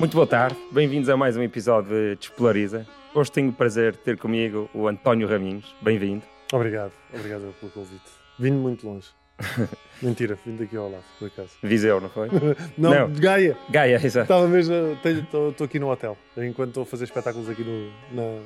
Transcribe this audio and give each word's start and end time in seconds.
Muito 0.00 0.14
boa 0.14 0.26
tarde, 0.26 0.56
bem-vindos 0.72 1.10
a 1.10 1.16
mais 1.16 1.36
um 1.36 1.42
episódio 1.42 1.90
de 1.90 2.16
Despolariza. 2.16 2.86
Hoje 3.14 3.30
tenho 3.30 3.50
o 3.50 3.52
prazer 3.52 3.92
de 3.92 3.98
ter 3.98 4.16
comigo 4.16 4.66
o 4.72 4.88
António 4.88 5.28
Raminhos. 5.28 5.76
Bem-vindo. 5.82 6.22
Obrigado, 6.50 6.92
obrigado 7.12 7.54
pelo 7.60 7.70
convite. 7.70 8.00
Vim 8.38 8.52
muito 8.52 8.88
longe. 8.88 9.08
Mentira, 10.00 10.38
vim 10.42 10.56
daqui 10.56 10.74
ao 10.74 10.90
lado, 10.90 11.04
por 11.18 11.26
acaso. 11.26 11.50
Viseu, 11.62 12.00
não 12.00 12.08
foi? 12.08 12.28
não, 12.78 12.90
Não. 12.94 13.12
de 13.12 13.20
Gaia. 13.20 13.54
Gaia, 13.68 13.96
exato. 14.02 14.24
Estava 14.24 14.48
mesmo, 14.48 14.74
estou 15.04 15.66
aqui 15.66 15.78
no 15.78 15.90
hotel, 15.90 16.16
enquanto 16.38 16.68
estou 16.68 16.84
a 16.84 16.86
fazer 16.86 17.04
espetáculos 17.04 17.50
aqui, 17.50 17.62
no, 17.62 17.90
na, 18.10 18.40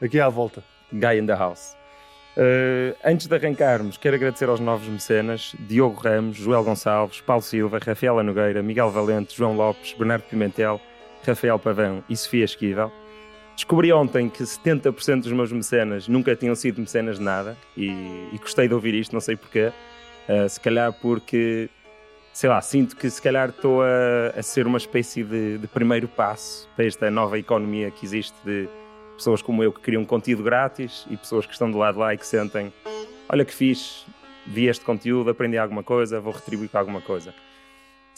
aqui 0.00 0.20
à 0.20 0.28
volta. 0.28 0.62
Gaia 0.92 1.18
in 1.18 1.26
the 1.26 1.34
house. 1.34 1.74
Uh, 2.36 2.96
antes 3.04 3.26
de 3.26 3.34
arrancarmos, 3.34 3.96
quero 3.96 4.14
agradecer 4.14 4.48
aos 4.48 4.60
novos 4.60 4.86
mecenas 4.86 5.56
Diogo 5.58 6.00
Ramos, 6.00 6.36
Joel 6.36 6.62
Gonçalves, 6.62 7.20
Paulo 7.20 7.42
Silva, 7.42 7.80
Rafaela 7.84 8.22
Nogueira, 8.22 8.62
Miguel 8.62 8.92
Valente, 8.92 9.36
João 9.36 9.56
Lopes, 9.56 9.92
Bernardo 9.94 10.22
Pimentel, 10.22 10.80
Rafael 11.26 11.58
Pavão 11.58 12.02
e 12.08 12.16
Sofia 12.16 12.44
Esquivel. 12.44 12.92
Descobri 13.54 13.92
ontem 13.92 14.28
que 14.30 14.42
70% 14.42 15.22
dos 15.22 15.32
meus 15.32 15.52
mecenas 15.52 16.08
nunca 16.08 16.34
tinham 16.34 16.54
sido 16.54 16.80
mecenas 16.80 17.18
de 17.18 17.24
nada 17.24 17.56
e, 17.76 17.90
e 18.32 18.38
gostei 18.38 18.66
de 18.66 18.74
ouvir 18.74 18.94
isto, 18.94 19.12
não 19.12 19.20
sei 19.20 19.36
porquê. 19.36 19.72
Uh, 20.28 20.48
se 20.48 20.58
calhar 20.58 20.92
porque, 20.94 21.68
sei 22.32 22.48
lá, 22.48 22.60
sinto 22.62 22.96
que 22.96 23.10
se 23.10 23.20
calhar 23.20 23.50
estou 23.50 23.82
a, 23.82 24.38
a 24.38 24.42
ser 24.42 24.66
uma 24.66 24.78
espécie 24.78 25.22
de, 25.22 25.58
de 25.58 25.66
primeiro 25.66 26.08
passo 26.08 26.68
para 26.74 26.86
esta 26.86 27.10
nova 27.10 27.38
economia 27.38 27.90
que 27.90 28.06
existe 28.06 28.34
de 28.44 28.68
pessoas 29.16 29.42
como 29.42 29.62
eu 29.62 29.70
que 29.70 29.80
criam 29.80 30.04
conteúdo 30.06 30.42
grátis 30.42 31.06
e 31.10 31.16
pessoas 31.16 31.44
que 31.44 31.52
estão 31.52 31.70
do 31.70 31.76
lado 31.76 31.98
lá 31.98 32.14
e 32.14 32.16
que 32.16 32.26
sentem: 32.26 32.72
olha 33.28 33.44
que 33.44 33.52
fiz, 33.52 34.06
vi 34.46 34.68
este 34.68 34.84
conteúdo, 34.84 35.28
aprendi 35.28 35.58
alguma 35.58 35.82
coisa, 35.82 36.18
vou 36.18 36.32
retribuir 36.32 36.70
com 36.70 36.78
alguma 36.78 37.02
coisa. 37.02 37.34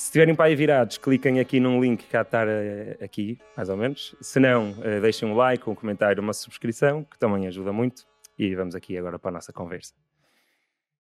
Se 0.02 0.08
estiverem 0.08 0.34
para 0.34 0.46
aí 0.46 0.56
virados, 0.56 0.98
cliquem 0.98 1.38
aqui 1.38 1.60
num 1.60 1.80
link 1.80 2.04
que 2.04 2.10
de 2.10 2.22
estar 2.22 2.48
eh, 2.48 2.98
aqui, 3.00 3.38
mais 3.56 3.68
ou 3.68 3.76
menos. 3.76 4.16
Se 4.20 4.40
não, 4.40 4.74
eh, 4.82 4.98
deixem 4.98 5.28
um 5.28 5.36
like, 5.36 5.70
um 5.70 5.76
comentário, 5.76 6.20
uma 6.20 6.32
subscrição, 6.32 7.04
que 7.04 7.16
também 7.16 7.46
ajuda 7.46 7.72
muito. 7.72 8.04
E 8.36 8.52
vamos 8.56 8.74
aqui 8.74 8.98
agora 8.98 9.16
para 9.16 9.28
a 9.30 9.34
nossa 9.34 9.52
conversa. 9.52 9.94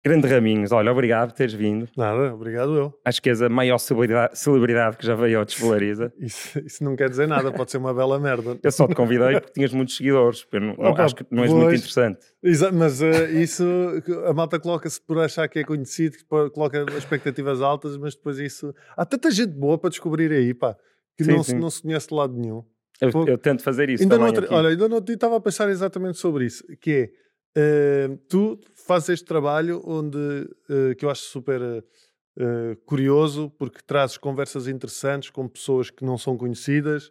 Grande 0.04 0.26
Raminhos, 0.26 0.72
olha, 0.72 0.90
obrigado 0.90 1.28
por 1.30 1.36
teres 1.36 1.54
vindo. 1.54 1.88
Nada, 1.96 2.34
obrigado 2.34 2.76
eu. 2.76 2.92
Acho 3.04 3.22
que 3.22 3.28
és 3.28 3.40
a 3.40 3.48
maior 3.48 3.78
celebridade, 3.78 4.96
que 4.96 5.06
já 5.06 5.14
veio 5.14 5.38
ao 5.38 5.44
Despolariza. 5.44 6.12
Isso, 6.18 6.58
isso 6.58 6.82
não 6.82 6.96
quer 6.96 7.08
dizer 7.08 7.28
nada, 7.28 7.52
pode 7.52 7.70
ser 7.70 7.78
uma 7.78 7.94
bela 7.94 8.18
merda. 8.18 8.58
Eu 8.60 8.72
só 8.72 8.88
te 8.88 8.96
convidei 8.96 9.34
porque 9.40 9.52
tinhas 9.52 9.72
muitos 9.72 9.96
seguidores. 9.96 10.44
Eu 10.50 10.60
não, 10.60 10.74
não- 10.76 10.90
Opa, 10.90 11.04
acho 11.04 11.14
que 11.14 11.24
não 11.30 11.44
és 11.44 11.52
muito 11.52 11.66
pois. 11.66 11.78
interessante. 11.80 12.18
Exa- 12.42 12.72
mas 12.72 13.00
eh, 13.00 13.30
isso, 13.40 13.64
a 14.26 14.32
malta 14.32 14.58
coloca-se 14.58 15.00
por 15.00 15.18
achar 15.20 15.48
que 15.48 15.60
é 15.60 15.64
conhecido, 15.64 16.16
coloca 16.52 16.84
expectativas 16.98 17.62
altas, 17.62 17.96
mas 17.96 18.16
depois 18.16 18.38
isso. 18.38 18.74
Há 18.96 19.06
tanta 19.06 19.30
gente 19.30 19.52
boa 19.52 19.78
para 19.78 19.90
descobrir 19.90 20.32
aí, 20.32 20.52
pá, 20.52 20.76
que 21.16 21.22
Sim, 21.22 21.30
não, 21.32 21.42
sim. 21.44 21.52
Se, 21.52 21.58
não 21.58 21.70
se 21.70 21.82
conhece 21.82 22.08
de 22.08 22.14
lado 22.14 22.34
nenhum. 22.36 22.64
Eu, 23.00 23.10
eu 23.26 23.38
tento 23.38 23.62
fazer 23.62 23.88
isso 23.88 24.02
ainda 24.02 24.16
também 24.18 24.36
aqui. 24.36 24.52
olha, 24.52 24.68
ainda 24.68 25.00
dia 25.00 25.14
estava 25.14 25.36
a 25.36 25.40
pensar 25.40 25.68
exatamente 25.68 26.18
sobre 26.18 26.44
isso, 26.44 26.64
que 26.80 26.90
é 26.90 27.10
eh, 27.54 28.08
tu 28.28 28.58
fazes 28.74 29.10
este 29.10 29.26
trabalho 29.26 29.82
onde 29.84 30.18
eh, 30.70 30.94
que 30.94 31.04
eu 31.04 31.10
acho 31.10 31.22
super 31.22 31.60
eh, 32.38 32.76
curioso 32.86 33.50
porque 33.58 33.80
trazes 33.86 34.16
conversas 34.16 34.66
interessantes 34.66 35.30
com 35.30 35.46
pessoas 35.46 35.90
que 35.90 36.04
não 36.04 36.16
são 36.16 36.36
conhecidas 36.36 37.10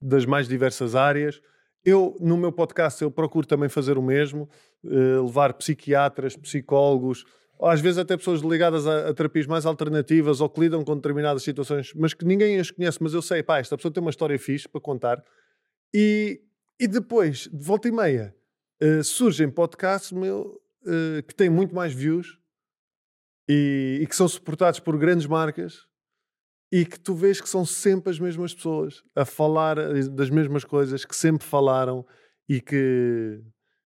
das 0.00 0.24
mais 0.24 0.48
diversas 0.48 0.94
áreas. 0.94 1.40
Eu 1.84 2.16
no 2.20 2.36
meu 2.36 2.52
podcast 2.52 3.02
eu 3.02 3.10
procuro 3.10 3.46
também 3.46 3.68
fazer 3.68 3.98
o 3.98 4.02
mesmo, 4.02 4.48
levar 4.84 5.52
psiquiatras, 5.54 6.36
psicólogos, 6.36 7.24
às 7.60 7.80
vezes 7.80 7.98
até 7.98 8.16
pessoas 8.16 8.40
ligadas 8.40 8.86
a, 8.86 9.08
a 9.08 9.14
terapias 9.14 9.46
mais 9.46 9.66
alternativas 9.66 10.40
ou 10.40 10.48
que 10.48 10.60
lidam 10.60 10.84
com 10.84 10.94
determinadas 10.94 11.42
situações, 11.42 11.92
mas 11.94 12.14
que 12.14 12.24
ninguém 12.24 12.58
as 12.58 12.70
conhece, 12.70 12.98
mas 13.00 13.14
eu 13.14 13.22
sei, 13.22 13.42
pá, 13.42 13.58
esta 13.58 13.76
pessoa 13.76 13.92
tem 13.92 14.00
uma 14.00 14.10
história 14.10 14.38
fixe 14.38 14.68
para 14.68 14.80
contar. 14.80 15.24
E, 15.92 16.40
e 16.78 16.86
depois, 16.86 17.48
de 17.52 17.64
volta 17.64 17.88
e 17.88 17.92
meia, 17.92 18.34
eh, 18.80 19.02
surgem 19.02 19.50
podcasts 19.50 20.12
meu, 20.12 20.60
eh, 20.86 21.22
que 21.22 21.34
têm 21.34 21.48
muito 21.48 21.74
mais 21.74 21.92
views 21.92 22.38
e, 23.48 24.00
e 24.02 24.06
que 24.06 24.16
são 24.16 24.26
suportados 24.28 24.80
por 24.80 24.96
grandes 24.98 25.26
marcas 25.26 25.86
e 26.72 26.86
que 26.86 26.98
tu 26.98 27.14
vês 27.14 27.40
que 27.40 27.48
são 27.48 27.66
sempre 27.66 28.10
as 28.10 28.18
mesmas 28.18 28.54
pessoas 28.54 29.04
a 29.14 29.24
falar 29.24 29.78
eh, 29.78 30.08
das 30.08 30.30
mesmas 30.30 30.64
coisas 30.64 31.04
que 31.04 31.14
sempre 31.14 31.46
falaram 31.46 32.04
e 32.48 32.60
que 32.60 33.40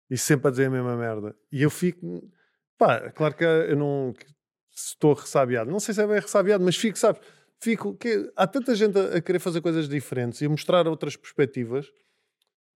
e 0.08 0.16
sempre 0.16 0.48
a 0.48 0.50
dizer 0.50 0.66
a 0.66 0.70
mesma 0.70 0.96
merda. 0.96 1.34
E 1.50 1.62
eu 1.62 1.70
fico, 1.70 2.30
pá, 2.78 3.10
claro 3.10 3.34
que 3.34 3.44
eu 3.44 3.76
não 3.76 4.14
que 4.16 4.26
estou 4.74 5.14
ressabiado, 5.14 5.70
não 5.70 5.80
sei 5.80 5.94
se 5.94 6.02
é 6.02 6.06
bem 6.06 6.20
ressabiado, 6.20 6.64
mas 6.64 6.76
fico, 6.76 6.96
sabes, 6.96 7.20
fico 7.60 7.96
que 7.96 8.30
há 8.36 8.46
tanta 8.46 8.74
gente 8.74 8.98
a, 8.98 9.16
a 9.16 9.20
querer 9.20 9.40
fazer 9.40 9.60
coisas 9.60 9.88
diferentes 9.88 10.40
e 10.40 10.46
a 10.46 10.48
mostrar 10.48 10.86
outras 10.86 11.16
perspectivas 11.16 11.90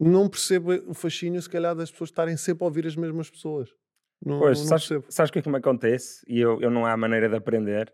não 0.09 0.29
percebo 0.29 0.73
o 0.87 0.95
fascínio, 0.95 1.41
se 1.43 1.49
calhar, 1.51 1.75
das 1.75 1.91
pessoas 1.91 2.11
estarem 2.11 2.37
sempre 2.37 2.65
a 2.65 2.67
ouvir 2.67 2.87
as 2.87 2.97
mesmas 2.97 3.29
pessoas. 3.31 3.69
Não, 4.25 4.39
Pois, 4.39 4.59
não 4.61 4.67
sabes, 4.67 4.87
percebo. 4.89 5.07
sabes 5.13 5.31
o 5.31 5.33
que 5.33 5.39
é 5.39 5.43
que 5.43 5.49
me 5.49 5.57
acontece? 5.59 6.23
E 6.29 6.41
eu, 6.41 6.61
eu 6.61 6.71
não 6.71 6.85
há 6.87 6.97
maneira 6.97 7.29
de 7.29 7.37
aprender. 7.37 7.93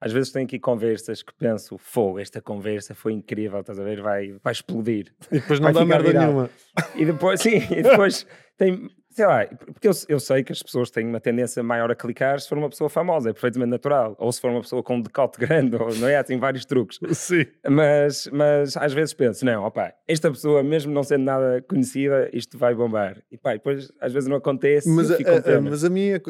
Às 0.00 0.12
vezes 0.12 0.30
tenho 0.30 0.46
aqui 0.46 0.58
conversas 0.60 1.22
que 1.22 1.34
penso, 1.34 1.76
fogo, 1.76 2.20
esta 2.20 2.40
conversa 2.40 2.94
foi 2.94 3.12
incrível, 3.12 3.60
estás 3.60 3.78
a 3.80 3.82
ver? 3.82 4.00
Vai, 4.00 4.32
vai 4.42 4.52
explodir. 4.52 5.12
E 5.30 5.40
depois 5.40 5.58
não 5.60 5.72
vai 5.72 5.74
dá 5.74 5.84
merda 5.84 6.06
viral. 6.08 6.22
nenhuma. 6.24 6.50
E 6.94 7.04
depois, 7.04 7.40
sim, 7.40 7.56
e 7.56 7.82
depois 7.82 8.24
tem, 8.56 8.88
sei 9.18 9.26
lá, 9.26 9.44
porque 9.46 9.88
eu, 9.88 9.92
eu 10.08 10.20
sei 10.20 10.44
que 10.44 10.52
as 10.52 10.62
pessoas 10.62 10.90
têm 10.92 11.04
uma 11.06 11.18
tendência 11.20 11.60
maior 11.60 11.90
a 11.90 11.94
clicar 11.96 12.38
se 12.40 12.48
for 12.48 12.56
uma 12.56 12.68
pessoa 12.70 12.88
famosa, 12.88 13.30
é 13.30 13.32
perfeitamente 13.32 13.70
natural. 13.70 14.14
Ou 14.16 14.30
se 14.30 14.40
for 14.40 14.48
uma 14.50 14.60
pessoa 14.60 14.80
com 14.80 14.94
um 14.96 15.02
decote 15.02 15.38
grande, 15.44 15.74
ou, 15.76 15.92
não 15.96 16.06
é? 16.06 16.22
Tem 16.22 16.38
vários 16.38 16.64
truques. 16.64 17.00
Sim. 17.12 17.44
Mas, 17.68 18.28
mas 18.32 18.76
às 18.76 18.92
vezes 18.92 19.12
penso, 19.14 19.44
não, 19.44 19.64
opa, 19.64 19.92
esta 20.06 20.30
pessoa, 20.30 20.62
mesmo 20.62 20.92
não 20.92 21.02
sendo 21.02 21.24
nada 21.24 21.60
conhecida, 21.68 22.30
isto 22.32 22.56
vai 22.56 22.74
bombar. 22.74 23.20
E 23.30 23.36
pá, 23.36 23.54
depois 23.54 23.90
às 24.00 24.12
vezes 24.12 24.28
não 24.28 24.36
acontece 24.36 24.88
Mas 24.88 25.10
a, 25.10 25.14
a- 25.16 25.60
mas 25.60 25.84
a 25.84 25.90
minha, 25.90 26.20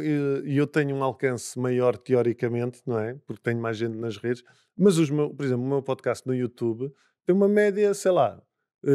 eu 0.47 0.67
tenho 0.67 0.97
um 0.97 1.05
alcance 1.05 1.59
maior 1.59 1.97
teoricamente, 1.99 2.81
não 2.87 2.99
é? 2.99 3.15
Porque 3.27 3.43
tenho 3.43 3.61
mais 3.61 3.77
gente 3.77 3.97
nas 3.99 4.17
redes. 4.17 4.43
Mas, 4.77 4.97
os 4.97 5.11
meu, 5.11 5.29
por 5.29 5.45
exemplo, 5.45 5.65
o 5.65 5.69
meu 5.69 5.83
podcast 5.83 6.27
no 6.27 6.35
YouTube 6.35 6.91
tem 7.27 7.35
uma 7.37 7.49
média, 7.49 7.93
sei 7.93 8.11
lá, 8.13 8.41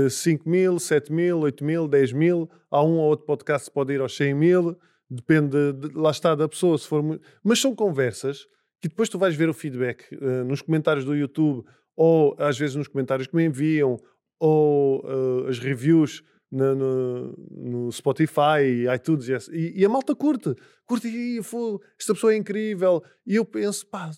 5 0.10 0.48
mil, 0.50 0.80
7 0.80 1.12
mil, 1.12 1.40
8 1.40 1.64
mil, 1.64 1.88
10 1.88 2.14
mil. 2.14 2.50
Há 2.72 2.84
um 2.84 2.94
ou 2.98 3.10
outro 3.10 3.26
podcast 3.26 3.68
que 3.70 3.74
pode 3.74 3.94
ir 3.94 4.02
aos 4.02 4.16
100 4.16 4.34
mil. 4.34 4.78
Depende, 5.10 5.74
de, 5.74 5.94
lá 5.96 6.12
está, 6.12 6.34
da 6.36 6.48
pessoa. 6.48 6.78
Se 6.78 6.88
for. 6.88 7.04
Mas 7.44 7.60
são 7.60 7.76
conversas 7.76 8.46
que 8.82 8.88
depois 8.90 9.10
tu 9.10 9.18
vais 9.20 9.36
ver 9.36 9.50
o 9.50 9.54
feedback 9.54 10.06
eh, 10.12 10.44
nos 10.44 10.62
comentários 10.62 11.06
do 11.06 11.16
YouTube 11.16 11.66
ou 11.96 12.36
às 12.40 12.58
vezes 12.58 12.76
nos 12.76 12.88
comentários 12.88 13.28
que 13.28 13.36
me 13.36 13.46
enviam 13.46 13.98
ou 14.40 15.04
eh, 15.46 15.50
as 15.50 15.60
reviews 15.60 16.22
no, 16.52 16.76
no, 16.76 17.36
no 17.52 17.92
Spotify, 17.92 18.86
iTunes 18.94 19.30
essa- 19.30 19.56
e, 19.56 19.74
e 19.80 19.86
a 19.86 19.90
malta 19.90 20.16
curte. 20.16 20.54
Curte 20.86 21.08
e 21.08 21.42
"Fô, 21.42 21.82
esta 22.00 22.14
pessoa 22.14 22.34
é 22.34 22.38
incrível. 22.38 23.02
E 23.26 23.36
eu 23.36 23.46
penso, 23.46 23.88
pá, 23.88 24.10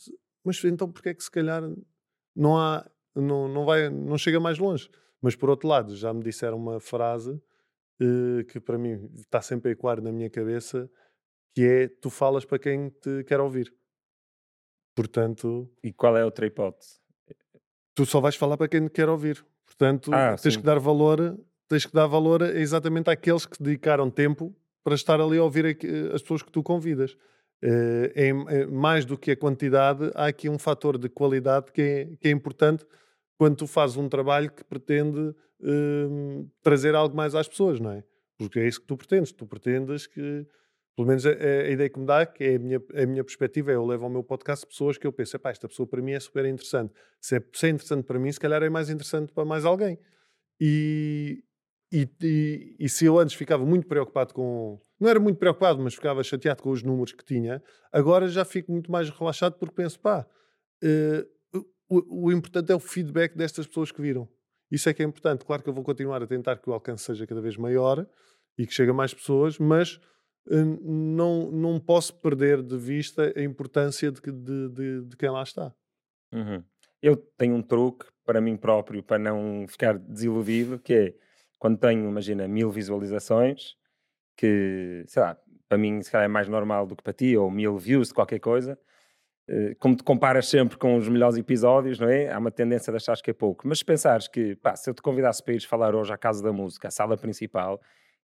mas 0.44 0.64
então 0.64 0.92
porque 0.92 1.10
é 1.10 1.14
que 1.14 1.24
se 1.24 1.32
calhar 1.32 1.62
não 2.36 2.58
há, 2.58 2.86
não, 3.16 3.48
não, 3.48 3.66
vai, 3.66 3.90
não 3.90 4.18
chega 4.18 4.40
mais 4.40 4.58
longe? 4.58 4.90
Mas 5.26 5.36
por 5.36 5.50
outro 5.50 5.68
lado, 5.68 5.96
já 5.96 6.14
me 6.14 6.22
disseram 6.22 6.56
uma 6.56 6.80
frase 6.80 7.42
eh, 8.00 8.44
que 8.44 8.60
para 8.60 8.78
mim 8.78 9.10
está 9.16 9.42
sempre 9.42 9.70
a 9.70 9.72
ecoar 9.72 10.00
na 10.00 10.12
minha 10.12 10.30
cabeça, 10.30 10.88
que 11.56 11.64
é 11.66 11.88
tu 11.88 12.12
falas 12.12 12.46
para 12.46 12.60
quem 12.60 12.90
te 12.92 13.24
quer 13.24 13.40
ouvir. 13.40 13.74
Portanto, 14.96 15.68
E 15.84 15.92
qual 15.92 16.16
é 16.16 16.22
a 16.22 16.26
outra 16.26 16.46
hipótese? 16.46 17.00
tu 17.96 18.06
só 18.06 18.20
vais 18.22 18.36
falar 18.36 18.56
para 18.56 18.68
quem 18.68 18.84
te 18.88 18.92
quer 18.92 19.10
ouvir. 19.10 19.44
Portanto, 19.66 20.14
Ah, 20.14 20.36
tens 20.38 20.54
sim. 20.54 20.60
que 20.60 20.66
dar 20.66 20.78
valor, 20.78 21.40
tens 21.68 21.88
que 21.88 21.94
dar 21.94 22.06
valor 22.06 22.44
exatamente 22.44 23.10
àqueles 23.10 23.48
que 23.48 23.58
dedicaram 23.64 24.12
tempo 24.12 24.56
para 24.84 24.94
estar 24.94 25.20
ali 25.20 25.40
a 25.40 25.44
ouvir 25.44 25.66
aqui- 25.66 25.88
as 26.14 26.22
pessoas 26.22 26.44
que 26.44 26.52
tu 26.52 26.62
convidas. 26.62 27.18
Eh, 27.64 28.12
é, 28.16 28.28
é 28.30 28.66
mais 28.68 29.06
do 29.06 29.18
que 29.18 29.32
a 29.32 29.36
quantidade, 29.36 30.12
há 30.14 30.28
aqui 30.28 30.48
um 30.50 30.60
fator 30.60 31.00
de 31.00 31.10
qualidade 31.10 31.72
que 31.72 31.82
é, 31.82 32.06
que 32.22 32.28
é 32.28 32.32
importante 32.32 32.86
quando 33.38 33.58
tu 33.58 33.68
fazes 33.68 33.98
um 33.98 34.08
trabalho 34.10 34.52
que 34.52 34.64
pretende 34.64 35.34
hum, 35.62 36.50
trazer 36.62 36.96
algo 36.96 37.16
mais 37.16 37.36
às 37.36 37.48
pessoas, 37.48 37.80
não 37.80 37.92
é? 37.92 38.04
Porque 38.38 38.60
é 38.60 38.68
isso 38.68 38.82
que 38.82 38.88
tu 38.88 38.98
pretendes. 38.98 39.32
Tu 39.32 39.46
pretendes 39.48 40.08
que, 40.08 40.46
pelo 40.96 41.08
menos 41.08 41.26
a, 41.26 41.30
a- 41.32 41.70
ideia 41.70 41.90
que 41.90 42.00
me 42.00 42.06
dá, 42.06 42.26
que 42.26 42.44
é 42.44 42.56
a 42.56 42.60
minha, 42.60 42.82
a 42.96 43.06
minha 43.06 43.24
perspectiva, 43.24 43.72
é 43.72 43.76
eu 43.76 43.86
levo 43.86 44.06
ao 44.06 44.10
meu 44.10 44.24
podcast 44.24 44.66
pessoas 44.68 44.98
que 44.98 45.08
eu 45.08 45.14
penso, 45.14 45.36
"Epá, 45.36 45.52
esta 45.52 45.68
pessoa 45.68 45.88
para 45.88 46.02
mim 46.02 46.12
é 46.14 46.20
super 46.20 46.46
interessante. 46.46 46.94
Se 47.22 47.38
é, 47.38 47.44
se 47.54 47.68
é 47.68 47.70
interessante 47.70 48.06
para 48.06 48.20
mim, 48.20 48.32
se 48.32 48.40
calhar 48.40 48.62
é 48.64 48.70
mais 48.70 48.90
interessante 48.90 49.32
para 49.34 49.46
mais 49.46 49.66
alguém. 49.66 49.98
E, 50.60 51.44
e, 51.92 52.08
e, 52.22 52.76
e 52.80 52.90
se 52.90 53.06
eu 53.06 53.20
antes 53.20 53.36
ficava 53.36 53.66
muito 53.66 53.88
preocupado 53.88 54.34
com. 54.34 54.80
Não 55.00 55.10
era 55.10 55.20
muito 55.20 55.38
preocupado, 55.38 55.82
mas 55.84 55.94
ficava 55.96 56.24
chateado 56.24 56.64
com 56.64 56.70
os 56.72 56.82
números 56.82 57.12
que 57.12 57.24
tinha, 57.26 57.62
agora 57.92 58.28
já 58.30 58.46
fico 58.46 58.72
muito 58.72 58.90
mais 58.92 59.10
relaxado 59.10 59.58
porque 59.60 59.76
penso, 59.76 60.00
pá, 60.00 60.26
eh, 60.84 61.26
o, 61.90 62.28
o 62.28 62.32
importante 62.32 62.72
é 62.72 62.76
o 62.76 62.80
feedback 62.80 63.36
destas 63.36 63.68
pessoas 63.68 63.92
que 63.92 64.02
viram. 64.02 64.28
Isso 64.72 64.90
é 64.90 64.94
que 64.94 65.04
é 65.04 65.06
importante. 65.06 65.46
Claro 65.46 65.64
que 65.64 65.70
eu 65.70 65.74
vou 65.74 65.84
continuar 65.84 66.22
a 66.22 66.28
tentar 66.28 66.58
que 66.58 66.70
o 66.70 66.74
alcance 66.74 67.04
seja 67.04 67.28
cada 67.28 67.42
vez 67.42 67.56
maior 67.56 68.08
e 68.58 68.66
que 68.66 68.74
chegue 68.74 68.92
a 68.92 68.94
mais 68.94 69.14
pessoas, 69.14 69.60
mas 69.60 70.00
eh, 70.50 70.64
não, 70.82 71.52
não 71.52 71.80
posso 71.80 72.16
perder 72.20 72.62
de 72.62 72.78
vista 72.78 73.34
a 73.36 73.42
importância 73.42 74.12
de, 74.12 74.22
de, 74.22 74.70
de, 74.70 75.02
de 75.04 75.18
quem 75.18 75.30
lá 75.30 75.44
está. 75.44 75.74
Uhum. 76.34 76.64
Eu 77.02 77.16
tenho 77.16 77.56
um 77.56 77.62
truque 77.62 78.06
para 78.26 78.42
mim 78.42 78.58
próprio, 78.58 79.04
para 79.04 79.20
não 79.20 79.66
ficar 79.68 79.98
desiludido, 80.00 80.80
que 80.80 80.94
é 80.94 81.16
quando 81.60 81.78
tenho, 81.78 82.10
imagina, 82.10 82.48
mil 82.48 82.72
visualizações, 82.72 83.76
que, 84.36 85.04
sei 85.08 85.22
lá, 85.22 85.38
para 85.70 85.78
mim 85.78 86.02
se 86.02 86.12
calhar 86.12 86.26
é 86.26 86.28
mais 86.28 86.48
normal 86.48 86.86
do 86.86 86.96
que 86.96 87.04
para 87.04 87.14
ti, 87.14 87.38
ou 87.38 87.50
mil 87.50 87.78
views 87.78 88.10
de 88.10 88.14
qualquer 88.14 88.40
coisa, 88.40 88.78
como 89.80 89.96
te 89.96 90.04
comparas 90.04 90.48
sempre 90.48 90.78
com 90.78 90.96
os 90.98 91.08
melhores 91.08 91.38
episódios, 91.38 92.00
não 92.00 92.10
é? 92.10 92.32
Há 92.32 92.38
uma 92.40 92.52
tendência 92.52 92.92
de 92.92 92.98
achar 92.98 93.16
que 93.22 93.30
é 93.30 93.34
pouco. 93.34 93.68
Mas 93.68 93.80
se 93.80 93.86
pensares 93.86 94.28
que, 94.28 94.56
pá, 94.56 94.76
se 94.76 94.90
eu 94.90 94.94
te 94.94 95.02
convidasse 95.02 95.44
para 95.44 95.54
ires 95.54 95.66
falar 95.66 95.94
hoje 95.96 96.12
à 96.12 96.18
Casa 96.18 96.44
da 96.44 96.52
Música, 96.52 96.88
à 96.88 96.92
sala 96.92 97.16
principal, 97.16 97.80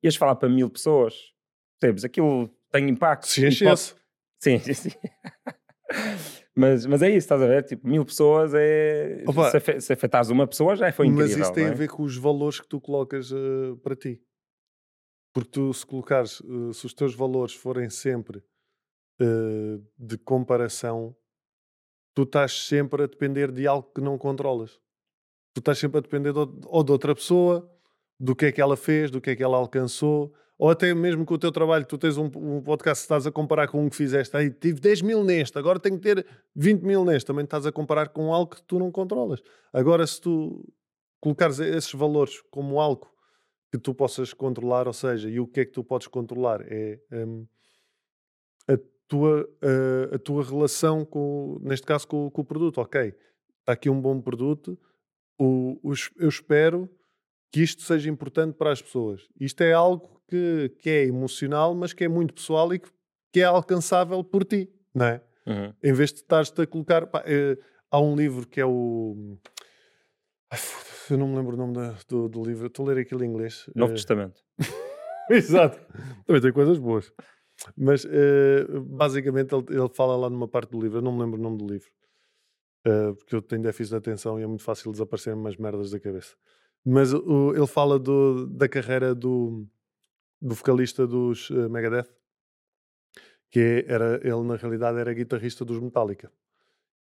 ias 0.02 0.14
falar 0.16 0.36
para 0.36 0.48
mil 0.48 0.70
pessoas, 0.70 1.32
percebes? 1.80 2.04
Aquilo 2.04 2.48
tem 2.70 2.88
impacto. 2.88 3.26
Se 3.26 3.44
enchesse. 3.46 3.94
Sim, 4.40 4.58
sim, 4.60 4.74
sim. 4.74 4.90
mas, 6.54 6.86
mas 6.86 7.02
é 7.02 7.08
isso, 7.08 7.18
estás 7.18 7.42
a 7.42 7.46
ver? 7.46 7.64
Tipo, 7.64 7.88
mil 7.88 8.04
pessoas 8.04 8.52
é. 8.54 9.24
Opa. 9.26 9.50
Se, 9.50 9.56
afe- 9.56 9.80
se 9.80 9.92
afetares 9.92 10.30
uma 10.30 10.46
pessoa 10.46 10.76
já 10.76 10.92
foi 10.92 11.06
incrível. 11.06 11.36
Mas 11.38 11.46
isso 11.46 11.52
tem 11.52 11.64
não 11.64 11.70
a 11.70 11.74
é? 11.74 11.76
ver 11.76 11.88
com 11.88 12.02
os 12.02 12.16
valores 12.16 12.60
que 12.60 12.68
tu 12.68 12.80
colocas 12.80 13.32
eh, 13.32 13.74
para 13.82 13.96
ti. 13.96 14.22
Porque 15.34 15.50
tu, 15.50 15.72
se 15.72 15.84
colocares, 15.86 16.40
eh, 16.42 16.72
se 16.72 16.86
os 16.86 16.94
teus 16.94 17.14
valores 17.14 17.54
forem 17.54 17.90
sempre 17.90 18.42
eh, 19.20 19.80
de 19.98 20.18
comparação, 20.18 21.14
tu 22.14 22.22
estás 22.22 22.66
sempre 22.66 23.04
a 23.04 23.06
depender 23.06 23.50
de 23.50 23.66
algo 23.66 23.90
que 23.94 24.00
não 24.00 24.18
controlas. 24.18 24.78
Tu 25.54 25.58
estás 25.58 25.78
sempre 25.78 25.98
a 25.98 26.00
depender 26.00 26.32
de, 26.32 26.38
ou 26.38 26.84
de 26.84 26.92
outra 26.92 27.14
pessoa, 27.14 27.68
do 28.18 28.34
que 28.34 28.46
é 28.46 28.52
que 28.52 28.60
ela 28.60 28.76
fez, 28.76 29.10
do 29.10 29.20
que 29.20 29.30
é 29.30 29.36
que 29.36 29.42
ela 29.42 29.56
alcançou, 29.56 30.32
ou 30.58 30.70
até 30.70 30.92
mesmo 30.92 31.24
com 31.24 31.34
o 31.34 31.38
teu 31.38 31.52
trabalho. 31.52 31.86
Tu 31.86 31.96
tens 31.96 32.16
um, 32.16 32.26
um 32.34 32.60
podcast, 32.60 33.02
estás 33.02 33.26
a 33.26 33.30
comparar 33.30 33.68
com 33.68 33.84
um 33.84 33.88
que 33.88 33.96
fizeste, 33.96 34.36
aí 34.36 34.50
tive 34.50 34.80
10 34.80 35.02
mil 35.02 35.22
neste, 35.22 35.56
agora 35.58 35.78
tenho 35.78 35.96
que 35.96 36.02
ter 36.02 36.26
20 36.54 36.82
mil 36.82 37.04
neste. 37.04 37.26
Também 37.26 37.44
estás 37.44 37.64
a 37.66 37.72
comparar 37.72 38.08
com 38.08 38.34
algo 38.34 38.54
que 38.54 38.62
tu 38.62 38.78
não 38.78 38.90
controlas. 38.90 39.40
Agora, 39.72 40.06
se 40.06 40.20
tu 40.20 40.64
colocares 41.20 41.58
esses 41.60 41.92
valores 41.92 42.40
como 42.50 42.80
algo 42.80 43.08
que 43.70 43.78
tu 43.78 43.94
possas 43.94 44.32
controlar, 44.32 44.86
ou 44.86 44.92
seja, 44.92 45.28
e 45.28 45.38
o 45.38 45.46
que 45.46 45.60
é 45.60 45.64
que 45.64 45.72
tu 45.72 45.84
podes 45.84 46.06
controlar 46.06 46.60
é 46.62 46.98
hum, 47.12 47.46
a, 48.68 48.78
tua, 49.08 49.48
a, 50.12 50.14
a 50.16 50.18
tua 50.18 50.44
relação 50.44 51.04
com, 51.04 51.58
neste 51.62 51.86
caso, 51.86 52.06
com, 52.06 52.30
com 52.30 52.42
o 52.42 52.44
produto. 52.44 52.78
Ok, 52.80 53.14
está 53.60 53.72
aqui 53.72 53.88
um 53.90 54.00
bom 54.00 54.20
produto, 54.20 54.78
o, 55.38 55.78
os- 55.82 56.10
eu 56.18 56.28
espero 56.28 56.88
que 57.52 57.62
isto 57.62 57.82
seja 57.82 58.10
importante 58.10 58.54
para 58.56 58.70
as 58.72 58.82
pessoas. 58.82 59.26
Isto 59.40 59.62
é 59.62 59.72
algo 59.72 60.20
que, 60.28 60.74
que 60.78 60.90
é 60.90 61.04
emocional, 61.06 61.74
mas 61.74 61.92
que 61.92 62.04
é 62.04 62.08
muito 62.08 62.34
pessoal 62.34 62.72
e 62.74 62.78
que, 62.78 62.88
que 63.32 63.40
é 63.40 63.44
alcançável 63.44 64.22
por 64.22 64.44
ti, 64.44 64.68
não 64.94 65.06
é? 65.06 65.22
Uhum. 65.46 65.72
em 65.82 65.92
vez 65.94 66.12
de 66.12 66.16
estares-te 66.18 66.60
a 66.60 66.66
colocar. 66.66 67.06
pá, 67.06 67.22
eh, 67.26 67.56
há 67.90 67.98
um 67.98 68.14
livro 68.14 68.46
que 68.46 68.60
é 68.60 68.66
o. 68.66 69.38
Ai, 70.52 70.58
eu 71.10 71.16
não 71.16 71.26
me 71.28 71.36
lembro 71.36 71.54
o 71.54 71.56
nome 71.58 71.72
da- 71.72 71.96
do, 72.06 72.28
do 72.28 72.44
livro. 72.44 72.66
Estou 72.66 72.84
a 72.86 72.92
ler 72.92 73.00
aquilo 73.00 73.24
em 73.24 73.28
inglês. 73.28 73.64
Novo 73.74 73.92
Eh, 73.92 73.96
Testamento. 73.96 74.42
Exato. 75.30 75.78
Também 76.26 76.42
tem 76.42 76.52
coisas 76.52 76.78
boas. 76.78 77.10
Mas 77.76 78.04
eh, 78.04 78.66
basicamente 78.86 79.54
ele, 79.54 79.64
ele 79.70 79.88
fala 79.88 80.16
lá 80.16 80.30
numa 80.30 80.48
parte 80.48 80.70
do 80.70 80.80
livro. 80.80 80.98
Eu 80.98 81.02
não 81.02 81.12
me 81.12 81.20
lembro 81.22 81.38
o 81.40 81.42
nome 81.42 81.58
do 81.58 81.66
livro. 81.66 81.90
eh, 82.86 83.12
porque 83.14 83.34
eu 83.34 83.42
tenho 83.42 83.62
déficit 83.62 83.90
de 83.90 83.96
atenção 83.96 84.38
e 84.38 84.42
é 84.42 84.46
muito 84.46 84.62
fácil 84.62 84.92
desaparecerem 84.92 85.38
umas 85.38 85.56
merdas 85.56 85.90
da 85.90 86.00
cabeça. 86.00 86.36
Mas 86.84 87.12
ele 87.12 87.66
fala 87.66 87.98
do- 87.98 88.46
da 88.46 88.68
carreira 88.68 89.14
do, 89.14 89.66
do 90.40 90.54
vocalista 90.54 91.06
dos 91.06 91.50
eh, 91.50 91.68
Megadeth, 91.68 92.08
que 93.50 93.58
é- 93.60 93.92
era, 93.92 94.16
ele 94.22 94.42
na 94.42 94.56
realidade 94.56 94.98
era 94.98 95.12
guitarrista 95.12 95.64
dos 95.64 95.78
Metallica. 95.80 96.30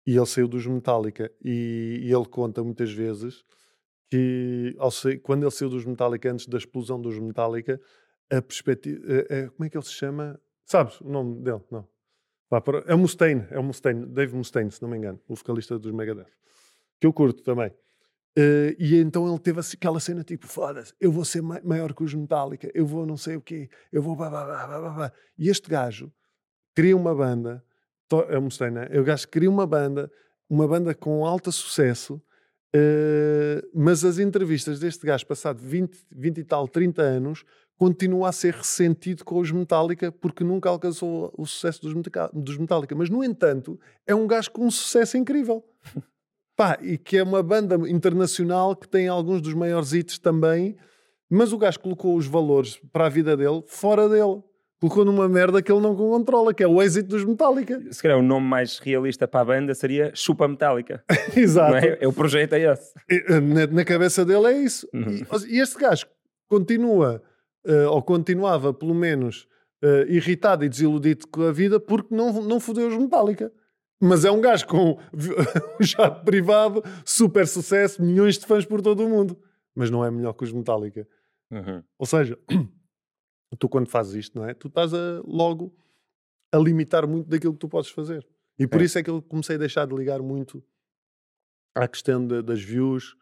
E 0.06 0.16
ele 0.16 0.26
saiu 0.26 0.48
dos 0.48 0.66
Metallica 0.66 1.30
e, 1.44 2.00
e 2.04 2.12
ele 2.12 2.26
conta 2.26 2.62
muitas 2.62 2.92
vezes 2.92 3.44
que 4.10 4.74
ao 4.78 4.90
sair- 4.90 5.18
quando 5.18 5.42
ele 5.42 5.50
saiu 5.50 5.68
dos 5.70 5.84
Metallica, 5.84 6.30
antes 6.32 6.46
da 6.46 6.58
explosão 6.58 7.00
dos 7.00 7.18
Metallica, 7.18 7.80
a 8.30 8.40
perspectiva. 8.40 9.00
como 9.56 9.66
é 9.66 9.70
que 9.70 9.76
ele 9.76 9.84
se 9.84 9.92
chama? 9.92 10.40
Sabes 10.66 11.00
o 11.00 11.08
nome 11.08 11.40
dele? 11.42 11.62
Não. 11.70 11.88
É 12.86 12.94
o 12.94 12.98
Mustaine, 12.98 13.46
é 13.50 13.58
o 13.58 13.62
Mustaine, 13.62 14.06
Dave 14.06 14.36
Mustaine, 14.36 14.70
se 14.70 14.80
não 14.82 14.88
me 14.88 14.96
engano, 14.98 15.20
o 15.28 15.34
vocalista 15.34 15.78
dos 15.78 15.90
Megadeth. 15.92 16.26
Que 17.00 17.06
eu 17.06 17.12
curto 17.12 17.42
também. 17.42 17.72
Eh, 18.38 18.76
e 18.78 18.96
então 19.00 19.26
ele 19.28 19.38
teve 19.38 19.60
assim, 19.60 19.76
aquela 19.76 19.98
cena 19.98 20.22
tipo, 20.22 20.46
foda-se, 20.46 20.92
eu 21.00 21.10
vou 21.10 21.24
ser 21.24 21.40
ma- 21.42 21.60
maior 21.64 21.94
que 21.94 22.04
os 22.04 22.12
Metallica, 22.14 22.70
eu 22.74 22.84
vou 22.86 23.06
não 23.06 23.16
sei 23.16 23.36
o 23.36 23.40
quê, 23.40 23.68
eu 23.90 24.02
vou. 24.02 24.14
Bah, 24.14 24.28
bah, 24.28 24.44
bah, 24.44 24.66
bah, 24.80 24.90
bah. 24.90 25.12
E 25.38 25.48
este 25.48 25.70
gajo 25.70 26.12
cria 26.74 26.96
uma 26.96 27.14
banda, 27.14 27.64
é 28.28 28.38
o 28.38 28.42
Mustaine, 28.42 28.74
né? 28.74 29.00
o 29.00 29.04
gajo 29.04 29.26
cria 29.28 29.48
uma 29.50 29.66
banda, 29.66 30.10
uma 30.50 30.68
banda 30.68 30.94
com 30.94 31.24
alto 31.24 31.50
sucesso, 31.50 32.22
eh, 32.74 33.62
mas 33.74 34.04
as 34.04 34.18
entrevistas 34.18 34.78
deste 34.78 35.06
gajo, 35.06 35.26
passado 35.26 35.58
20, 35.60 35.98
20 36.12 36.38
e 36.38 36.44
tal, 36.44 36.68
30 36.68 37.02
anos, 37.02 37.42
continua 37.78 38.28
a 38.30 38.32
ser 38.32 38.54
ressentido 38.54 39.24
com 39.24 39.38
os 39.38 39.50
Metallica 39.52 40.10
porque 40.10 40.42
nunca 40.42 40.68
alcançou 40.68 41.32
o 41.36 41.44
sucesso 41.46 41.82
dos, 41.82 41.92
Metallica- 41.94 42.30
dos 42.32 42.56
Metallica. 42.56 42.94
Mas, 42.94 43.10
no 43.10 43.22
entanto, 43.22 43.78
é 44.06 44.14
um 44.14 44.26
gajo 44.26 44.50
com 44.50 44.64
um 44.66 44.70
sucesso 44.70 45.16
incrível. 45.16 45.64
Pá, 46.56 46.78
e 46.80 46.96
que 46.96 47.18
é 47.18 47.22
uma 47.22 47.42
banda 47.42 47.74
internacional 47.90 48.74
que 48.74 48.88
tem 48.88 49.08
alguns 49.08 49.42
dos 49.42 49.52
maiores 49.52 49.92
hits 49.92 50.18
também, 50.18 50.74
mas 51.28 51.52
o 51.52 51.58
gajo 51.58 51.78
colocou 51.80 52.16
os 52.16 52.26
valores 52.26 52.80
para 52.90 53.06
a 53.06 53.08
vida 53.10 53.36
dele 53.36 53.62
fora 53.66 54.08
dele. 54.08 54.42
Colocou 54.80 55.04
numa 55.06 55.26
merda 55.28 55.60
que 55.62 55.72
ele 55.72 55.80
não 55.80 55.96
controla, 55.96 56.52
que 56.54 56.62
é 56.62 56.68
o 56.68 56.82
êxito 56.82 57.08
dos 57.08 57.24
Metallica. 57.24 57.80
Se 57.90 58.02
calhar 58.02 58.18
o 58.18 58.22
nome 58.22 58.46
mais 58.46 58.78
realista 58.78 59.26
para 59.26 59.40
a 59.40 59.44
banda 59.44 59.74
seria 59.74 60.12
Chupa 60.14 60.46
Metálica. 60.46 61.02
Exato. 61.36 61.74
É? 61.76 61.98
é? 62.00 62.08
O 62.08 62.12
projeto 62.12 62.52
é 62.54 62.72
esse. 62.72 62.92
E, 63.10 63.40
Na, 63.40 63.66
na 63.66 63.84
cabeça 63.84 64.24
dele 64.24 64.46
é 64.46 64.58
isso. 64.58 64.86
Uhum. 64.94 65.16
E, 65.46 65.56
e 65.56 65.60
este 65.60 65.78
gajo 65.78 66.06
continua, 66.48 67.22
eh, 67.66 67.86
ou 67.88 68.02
continuava 68.02 68.72
pelo 68.72 68.94
menos, 68.94 69.46
eh, 69.82 70.06
irritado 70.08 70.64
e 70.64 70.68
desiludido 70.68 71.26
com 71.28 71.42
a 71.42 71.52
vida 71.52 71.78
porque 71.80 72.14
não, 72.14 72.42
não 72.42 72.58
fodeu 72.60 72.88
os 72.88 72.96
Metallica. 72.96 73.52
Mas 74.00 74.24
é 74.24 74.30
um 74.30 74.40
gajo 74.40 74.66
com 74.66 74.98
um 75.80 75.82
jato 75.82 76.24
privado, 76.24 76.82
super 77.04 77.46
sucesso, 77.46 78.02
milhões 78.02 78.38
de 78.38 78.46
fãs 78.46 78.64
por 78.64 78.80
todo 78.82 79.04
o 79.04 79.08
mundo. 79.08 79.38
Mas 79.74 79.90
não 79.90 80.04
é 80.04 80.10
melhor 80.10 80.32
que 80.34 80.44
os 80.44 80.52
Metallica. 80.52 81.06
Uhum. 81.50 81.82
Ou 81.98 82.06
seja, 82.06 82.38
tu 83.58 83.68
quando 83.68 83.88
fazes 83.88 84.14
isto, 84.14 84.38
não 84.38 84.46
é? 84.46 84.52
Tu 84.54 84.68
estás 84.68 84.92
a, 84.92 85.20
logo 85.24 85.74
a 86.52 86.58
limitar 86.58 87.06
muito 87.06 87.28
daquilo 87.28 87.52
que 87.54 87.58
tu 87.58 87.68
podes 87.68 87.90
fazer. 87.90 88.26
E 88.58 88.66
por 88.66 88.80
É. 88.80 88.84
isso 88.84 88.98
é 88.98 89.02
que 89.02 89.10
eu 89.10 89.20
comecei 89.22 89.56
a 89.56 89.58
deixar 89.58 89.86
de 89.86 89.94
ligar 89.94 90.20
muito 90.20 90.62
à 91.74 91.86
questão 91.86 92.26
da- 92.26 92.40
das 92.40 92.60
views 92.62 93.14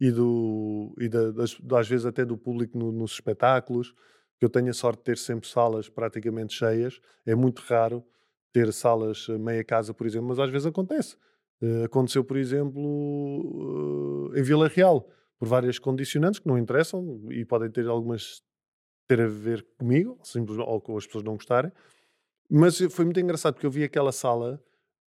e, 0.00 0.10
do, 0.10 0.94
e 0.98 1.08
da- 1.08 1.30
das, 1.32 1.56
às 1.74 1.88
vezes 1.88 2.06
até 2.06 2.24
do 2.24 2.36
público 2.36 2.78
no- 2.78 2.92
nos 2.92 3.12
espetáculos. 3.12 3.94
Que 4.38 4.46
eu 4.46 4.50
tenho 4.50 4.70
a 4.70 4.72
sorte 4.72 4.98
de 4.98 5.04
ter 5.04 5.18
sempre 5.18 5.48
salas 5.48 5.88
praticamente 5.88 6.54
cheias. 6.54 7.00
É 7.26 7.34
muito 7.34 7.60
raro 7.68 8.02
ter 8.52 8.72
salas 8.72 9.26
eh, 9.28 9.36
meia 9.38 9.62
casa, 9.64 9.92
por 9.94 10.06
exemplo, 10.06 10.28
mas 10.28 10.38
às 10.38 10.50
vezes 10.50 10.66
acontece. 10.66 11.16
Eh, 11.62 11.84
aconteceu, 11.84 12.24
por 12.24 12.36
exemplo, 12.38 14.30
eh, 14.34 14.40
em 14.40 14.42
Vila 14.42 14.68
Real, 14.68 15.08
por 15.38 15.46
várias 15.48 15.78
condicionantes 15.78 16.40
que 16.40 16.48
não 16.48 16.58
interessam 16.58 17.20
e 17.30 17.44
podem 17.44 17.70
ter 17.70 17.86
algumas 17.86 18.42
ter 19.08 19.20
a 19.20 19.26
ver 19.28 19.66
comigo, 19.78 20.18
simplesmente, 20.24 20.68
ou 20.68 20.80
com 20.80 20.96
as 20.96 21.06
pessoas 21.06 21.24
não 21.24 21.34
gostarem. 21.34 21.72
Mas 22.50 22.78
foi 22.92 23.04
muito 23.04 23.20
engraçado 23.20 23.54
porque 23.54 23.66
eu 23.66 23.70
vi 23.70 23.84
aquela 23.84 24.12
sala, 24.12 24.62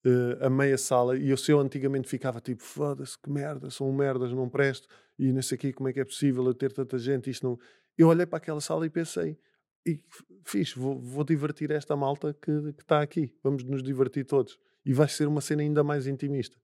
eh, 0.05 0.45
a 0.45 0.51
meia 0.51 0.77
sala, 0.77 1.17
e 1.17 1.31
eu, 1.31 1.37
se 1.37 1.53
eu 1.53 1.61
antigamente 1.61 2.09
ficava 2.09 2.41
tipo, 2.41 2.63
foda-se, 2.63 3.19
que 3.19 3.31
merda, 3.31 3.71
são 3.71 3.93
merdas, 3.93 4.33
não 4.33 4.49
presto, 4.49 4.89
e 5.19 5.33
não 5.33 5.43
sei 5.43 5.57
aqui, 5.57 5.73
como 5.73 5.89
é 5.89 5.93
que 5.93 6.01
é 6.01 6.05
possível 6.05 6.45
eu 6.45 6.55
ter 6.55 6.73
tanta 6.73 6.99
gente, 6.99 7.31
isto 7.31 7.47
não. 7.47 7.59
Eu 7.97 8.09
olhei 8.09 8.27
para 8.27 8.39
aquela 8.39 8.61
sala 8.61 8.85
e 8.85 8.91
pensei, 8.91 9.39
e 9.87 10.01
fiz, 10.45 10.75
vou, 10.75 10.99
vou 11.01 11.25
divertir 11.25 11.71
esta 11.71 11.97
malta 11.97 12.35
que 12.41 12.51
está 12.79 13.03
aqui, 13.03 13.35
vamos 13.43 13.65
nos 13.65 13.83
divertir 13.83 14.25
todos. 14.25 14.59
E 14.85 14.93
vai 14.93 15.09
ser 15.09 15.29
uma 15.29 15.41
cena 15.41 15.63
ainda 15.63 15.85
mais 15.85 16.07
intimista. 16.07 16.57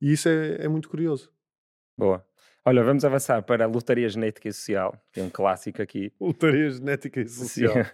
E 0.00 0.12
isso 0.12 0.28
é, 0.28 0.64
é 0.64 0.68
muito 0.68 0.88
curioso. 0.88 1.30
Boa. 1.96 2.24
Olha, 2.64 2.82
vamos 2.82 3.04
avançar 3.04 3.42
para 3.42 3.64
a 3.64 3.68
lotaria 3.68 4.08
genética 4.08 4.48
e 4.48 4.52
social, 4.52 4.98
que 5.12 5.20
é 5.20 5.22
um 5.22 5.30
clássico 5.30 5.80
aqui. 5.80 6.12
Lotaria 6.20 6.70
genética 6.70 7.20
e 7.20 7.28
social. 7.28 7.84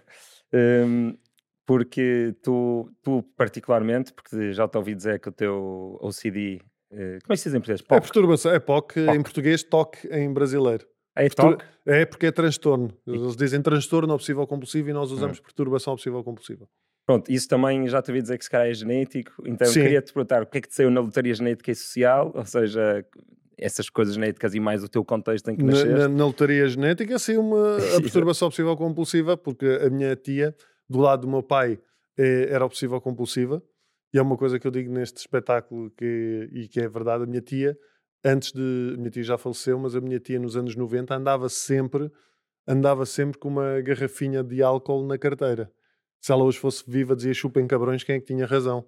Sim. 0.51 1.17
Porque 1.65 2.35
tu, 2.43 2.89
tu, 3.01 3.23
particularmente, 3.37 4.13
porque 4.13 4.51
já 4.53 4.67
te 4.67 4.77
ouvi 4.77 4.93
dizer 4.93 5.19
que 5.19 5.29
o 5.29 5.31
teu 5.31 5.97
OCD, 6.01 6.59
eh, 6.91 7.19
como 7.23 7.29
é 7.29 7.35
que 7.35 7.37
se 7.37 7.43
diz 7.49 7.53
em 7.55 7.59
português? 7.59 7.79
É 7.81 7.83
POC. 7.87 8.01
perturbação, 8.01 8.51
é 8.51 8.59
POC, 8.59 8.93
POC. 9.05 9.15
em 9.17 9.21
português, 9.23 9.63
toque 9.63 10.07
em 10.11 10.31
brasileiro. 10.33 10.85
É 11.15 11.23
Pertur- 11.23 11.57
TOC? 11.57 11.65
É 11.85 12.05
porque 12.05 12.25
é 12.25 12.31
transtorno. 12.31 12.93
Eles 13.07 13.35
dizem 13.37 13.61
transtorno 13.61 14.13
obsessivo 14.13 14.45
compulsivo 14.45 14.89
e 14.89 14.93
nós 14.93 15.09
usamos 15.11 15.39
Hum. 15.39 15.43
perturbação 15.43 15.93
obsessiva 15.93 16.21
compulsiva. 16.23 16.67
Pronto, 17.05 17.29
isso 17.31 17.47
também 17.47 17.87
já 17.87 18.01
te 18.01 18.11
ouvi 18.11 18.21
dizer 18.21 18.37
que 18.37 18.43
se 18.45 18.49
calhar 18.49 18.67
é 18.67 18.73
genético, 18.73 19.31
então 19.45 19.67
eu 19.67 19.73
Sim. 19.73 19.81
queria 19.83 20.01
te 20.01 20.13
perguntar 20.13 20.41
o 20.43 20.45
que 20.45 20.57
é 20.57 20.61
que 20.61 20.69
te 20.69 20.75
saiu 20.75 20.89
na 20.89 21.01
lotaria 21.01 21.33
genética 21.33 21.69
e 21.71 21.75
social, 21.75 22.31
ou 22.33 22.45
seja, 22.45 23.05
essas 23.57 23.89
coisas 23.89 24.15
genéticas 24.15 24.53
e 24.55 24.59
mais 24.59 24.83
o 24.83 24.87
teu 24.89 25.03
contexto 25.03 25.49
em 25.51 25.55
que 25.57 25.63
Na, 25.63 25.71
nasceste. 25.71 25.93
na, 25.93 26.07
na 26.07 26.25
lotaria 26.25 26.67
genética, 26.67 27.19
sim, 27.19 27.35
uma, 27.37 27.77
perturbação 28.01 28.47
obsessiva 28.47 28.75
compulsiva, 28.77 29.35
porque 29.37 29.65
a 29.85 29.89
minha 29.89 30.15
tia, 30.15 30.55
do 30.89 30.99
lado 30.99 31.21
do 31.21 31.27
meu 31.27 31.43
pai, 31.43 31.79
eh, 32.17 32.47
era 32.49 32.65
obsessiva 32.65 32.99
compulsiva 33.01 33.61
E 34.13 34.17
é 34.17 34.21
uma 34.21 34.37
coisa 34.37 34.59
que 34.59 34.67
eu 34.67 34.71
digo 34.71 34.91
neste 34.91 35.17
espetáculo 35.17 35.89
que, 35.91 36.49
e 36.51 36.67
que 36.67 36.79
é 36.79 36.87
verdade. 36.87 37.23
A 37.23 37.27
minha 37.27 37.41
tia, 37.41 37.77
antes 38.23 38.51
de. 38.51 38.93
A 38.93 38.97
minha 38.97 39.09
tia 39.09 39.23
já 39.23 39.37
faleceu, 39.37 39.79
mas 39.79 39.95
a 39.95 40.01
minha 40.01 40.19
tia 40.19 40.39
nos 40.39 40.55
anos 40.55 40.75
90 40.75 41.15
andava 41.15 41.49
sempre, 41.49 42.11
andava 42.67 43.05
sempre 43.05 43.39
com 43.39 43.49
uma 43.49 43.81
garrafinha 43.81 44.43
de 44.43 44.61
álcool 44.61 45.05
na 45.05 45.17
carteira. 45.17 45.71
Se 46.21 46.31
ela 46.31 46.43
hoje 46.43 46.59
fosse 46.59 46.83
viva, 46.87 47.15
dizia 47.15 47.33
chupem 47.33 47.67
cabrões, 47.67 48.03
quem 48.03 48.15
é 48.15 48.19
que 48.19 48.27
tinha 48.27 48.45
razão? 48.45 48.85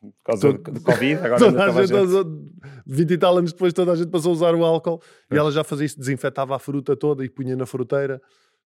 Por 0.00 0.12
causa 0.24 0.52
do, 0.52 0.72
do 0.72 0.80
Covid, 0.82 1.14
agora 1.14 1.38
toda 1.38 1.64
a 1.64 1.86
gente, 1.86 1.88
gente... 1.88 2.82
20 2.86 3.10
e 3.10 3.18
tal 3.18 3.38
anos 3.38 3.52
depois, 3.52 3.72
toda 3.72 3.92
a 3.92 3.96
gente 3.96 4.10
passou 4.10 4.30
a 4.30 4.32
usar 4.34 4.54
o 4.54 4.64
álcool 4.64 5.02
e 5.32 5.36
ela 5.36 5.50
já 5.50 5.64
fazia 5.64 5.86
isso, 5.86 5.98
desinfetava 5.98 6.54
a 6.54 6.58
fruta 6.58 6.94
toda 6.94 7.24
e 7.24 7.30
punha 7.30 7.56
na 7.56 7.64
fruteira, 7.64 8.20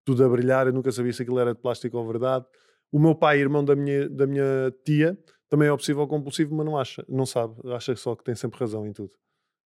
tudo 0.07 0.23
a 0.23 0.29
brilhar. 0.29 0.67
Eu 0.67 0.73
nunca 0.73 0.89
sabia 0.89 1.11
se 1.11 1.21
aquilo 1.21 1.37
era 1.37 1.53
de 1.53 1.59
plástico 1.59 1.97
ou 1.97 2.07
verdade. 2.07 2.45
O 2.89 2.97
meu 2.97 3.13
pai, 3.13 3.39
irmão 3.41 3.63
da 3.63 3.75
minha, 3.75 4.07
da 4.07 4.25
minha 4.25 4.73
tia, 4.85 5.19
também 5.49 5.67
é 5.67 5.71
obsessivo 5.71 5.99
ou 5.99 6.07
compulsivo, 6.07 6.55
mas 6.55 6.65
não 6.65 6.77
acha, 6.77 7.05
não 7.09 7.25
sabe, 7.25 7.55
acha 7.73 7.93
só 7.97 8.15
que 8.15 8.23
tem 8.23 8.33
sempre 8.33 8.57
razão 8.57 8.87
em 8.87 8.93
tudo. 8.93 9.11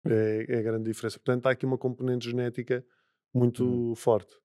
Hum. 0.05 0.11
É, 0.11 0.45
é 0.47 0.59
a 0.59 0.61
grande 0.61 0.83
diferença. 0.83 1.17
Portanto, 1.17 1.47
há 1.47 1.51
aqui 1.51 1.65
uma 1.65 1.77
componente 1.77 2.29
genética 2.29 2.85
muito 3.33 3.65
uhum. 3.65 3.95
forte. 3.95 4.35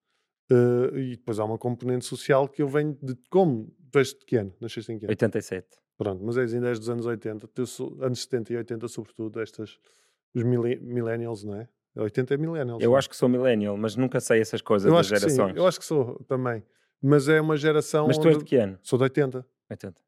Uh, 0.51 0.97
e 0.97 1.17
depois 1.17 1.39
há 1.39 1.45
uma 1.45 1.59
componente 1.59 2.07
social 2.07 2.49
que 2.49 2.63
eu 2.63 2.69
venho 2.69 2.99
de 3.03 3.15
como? 3.31 3.71
Tu 3.91 3.99
és 3.99 4.09
de 4.09 4.25
que 4.25 4.37
ano? 4.37 4.55
Nasceste 4.61 4.91
em 4.93 4.99
que 4.99 5.05
ano? 5.05 5.13
87. 5.13 5.69
Pronto, 5.99 6.25
mas 6.25 6.39
és 6.39 6.55
ainda 6.55 6.69
és 6.69 6.79
dos 6.79 6.89
anos 6.89 7.05
80, 7.05 7.49
anos 8.01 8.23
70 8.23 8.53
e 8.53 8.57
80, 8.57 8.89
sobretudo, 8.89 9.41
estas, 9.41 9.79
os 10.35 10.43
millennials, 10.43 11.45
não 11.45 11.55
é? 11.55 11.69
80 11.97 12.35
é 12.35 12.37
millennials. 12.37 12.83
Eu 12.83 12.97
acho 12.97 13.09
que 13.09 13.17
sou 13.17 13.29
millennial, 13.29 13.77
mas 13.77 13.97
nunca 13.97 14.21
sei 14.21 14.41
essas 14.41 14.63
coisas 14.63 14.89
eu 14.89 14.97
das 14.97 15.07
gerações. 15.07 15.53
Sim, 15.53 15.59
eu 15.59 15.67
acho 15.67 15.79
que 15.79 15.85
sou 15.85 16.23
também. 16.27 16.65
Mas 17.03 17.29
é 17.29 17.41
uma 17.41 17.57
geração. 17.57 18.07
Mas 18.07 18.19
tu 18.19 18.29
és 18.29 18.39
de 18.39 18.45
que 18.45 18.57
ano? 18.57 18.79
Sou 18.83 18.99
de 18.99 19.05
80. 19.05 19.45
80 19.71 20.03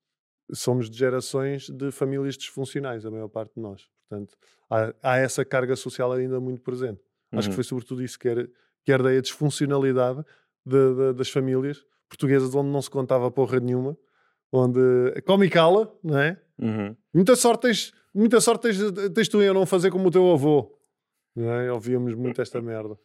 somos 0.52 0.90
de 0.90 0.98
gerações 0.98 1.68
de 1.70 1.90
famílias 1.90 2.36
disfuncionais, 2.36 3.06
a 3.06 3.10
maior 3.10 3.28
parte 3.28 3.54
de 3.54 3.60
nós. 3.60 3.88
Portanto, 4.08 4.36
há, 4.68 4.94
há 5.02 5.16
essa 5.16 5.44
carga 5.44 5.76
social 5.76 6.12
ainda 6.12 6.40
muito 6.40 6.62
presente. 6.62 7.00
Uhum. 7.32 7.38
Acho 7.38 7.48
que 7.48 7.52
uhum. 7.52 7.54
foi 7.54 7.64
sobretudo 7.64 8.02
isso 8.02 8.18
que, 8.18 8.28
era, 8.28 8.48
que 8.84 8.92
herdei 8.92 9.18
a 9.18 9.20
disfuncionalidade 9.20 10.24
de, 10.64 10.94
de, 10.94 11.12
das 11.14 11.30
famílias 11.30 11.84
portuguesas 12.08 12.54
onde 12.54 12.68
não 12.68 12.82
se 12.82 12.90
contava 12.90 13.30
porra 13.30 13.58
nenhuma, 13.58 13.96
onde 14.52 14.80
come 15.26 15.46
e 15.46 15.50
cala, 15.50 15.92
não 16.02 16.18
é? 16.18 16.40
Uhum. 16.58 16.94
Muita 17.12 17.34
sorte 17.34 17.62
tens, 17.62 17.92
muita 18.14 18.40
sorte 18.40 18.62
tens, 18.62 18.78
tens 19.12 19.28
tu 19.28 19.42
em 19.42 19.52
não 19.52 19.66
fazer 19.66 19.90
como 19.90 20.08
o 20.08 20.10
teu 20.10 20.30
avô. 20.30 20.73
Não 21.34 21.52
é? 21.52 21.72
Ouvíamos 21.72 22.14
muito 22.14 22.40
esta 22.40 22.60
merda. 22.60 22.96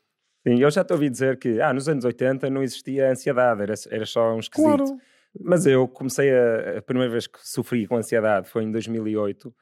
Sim, 0.47 0.59
eu 0.61 0.71
já 0.71 0.83
te 0.83 0.93
ouvi 0.93 1.09
dizer 1.09 1.37
que 1.37 1.59
ah, 1.61 1.73
nos 1.73 1.89
anos 1.89 2.05
80 2.05 2.49
não 2.49 2.63
existia 2.63 3.11
ansiedade, 3.11 3.61
era, 3.61 3.73
era 3.89 4.05
só 4.05 4.33
um 4.33 4.39
esquisito. 4.39 4.77
Claro. 4.77 4.97
Mas 5.39 5.65
eu 5.65 5.87
comecei 5.87 6.31
a. 6.31 6.79
A 6.79 6.81
primeira 6.81 7.11
vez 7.11 7.27
que 7.27 7.39
sofri 7.41 7.85
com 7.85 7.97
ansiedade 7.97 8.49
foi 8.49 8.63
em 8.63 8.71
2008. 8.71 9.53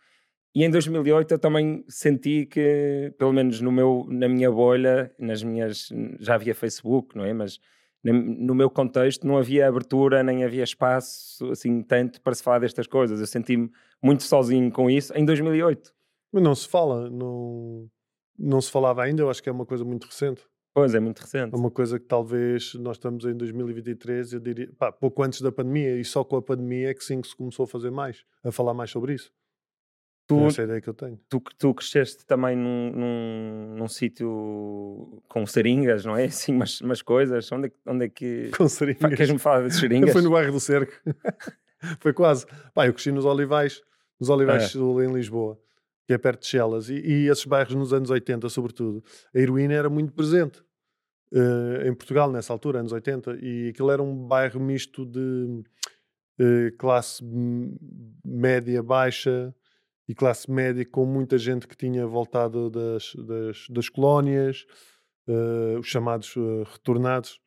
E 0.55 0.63
em 0.63 0.71
2008 0.71 1.33
eu 1.33 1.39
também 1.39 1.83
senti 1.87 2.45
que, 2.45 3.13
pelo 3.17 3.33
menos 3.33 3.59
no 3.61 3.71
meu, 3.71 4.05
na 4.09 4.29
minha 4.29 4.51
bolha, 4.51 5.11
nas 5.19 5.43
minhas. 5.43 5.89
Já 6.19 6.35
havia 6.35 6.55
Facebook, 6.55 7.17
não 7.17 7.25
é? 7.25 7.33
Mas 7.33 7.59
no 8.03 8.55
meu 8.55 8.69
contexto 8.69 9.27
não 9.27 9.37
havia 9.37 9.67
abertura 9.67 10.23
nem 10.23 10.43
havia 10.43 10.63
espaço 10.63 11.51
assim 11.51 11.81
tanto 11.81 12.21
para 12.21 12.33
se 12.33 12.43
falar 12.43 12.59
destas 12.59 12.87
coisas. 12.87 13.19
Eu 13.19 13.27
senti-me 13.27 13.69
muito 14.01 14.23
sozinho 14.23 14.71
com 14.71 14.89
isso 14.89 15.13
em 15.15 15.25
2008. 15.25 15.93
Mas 16.31 16.43
não 16.43 16.55
se 16.55 16.67
fala, 16.67 17.09
não, 17.09 17.89
não 18.37 18.61
se 18.61 18.71
falava 18.71 19.03
ainda, 19.03 19.21
eu 19.21 19.29
acho 19.29 19.41
que 19.41 19.49
é 19.49 19.51
uma 19.51 19.65
coisa 19.65 19.83
muito 19.83 20.05
recente. 20.05 20.43
Pois, 20.73 20.93
é 20.93 20.99
muito 20.99 21.19
recente. 21.19 21.55
É 21.55 21.57
uma 21.57 21.71
coisa 21.71 21.99
que 21.99 22.05
talvez 22.05 22.75
nós 22.75 22.97
estamos 22.97 23.25
em 23.25 23.35
2023, 23.35 24.33
eu 24.33 24.39
diria, 24.39 24.69
pá, 24.77 24.91
pouco 24.91 25.23
antes 25.23 25.41
da 25.41 25.51
pandemia, 25.51 25.97
e 25.97 26.05
só 26.05 26.23
com 26.23 26.35
a 26.35 26.41
pandemia 26.41 26.91
é 26.91 26.93
que 26.93 27.03
sim 27.03 27.19
que 27.19 27.27
se 27.27 27.35
começou 27.35 27.63
a 27.63 27.67
fazer 27.67 27.89
mais, 27.89 28.23
a 28.43 28.51
falar 28.51 28.75
mais 28.75 28.91
sobre 28.91 29.15
isso. 29.15 29.31
Tu, 30.27 30.45
Essa 30.45 30.61
é 30.61 30.63
a 30.63 30.65
ideia 30.65 30.81
que 30.81 30.89
eu 30.89 30.93
tenho. 30.93 31.17
Tu, 31.29 31.41
tu 31.57 31.73
cresceste 31.73 32.25
também 32.25 32.53
num, 32.53 32.91
num, 32.91 33.75
num 33.77 33.87
sítio 33.87 35.23
com 35.29 35.45
seringas, 35.45 36.03
não 36.03 36.17
é? 36.17 36.25
Assim, 36.27 36.53
umas, 36.53 36.81
umas 36.81 37.01
coisas. 37.01 37.49
Onde, 37.51 37.67
é 37.67 37.71
onde 37.89 38.05
é 38.05 38.09
que. 38.09 38.51
Com 38.55 38.67
seringas. 38.67 39.15
Queres-me 39.15 39.39
falar 39.39 39.67
de 39.67 39.73
seringas? 39.73 40.11
Foi 40.11 40.21
no 40.21 40.31
bairro 40.31 40.51
do 40.51 40.59
Cerco. 40.59 40.91
Foi 42.01 42.11
quase. 42.11 42.45
Pá, 42.73 42.85
eu 42.87 42.93
cresci 42.93 43.11
nos 43.11 43.23
Olivais, 43.23 43.81
nos 44.19 44.29
Olivais 44.29 44.63
é. 44.63 44.67
Sul, 44.67 45.01
em 45.01 45.13
Lisboa, 45.13 45.57
que 46.07 46.13
é 46.13 46.17
perto 46.17 46.41
de 46.41 46.47
Chelas. 46.47 46.89
E, 46.89 46.95
e 46.95 47.27
esses 47.27 47.45
bairros 47.45 47.75
nos 47.75 47.93
anos 47.93 48.09
80, 48.09 48.47
sobretudo, 48.47 49.03
a 49.35 49.37
heroína 49.37 49.73
era 49.73 49.89
muito 49.89 50.13
presente 50.13 50.63
uh, 51.33 51.85
em 51.85 51.93
Portugal 51.93 52.31
nessa 52.31 52.53
altura, 52.53 52.79
anos 52.79 52.93
80, 52.93 53.37
e 53.41 53.69
aquilo 53.69 53.91
era 53.91 54.01
um 54.01 54.15
bairro 54.25 54.59
misto 54.59 55.05
de 55.05 55.19
uh, 56.39 56.77
classe 56.77 57.21
média 58.23 58.81
baixa 58.81 59.53
e 60.07 60.15
classe 60.15 60.49
média 60.49 60.85
com 60.85 61.05
muita 61.05 61.37
gente 61.37 61.67
que 61.67 61.75
tinha 61.75 62.07
voltado 62.07 62.69
das, 62.69 63.13
das, 63.15 63.67
das 63.69 63.89
colónias, 63.89 64.65
uh, 65.27 65.77
os 65.77 65.87
chamados 65.87 66.33
retornados. 66.71 67.37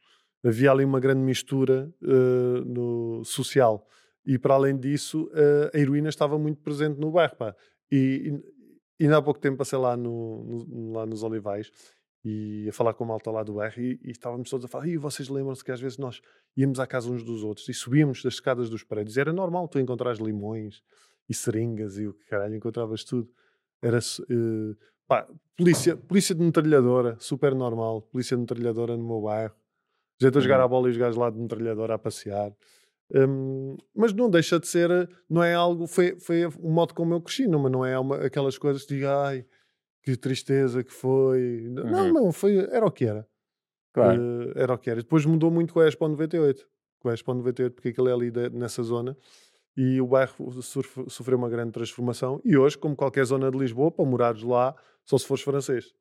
Havia 0.44 0.70
ali 0.70 0.84
uma 0.84 1.00
grande 1.00 1.20
mistura 1.20 1.92
no 2.00 3.22
social. 3.26 3.86
E 4.24 4.38
para 4.38 4.54
além 4.54 4.74
disso, 4.74 5.30
a 5.70 5.78
heroína 5.78 6.08
estava 6.08 6.38
muito 6.38 6.62
presente 6.62 6.98
no 6.98 7.10
bairro. 7.10 7.36
Pá. 7.36 7.54
E, 7.90 8.40
e, 8.98 9.04
ainda 9.04 9.18
há 9.18 9.22
pouco 9.22 9.40
tempo 9.40 9.58
passei 9.58 9.78
lá, 9.78 9.96
no, 9.96 10.44
no, 10.44 10.92
lá 10.92 11.06
nos 11.06 11.22
Olivais 11.22 11.70
e 12.24 12.68
a 12.68 12.72
falar 12.72 12.92
com 12.94 13.04
a 13.04 13.06
malta 13.06 13.30
lá 13.30 13.42
do 13.42 13.54
bairro 13.54 13.80
e, 13.80 13.98
e 14.04 14.10
estávamos 14.10 14.50
todos 14.50 14.66
a 14.66 14.68
falar, 14.68 14.86
e 14.86 14.96
vocês 14.96 15.28
lembram-se 15.28 15.64
que 15.64 15.72
às 15.72 15.80
vezes 15.80 15.96
nós 15.96 16.20
íamos 16.56 16.78
à 16.78 16.86
casa 16.86 17.10
uns 17.10 17.24
dos 17.24 17.42
outros 17.42 17.68
e 17.68 17.74
subíamos 17.74 18.22
das 18.22 18.34
escadas 18.34 18.68
dos 18.68 18.84
prédios, 18.84 19.16
era 19.16 19.32
normal 19.32 19.66
tu 19.68 19.78
encontrares 19.78 20.20
limões 20.20 20.82
e 21.28 21.34
seringas 21.34 21.96
e 21.96 22.06
o 22.06 22.12
que 22.12 22.26
caralho, 22.26 22.56
encontravas 22.56 23.04
tudo. 23.04 23.30
Era 23.80 23.98
uh, 23.98 24.76
pá, 25.06 25.26
polícia, 25.56 25.96
polícia 25.96 26.34
de 26.34 26.42
metralhadora, 26.42 27.16
super 27.18 27.54
normal, 27.54 28.02
polícia 28.02 28.36
de 28.36 28.42
metralhadora 28.42 28.96
no 28.96 29.06
meu 29.06 29.22
bairro, 29.22 29.54
gente 30.20 30.36
a 30.36 30.40
jogar 30.40 30.58
uhum. 30.58 30.64
a 30.64 30.68
bola 30.68 30.88
e 30.88 30.90
os 30.90 30.96
gajos 30.96 31.16
lá 31.16 31.30
de 31.30 31.38
metralhadora 31.38 31.94
a 31.94 31.98
passear. 31.98 32.52
Um, 33.14 33.76
mas 33.94 34.12
não 34.12 34.30
deixa 34.30 34.60
de 34.60 34.68
ser, 34.68 35.08
não 35.28 35.42
é 35.42 35.54
algo, 35.54 35.86
foi, 35.86 36.18
foi 36.20 36.46
o 36.46 36.70
modo 36.70 36.94
como 36.94 37.14
eu 37.14 37.20
cresci, 37.20 37.46
não, 37.46 37.58
mas 37.58 37.72
não 37.72 37.84
é 37.84 37.98
uma, 37.98 38.16
aquelas 38.16 38.56
coisas 38.56 38.84
que 38.84 38.94
digo, 38.94 39.08
ai, 39.08 39.44
que 40.02 40.16
tristeza 40.16 40.82
que 40.82 40.92
foi. 40.92 41.66
Uhum. 41.66 41.90
Não, 41.90 42.12
não, 42.12 42.32
foi, 42.32 42.58
era 42.58 42.86
o 42.86 42.90
que 42.90 43.04
era. 43.04 43.26
Claro. 43.92 44.20
Uh, 44.20 44.52
era 44.54 44.72
o 44.72 44.78
que 44.78 44.90
era. 44.90 45.00
Depois 45.00 45.26
mudou 45.26 45.50
muito 45.50 45.74
com 45.74 45.80
a 45.80 45.88
Expo 45.88 46.06
98. 46.08 46.66
Com 47.00 47.08
a 47.08 47.14
Expo 47.14 47.34
98, 47.34 47.74
porque 47.74 47.88
aquilo 47.88 48.08
é 48.08 48.12
ali 48.12 48.30
de, 48.30 48.50
nessa 48.50 48.82
zona. 48.82 49.16
E 49.76 50.00
o 50.00 50.06
bairro 50.06 50.62
sofreu 50.62 51.38
uma 51.38 51.48
grande 51.48 51.72
transformação. 51.72 52.40
E 52.44 52.56
hoje, 52.56 52.76
como 52.76 52.96
qualquer 52.96 53.24
zona 53.24 53.50
de 53.50 53.58
Lisboa, 53.58 53.90
para 53.90 54.04
morares 54.04 54.42
lá, 54.42 54.74
só 55.04 55.16
se 55.16 55.26
fores 55.26 55.42
francês. 55.42 55.94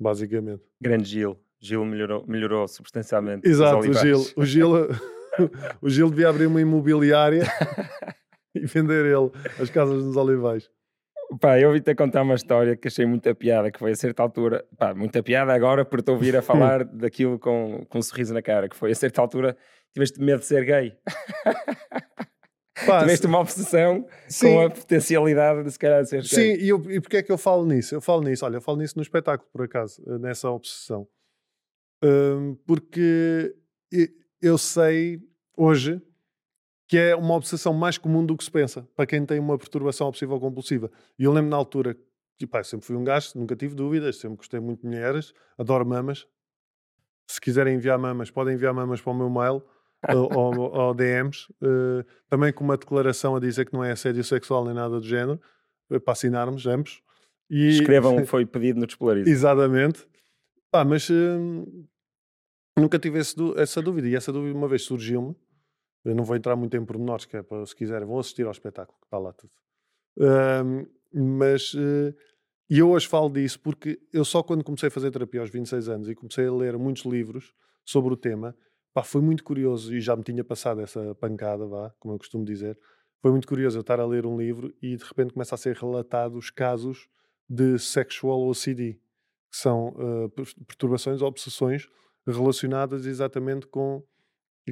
Basicamente. 0.00 0.62
Grande 0.80 1.08
Gil. 1.08 1.38
Gil 1.60 1.84
melhorou, 1.84 2.24
melhorou 2.26 2.68
substancialmente. 2.68 3.48
Exato, 3.48 3.78
o 3.78 3.92
Gil. 3.92 4.24
O 4.36 4.44
Gil, 4.44 4.70
o 5.80 5.88
Gil 5.88 6.10
devia 6.10 6.28
abrir 6.28 6.46
uma 6.46 6.60
imobiliária 6.60 7.44
e 8.54 8.66
vender 8.66 9.04
ele 9.06 9.30
as 9.60 9.70
casas 9.70 10.02
nos 10.02 10.16
olivais. 10.16 10.70
Pá, 11.40 11.60
eu 11.60 11.68
ouvi-te 11.68 11.94
contar 11.94 12.22
uma 12.22 12.34
história 12.34 12.74
que 12.74 12.88
achei 12.88 13.04
muita 13.04 13.34
piada, 13.34 13.70
que 13.70 13.78
foi 13.78 13.90
a 13.90 13.96
certa 13.96 14.22
altura, 14.22 14.64
pá, 14.78 14.94
muita 14.94 15.22
piada 15.22 15.52
agora 15.52 15.84
por 15.84 16.00
te 16.00 16.10
ouvir 16.10 16.34
a 16.34 16.40
falar 16.40 16.84
daquilo 16.88 17.38
com, 17.38 17.84
com 17.88 17.98
um 17.98 18.02
sorriso 18.02 18.32
na 18.32 18.40
cara, 18.40 18.68
que 18.68 18.76
foi 18.76 18.92
a 18.92 18.94
certa 18.94 19.20
altura 19.20 19.56
tiveste 19.92 20.20
medo 20.20 20.40
de 20.40 20.46
ser 20.46 20.64
gay. 20.64 20.96
Pá, 22.86 23.00
tiveste 23.00 23.26
uma 23.26 23.40
obsessão 23.40 24.06
sim. 24.28 24.54
com 24.54 24.60
a 24.62 24.70
potencialidade 24.70 25.64
de 25.64 25.70
se 25.72 25.78
calhar 25.78 26.04
ser 26.06 26.24
sim, 26.24 26.36
gay. 26.36 26.56
Sim, 26.56 26.64
e, 26.64 26.68
eu, 26.68 26.90
e 26.90 27.00
porquê 27.00 27.18
é 27.18 27.22
que 27.22 27.32
eu 27.32 27.38
falo 27.38 27.66
nisso? 27.66 27.94
Eu 27.94 28.00
falo 28.00 28.22
nisso, 28.22 28.46
olha, 28.46 28.56
eu 28.56 28.62
falo 28.62 28.78
nisso 28.78 28.96
no 28.96 29.02
espetáculo, 29.02 29.48
por 29.52 29.64
acaso, 29.64 30.02
eh, 30.06 30.18
nessa 30.18 30.48
obsessão. 30.50 31.06
Um, 32.02 32.56
porque 32.66 33.54
eu 34.40 34.56
sei 34.58 35.20
hoje 35.56 36.00
que 36.88 36.96
é 36.96 37.14
uma 37.14 37.34
obsessão 37.34 37.74
mais 37.74 37.98
comum 37.98 38.24
do 38.24 38.34
que 38.34 38.42
se 38.42 38.50
pensa, 38.50 38.88
para 38.96 39.06
quem 39.06 39.24
tem 39.24 39.38
uma 39.38 39.58
perturbação 39.58 40.08
obsessiva 40.08 40.40
compulsiva. 40.40 40.90
E 41.18 41.24
eu 41.24 41.32
lembro 41.32 41.50
na 41.50 41.56
altura, 41.56 41.94
que 42.38 42.46
pá, 42.46 42.64
sempre 42.64 42.86
fui 42.86 42.96
um 42.96 43.04
gajo, 43.04 43.32
nunca 43.34 43.54
tive 43.54 43.74
dúvidas, 43.74 44.16
sempre 44.16 44.38
gostei 44.38 44.58
muito 44.58 44.80
de 44.80 44.86
mulheres, 44.86 45.34
adoro 45.58 45.84
mamas. 45.84 46.26
Se 47.30 47.38
quiserem 47.38 47.74
enviar 47.74 47.98
mamas, 47.98 48.30
podem 48.30 48.54
enviar 48.54 48.72
mamas 48.72 49.02
para 49.02 49.12
o 49.12 49.14
meu 49.14 49.28
mail 49.28 49.62
ou, 50.34 50.58
ou, 50.58 50.94
DMs, 50.94 51.52
uh, 51.62 52.02
também 52.26 52.52
com 52.54 52.64
uma 52.64 52.78
declaração 52.78 53.36
a 53.36 53.40
dizer 53.40 53.66
que 53.66 53.74
não 53.74 53.84
é 53.84 53.92
assédio 53.92 54.24
sexual 54.24 54.64
nem 54.64 54.72
nada 54.72 54.98
do 54.98 55.06
género, 55.06 55.38
uh, 55.90 56.00
para 56.00 56.12
assinarmos 56.12 56.66
ambos. 56.66 57.02
E... 57.50 57.68
Escrevam, 57.68 58.24
foi 58.26 58.46
pedido 58.46 58.80
no 58.80 58.86
Despolarizo. 58.86 59.28
Exatamente. 59.28 60.06
Pá, 60.70 60.86
mas 60.86 61.10
uh, 61.10 61.86
nunca 62.78 62.98
tive 62.98 63.18
esse, 63.18 63.34
essa 63.56 63.82
dúvida, 63.82 64.08
e 64.08 64.14
essa 64.14 64.32
dúvida 64.32 64.56
uma 64.56 64.68
vez 64.68 64.82
surgiu-me, 64.82 65.34
eu 66.04 66.14
não 66.14 66.24
vou 66.24 66.36
entrar 66.36 66.56
muito 66.56 66.76
em 66.76 66.84
pormenores, 66.84 67.24
que 67.24 67.36
é 67.36 67.42
para, 67.42 67.64
se 67.66 67.74
quiserem, 67.74 68.06
vão 68.06 68.18
assistir 68.18 68.46
ao 68.46 68.52
espetáculo, 68.52 68.98
que 68.98 69.06
está 69.06 69.18
lá 69.18 69.32
tudo. 69.32 69.52
Um, 70.18 70.86
mas, 71.38 71.74
uh, 71.74 72.14
e 72.68 72.78
eu 72.78 72.90
hoje 72.90 73.06
falo 73.06 73.30
disso 73.30 73.60
porque 73.60 73.98
eu 74.12 74.24
só 74.24 74.42
quando 74.42 74.64
comecei 74.64 74.88
a 74.88 74.90
fazer 74.90 75.10
terapia 75.10 75.40
aos 75.40 75.50
26 75.50 75.88
anos 75.88 76.08
e 76.08 76.14
comecei 76.14 76.46
a 76.46 76.52
ler 76.52 76.76
muitos 76.76 77.04
livros 77.04 77.54
sobre 77.84 78.12
o 78.12 78.16
tema, 78.16 78.56
pá, 78.92 79.02
foi 79.02 79.20
muito 79.20 79.42
curioso 79.44 79.94
e 79.94 80.00
já 80.00 80.14
me 80.16 80.22
tinha 80.22 80.44
passado 80.44 80.80
essa 80.80 81.14
pancada, 81.14 81.66
vá, 81.66 81.94
como 81.98 82.14
eu 82.14 82.18
costumo 82.18 82.44
dizer, 82.44 82.78
foi 83.20 83.30
muito 83.30 83.48
curioso 83.48 83.78
eu 83.78 83.80
estar 83.80 83.98
a 84.00 84.06
ler 84.06 84.26
um 84.26 84.36
livro 84.38 84.74
e 84.82 84.96
de 84.96 85.04
repente 85.04 85.32
começa 85.32 85.54
a 85.54 85.58
ser 85.58 85.76
relatados 85.76 86.50
casos 86.50 87.08
de 87.48 87.78
sexual 87.78 88.46
OCD, 88.46 88.94
que 89.50 89.56
são 89.56 89.88
uh, 89.88 90.28
perturbações, 90.66 91.22
obsessões 91.22 91.88
relacionadas 92.36 93.06
exatamente 93.06 93.66
com 93.66 94.02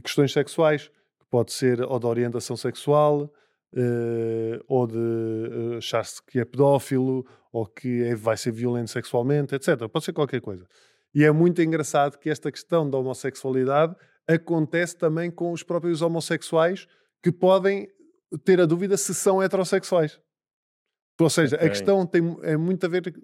questões 0.02 0.32
sexuais, 0.32 0.88
que 0.88 1.26
pode 1.30 1.52
ser 1.52 1.80
ou 1.82 1.98
de 1.98 2.06
orientação 2.06 2.56
sexual, 2.56 3.32
uh, 3.74 4.64
ou 4.68 4.86
de 4.86 4.96
uh, 4.96 5.76
achar-se 5.78 6.22
que 6.24 6.38
é 6.38 6.44
pedófilo, 6.44 7.26
ou 7.52 7.66
que 7.66 8.02
é, 8.02 8.14
vai 8.14 8.36
ser 8.36 8.52
violento 8.52 8.90
sexualmente, 8.90 9.54
etc. 9.54 9.88
Pode 9.88 10.04
ser 10.04 10.12
qualquer 10.12 10.40
coisa. 10.40 10.66
E 11.14 11.24
é 11.24 11.32
muito 11.32 11.62
engraçado 11.62 12.18
que 12.18 12.28
esta 12.28 12.52
questão 12.52 12.88
da 12.88 12.98
homossexualidade 12.98 13.96
acontece 14.28 14.96
também 14.96 15.30
com 15.30 15.52
os 15.52 15.62
próprios 15.62 16.02
homossexuais 16.02 16.86
que 17.22 17.32
podem 17.32 17.88
ter 18.44 18.60
a 18.60 18.66
dúvida 18.66 18.96
se 18.96 19.14
são 19.14 19.42
heterossexuais. 19.42 20.20
Ou 21.18 21.30
seja, 21.30 21.56
okay. 21.56 21.66
a 21.66 21.70
questão 21.70 22.06
tem, 22.06 22.36
é 22.42 22.56
muito 22.56 22.84
a 22.84 22.88
ver, 22.88 23.14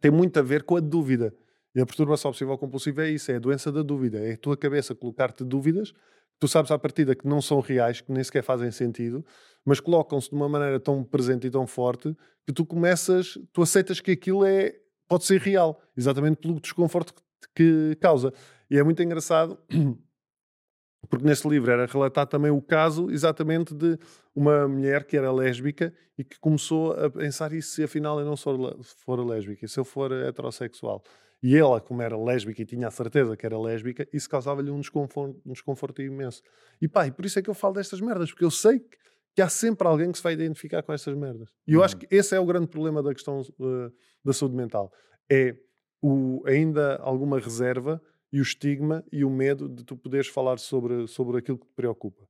tem 0.00 0.10
muito 0.10 0.38
a 0.38 0.42
ver 0.42 0.64
com 0.64 0.76
a 0.76 0.80
dúvida. 0.80 1.34
E 1.76 1.80
a 1.80 1.84
perturbação 1.84 2.30
obsessiva 2.30 2.56
compulsiva 2.56 3.04
é 3.04 3.10
isso, 3.10 3.30
é 3.30 3.36
a 3.36 3.38
doença 3.38 3.70
da 3.70 3.82
dúvida. 3.82 4.18
É 4.18 4.32
a 4.32 4.36
tua 4.38 4.56
cabeça 4.56 4.94
colocar-te 4.94 5.44
dúvidas, 5.44 5.92
tu 6.40 6.48
sabes 6.48 6.70
à 6.70 6.78
partida 6.78 7.14
que 7.14 7.28
não 7.28 7.42
são 7.42 7.60
reais, 7.60 8.00
que 8.00 8.10
nem 8.10 8.24
sequer 8.24 8.42
fazem 8.42 8.70
sentido, 8.70 9.22
mas 9.62 9.78
colocam-se 9.78 10.30
de 10.30 10.34
uma 10.34 10.48
maneira 10.48 10.80
tão 10.80 11.04
presente 11.04 11.46
e 11.46 11.50
tão 11.50 11.66
forte 11.66 12.16
que 12.46 12.52
tu 12.54 12.64
começas, 12.64 13.38
tu 13.52 13.60
aceitas 13.60 14.00
que 14.00 14.12
aquilo 14.12 14.42
é, 14.46 14.74
pode 15.06 15.26
ser 15.26 15.38
real, 15.38 15.78
exatamente 15.94 16.38
pelo 16.38 16.58
desconforto 16.58 17.12
que, 17.12 17.20
que 17.54 17.96
causa. 18.00 18.32
E 18.70 18.78
é 18.78 18.82
muito 18.82 19.02
engraçado 19.02 19.58
porque 21.10 21.26
nesse 21.26 21.46
livro 21.46 21.70
era 21.70 21.84
relatado 21.84 22.30
também 22.30 22.50
o 22.50 22.62
caso 22.62 23.10
exatamente 23.10 23.74
de 23.74 23.98
uma 24.34 24.66
mulher 24.66 25.04
que 25.04 25.14
era 25.14 25.30
lésbica 25.30 25.92
e 26.16 26.24
que 26.24 26.40
começou 26.40 26.92
a 26.92 27.10
pensar 27.10 27.52
e 27.52 27.60
se 27.60 27.82
afinal 27.84 28.18
eu 28.18 28.24
não 28.24 28.34
sou, 28.34 28.82
for 29.04 29.20
lésbica, 29.20 29.66
e 29.66 29.68
se 29.68 29.78
eu 29.78 29.84
for 29.84 30.10
heterossexual. 30.10 31.04
E 31.42 31.56
ela, 31.56 31.80
como 31.80 32.02
era 32.02 32.16
lésbica 32.16 32.62
e 32.62 32.64
tinha 32.64 32.88
a 32.88 32.90
certeza 32.90 33.36
que 33.36 33.44
era 33.44 33.58
lésbica, 33.58 34.08
isso 34.12 34.28
causava-lhe 34.28 34.70
um 34.70 34.80
desconforto, 34.80 35.40
um 35.44 35.52
desconforto 35.52 36.00
imenso. 36.02 36.42
E 36.80 36.88
pá, 36.88 37.06
e 37.06 37.10
por 37.10 37.24
isso 37.24 37.38
é 37.38 37.42
que 37.42 37.50
eu 37.50 37.54
falo 37.54 37.74
destas 37.74 38.00
merdas, 38.00 38.30
porque 38.30 38.44
eu 38.44 38.50
sei 38.50 38.80
que, 38.80 38.96
que 39.34 39.42
há 39.42 39.48
sempre 39.48 39.86
alguém 39.86 40.10
que 40.10 40.18
se 40.18 40.24
vai 40.24 40.32
identificar 40.32 40.82
com 40.82 40.92
estas 40.92 41.14
merdas. 41.14 41.50
E 41.66 41.74
eu 41.74 41.80
uhum. 41.80 41.84
acho 41.84 41.96
que 41.98 42.06
esse 42.10 42.34
é 42.34 42.40
o 42.40 42.46
grande 42.46 42.68
problema 42.68 43.02
da 43.02 43.12
questão 43.12 43.40
uh, 43.40 43.92
da 44.24 44.32
saúde 44.32 44.56
mental. 44.56 44.90
É 45.30 45.56
o, 46.02 46.42
ainda 46.46 46.96
alguma 46.96 47.38
reserva 47.38 48.00
e 48.32 48.40
o 48.40 48.42
estigma 48.42 49.04
e 49.12 49.24
o 49.24 49.30
medo 49.30 49.68
de 49.68 49.84
tu 49.84 49.96
poderes 49.96 50.28
falar 50.28 50.58
sobre, 50.58 51.06
sobre 51.06 51.38
aquilo 51.38 51.58
que 51.58 51.66
te 51.66 51.74
preocupa. 51.74 52.26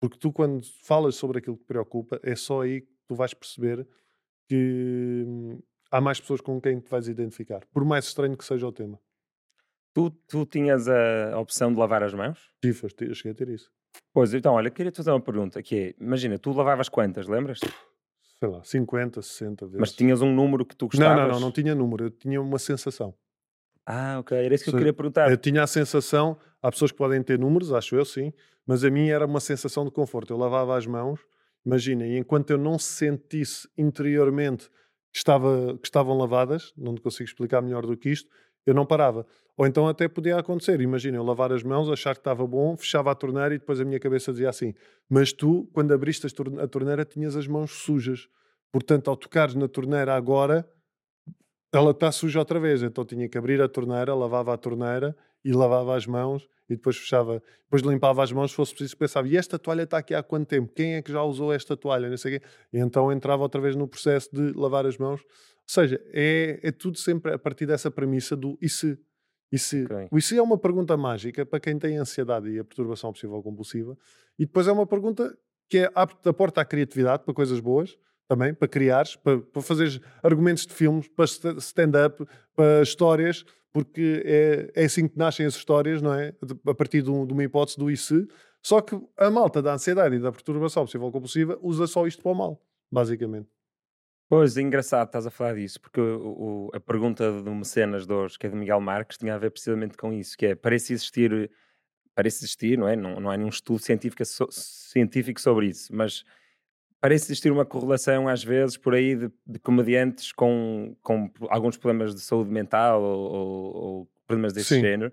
Porque 0.00 0.18
tu, 0.18 0.32
quando 0.32 0.64
falas 0.82 1.14
sobre 1.14 1.38
aquilo 1.38 1.56
que 1.56 1.64
te 1.64 1.66
preocupa, 1.66 2.18
é 2.22 2.34
só 2.34 2.62
aí 2.62 2.80
que 2.80 2.88
tu 3.06 3.14
vais 3.14 3.34
perceber 3.34 3.86
que 4.48 5.24
hum, 5.26 5.60
há 5.90 6.00
mais 6.00 6.20
pessoas 6.20 6.40
com 6.40 6.60
quem 6.60 6.80
te 6.80 6.88
vais 6.90 7.08
identificar, 7.08 7.60
por 7.72 7.84
mais 7.84 8.06
estranho 8.06 8.36
que 8.36 8.44
seja 8.44 8.66
o 8.66 8.72
tema. 8.72 8.98
Tu, 9.92 10.10
tu 10.28 10.46
tinhas 10.46 10.88
a 10.88 11.38
opção 11.38 11.72
de 11.72 11.78
lavar 11.78 12.02
as 12.02 12.14
mãos? 12.14 12.50
Tifas, 12.62 12.92
cheguei 13.14 13.32
a 13.32 13.34
ter 13.34 13.48
isso. 13.48 13.70
Pois, 14.12 14.32
então, 14.32 14.54
olha, 14.54 14.70
queria 14.70 14.92
te 14.92 14.96
fazer 14.96 15.10
uma 15.10 15.20
pergunta, 15.20 15.60
que 15.62 15.76
é, 15.76 15.94
imagina, 16.00 16.38
tu 16.38 16.52
lavavas 16.52 16.88
quantas, 16.88 17.26
lembras? 17.26 17.58
Sei 18.38 18.48
lá, 18.48 18.62
50, 18.62 19.20
60 19.20 19.66
vezes. 19.66 19.80
Mas 19.80 19.92
tinhas 19.92 20.22
um 20.22 20.32
número 20.32 20.64
que 20.64 20.76
tu 20.76 20.86
gostavas? 20.86 21.16
Não, 21.16 21.24
não, 21.24 21.34
não, 21.34 21.40
não 21.40 21.52
tinha 21.52 21.74
número, 21.74 22.04
eu 22.04 22.10
tinha 22.10 22.40
uma 22.40 22.58
sensação. 22.58 23.14
Ah, 23.84 24.18
ok. 24.20 24.38
Era 24.38 24.54
isso 24.54 24.64
que 24.64 24.70
eu 24.70 24.74
queria 24.76 24.92
perguntar. 24.92 25.30
Eu 25.30 25.36
tinha 25.36 25.62
a 25.62 25.66
sensação, 25.66 26.38
há 26.62 26.70
pessoas 26.70 26.92
que 26.92 26.98
podem 26.98 27.22
ter 27.22 27.38
números, 27.38 27.72
acho 27.72 27.96
eu 27.96 28.04
sim, 28.04 28.32
mas 28.64 28.84
a 28.84 28.90
minha 28.90 29.12
era 29.12 29.26
uma 29.26 29.40
sensação 29.40 29.84
de 29.84 29.90
conforto. 29.90 30.32
Eu 30.32 30.36
lavava 30.36 30.76
as 30.76 30.86
mãos, 30.86 31.20
imagina, 31.66 32.06
e 32.06 32.16
enquanto 32.16 32.50
eu 32.50 32.58
não 32.58 32.78
sentisse 32.78 33.68
interiormente 33.76 34.70
que, 35.12 35.18
estava, 35.18 35.76
que 35.78 35.86
estavam 35.86 36.16
lavadas, 36.16 36.72
não 36.76 36.96
consigo 36.96 37.28
explicar 37.28 37.60
melhor 37.60 37.86
do 37.86 37.96
que 37.96 38.10
isto, 38.10 38.28
eu 38.66 38.74
não 38.74 38.86
parava. 38.86 39.26
Ou 39.56 39.66
então 39.66 39.88
até 39.88 40.08
podia 40.08 40.38
acontecer, 40.38 40.80
imagina, 40.80 41.16
eu 41.16 41.22
lavar 41.22 41.52
as 41.52 41.62
mãos, 41.62 41.88
achar 41.88 42.14
que 42.14 42.20
estava 42.20 42.46
bom, 42.46 42.76
fechava 42.76 43.10
a 43.10 43.14
torneira 43.14 43.54
e 43.54 43.58
depois 43.58 43.80
a 43.80 43.84
minha 43.84 43.98
cabeça 43.98 44.32
dizia 44.32 44.48
assim: 44.48 44.74
Mas 45.08 45.32
tu, 45.32 45.68
quando 45.72 45.92
abriste 45.92 46.26
a 46.26 46.68
torneira, 46.68 47.04
tinhas 47.04 47.36
as 47.36 47.46
mãos 47.46 47.70
sujas. 47.72 48.28
Portanto, 48.72 49.10
ao 49.10 49.16
tocares 49.16 49.54
na 49.54 49.66
torneira 49.66 50.14
agora, 50.14 50.68
ela 51.72 51.90
está 51.90 52.10
suja 52.12 52.38
outra 52.38 52.60
vez, 52.60 52.82
então 52.82 53.04
tinha 53.04 53.28
que 53.28 53.36
abrir 53.36 53.60
a 53.60 53.68
torneira, 53.68 54.14
lavava 54.14 54.54
a 54.54 54.56
torneira 54.56 55.16
e 55.44 55.52
lavava 55.52 55.96
as 55.96 56.06
mãos 56.06 56.48
e 56.72 56.76
depois 56.76 56.96
fechava, 56.96 57.42
depois 57.64 57.82
limpava 57.82 58.22
as 58.22 58.32
mãos 58.32 58.50
se 58.50 58.56
fosse 58.56 58.72
preciso, 58.72 58.96
pensava, 58.96 59.28
e 59.28 59.36
esta 59.36 59.58
toalha 59.58 59.82
está 59.82 59.98
aqui 59.98 60.14
há 60.14 60.22
quanto 60.22 60.48
tempo? 60.48 60.72
Quem 60.74 60.94
é 60.94 61.02
que 61.02 61.10
já 61.10 61.22
usou 61.22 61.52
esta 61.52 61.76
toalha? 61.76 62.08
Não 62.08 62.16
sei 62.16 62.38
quê. 62.38 62.46
E 62.72 62.78
então 62.78 63.12
entrava 63.12 63.42
outra 63.42 63.60
vez 63.60 63.76
no 63.76 63.88
processo 63.88 64.28
de 64.32 64.52
lavar 64.58 64.86
as 64.86 64.96
mãos. 64.96 65.20
Ou 65.20 65.26
seja, 65.66 66.00
é, 66.12 66.60
é 66.62 66.72
tudo 66.72 66.98
sempre 66.98 67.32
a 67.32 67.38
partir 67.38 67.66
dessa 67.66 67.90
premissa 67.90 68.36
do 68.36 68.58
e 68.60 68.68
se? 68.68 68.98
E 69.52 69.58
se? 69.58 69.84
Okay. 69.84 70.08
O 70.10 70.18
e 70.18 70.22
se 70.22 70.36
é 70.36 70.42
uma 70.42 70.58
pergunta 70.58 70.96
mágica 70.96 71.44
para 71.44 71.60
quem 71.60 71.78
tem 71.78 71.96
ansiedade 71.96 72.48
e 72.50 72.58
a 72.58 72.64
perturbação 72.64 73.10
obsessiva 73.10 73.42
compulsiva. 73.42 73.96
E 74.38 74.46
depois 74.46 74.66
é 74.66 74.72
uma 74.72 74.86
pergunta 74.86 75.36
que 75.68 75.78
é, 75.78 75.90
abre 75.94 76.16
a 76.24 76.32
porta 76.32 76.60
à 76.60 76.64
criatividade 76.64 77.24
para 77.24 77.32
coisas 77.32 77.60
boas, 77.60 77.96
também, 78.30 78.54
para 78.54 78.68
criares, 78.68 79.16
para, 79.16 79.40
para 79.40 79.60
fazeres 79.60 80.00
argumentos 80.22 80.64
de 80.64 80.72
filmes, 80.72 81.08
para 81.08 81.24
stand-up, 81.24 82.24
para 82.54 82.80
histórias, 82.80 83.44
porque 83.72 84.22
é, 84.24 84.82
é 84.82 84.84
assim 84.84 85.06
que 85.08 85.16
nascem 85.16 85.46
as 85.46 85.54
histórias, 85.54 86.02
não 86.02 86.12
é? 86.12 86.34
A 86.66 86.74
partir 86.74 87.02
de, 87.02 87.10
um, 87.10 87.26
de 87.26 87.32
uma 87.32 87.44
hipótese 87.44 87.78
do 87.78 87.90
IC. 87.90 88.26
Só 88.62 88.80
que 88.80 89.00
a 89.16 89.30
malta 89.30 89.62
da 89.62 89.74
ansiedade 89.74 90.16
e 90.16 90.18
da 90.18 90.30
perturbação 90.30 90.82
obsessiva 90.82 91.10
compulsiva 91.10 91.58
usa 91.62 91.86
só 91.86 92.06
isto 92.06 92.22
para 92.22 92.32
o 92.32 92.34
mal, 92.34 92.62
basicamente. 92.90 93.48
Pois, 94.28 94.56
engraçado 94.56 95.06
estás 95.08 95.26
a 95.26 95.30
falar 95.30 95.54
disso, 95.54 95.80
porque 95.80 96.00
o, 96.00 96.68
o, 96.68 96.70
a 96.72 96.78
pergunta 96.78 97.42
do 97.42 97.52
Mecenas 97.52 98.06
de 98.06 98.12
hoje, 98.12 98.38
que 98.38 98.46
é 98.46 98.50
de 98.50 98.54
Miguel 98.54 98.80
Marques, 98.80 99.18
tinha 99.18 99.34
a 99.34 99.38
ver 99.38 99.50
precisamente 99.50 99.96
com 99.96 100.12
isso, 100.12 100.36
que 100.36 100.46
é, 100.46 100.54
parece 100.54 100.92
existir, 100.92 101.50
parece 102.14 102.44
existir, 102.44 102.78
não 102.78 102.86
é? 102.86 102.94
Não, 102.94 103.18
não 103.18 103.30
há 103.30 103.36
nenhum 103.36 103.48
estudo 103.48 103.80
científico, 103.80 104.24
so, 104.24 104.46
científico 104.52 105.40
sobre 105.40 105.66
isso, 105.66 105.92
mas 105.92 106.22
parece 107.00 107.26
existir 107.26 107.50
uma 107.50 107.64
correlação 107.64 108.28
às 108.28 108.44
vezes 108.44 108.76
por 108.76 108.94
aí 108.94 109.16
de, 109.16 109.30
de 109.46 109.58
comediantes 109.58 110.32
com, 110.32 110.96
com 111.02 111.30
alguns 111.48 111.76
problemas 111.76 112.14
de 112.14 112.20
saúde 112.20 112.50
mental 112.50 113.02
ou, 113.02 113.32
ou, 113.32 113.76
ou 113.76 114.10
problemas 114.26 114.52
desse 114.52 114.74
Sim. 114.74 114.80
género. 114.80 115.12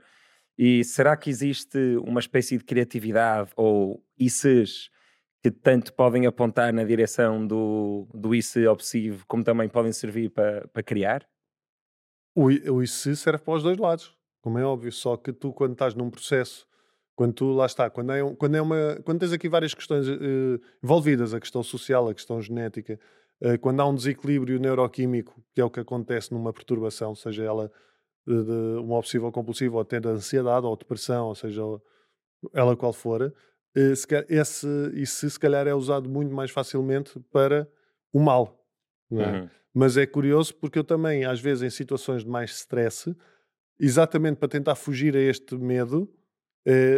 E 0.57 0.83
será 0.83 1.15
que 1.15 1.29
existe 1.29 1.77
uma 1.97 2.19
espécie 2.19 2.57
de 2.57 2.63
criatividade 2.63 3.51
ou 3.55 4.03
ICs 4.19 4.89
que 5.41 5.51
tanto 5.51 5.93
podem 5.93 6.25
apontar 6.25 6.73
na 6.73 6.83
direção 6.83 7.45
do, 7.45 8.07
do 8.13 8.33
IC 8.33 8.67
obsessivo 8.67 9.23
como 9.27 9.43
também 9.43 9.69
podem 9.69 9.91
servir 9.91 10.29
para, 10.29 10.67
para 10.67 10.83
criar? 10.83 11.27
O, 12.35 12.45
o 12.45 12.83
IC 12.83 13.15
serve 13.15 13.43
para 13.43 13.53
os 13.53 13.63
dois 13.63 13.77
lados, 13.77 14.15
como 14.41 14.59
é 14.59 14.65
óbvio, 14.65 14.91
só 14.91 15.15
que 15.15 15.31
tu 15.31 15.53
quando 15.53 15.73
estás 15.73 15.95
num 15.95 16.09
processo 16.09 16.66
quando 17.17 17.33
tu, 17.33 17.51
lá 17.51 17.65
está, 17.65 17.89
quando, 17.89 18.11
é, 18.11 18.35
quando, 18.35 18.55
é 18.55 18.61
uma, 18.61 19.01
quando 19.03 19.19
tens 19.19 19.33
aqui 19.33 19.49
várias 19.49 19.73
questões 19.73 20.07
uh, 20.07 20.61
envolvidas, 20.83 21.33
a 21.33 21.39
questão 21.39 21.63
social, 21.63 22.07
a 22.07 22.13
questão 22.13 22.39
genética, 22.39 22.99
uh, 23.41 23.57
quando 23.59 23.79
há 23.79 23.87
um 23.87 23.95
desequilíbrio 23.95 24.59
neuroquímico, 24.59 25.43
que 25.51 25.59
é 25.59 25.65
o 25.65 25.69
que 25.69 25.79
acontece 25.79 26.31
numa 26.31 26.53
perturbação, 26.53 27.15
seja 27.15 27.43
ela 27.43 27.71
de, 28.25 28.43
de 28.43 28.79
uma 28.79 28.97
obsessiva 28.97 29.25
ou 29.25 29.31
compulsiva, 29.31 29.77
ou 29.77 29.83
de 29.83 30.07
ansiedade, 30.07 30.67
ou 30.67 30.75
depressão, 30.75 31.29
ou 31.29 31.33
seja, 31.33 31.63
ela 32.53 32.77
qual 32.77 32.93
for, 32.93 33.33
se, 33.95 34.07
esse, 34.29 34.67
isso 34.93 35.27
se 35.27 35.39
calhar 35.39 35.67
é 35.67 35.73
usado 35.73 36.07
muito 36.07 36.31
mais 36.31 36.51
facilmente 36.51 37.19
para 37.31 37.67
o 38.13 38.19
mal. 38.19 38.63
É? 39.11 39.15
Uhum. 39.15 39.49
Mas 39.73 39.97
é 39.97 40.05
curioso 40.05 40.53
porque 40.53 40.77
eu 40.77 40.83
também, 40.83 41.25
às 41.25 41.39
vezes, 41.39 41.63
em 41.63 41.69
situações 41.71 42.23
de 42.23 42.29
mais 42.29 42.51
stress, 42.51 43.15
exatamente 43.79 44.37
para 44.37 44.47
tentar 44.47 44.75
fugir 44.75 45.15
a 45.15 45.19
este 45.19 45.55
medo, 45.55 46.07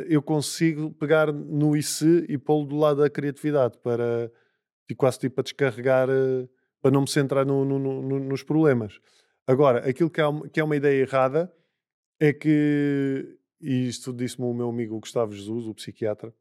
eu 0.09 0.21
consigo 0.21 0.91
pegar 0.93 1.31
no 1.31 1.77
IC 1.77 2.25
e 2.27 2.37
pô-lo 2.37 2.65
do 2.65 2.75
lado 2.75 3.01
da 3.01 3.09
criatividade 3.09 3.77
para 3.77 4.31
quase 4.97 5.19
tipo 5.19 5.39
a 5.39 5.43
descarregar, 5.43 6.09
eh, 6.09 6.47
para 6.81 6.91
não 6.91 7.01
me 7.01 7.09
centrar 7.09 7.45
no, 7.45 7.63
no, 7.63 7.77
no, 7.77 8.19
nos 8.19 8.41
problemas. 8.41 8.99
Agora, 9.45 9.87
aquilo 9.87 10.09
que 10.09 10.19
é, 10.21 10.25
uma, 10.25 10.49
que 10.49 10.59
é 10.59 10.63
uma 10.63 10.75
ideia 10.75 11.01
errada 11.01 11.53
é 12.19 12.33
que, 12.33 13.37
e 13.61 13.87
isto 13.87 14.11
disse-me 14.11 14.47
o 14.47 14.53
meu 14.53 14.69
amigo 14.69 14.99
Gustavo 14.99 15.33
Jesus, 15.33 15.67
o 15.67 15.73
psiquiatra, 15.75 16.33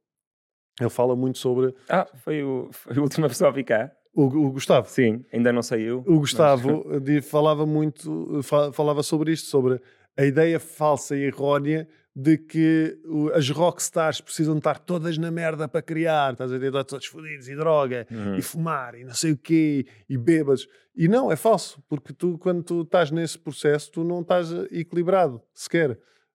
ele 0.81 0.91
fala 0.91 1.15
muito 1.15 1.39
sobre. 1.39 1.75
Ah, 1.89 2.07
foi, 2.17 2.43
o, 2.43 2.71
foi 2.73 2.97
a 2.97 3.01
última 3.01 3.29
pessoa 3.29 3.51
a 3.51 3.53
ficar. 3.55 3.93
O, 4.15 4.25
o, 4.25 4.53
Gustavo. 4.53 4.89
Sim, 4.89 5.25
ainda 5.33 5.53
não 5.53 5.63
saiu. 5.63 6.03
O 6.07 6.21
Gustavo 6.21 6.85
mas... 7.05 7.29
falava 7.29 7.67
muito, 7.67 8.41
falava 8.73 9.03
sobre 9.03 9.33
isto, 9.33 9.49
sobre 9.49 9.81
a 10.17 10.25
ideia 10.25 10.59
falsa 10.59 11.17
e 11.17 11.25
errónea 11.25 11.87
de 12.21 12.37
que 12.37 12.99
as 13.33 13.49
rockstars 13.49 14.21
precisam 14.21 14.59
estar 14.59 14.81
todas 14.81 15.17
na 15.17 15.31
merda 15.31 15.69
para 15.69 15.81
criar, 15.81 16.33
estás 16.33 16.53
a 16.53 16.59
ver, 16.59 16.73
todos 16.85 17.07
fodidos 17.07 17.49
e 17.49 17.55
droga, 17.55 18.09
uhum. 18.11 18.35
e 18.35 18.43
fumar, 18.43 18.97
e 18.97 19.05
não 19.05 19.15
sei 19.15 19.31
o 19.31 19.37
quê, 19.37 19.87
e 20.09 20.19
bêbados. 20.19 20.67
E 20.97 21.07
não, 21.07 21.31
é 21.31 21.37
falso, 21.37 21.81
porque 21.89 22.13
tu, 22.13 22.37
quando 22.37 22.65
tu 22.65 22.83
estás 22.83 23.13
nesse 23.13 23.39
processo, 23.39 23.93
tu 23.93 24.03
não 24.03 24.23
estás 24.23 24.51
equilibrado, 24.73 25.41
sequer. 25.55 25.93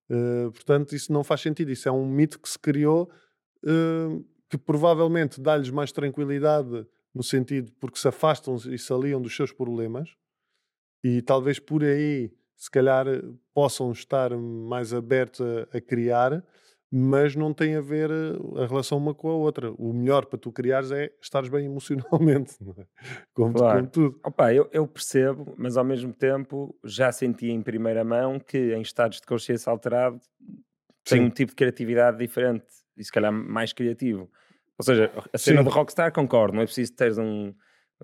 Uh, 0.10 0.50
portanto, 0.54 0.96
isso 0.96 1.12
não 1.12 1.22
faz 1.22 1.42
sentido. 1.42 1.70
Isso 1.70 1.90
é 1.90 1.92
um 1.92 2.08
mito 2.08 2.40
que 2.40 2.48
se 2.48 2.58
criou, 2.58 3.12
uh, 3.66 4.26
que 4.50 4.58
provavelmente 4.58 5.42
dá-lhes 5.42 5.70
mais 5.70 5.92
tranquilidade 5.92 6.88
no 7.14 7.22
sentido 7.22 7.74
porque 7.78 8.00
se 8.00 8.08
afastam 8.08 8.56
e 8.56 8.80
se 8.80 8.94
aliam 8.94 9.22
dos 9.22 9.36
seus 9.36 9.52
problemas 9.52 10.10
e 11.04 11.22
talvez 11.22 11.60
por 11.60 11.84
aí 11.84 12.32
se 12.56 12.70
calhar 12.70 13.06
possam 13.54 13.92
estar 13.92 14.36
mais 14.38 14.94
abertos 14.94 15.42
a, 15.42 15.78
a 15.78 15.82
criar 15.82 16.44
mas 16.96 17.36
não 17.36 17.52
tem 17.52 17.76
a 17.76 17.82
ver 17.82 18.12
eh, 18.12 18.62
a 18.64 18.68
relação 18.68 19.00
uma 19.00 19.16
com 19.16 19.28
a 19.28 19.34
outra. 19.34 19.72
O 19.80 19.92
melhor 19.92 20.28
para 20.28 20.38
tu 20.38 20.52
criares 20.52 20.92
é 20.92 21.12
estares 21.20 21.50
bem 21.50 21.66
emocionalmente, 21.66 22.56
é? 22.78 22.86
como, 23.34 23.52
claro. 23.52 23.80
como, 23.80 23.90
tudo. 23.90 24.20
Opa, 24.24 24.54
eu, 24.54 24.70
eu, 24.72 24.88
percebo, 24.88 25.56
mas 25.58 25.76
ao 25.76 25.84
mesmo 25.84 26.14
tempo 26.14 26.78
já 26.84 27.12
senti 27.12 27.50
em 27.50 27.64
primeira 27.64 28.04
mão 28.04 28.40
que 28.40 28.76
em 28.76 28.82
estados 28.84 29.20
de 29.20 29.26
consciência 29.26 29.72
alterado 29.72 30.20
tem 31.04 31.20
um 31.20 31.32
tipo 31.32 31.50
de 31.50 31.56
criatividade 31.56 32.20
diferente 32.20 32.68
e 32.96 33.04
se 33.04 33.12
calhar 33.12 33.34
mais 33.34 33.74
criativo. 33.74 34.30
Ou 34.78 34.86
seja, 34.86 35.12
a 35.34 35.38
cena 35.40 35.64
Sim. 35.64 35.68
de 35.68 35.74
Rockstar 35.74 36.14
concordo, 36.14 36.54
não 36.56 36.62
é 36.62 36.66
preciso 36.66 36.94
teres 36.94 37.18
um. 37.18 37.56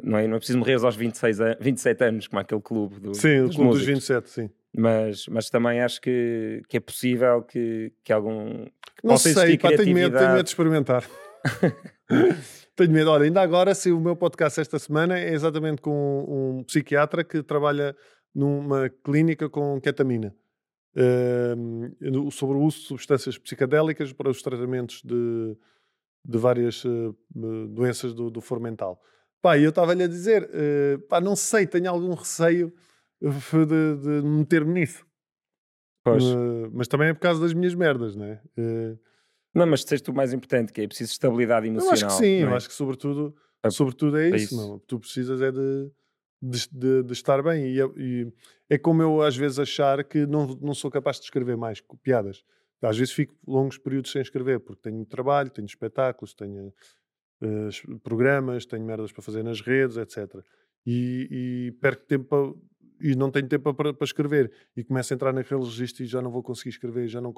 Não 0.04 0.18
é, 0.18 0.28
não 0.28 0.36
é 0.36 0.40
preciso 0.40 0.60
morrer 0.60 0.84
aos 0.84 0.96
26 0.96 1.42
a, 1.42 1.58
27 1.60 2.04
anos, 2.04 2.28
como 2.28 2.40
aquele 2.40 2.62
clube 2.62 3.00
do, 3.00 3.14
Sim, 3.14 3.42
o 3.42 3.50
clube 3.50 3.72
dos 3.72 3.86
27, 3.86 4.30
sim. 4.30 4.50
Mas, 4.76 5.28
mas 5.28 5.50
também 5.50 5.82
acho 5.82 6.00
que, 6.00 6.62
que 6.68 6.78
é 6.78 6.80
possível 6.80 7.42
que, 7.42 7.92
que 8.04 8.14
algum. 8.14 8.66
Que 8.66 9.08
não 9.08 9.18
sei, 9.18 9.58
pá, 9.58 9.70
tenho, 9.70 9.94
medo, 9.96 10.18
tenho 10.18 10.32
medo 10.32 10.44
de 10.44 10.50
experimentar. 10.50 11.04
tenho 12.76 12.92
medo. 12.92 13.10
Olha, 13.10 13.24
ainda 13.24 13.42
agora, 13.42 13.74
se 13.74 13.92
o 13.92 14.00
meu 14.00 14.16
podcast 14.16 14.60
esta 14.60 14.78
semana 14.78 15.18
é 15.18 15.34
exatamente 15.34 15.82
com 15.82 16.26
um 16.60 16.64
psiquiatra 16.64 17.24
que 17.24 17.42
trabalha 17.42 17.96
numa 18.34 18.90
clínica 19.04 19.50
com 19.50 19.80
ketamina. 19.82 20.36
Uh, 20.96 22.32
sobre 22.32 22.58
o 22.58 22.62
uso 22.62 22.80
de 22.80 22.86
substâncias 22.88 23.38
psicadélicas 23.38 24.12
para 24.12 24.30
os 24.30 24.42
tratamentos 24.42 25.02
de, 25.04 25.56
de 26.26 26.38
várias 26.38 26.84
uh, 26.84 27.16
doenças 27.70 28.14
do, 28.14 28.30
do 28.30 28.42
foro 28.42 28.62
mental. 28.62 29.02
Pá, 29.42 29.58
eu 29.58 29.70
estava-lhe 29.70 30.04
a 30.04 30.08
dizer, 30.08 30.44
uh, 30.44 31.00
pá, 31.08 31.22
não 31.22 31.36
sei, 31.36 31.66
tenho 31.66 31.90
algum 31.90 32.14
receio 32.14 32.74
de, 33.22 34.22
de 34.22 34.28
meter-me 34.28 34.74
nisso. 34.74 35.06
Pois. 36.04 36.24
Uh, 36.24 36.70
mas 36.74 36.88
também 36.88 37.10
é 37.10 37.14
por 37.14 37.22
causa 37.22 37.42
das 37.42 37.54
minhas 37.54 37.74
merdas, 37.74 38.16
não 38.16 38.26
é? 38.26 38.42
Uh, 38.58 39.00
não, 39.54 39.66
mas 39.66 39.82
disseste 39.82 40.10
o 40.10 40.14
mais 40.14 40.34
importante, 40.34 40.72
que 40.72 40.82
é 40.82 40.88
preciso 40.88 41.12
estabilidade 41.12 41.68
emocional. 41.68 42.00
Eu 42.00 42.08
acho 42.08 42.08
que 42.08 42.24
sim, 42.24 42.34
é? 42.34 42.44
eu 42.44 42.56
acho 42.56 42.68
que 42.68 42.74
sobretudo, 42.74 43.36
é, 43.64 43.70
sobretudo 43.70 44.18
é, 44.18 44.26
é 44.26 44.36
isso, 44.36 44.56
isso. 44.56 44.58
Não? 44.58 44.80
Tu 44.80 45.00
precisas 45.00 45.42
é 45.42 45.52
de, 45.52 45.92
de, 46.42 46.70
de, 46.72 47.04
de 47.04 47.14
estar 47.14 47.42
bem. 47.42 47.66
E, 47.66 47.80
e, 47.98 48.34
é 48.70 48.78
como 48.78 49.02
eu 49.02 49.22
às 49.22 49.36
vezes 49.36 49.58
achar 49.58 50.04
que 50.04 50.26
não, 50.26 50.48
não 50.62 50.74
sou 50.74 50.92
capaz 50.92 51.18
de 51.18 51.24
escrever 51.24 51.58
mais 51.58 51.82
piadas. 52.04 52.44
Às 52.82 52.98
vezes 52.98 53.14
fico 53.14 53.36
longos 53.46 53.78
períodos 53.78 54.12
sem 54.12 54.22
escrever, 54.22 54.60
porque 54.60 54.82
tenho 54.84 55.06
trabalho, 55.06 55.50
tenho 55.50 55.66
espetáculos, 55.66 56.34
tenho 56.34 56.74
uh, 57.42 58.00
programas, 58.00 58.66
tenho 58.66 58.86
merdas 58.86 59.12
para 59.12 59.22
fazer 59.22 59.44
nas 59.44 59.62
redes, 59.62 59.98
etc. 59.98 60.44
E, 60.86 61.28
e 61.32 61.72
perco 61.80 62.06
tempo 62.06 62.62
e 63.02 63.16
não 63.16 63.32
tenho 63.32 63.48
tempo 63.48 63.74
para, 63.74 63.94
para 63.94 64.06
escrever 64.06 64.52
e 64.76 64.84
começo 64.84 65.14
a 65.14 65.16
entrar 65.16 65.34
naquele 65.34 65.64
registro 65.64 66.04
e 66.04 66.06
já 66.06 66.22
não 66.22 66.30
vou 66.30 66.44
conseguir 66.44 66.70
escrever, 66.70 67.08
já 67.08 67.22
não, 67.22 67.34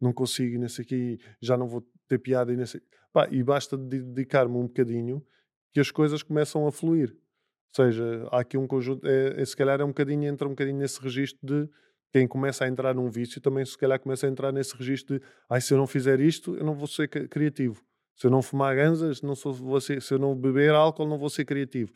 não 0.00 0.12
consigo 0.12 0.58
nesse 0.58 0.80
aqui, 0.80 1.18
já 1.40 1.56
não 1.56 1.68
vou 1.68 1.86
ter 2.08 2.18
piada 2.18 2.52
e 2.52 2.56
nesse 2.56 2.82
Pá, 3.12 3.28
e 3.30 3.42
basta 3.42 3.76
dedicar-me 3.76 4.56
um 4.56 4.62
bocadinho 4.62 5.22
que 5.70 5.80
as 5.80 5.90
coisas 5.90 6.22
começam 6.22 6.66
a 6.66 6.72
fluir. 6.72 7.10
Ou 7.10 7.84
seja, 7.84 8.26
há 8.30 8.40
aqui 8.40 8.56
um 8.56 8.66
conjunto, 8.66 9.06
é, 9.06 9.40
é, 9.40 9.44
se 9.44 9.54
calhar 9.54 9.80
é 9.80 9.84
um 9.84 9.88
bocadinho, 9.88 10.24
entra 10.24 10.46
um 10.46 10.52
bocadinho 10.52 10.78
nesse 10.78 11.00
registro 11.00 11.38
de 11.42 11.68
quem 12.10 12.26
começa 12.26 12.64
a 12.64 12.68
entrar 12.68 12.94
num 12.94 13.10
vício 13.10 13.40
também 13.40 13.64
se 13.64 13.76
calhar 13.76 13.98
começa 13.98 14.26
a 14.26 14.30
entrar 14.30 14.52
nesse 14.52 14.76
registro 14.76 15.18
de 15.18 15.24
ai, 15.48 15.60
se 15.60 15.72
eu 15.72 15.78
não 15.78 15.86
fizer 15.86 16.20
isto, 16.20 16.56
eu 16.56 16.64
não 16.64 16.74
vou 16.74 16.86
ser 16.86 17.08
criativo. 17.08 17.82
Se 18.16 18.26
eu 18.26 18.30
não 18.30 18.42
fumar 18.42 18.76
ganzas, 18.76 19.22
não 19.22 19.34
sou, 19.34 19.52
vou 19.52 19.80
ser, 19.80 20.02
se 20.02 20.14
eu 20.14 20.18
não 20.18 20.36
beber 20.36 20.70
álcool, 20.70 21.06
não 21.06 21.18
vou 21.18 21.30
ser 21.30 21.44
criativo 21.44 21.92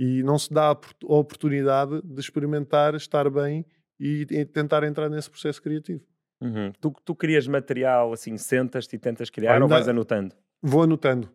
e 0.00 0.22
não 0.22 0.38
se 0.38 0.50
dá 0.50 0.68
a 0.68 1.14
oportunidade 1.14 2.00
de 2.02 2.20
experimentar, 2.20 2.94
estar 2.94 3.28
bem 3.28 3.66
e, 3.98 4.24
tentar 4.46 4.82
entrar 4.82 5.10
nesse 5.10 5.28
processo 5.28 5.60
criativo. 5.60 6.02
Uhum. 6.40 6.72
Tu, 6.80 6.90
tu 7.04 7.14
crias 7.14 7.46
material 7.46 8.10
assim, 8.14 8.38
sentas-te 8.38 8.96
e 8.96 8.98
tentas 8.98 9.28
criar 9.28 9.52
ainda, 9.52 9.66
ou 9.66 9.68
vais 9.68 9.86
anotando? 9.86 10.34
Vou 10.62 10.84
anotando. 10.84 11.30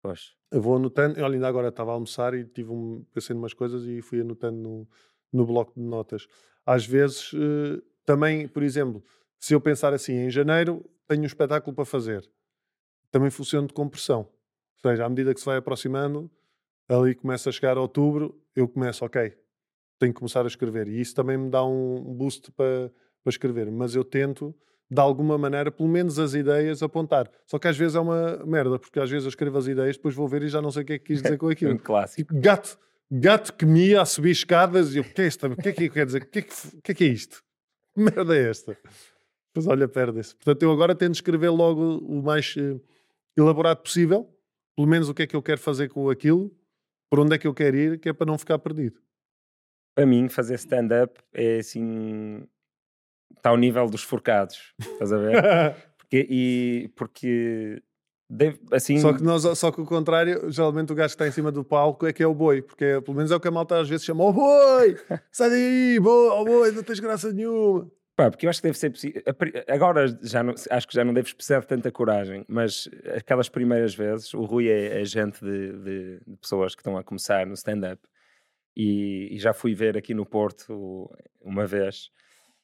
Pois. 0.00 0.32
Eu 0.48 0.62
vou 0.62 0.76
anotando. 0.76 1.20
Olha, 1.20 1.34
ainda 1.34 1.48
agora 1.48 1.68
estava 1.68 1.90
a 1.90 1.94
almoçar 1.94 2.34
e 2.34 2.44
tive 2.44 2.70
um, 2.70 3.04
pensei 3.12 3.34
em 3.34 3.38
umas 3.38 3.52
coisas 3.52 3.84
e 3.84 4.00
fui 4.00 4.20
anotando 4.20 4.60
no, 4.60 4.88
no 5.32 5.44
bloco 5.44 5.72
de 5.74 5.84
notas. 5.84 6.28
Às 6.64 6.86
vezes, 6.86 7.32
uh, 7.32 7.82
também, 8.06 8.46
por 8.46 8.62
exemplo, 8.62 9.02
se 9.40 9.54
eu 9.54 9.60
pensar 9.60 9.92
assim, 9.92 10.12
em 10.12 10.30
janeiro 10.30 10.88
tenho 11.08 11.22
um 11.22 11.26
espetáculo 11.26 11.74
para 11.74 11.84
fazer, 11.84 12.24
também 13.14 13.30
funciona 13.30 13.64
de 13.68 13.72
compressão. 13.72 14.22
Ou 14.82 14.90
seja, 14.90 15.04
à 15.04 15.08
medida 15.08 15.32
que 15.32 15.38
se 15.38 15.46
vai 15.46 15.56
aproximando, 15.56 16.28
ali 16.88 17.14
começa 17.14 17.48
a 17.48 17.52
chegar 17.52 17.76
a 17.78 17.80
outubro, 17.80 18.36
eu 18.56 18.66
começo, 18.66 19.04
ok, 19.04 19.32
tenho 20.00 20.12
que 20.12 20.18
começar 20.18 20.42
a 20.42 20.48
escrever. 20.48 20.88
E 20.88 21.00
isso 21.00 21.14
também 21.14 21.38
me 21.38 21.48
dá 21.48 21.64
um 21.64 22.12
boost 22.12 22.50
para, 22.50 22.90
para 23.22 23.30
escrever. 23.30 23.70
Mas 23.70 23.94
eu 23.94 24.02
tento, 24.02 24.52
de 24.90 25.00
alguma 25.00 25.38
maneira, 25.38 25.70
pelo 25.70 25.88
menos 25.88 26.18
as 26.18 26.34
ideias, 26.34 26.82
apontar. 26.82 27.30
Só 27.46 27.56
que 27.56 27.68
às 27.68 27.76
vezes 27.76 27.94
é 27.94 28.00
uma 28.00 28.44
merda, 28.44 28.80
porque 28.80 28.98
às 28.98 29.08
vezes 29.08 29.26
eu 29.26 29.28
escrevo 29.28 29.58
as 29.58 29.68
ideias, 29.68 29.96
depois 29.96 30.12
vou 30.16 30.26
ver 30.26 30.42
e 30.42 30.48
já 30.48 30.60
não 30.60 30.72
sei 30.72 30.82
o 30.82 30.86
que 30.86 30.94
é 30.94 30.98
que 30.98 31.04
quis 31.04 31.22
dizer 31.22 31.38
com 31.38 31.46
aquilo. 31.48 31.72
um 31.72 31.78
clássico. 31.78 32.34
Tipo, 32.34 32.40
gato, 32.42 32.76
gato 33.08 33.52
que 33.54 33.64
mia 33.64 34.02
a 34.02 34.04
subir 34.04 34.32
escadas 34.32 34.92
e 34.92 34.98
eu, 34.98 35.04
o 35.04 35.06
que 35.06 35.22
é 35.22 35.26
isto? 35.28 35.46
O 35.46 35.54
que 35.54 35.68
é 35.68 35.72
que 35.72 35.88
quer 35.88 36.04
dizer? 36.04 36.22
O 36.22 36.26
que 36.26 36.40
é 36.40 36.42
que, 36.42 36.80
que, 36.82 36.90
é, 36.90 36.94
que 36.96 37.04
é 37.04 37.06
isto? 37.06 37.44
Que 37.94 38.00
merda 38.00 38.36
é 38.36 38.50
esta? 38.50 38.76
Pois 39.52 39.68
olha, 39.68 39.86
perde-se. 39.86 40.34
Portanto, 40.34 40.64
eu 40.64 40.72
agora 40.72 40.96
tento 40.96 41.14
escrever 41.14 41.50
logo 41.50 41.98
o 41.98 42.20
mais 42.20 42.56
uh, 42.56 42.80
elaborado 43.36 43.82
possível, 43.82 44.28
pelo 44.76 44.88
menos 44.88 45.08
o 45.08 45.14
que 45.14 45.22
é 45.22 45.26
que 45.26 45.36
eu 45.36 45.42
quero 45.42 45.60
fazer 45.60 45.88
com 45.88 46.10
aquilo, 46.10 46.54
por 47.10 47.20
onde 47.20 47.34
é 47.34 47.38
que 47.38 47.46
eu 47.46 47.54
quero 47.54 47.76
ir, 47.76 47.98
que 47.98 48.08
é 48.08 48.12
para 48.12 48.26
não 48.26 48.38
ficar 48.38 48.58
perdido. 48.58 49.00
Para 49.94 50.06
mim, 50.06 50.28
fazer 50.28 50.54
stand-up 50.54 51.20
é 51.32 51.58
assim. 51.58 52.46
Está 53.36 53.50
ao 53.50 53.56
nível 53.56 53.86
dos 53.86 54.02
forcados, 54.02 54.74
estás 54.80 55.12
a 55.12 55.18
ver? 55.18 55.34
porque, 55.98 56.26
e, 56.28 56.88
porque 56.96 57.82
Deve, 58.28 58.58
assim... 58.72 58.98
só, 58.98 59.12
que 59.12 59.22
nós, 59.22 59.42
só 59.58 59.70
que 59.70 59.80
o 59.80 59.84
contrário, 59.84 60.50
geralmente 60.50 60.92
o 60.92 60.94
gajo 60.94 61.10
que 61.10 61.22
está 61.22 61.28
em 61.28 61.30
cima 61.30 61.52
do 61.52 61.62
palco 61.62 62.06
é 62.06 62.12
que 62.12 62.22
é 62.22 62.26
o 62.26 62.34
boi, 62.34 62.62
porque 62.62 62.84
é, 62.84 63.00
pelo 63.00 63.16
menos 63.16 63.30
é 63.30 63.36
o 63.36 63.40
que 63.40 63.48
a 63.48 63.50
malta 63.50 63.78
às 63.78 63.88
vezes 63.88 64.04
chama: 64.04 64.24
Ó 64.24 64.30
oh 64.30 64.32
boi, 64.32 64.96
sai 65.30 65.50
daí, 65.50 66.00
boi, 66.00 66.28
oh 66.30 66.44
boi, 66.44 66.70
não 66.72 66.82
tens 66.82 67.00
graça 67.00 67.32
nenhuma. 67.32 67.90
Pá, 68.16 68.30
porque 68.30 68.46
eu 68.46 68.50
acho 68.50 68.60
que 68.60 68.68
deve 68.68 68.78
ser 68.78 68.90
possível. 68.90 69.22
Agora 69.68 70.06
já 70.22 70.42
não, 70.42 70.54
acho 70.70 70.86
que 70.86 70.94
já 70.94 71.04
não 71.04 71.12
deves 71.12 71.32
precisar 71.32 71.60
de 71.60 71.66
tanta 71.66 71.90
coragem, 71.90 72.44
mas 72.48 72.88
aquelas 73.16 73.48
primeiras 73.48 73.94
vezes, 73.94 74.32
o 74.34 74.44
Rui 74.44 74.68
é, 74.68 75.00
é 75.00 75.04
gente 75.04 75.44
de, 75.44 75.72
de, 75.72 76.20
de, 76.24 76.36
pessoas 76.36 76.76
que 76.76 76.80
estão 76.80 76.96
a 76.96 77.02
começar 77.02 77.44
no 77.44 77.54
stand-up 77.54 78.00
e, 78.76 79.34
e, 79.34 79.38
já 79.38 79.52
fui 79.52 79.74
ver 79.74 79.96
aqui 79.96 80.14
no 80.14 80.24
Porto 80.24 81.10
uma 81.40 81.66
vez. 81.66 82.08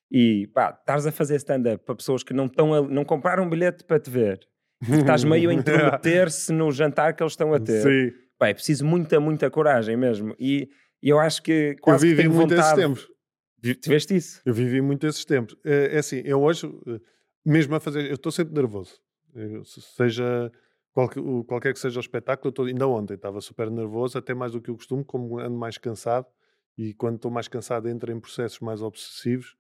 E 0.09 0.47
pá, 0.55 0.77
estás 0.79 1.05
a 1.05 1.11
fazer 1.11 1.37
stand-up 1.37 1.85
para 1.85 1.97
pessoas 1.97 2.23
que 2.23 2.33
não, 2.33 2.47
estão 2.47 2.73
a, 2.73 2.83
não 2.83 3.05
compraram 3.05 3.45
um 3.45 3.51
bilhete 3.51 3.83
para 3.83 3.99
te 3.99 4.09
ver, 4.09 4.39
estás 4.81 5.25
meio 5.25 5.51
a 5.51 5.55
intrometer-se 5.55 6.53
no 6.53 6.71
jantar 6.71 7.15
que 7.15 7.25
eles 7.25 7.33
estão 7.33 7.53
a 7.53 7.59
ter. 7.59 7.83
Sim. 7.83 8.17
Pá, 8.39 8.49
é 8.49 8.55
preciso 8.55 8.87
muita, 8.87 9.19
muita 9.19 9.51
coragem 9.51 9.97
mesmo. 9.97 10.33
E, 10.39 10.69
e 11.03 11.09
eu 11.09 11.19
acho 11.19 11.43
que 11.43 11.75
quase 11.81 12.07
eu 12.07 12.11
vivi 12.11 12.23
que 12.23 12.29
tenho 12.29 12.35
muito 12.37 12.55
vontade. 12.55 12.81
tempos 12.81 13.09
Tiveste 13.81 14.17
isso? 14.17 14.41
Eu 14.45 14.55
vivi 14.55 14.81
muito 14.81 15.07
esses 15.07 15.25
tempos. 15.25 15.57
É, 15.65 15.97
é 15.97 15.99
assim, 15.99 16.23
eu 16.25 16.41
hoje, 16.43 16.67
eh, 16.87 17.01
mesmo 17.45 17.75
a 17.75 17.81
fazer, 17.81 18.09
eu 18.09 18.15
estou 18.15 18.33
sempre 18.33 18.55
nervoso. 18.55 19.01
Eu, 19.35 19.65
seja 19.65 20.51
qualquer, 20.93 21.23
qualquer 21.47 21.73
que 21.73 21.79
seja 21.79 21.99
o 21.99 22.01
espetáculo, 22.01 22.49
eu 22.49 22.53
tô, 22.53 22.63
ainda 22.65 22.87
ontem 22.89 23.15
estava 23.15 23.41
super 23.41 23.71
nervoso, 23.71 24.17
até 24.19 24.35
mais 24.35 24.53
do 24.53 24.61
que 24.61 24.71
o 24.71 24.77
costume, 24.77 25.05
como 25.05 25.39
ando 25.39 25.57
mais 25.57 25.77
cansado. 25.77 26.27
E 26.77 26.95
quando 26.95 27.17
estou 27.17 27.31
mais 27.31 27.49
cansado, 27.49 27.89
entro 27.89 28.11
em 28.11 28.19
processos 28.19 28.61
mais 28.61 28.81
obsessivos. 28.81 29.57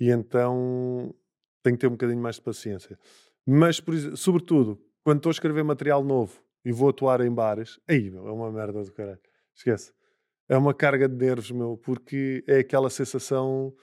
E 0.00 0.10
então 0.10 1.14
tenho 1.62 1.76
que 1.76 1.80
ter 1.80 1.86
um 1.86 1.92
bocadinho 1.92 2.20
mais 2.20 2.36
de 2.36 2.42
paciência. 2.42 2.98
Mas, 3.46 3.78
por, 3.78 3.94
sobretudo, 4.16 4.80
quando 5.02 5.18
estou 5.18 5.30
a 5.30 5.32
escrever 5.32 5.62
material 5.62 6.02
novo 6.02 6.42
e 6.64 6.72
vou 6.72 6.88
atuar 6.88 7.20
em 7.20 7.30
bares, 7.30 7.78
aí, 7.86 8.10
meu, 8.10 8.26
é 8.26 8.32
uma 8.32 8.50
merda 8.50 8.82
do 8.82 8.92
caralho. 8.92 9.20
Esquece 9.54 9.92
é 10.48 10.56
uma 10.56 10.74
carga 10.74 11.08
de 11.08 11.16
nervos, 11.16 11.50
meu, 11.50 11.76
porque 11.76 12.44
é 12.46 12.58
aquela 12.58 12.90
sensação 12.90 13.74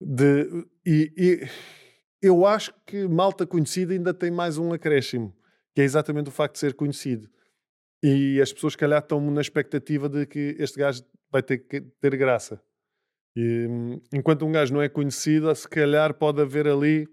de. 0.00 0.66
E, 0.84 1.12
e, 1.16 1.48
eu 2.20 2.46
acho 2.46 2.72
que 2.86 3.06
malta 3.08 3.46
conhecida 3.46 3.92
ainda 3.92 4.14
tem 4.14 4.30
mais 4.30 4.58
um 4.58 4.72
acréscimo, 4.72 5.34
que 5.74 5.80
é 5.80 5.84
exatamente 5.84 6.28
o 6.28 6.32
facto 6.32 6.54
de 6.54 6.60
ser 6.60 6.74
conhecido. 6.74 7.28
E 8.02 8.40
as 8.40 8.52
pessoas, 8.52 8.74
calhar, 8.74 9.00
estão 9.00 9.20
na 9.30 9.40
expectativa 9.40 10.08
de 10.08 10.26
que 10.26 10.56
este 10.58 10.78
gajo 10.78 11.04
vai 11.30 11.42
ter 11.42 11.58
que 11.58 11.80
ter 11.80 12.16
graça. 12.16 12.60
E, 13.36 13.66
enquanto 14.12 14.44
um 14.44 14.52
gajo 14.52 14.74
não 14.74 14.82
é 14.82 14.88
conhecido, 14.88 15.54
se 15.54 15.68
calhar 15.68 16.14
pode 16.14 16.40
haver 16.40 16.66
ali 16.66 17.08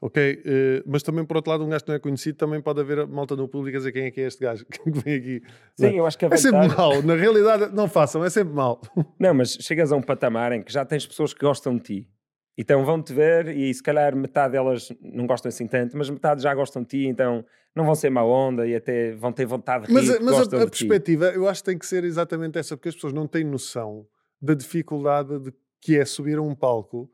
Ok, 0.00 0.32
uh, 0.32 0.84
mas 0.86 1.02
também 1.02 1.24
por 1.24 1.36
outro 1.36 1.50
lado, 1.50 1.64
um 1.64 1.68
gajo 1.68 1.84
que 1.84 1.88
não 1.90 1.96
é 1.96 1.98
conhecido, 1.98 2.38
também 2.38 2.60
pode 2.60 2.80
haver 2.80 3.04
malta 3.08 3.34
no 3.34 3.48
público 3.48 3.76
a 3.76 3.80
dizer 3.80 3.90
quem 3.90 4.04
é 4.04 4.10
que 4.12 4.20
é 4.20 4.26
este 4.26 4.40
gajo 4.40 4.64
que 4.70 4.90
vem 4.90 5.14
aqui. 5.16 5.42
Sim, 5.76 5.86
não. 5.86 5.96
eu 5.96 6.06
acho 6.06 6.16
que 6.16 6.24
é 6.24 6.36
sempre 6.36 6.68
mau, 6.68 7.02
na 7.02 7.16
realidade 7.16 7.74
não 7.74 7.88
façam, 7.88 8.24
é 8.24 8.30
sempre 8.30 8.54
mau. 8.54 8.80
Não, 9.18 9.34
mas 9.34 9.54
chegas 9.60 9.90
a 9.90 9.96
um 9.96 10.02
patamar 10.02 10.52
em 10.52 10.62
que 10.62 10.72
já 10.72 10.84
tens 10.84 11.04
pessoas 11.04 11.34
que 11.34 11.40
gostam 11.44 11.76
de 11.76 11.82
ti 11.82 12.08
Então 12.56 12.84
vão-te 12.84 13.12
ver 13.12 13.48
e 13.48 13.74
se 13.74 13.82
calhar 13.82 14.14
metade 14.14 14.52
delas 14.52 14.88
não 15.02 15.26
gostam 15.26 15.48
assim 15.48 15.66
tanto, 15.66 15.96
mas 15.96 16.08
metade 16.08 16.42
já 16.42 16.54
gostam 16.54 16.82
de 16.82 16.88
ti, 16.88 17.06
então 17.06 17.44
não 17.74 17.84
vão 17.84 17.96
ser 17.96 18.10
má 18.10 18.22
onda 18.22 18.66
e 18.66 18.76
até 18.76 19.16
vão 19.16 19.32
ter 19.32 19.46
vontade 19.46 19.86
de 19.86 19.92
rir. 19.92 19.94
Mas, 19.94 20.20
mas 20.20 20.52
a, 20.52 20.62
a 20.62 20.66
perspectiva, 20.66 21.26
eu 21.30 21.48
acho 21.48 21.62
que 21.62 21.70
tem 21.70 21.78
que 21.78 21.86
ser 21.86 22.04
exatamente 22.04 22.56
essa, 22.56 22.76
porque 22.76 22.88
as 22.88 22.94
pessoas 22.94 23.12
não 23.12 23.26
têm 23.26 23.44
noção 23.44 24.06
da 24.40 24.54
dificuldade 24.54 25.40
de, 25.40 25.52
que 25.80 25.98
é 25.98 26.04
subir 26.04 26.38
a 26.38 26.42
um 26.42 26.54
palco 26.54 27.10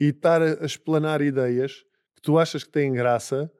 e 0.00 0.06
estar 0.06 0.40
a, 0.40 0.62
a 0.62 0.64
explanar 0.64 1.20
ideias 1.20 1.84
que 2.22 2.26
tu 2.26 2.38
achas 2.38 2.62
que 2.62 2.70
têm 2.70 2.92
graça 2.92 3.50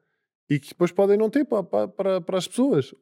e 0.49 0.57
que 0.57 0.69
depois 0.69 0.91
podem 0.91 1.17
não 1.17 1.29
ter 1.29 1.45
para, 1.45 1.87
para, 1.87 2.21
para 2.21 2.37
as 2.37 2.47
pessoas. 2.47 2.95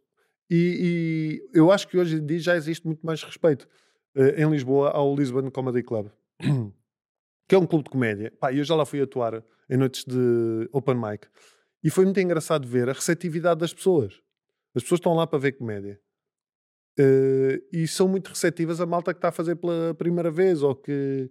E, 0.49 1.39
e, 1.53 1.57
eu 1.57 1.71
acho 1.71 1.87
que 1.87 1.97
hoje 1.97 2.15
em 2.15 2.25
dia 2.25 2.39
já 2.39 2.57
existe 2.57 2.85
muito 2.85 3.05
mais 3.05 3.23
respeito. 3.23 3.67
Uh, 4.15 4.41
em 4.41 4.49
Lisboa 4.49 4.89
há 4.89 5.01
o 5.01 5.15
Lisbon 5.15 5.49
Comedy 5.51 5.83
Club, 5.83 6.09
que 7.47 7.55
é 7.55 7.57
um 7.57 7.67
clube 7.67 7.85
de 7.85 7.91
comédia. 7.91 8.33
Pá, 8.39 8.51
eu 8.51 8.63
já 8.63 8.75
lá 8.75 8.85
fui 8.85 8.99
atuar 9.01 9.43
em 9.69 9.77
noites 9.77 10.03
de 10.03 10.67
open 10.73 10.95
mic. 10.95 11.27
E 11.83 11.89
foi 11.89 12.05
muito 12.05 12.19
engraçado 12.19 12.67
ver 12.67 12.89
a 12.89 12.93
receptividade 12.93 13.59
das 13.59 13.73
pessoas. 13.73 14.19
As 14.75 14.81
pessoas 14.83 14.99
estão 14.99 15.13
lá 15.13 15.27
para 15.27 15.39
ver 15.39 15.53
comédia. 15.53 15.99
Uh, 16.99 17.63
e 17.71 17.87
são 17.87 18.07
muito 18.07 18.29
receptivas 18.29 18.81
a 18.81 18.85
malta 18.85 19.13
que 19.13 19.19
está 19.19 19.29
a 19.29 19.31
fazer 19.31 19.55
pela 19.55 19.93
primeira 19.93 20.29
vez 20.29 20.61
ou 20.63 20.75
que, 20.75 21.29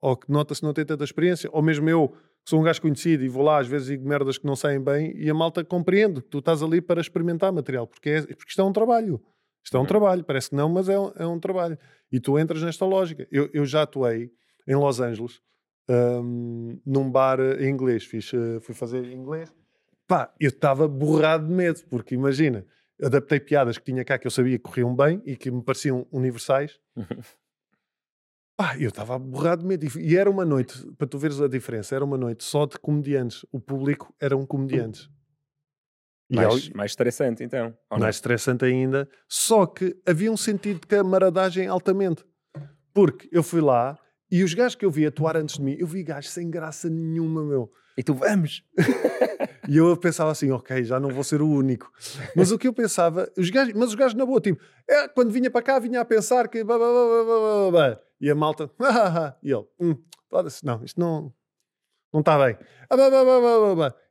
ou 0.00 0.16
que 0.16 0.30
nota-se 0.30 0.62
não 0.62 0.72
tem 0.72 0.84
tanta 0.84 1.04
experiência. 1.04 1.50
Ou 1.52 1.62
mesmo 1.62 1.90
eu, 1.90 2.16
sou 2.44 2.60
um 2.60 2.62
gajo 2.62 2.80
conhecido 2.80 3.24
e 3.24 3.28
vou 3.28 3.42
lá 3.42 3.58
às 3.58 3.66
vezes 3.66 3.88
e 3.88 3.90
digo 3.92 4.08
merdas 4.08 4.38
que 4.38 4.46
não 4.46 4.56
saem 4.56 4.80
bem 4.80 5.12
e 5.16 5.30
a 5.30 5.34
malta 5.34 5.64
compreende 5.64 6.20
que 6.20 6.28
tu 6.28 6.38
estás 6.38 6.62
ali 6.62 6.80
para 6.80 7.00
experimentar 7.00 7.52
material, 7.52 7.86
porque, 7.86 8.10
é, 8.10 8.22
porque 8.22 8.50
isto 8.50 8.60
é 8.60 8.64
um 8.64 8.72
trabalho. 8.72 9.22
Isto 9.64 9.76
é 9.76 9.78
um 9.78 9.82
uhum. 9.82 9.88
trabalho, 9.88 10.24
parece 10.24 10.50
que 10.50 10.56
não, 10.56 10.68
mas 10.68 10.88
é 10.88 10.98
um, 10.98 11.12
é 11.16 11.26
um 11.26 11.38
trabalho. 11.38 11.78
E 12.10 12.18
tu 12.18 12.38
entras 12.38 12.62
nesta 12.62 12.84
lógica. 12.84 13.26
Eu, 13.30 13.48
eu 13.52 13.64
já 13.64 13.82
atuei 13.82 14.32
em 14.66 14.74
Los 14.74 15.00
Angeles, 15.00 15.40
um, 15.88 16.80
num 16.84 17.10
bar 17.10 17.38
em 17.40 17.68
inglês, 17.68 18.04
Fiz, 18.04 18.32
uh, 18.32 18.60
fui 18.60 18.74
fazer 18.74 19.04
inglês. 19.04 19.52
Pá, 20.06 20.32
eu 20.40 20.48
estava 20.48 20.88
borrado 20.88 21.46
de 21.46 21.52
medo, 21.52 21.80
porque 21.88 22.14
imagina, 22.14 22.66
adaptei 23.00 23.40
piadas 23.40 23.78
que 23.78 23.84
tinha 23.84 24.04
cá 24.04 24.18
que 24.18 24.26
eu 24.26 24.30
sabia 24.30 24.58
que 24.58 24.64
corriam 24.64 24.94
bem 24.94 25.22
e 25.24 25.36
que 25.36 25.50
me 25.50 25.62
pareciam 25.62 26.06
universais. 26.10 26.80
Ah, 28.58 28.76
eu 28.78 28.88
estava 28.88 29.18
borrado 29.18 29.62
de 29.62 29.68
medo. 29.68 30.00
E 30.00 30.16
era 30.16 30.30
uma 30.30 30.44
noite, 30.44 30.86
para 30.96 31.06
tu 31.06 31.18
veres 31.18 31.40
a 31.40 31.48
diferença, 31.48 31.94
era 31.94 32.04
uma 32.04 32.18
noite 32.18 32.44
só 32.44 32.66
de 32.66 32.78
comediantes. 32.78 33.44
O 33.50 33.60
público 33.60 34.14
eram 34.20 34.46
comediantes. 34.46 35.08
Mais, 36.30 36.70
mais 36.70 36.92
estressante, 36.92 37.44
então. 37.44 37.76
Mais 37.90 38.16
estressante 38.16 38.64
ainda. 38.64 39.08
Só 39.28 39.66
que 39.66 39.96
havia 40.06 40.32
um 40.32 40.36
sentido 40.36 40.80
de 40.80 40.86
camaradagem 40.86 41.66
altamente. 41.66 42.24
Porque 42.94 43.28
eu 43.32 43.42
fui 43.42 43.60
lá 43.60 43.98
e 44.30 44.42
os 44.42 44.54
gajos 44.54 44.74
que 44.74 44.84
eu 44.84 44.90
vi 44.90 45.04
atuar 45.04 45.36
antes 45.36 45.56
de 45.56 45.62
mim, 45.62 45.76
eu 45.78 45.86
vi 45.86 46.02
gajos 46.02 46.30
sem 46.30 46.50
graça 46.50 46.88
nenhuma, 46.88 47.44
meu. 47.44 47.70
E 47.98 48.02
tu, 48.02 48.14
vamos! 48.14 48.64
e 49.68 49.76
eu 49.76 49.94
pensava 49.98 50.30
assim, 50.30 50.50
ok, 50.50 50.82
já 50.84 50.98
não 50.98 51.10
vou 51.10 51.22
ser 51.22 51.42
o 51.42 51.48
único. 51.48 51.92
Mas 52.34 52.50
o 52.50 52.58
que 52.58 52.66
eu 52.66 52.72
pensava, 52.72 53.30
os 53.36 53.50
gajos, 53.50 53.74
mas 53.74 53.90
os 53.90 53.94
gajos 53.94 54.14
na 54.14 54.24
boa, 54.24 54.40
tipo, 54.40 54.58
é, 54.88 55.06
quando 55.08 55.30
vinha 55.30 55.50
para 55.50 55.60
cá, 55.60 55.78
vinha 55.78 56.00
a 56.00 56.04
pensar 56.04 56.48
que. 56.48 56.64
E 58.22 58.30
a 58.30 58.34
malta, 58.36 58.70
e 59.42 59.50
ele, 59.50 59.66
hum, 59.80 59.96
não, 60.62 60.84
isto 60.84 61.00
não 61.00 61.34
não 62.12 62.20
está 62.20 62.38
bem. 62.38 62.56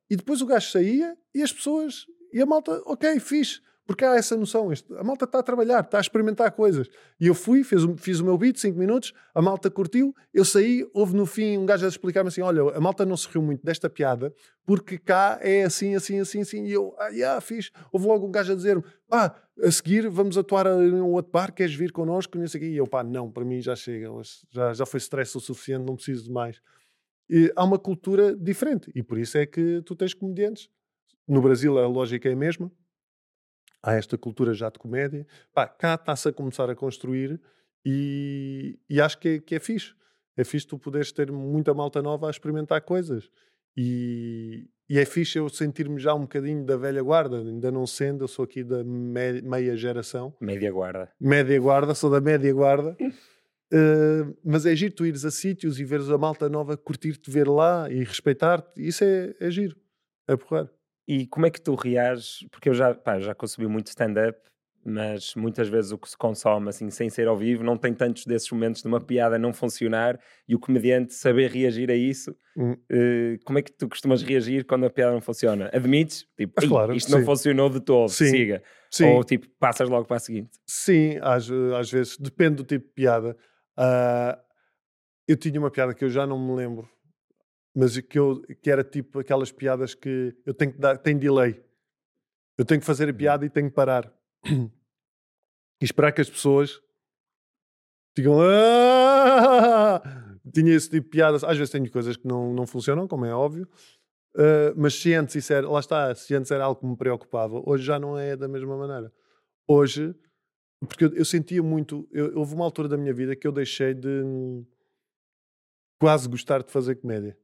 E 0.10 0.16
depois 0.18 0.42
o 0.42 0.46
gajo 0.46 0.70
saía 0.70 1.18
e 1.34 1.42
as 1.42 1.54
pessoas, 1.54 2.06
e 2.34 2.42
a 2.42 2.46
malta, 2.46 2.82
ok, 2.86 3.20
fixe. 3.20 3.62
Porque 3.92 4.06
há 4.06 4.16
essa 4.16 4.38
noção, 4.38 4.70
a 4.98 5.04
malta 5.04 5.26
está 5.26 5.40
a 5.40 5.44
trabalhar, 5.44 5.82
está 5.82 5.98
a 5.98 6.02
experimentar 6.02 6.50
coisas. 6.54 6.88
E 7.20 7.28
eu 7.28 7.36
fui, 7.36 7.62
fiz, 7.62 7.82
fiz 7.98 8.22
o 8.22 8.24
meu 8.24 8.38
beat, 8.38 8.56
5 8.56 8.80
minutos, 8.80 9.12
a 9.36 9.42
malta 9.42 9.70
curtiu, 9.70 10.16
eu 10.34 10.46
saí, 10.46 10.90
houve 10.94 11.14
no 11.14 11.26
fim 11.26 11.58
um 11.58 11.66
gajo 11.66 11.86
a 11.86 11.90
explicar-me 11.90 12.30
assim: 12.30 12.40
olha, 12.40 12.62
a 12.74 12.80
malta 12.80 13.06
não 13.06 13.18
se 13.18 13.28
riu 13.28 13.42
muito 13.42 13.66
desta 13.66 13.90
piada, 13.90 14.34
porque 14.66 14.98
cá 14.98 15.40
é 15.42 15.64
assim, 15.64 15.94
assim, 15.94 16.22
assim, 16.22 16.40
assim. 16.40 16.66
E 16.68 16.72
eu, 16.72 16.96
ah, 17.00 17.10
yeah, 17.10 17.42
fiz. 17.42 17.70
Houve 17.92 18.08
logo 18.08 18.26
um 18.26 18.32
gajo 18.32 18.54
a 18.54 18.56
dizer-me: 18.56 18.82
pá, 19.10 19.36
a 19.62 19.70
seguir 19.70 20.08
vamos 20.08 20.38
atuar 20.38 20.68
em 20.68 20.94
um 20.94 21.12
outro 21.12 21.34
bar, 21.34 21.52
queres 21.52 21.76
vir 21.76 21.92
connosco? 21.92 22.38
E 22.38 22.78
eu, 22.78 22.88
pá, 22.88 23.04
não, 23.04 23.30
para 23.30 23.44
mim 23.44 23.60
já 23.60 23.76
chega, 23.76 24.08
já, 24.50 24.74
já 24.74 24.86
foi 24.86 25.00
stress 25.00 25.36
o 25.36 25.42
suficiente, 25.42 25.84
não 25.86 25.98
preciso 25.98 26.24
de 26.24 26.32
mais. 26.32 26.62
E 27.30 27.52
há 27.58 27.66
uma 27.66 27.78
cultura 27.78 28.34
diferente, 28.34 28.90
e 28.96 29.04
por 29.04 29.18
isso 29.18 29.38
é 29.38 29.46
que 29.46 29.82
tu 29.82 29.98
tens 29.98 30.14
comediantes. 30.14 30.70
No 31.28 31.42
Brasil 31.42 31.78
a 31.78 31.86
lógica 31.88 32.30
é 32.30 32.32
a 32.32 32.38
mesma 32.38 32.72
há 33.84 33.94
esta 33.94 34.18
cultura 34.18 34.54
já 34.54 34.70
de 34.70 34.80
comédia. 34.80 35.26
Pá, 35.54 35.68
cá 35.68 35.96
está-se 35.96 36.30
a 36.30 36.34
começar 36.34 36.70
a 36.70 36.76
construir 36.76 37.40
e, 37.86 38.80
e 38.90 39.02
acho 39.02 39.18
que 39.18 39.30
é, 39.30 39.40
que 39.40 39.56
é 39.56 39.60
fixe. 39.60 39.94
É 40.38 40.44
fixe 40.44 40.68
tu 40.68 40.78
poderes 40.78 41.12
ter 41.12 41.32
muita 41.32 41.74
malta 41.74 42.02
nova 42.02 42.28
a 42.28 42.32
experimentar 42.32 42.82
coisas. 42.82 43.30
E, 43.76 44.68
e 44.90 45.00
é 45.00 45.06
fixe 45.06 45.38
eu 45.38 45.48
sentir-me 45.50 46.00
já 46.00 46.14
um 46.14 46.22
bocadinho 46.22 46.66
da 46.66 46.78
velha 46.78 47.02
guarda, 47.02 47.38
ainda 47.38 47.72
não 47.72 47.88
sendo, 47.88 48.24
eu 48.24 48.28
sou 48.28 48.44
aqui 48.44 48.64
da 48.64 48.84
me, 48.84 49.42
meia 49.42 49.76
geração. 49.76 50.36
Média 50.40 50.72
guarda. 50.72 51.12
Média 51.20 51.60
guarda, 51.60 51.96
sou 51.96 52.10
da 52.10 52.22
média 52.22 52.54
guarda. 52.54 52.96
uh, 53.02 54.38
mas 54.44 54.66
é 54.66 54.76
giro 54.76 54.94
tu 54.94 55.06
ires 55.06 55.26
a 55.26 55.32
sítios 55.32 55.80
e 55.80 55.86
veres 55.86 56.10
a 56.10 56.18
malta 56.18 56.50
nova 56.50 56.76
curtir-te 56.78 57.32
ver 57.32 57.48
lá 57.48 57.90
e 57.90 58.04
respeitar-te. 58.04 58.86
Isso 58.86 59.04
é, 59.04 59.34
é 59.40 59.50
giro. 59.50 59.76
É 60.28 60.36
porrar. 60.36 60.70
E 61.12 61.28
como 61.28 61.46
é 61.46 61.50
que 61.50 61.60
tu 61.60 61.76
reages? 61.76 62.48
Porque 62.50 62.70
eu 62.70 62.74
já, 62.74 62.96
pá, 62.96 63.20
já 63.20 63.36
consumi 63.36 63.68
muito 63.68 63.88
stand-up, 63.88 64.40
mas 64.82 65.36
muitas 65.36 65.68
vezes 65.68 65.92
o 65.92 65.98
que 65.98 66.10
se 66.10 66.16
consome 66.18 66.70
assim 66.70 66.90
sem 66.90 67.10
ser 67.10 67.28
ao 67.28 67.36
vivo 67.36 67.66
não 67.66 67.76
tem 67.76 67.94
tantos 67.94 68.26
desses 68.26 68.50
momentos 68.50 68.82
de 68.82 68.88
uma 68.88 69.02
piada 69.02 69.38
não 69.38 69.52
funcionar 69.52 70.18
e 70.48 70.56
o 70.56 70.60
comediante 70.60 71.14
saber 71.14 71.52
reagir 71.52 71.92
a 71.92 71.96
isso. 71.96 72.34
Hum. 72.56 72.78
Uh, 72.90 73.38
como 73.44 73.60
é 73.60 73.62
que 73.62 73.74
tu 73.74 73.90
costumas 73.90 74.24
reagir 74.24 74.64
quando 74.64 74.86
a 74.86 74.90
piada 74.90 75.12
não 75.12 75.20
funciona? 75.20 75.70
Admites? 75.74 76.26
Tipo, 76.38 76.54
ah, 76.56 76.68
claro, 76.70 76.96
isto 76.96 77.12
sim. 77.12 77.18
não 77.18 77.26
funcionou 77.26 77.70
de 77.70 77.82
todo, 77.82 78.08
sim. 78.08 78.28
siga. 78.28 78.64
Sim. 78.90 79.08
Ou 79.08 79.22
tipo, 79.26 79.50
passas 79.60 79.90
logo 79.90 80.06
para 80.06 80.16
a 80.16 80.20
seguinte? 80.22 80.52
Sim, 80.66 81.18
às, 81.22 81.52
às 81.78 81.92
vezes, 81.92 82.18
depende 82.18 82.56
do 82.56 82.64
tipo 82.64 82.88
de 82.88 82.94
piada. 82.94 83.36
Uh, 83.78 84.40
eu 85.28 85.36
tinha 85.36 85.60
uma 85.60 85.70
piada 85.70 85.94
que 85.94 86.06
eu 86.06 86.10
já 86.10 86.26
não 86.26 86.40
me 86.40 86.56
lembro 86.56 86.88
mas 87.76 87.98
que, 88.00 88.20
eu, 88.20 88.42
que 88.62 88.70
era 88.70 88.84
tipo 88.84 89.20
aquelas 89.20 89.52
piadas 89.52 89.96
que 89.96 90.36
eu 90.46 90.54
tenho 90.54 90.74
que 90.74 90.80
dar, 90.80 90.98
tem 90.98 91.18
delay. 91.18 91.64
Eu 92.58 92.66
tenho 92.66 92.80
que 92.80 92.86
fazer 92.86 93.06
a 93.06 93.12
uhum. 93.12 93.18
piada 93.18 93.46
e 93.46 93.50
tenho 93.50 93.70
que 93.70 93.76
parar. 93.76 94.14
E 95.82 95.86
esperar 95.86 96.12
que 96.12 96.22
as 96.22 96.30
pessoas 96.30 96.80
digam. 98.16 98.40
Ah! 98.40 100.00
Tinha 100.54 100.76
esse 100.76 100.90
tipo 100.90 101.06
de 101.06 101.10
piadas. 101.10 101.44
Às 101.44 101.58
vezes 101.58 101.72
tenho 101.72 101.90
coisas 101.90 102.16
que 102.16 102.28
não, 102.28 102.54
não 102.54 102.68
funcionam, 102.68 103.08
como 103.08 103.26
é 103.26 103.34
óbvio. 103.34 103.68
Uh, 104.36 104.74
mas 104.78 104.94
se 104.94 105.14
antes 105.14 105.36
isso 105.36 105.52
era, 105.52 105.68
lá 105.68 105.80
está, 105.80 106.14
se 106.14 106.34
antes 106.36 106.52
era 106.52 106.64
algo 106.64 106.80
que 106.80 106.86
me 106.86 106.96
preocupava, 106.96 107.62
hoje 107.66 107.84
já 107.84 108.00
não 108.00 108.18
é 108.18 108.36
da 108.36 108.48
mesma 108.48 108.78
maneira. 108.78 109.12
Hoje, 109.68 110.16
porque 110.88 111.06
eu, 111.06 111.14
eu 111.16 111.26
sentia 111.26 111.64
muito. 111.64 112.08
Eu, 112.12 112.38
houve 112.38 112.54
uma 112.54 112.64
altura 112.64 112.88
da 112.88 112.98
minha 112.98 113.14
vida 113.14 113.36
que 113.36 113.48
eu 113.48 113.52
deixei 113.52 113.94
de 113.94 114.64
quase 116.00 116.30
gostar 116.30 116.64
de 116.64 116.72
fazer 116.72 116.96
comédia. 116.96 117.38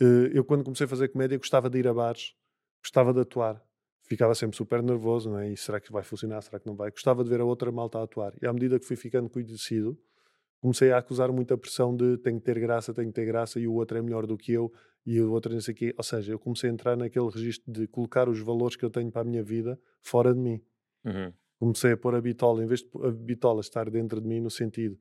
Eh, 0.00 0.30
eu, 0.32 0.44
quando 0.44 0.64
comecei 0.64 0.86
a 0.86 0.88
fazer 0.88 1.08
comédia, 1.08 1.38
gostava 1.38 1.70
de 1.70 1.78
ir 1.78 1.88
a 1.88 1.94
bares, 1.94 2.34
gostava 2.82 3.12
de 3.12 3.20
atuar. 3.20 3.62
Ficava 4.06 4.34
sempre 4.34 4.56
super 4.56 4.82
nervoso, 4.82 5.30
não 5.30 5.38
é? 5.38 5.50
E 5.50 5.56
será 5.56 5.80
que 5.80 5.90
vai 5.90 6.02
funcionar? 6.02 6.42
Será 6.42 6.60
que 6.60 6.66
não 6.66 6.76
vai? 6.76 6.90
Gostava 6.90 7.24
de 7.24 7.30
ver 7.30 7.40
a 7.40 7.44
outra 7.44 7.72
malta 7.72 7.98
a 7.98 8.02
atuar. 8.02 8.34
E 8.42 8.46
à 8.46 8.52
medida 8.52 8.78
que 8.78 8.84
fui 8.84 8.96
ficando 8.96 9.30
conhecido, 9.30 9.98
comecei 10.60 10.92
a 10.92 10.98
acusar 10.98 11.32
muita 11.32 11.56
pressão 11.56 11.96
de 11.96 12.18
tenho 12.18 12.38
que 12.38 12.44
ter 12.44 12.58
graça, 12.60 12.92
tenho 12.92 13.08
que 13.08 13.14
ter 13.14 13.24
graça 13.24 13.58
e 13.58 13.66
o 13.66 13.72
outro 13.72 13.96
é 13.96 14.02
melhor 14.02 14.26
do 14.26 14.36
que 14.36 14.52
eu 14.52 14.70
e 15.06 15.20
o 15.20 15.32
outro 15.32 15.52
não 15.52 15.60
sei 15.60 15.72
o 15.72 15.76
quê. 15.76 15.94
Ou 15.96 16.04
seja, 16.04 16.32
eu 16.32 16.38
comecei 16.38 16.68
a 16.68 16.72
entrar 16.72 16.96
naquele 16.96 17.28
registro 17.30 17.72
de 17.72 17.86
colocar 17.86 18.28
os 18.28 18.40
valores 18.40 18.76
que 18.76 18.84
eu 18.84 18.90
tenho 18.90 19.10
para 19.10 19.22
a 19.22 19.24
minha 19.24 19.42
vida 19.42 19.78
fora 20.02 20.34
de 20.34 20.40
mim. 20.40 20.60
Uhum. 21.04 21.32
Comecei 21.58 21.92
a 21.92 21.96
pôr 21.96 22.14
a 22.14 22.20
bitola, 22.20 22.62
em 22.62 22.66
vez 22.66 22.80
de 22.80 22.88
a 23.02 23.10
bitola 23.10 23.60
estar 23.60 23.88
dentro 23.88 24.20
de 24.20 24.28
mim, 24.28 24.40
no 24.40 24.50
sentido 24.50 24.98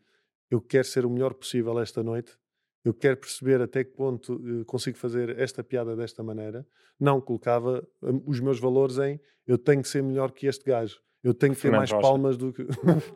eu 0.54 0.62
quero 0.62 0.86
ser 0.86 1.06
o 1.06 1.10
melhor 1.10 1.34
possível 1.34 1.80
esta 1.80 2.04
noite, 2.04 2.38
eu 2.84 2.94
quero 2.94 3.18
perceber 3.18 3.62
até 3.62 3.84
que 3.84 3.92
ponto 3.92 4.36
uh, 4.36 4.66
consigo 4.66 4.98
fazer 4.98 5.38
esta 5.40 5.64
piada 5.64 5.96
desta 5.96 6.22
maneira. 6.22 6.66
Não 7.00 7.22
colocava 7.22 7.88
um, 8.02 8.22
os 8.26 8.40
meus 8.40 8.60
valores 8.60 8.98
em 8.98 9.20
eu 9.46 9.58
tenho 9.58 9.82
que 9.82 9.88
ser 9.88 10.02
melhor 10.02 10.32
que 10.32 10.48
este 10.48 10.66
gajo. 10.66 11.00
Eu 11.24 11.34
tenho 11.34 11.56
que 11.56 11.62
ter 11.62 11.72
mais 11.72 11.90
Rocha. 11.90 12.02
palmas 12.02 12.36
do 12.36 12.52
que. 12.52 12.66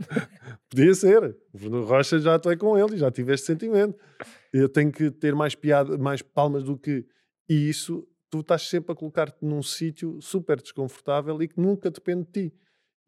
Podia 0.69 0.93
ser. 0.93 1.37
O 1.53 1.57
Fernando 1.57 1.85
Rocha 1.85 2.19
já 2.19 2.37
estou 2.37 2.57
com 2.57 2.77
ele 2.77 2.95
e 2.95 2.97
já 2.97 3.11
tive 3.11 3.33
este 3.33 3.47
sentimento. 3.47 3.99
Eu 4.53 4.69
tenho 4.69 4.91
que 4.91 5.11
ter 5.11 5.35
mais 5.35 5.55
piada, 5.55 5.97
mais 5.97 6.21
palmas 6.21 6.63
do 6.63 6.77
que. 6.77 7.05
E 7.49 7.69
isso, 7.69 8.07
tu 8.29 8.39
estás 8.39 8.61
sempre 8.69 8.93
a 8.93 8.95
colocar-te 8.95 9.37
num 9.41 9.61
sítio 9.61 10.21
super 10.21 10.61
desconfortável 10.61 11.41
e 11.41 11.49
que 11.49 11.59
nunca 11.59 11.91
depende 11.91 12.25
de 12.25 12.31
ti. 12.49 12.53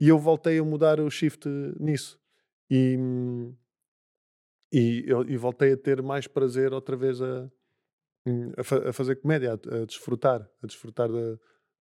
E 0.02 0.10
eu 0.10 0.20
voltei 0.20 0.60
a 0.60 0.64
mudar 0.64 1.00
o 1.00 1.10
shift 1.10 1.48
nisso. 1.80 2.20
E, 2.70 2.98
hum, 2.98 3.56
e, 4.72 5.04
eu, 5.08 5.28
e 5.28 5.38
voltei 5.38 5.74
a 5.74 5.78
ter 5.78 6.02
mais 6.02 6.28
prazer 6.28 6.74
outra 6.74 6.96
vez 6.96 7.22
a, 7.22 7.50
hum, 8.26 8.52
a, 8.58 8.64
fa 8.64 8.90
a 8.90 8.94
fazer 8.94 9.16
comédia, 9.18 9.52
a, 9.52 9.76
a, 9.82 9.86
desfrutar, 9.86 10.50
a 10.62 10.68
desfrutar 10.68 11.12
da, 11.12 11.38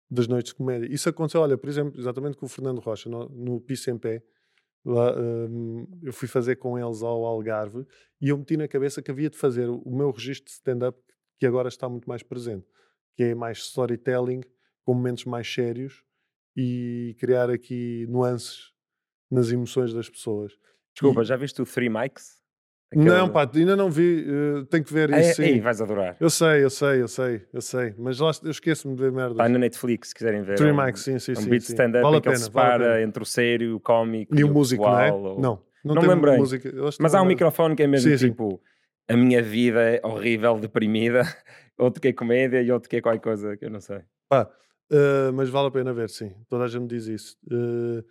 das 0.10 0.28
noites 0.28 0.52
de 0.52 0.58
comédia. 0.58 0.88
Isso 0.92 1.10
aconteceu, 1.10 1.42
olha, 1.42 1.58
por 1.58 1.70
exemplo, 1.70 2.00
exatamente 2.00 2.38
com 2.38 2.46
o 2.46 2.50
Fernando 2.50 2.80
Rocha, 2.80 3.10
no, 3.10 3.28
no 3.30 3.62
Piso 3.62 3.90
em 3.90 3.98
Pé. 3.98 4.24
Lá, 4.86 5.14
um, 5.20 5.86
eu 6.02 6.14
fui 6.14 6.30
fazer 6.30 6.56
com 6.56 6.80
eles 6.80 7.02
ao 7.04 7.26
Algarve 7.26 7.86
e 8.22 8.30
eu 8.30 8.38
meti 8.38 8.56
na 8.56 8.70
cabeça 8.70 9.02
que 9.02 9.12
havia 9.12 9.30
de 9.30 9.38
fazer 9.38 9.68
o 9.70 9.92
meu 9.92 10.12
registro 10.12 10.46
de 10.46 10.52
stand-up 10.52 10.98
que 11.38 11.46
agora 11.46 11.68
está 11.68 11.90
muito 11.90 12.08
mais 12.08 12.24
presente, 12.24 12.66
que 13.16 13.24
é 13.24 13.36
mais 13.36 13.58
storytelling, 13.58 14.42
com 14.86 14.94
momentos 14.94 15.26
mais 15.26 15.52
sérios 15.52 16.04
e 16.56 17.16
criar 17.20 17.50
aqui 17.50 18.06
nuances 18.08 18.72
nas 19.30 19.52
emoções 19.52 19.94
das 19.94 20.10
pessoas. 20.10 20.54
Desculpa, 20.94 21.22
E- 21.22 21.26
já 21.26 21.36
viste 21.36 21.62
o 21.62 21.66
Three 21.66 21.90
Mics? 21.90 22.37
Não, 22.96 23.30
pá, 23.30 23.50
ainda 23.54 23.76
não 23.76 23.90
vi, 23.92 24.26
eh, 24.26 24.64
tenho 24.70 24.84
que 24.84 24.94
ver 24.94 25.10
É, 25.10 25.20
isso. 25.20 25.36
sim. 25.42 25.44
ei, 25.44 25.60
vais 25.60 25.82
adorar. 25.82 26.16
Eu 26.22 26.30
sei, 26.30 26.64
eu 26.64 26.70
sei, 26.70 27.02
eu 27.02 27.08
sei, 27.10 27.46
eu 27.54 27.62
sei, 27.62 27.94
mas 27.98 28.18
lá, 28.20 28.32
eu 28.44 28.50
esqueço-me 28.52 28.96
de 28.96 29.02
ver 29.02 29.12
merdas. 29.12 29.32
Está 29.38 29.50
na 29.50 29.60
Netflix, 29.60 30.10
se 30.10 30.16
quiserem 30.16 30.42
ver. 30.42 30.56
Three 30.56 30.70
É 30.70 30.74
um- 30.74 30.96
sim, 30.96 31.20
sim, 31.20 31.34
é 31.34 31.38
um 31.38 31.42
sim. 31.42 31.50
beat 31.50 31.64
sim. 31.64 31.74
stand-up 31.74 32.04
Vale 32.04 32.18
em 32.18 32.22
que 32.22 32.30
ele 32.30 32.36
pena, 32.38 32.50
vale 32.50 32.72
separa 32.72 32.84
pena. 32.94 33.02
entre 33.02 33.24
o 33.24 33.26
sério, 33.26 33.76
o 33.76 33.80
cómico 33.82 34.34
E 34.34 34.44
o 34.44 34.48
músico, 34.48 34.86
não 34.86 35.00
é? 35.00 35.12
ou- 35.12 35.42
Não, 35.42 35.62
não, 35.84 35.96
Não 35.96 36.02
lembrei. 36.08 36.38
música. 36.38 36.72
Mas 37.00 37.14
há 37.14 37.22
um 37.22 37.26
microfone 37.26 37.76
que 37.76 37.84
é 37.84 37.88
mesmo 37.88 38.10
Sim, 38.10 38.18
sim. 38.18 38.30
tipo 38.32 38.62
a 39.10 39.18
minha 39.18 39.42
vida 39.44 39.82
é 39.82 40.02
horrível, 40.06 40.58
deprimida, 40.58 41.22
outro 41.78 42.02
que 42.02 42.08
é 42.08 42.14
comédia 42.14 42.62
e 42.62 42.72
outro 42.72 42.90
que 42.90 42.96
é 42.96 43.02
qualquer 43.02 43.20
coisa 43.22 43.58
que 43.58 43.66
eu 43.66 43.70
não 43.70 43.82
sei. 43.82 44.00
Pá, 44.30 44.50
eh, 44.90 45.32
mas 45.34 45.50
vale 45.50 45.68
a 45.68 45.72
pena 45.72 45.94
ver, 45.94 46.10
sim. 46.10 46.34
Toda 46.48 46.64
a 46.64 46.68
gente 46.70 46.88
diz 46.88 47.06
isso. 47.08 47.38
Eh, 47.52 48.04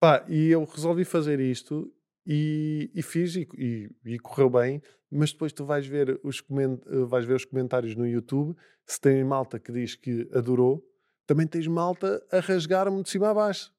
pá, 0.00 0.24
e 0.28 0.50
eu 0.50 0.64
resolvi 0.64 1.04
fazer 1.04 1.40
isto 1.40 1.92
e, 2.28 2.90
e 2.94 3.02
fiz 3.02 3.34
e, 3.36 3.48
e- 3.56 3.90
e 4.04 4.18
correu 4.18 4.50
bem, 4.50 4.82
mas 5.10 5.32
depois 5.32 5.50
tu 5.50 5.64
vais 5.64 5.86
ver, 5.86 6.20
os 6.22 6.40
eh, 6.40 7.04
vais 7.06 7.24
ver 7.24 7.34
os 7.36 7.46
comentários 7.46 7.94
no 7.96 8.06
YouTube. 8.06 8.54
Se 8.86 9.00
tem 9.00 9.24
malta 9.24 9.58
que 9.58 9.72
diz 9.72 9.94
que 9.94 10.28
adorou, 10.34 10.84
também 11.26 11.46
tens 11.46 11.66
malta 11.66 12.22
a 12.30 12.40
rasgar-me 12.40 13.02
de 13.02 13.08
cima 13.08 13.30
a 13.30 13.34
baixo. 13.34 13.72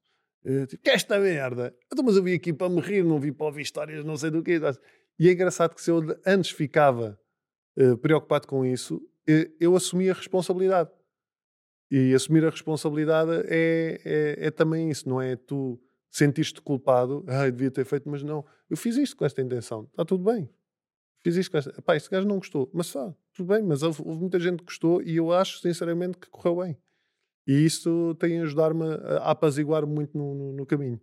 Eh, 0.44 0.66
tipo, 0.66 0.82
que 0.84 0.90
esta 0.90 1.20
merda! 1.20 1.76
Então, 1.94 2.04
mas 2.04 2.16
eu 2.16 2.24
vim 2.24 2.34
aqui 2.34 2.52
para 2.52 2.70
me 2.70 2.82
rir, 2.82 3.04
não 3.04 3.20
vim 3.20 3.32
para 3.32 3.46
ouvir 3.46 3.62
histórias, 3.62 4.04
não 4.04 4.18
sei 4.18 4.32
do 4.32 4.42
que. 4.42 4.60
E 5.20 5.30
é 5.30 5.32
engraçado 5.32 5.76
que 5.76 5.82
se 5.82 5.92
eu 5.92 6.02
antes 6.26 6.50
ficava 6.50 7.20
eh, 7.78 7.96
preocupado 7.98 8.48
com 8.48 8.66
isso, 8.66 9.00
eu 9.60 9.76
assumi 9.76 10.10
a 10.10 10.14
responsabilidade. 10.14 10.90
E 11.92 12.16
assumir 12.16 12.44
a 12.46 12.50
responsabilidade 12.50 13.32
é, 13.46 14.00
é, 14.04 14.48
é 14.48 14.52
também 14.52 14.90
isso, 14.90 15.08
não 15.08 15.22
é 15.22 15.36
tu 15.36 15.80
sentiste 16.12 16.62
culpado, 16.62 17.24
ah, 17.28 17.50
devia 17.50 17.72
ter 17.72 17.86
feito, 17.86 18.10
mas 18.10 18.24
não, 18.24 18.44
eu 18.70 18.76
fiz 18.78 18.98
isto 18.98 19.16
com 19.16 19.26
esta 19.26 19.42
intenção, 19.42 19.84
está 19.92 20.04
tudo 20.04 20.24
bem. 20.24 20.50
Fiz 21.22 21.36
isto 21.36 21.52
com 21.52 21.58
esta. 21.58 21.82
Pá, 21.82 21.96
este 21.96 22.10
gajo 22.10 22.28
não 22.28 22.38
gostou, 22.38 22.70
mas 22.74 22.88
só, 22.88 23.14
tudo 23.34 23.54
bem, 23.54 23.62
mas 23.62 23.84
houve, 23.84 24.02
houve 24.06 24.22
muita 24.22 24.40
gente 24.40 24.60
que 24.60 24.66
gostou 24.66 25.02
e 25.02 25.18
eu 25.18 25.32
acho 25.34 25.60
sinceramente 25.60 26.18
que 26.18 26.30
correu 26.30 26.64
bem. 26.64 26.78
E 27.46 27.66
isso 27.66 28.16
tem 28.20 28.40
a 28.40 28.44
ajudar-me 28.44 28.86
a, 28.86 29.32
apaziguar 29.32 29.86
muito 29.86 30.18
no, 30.18 30.34
no, 30.34 30.54
no 30.54 30.66
caminho. 30.66 31.00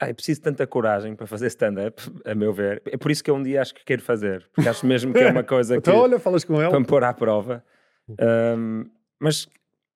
Ah, 0.00 0.08
é 0.08 0.12
preciso 0.12 0.40
tanta 0.40 0.66
coragem 0.66 1.14
para 1.14 1.26
fazer 1.26 1.46
stand-up, 1.48 2.02
a 2.24 2.34
meu 2.34 2.52
ver. 2.52 2.82
É 2.86 2.96
por 2.96 3.10
isso 3.10 3.22
que 3.22 3.30
eu 3.30 3.36
um 3.36 3.42
dia 3.42 3.60
acho 3.60 3.74
que 3.74 3.84
quero 3.84 4.02
fazer, 4.02 4.48
porque 4.52 4.68
acho 4.68 4.86
mesmo 4.86 5.12
que 5.12 5.20
é 5.20 5.30
uma 5.30 5.44
coisa 5.44 5.74
que 5.74 5.78
Então, 5.78 5.98
olha, 5.98 6.18
falas 6.18 6.44
com 6.44 6.54
para 6.54 6.64
ela. 6.64 6.80
me 6.80 6.86
pôr 6.86 7.04
à 7.04 7.12
prova. 7.12 7.64
Um, 8.08 8.84
mas 9.20 9.48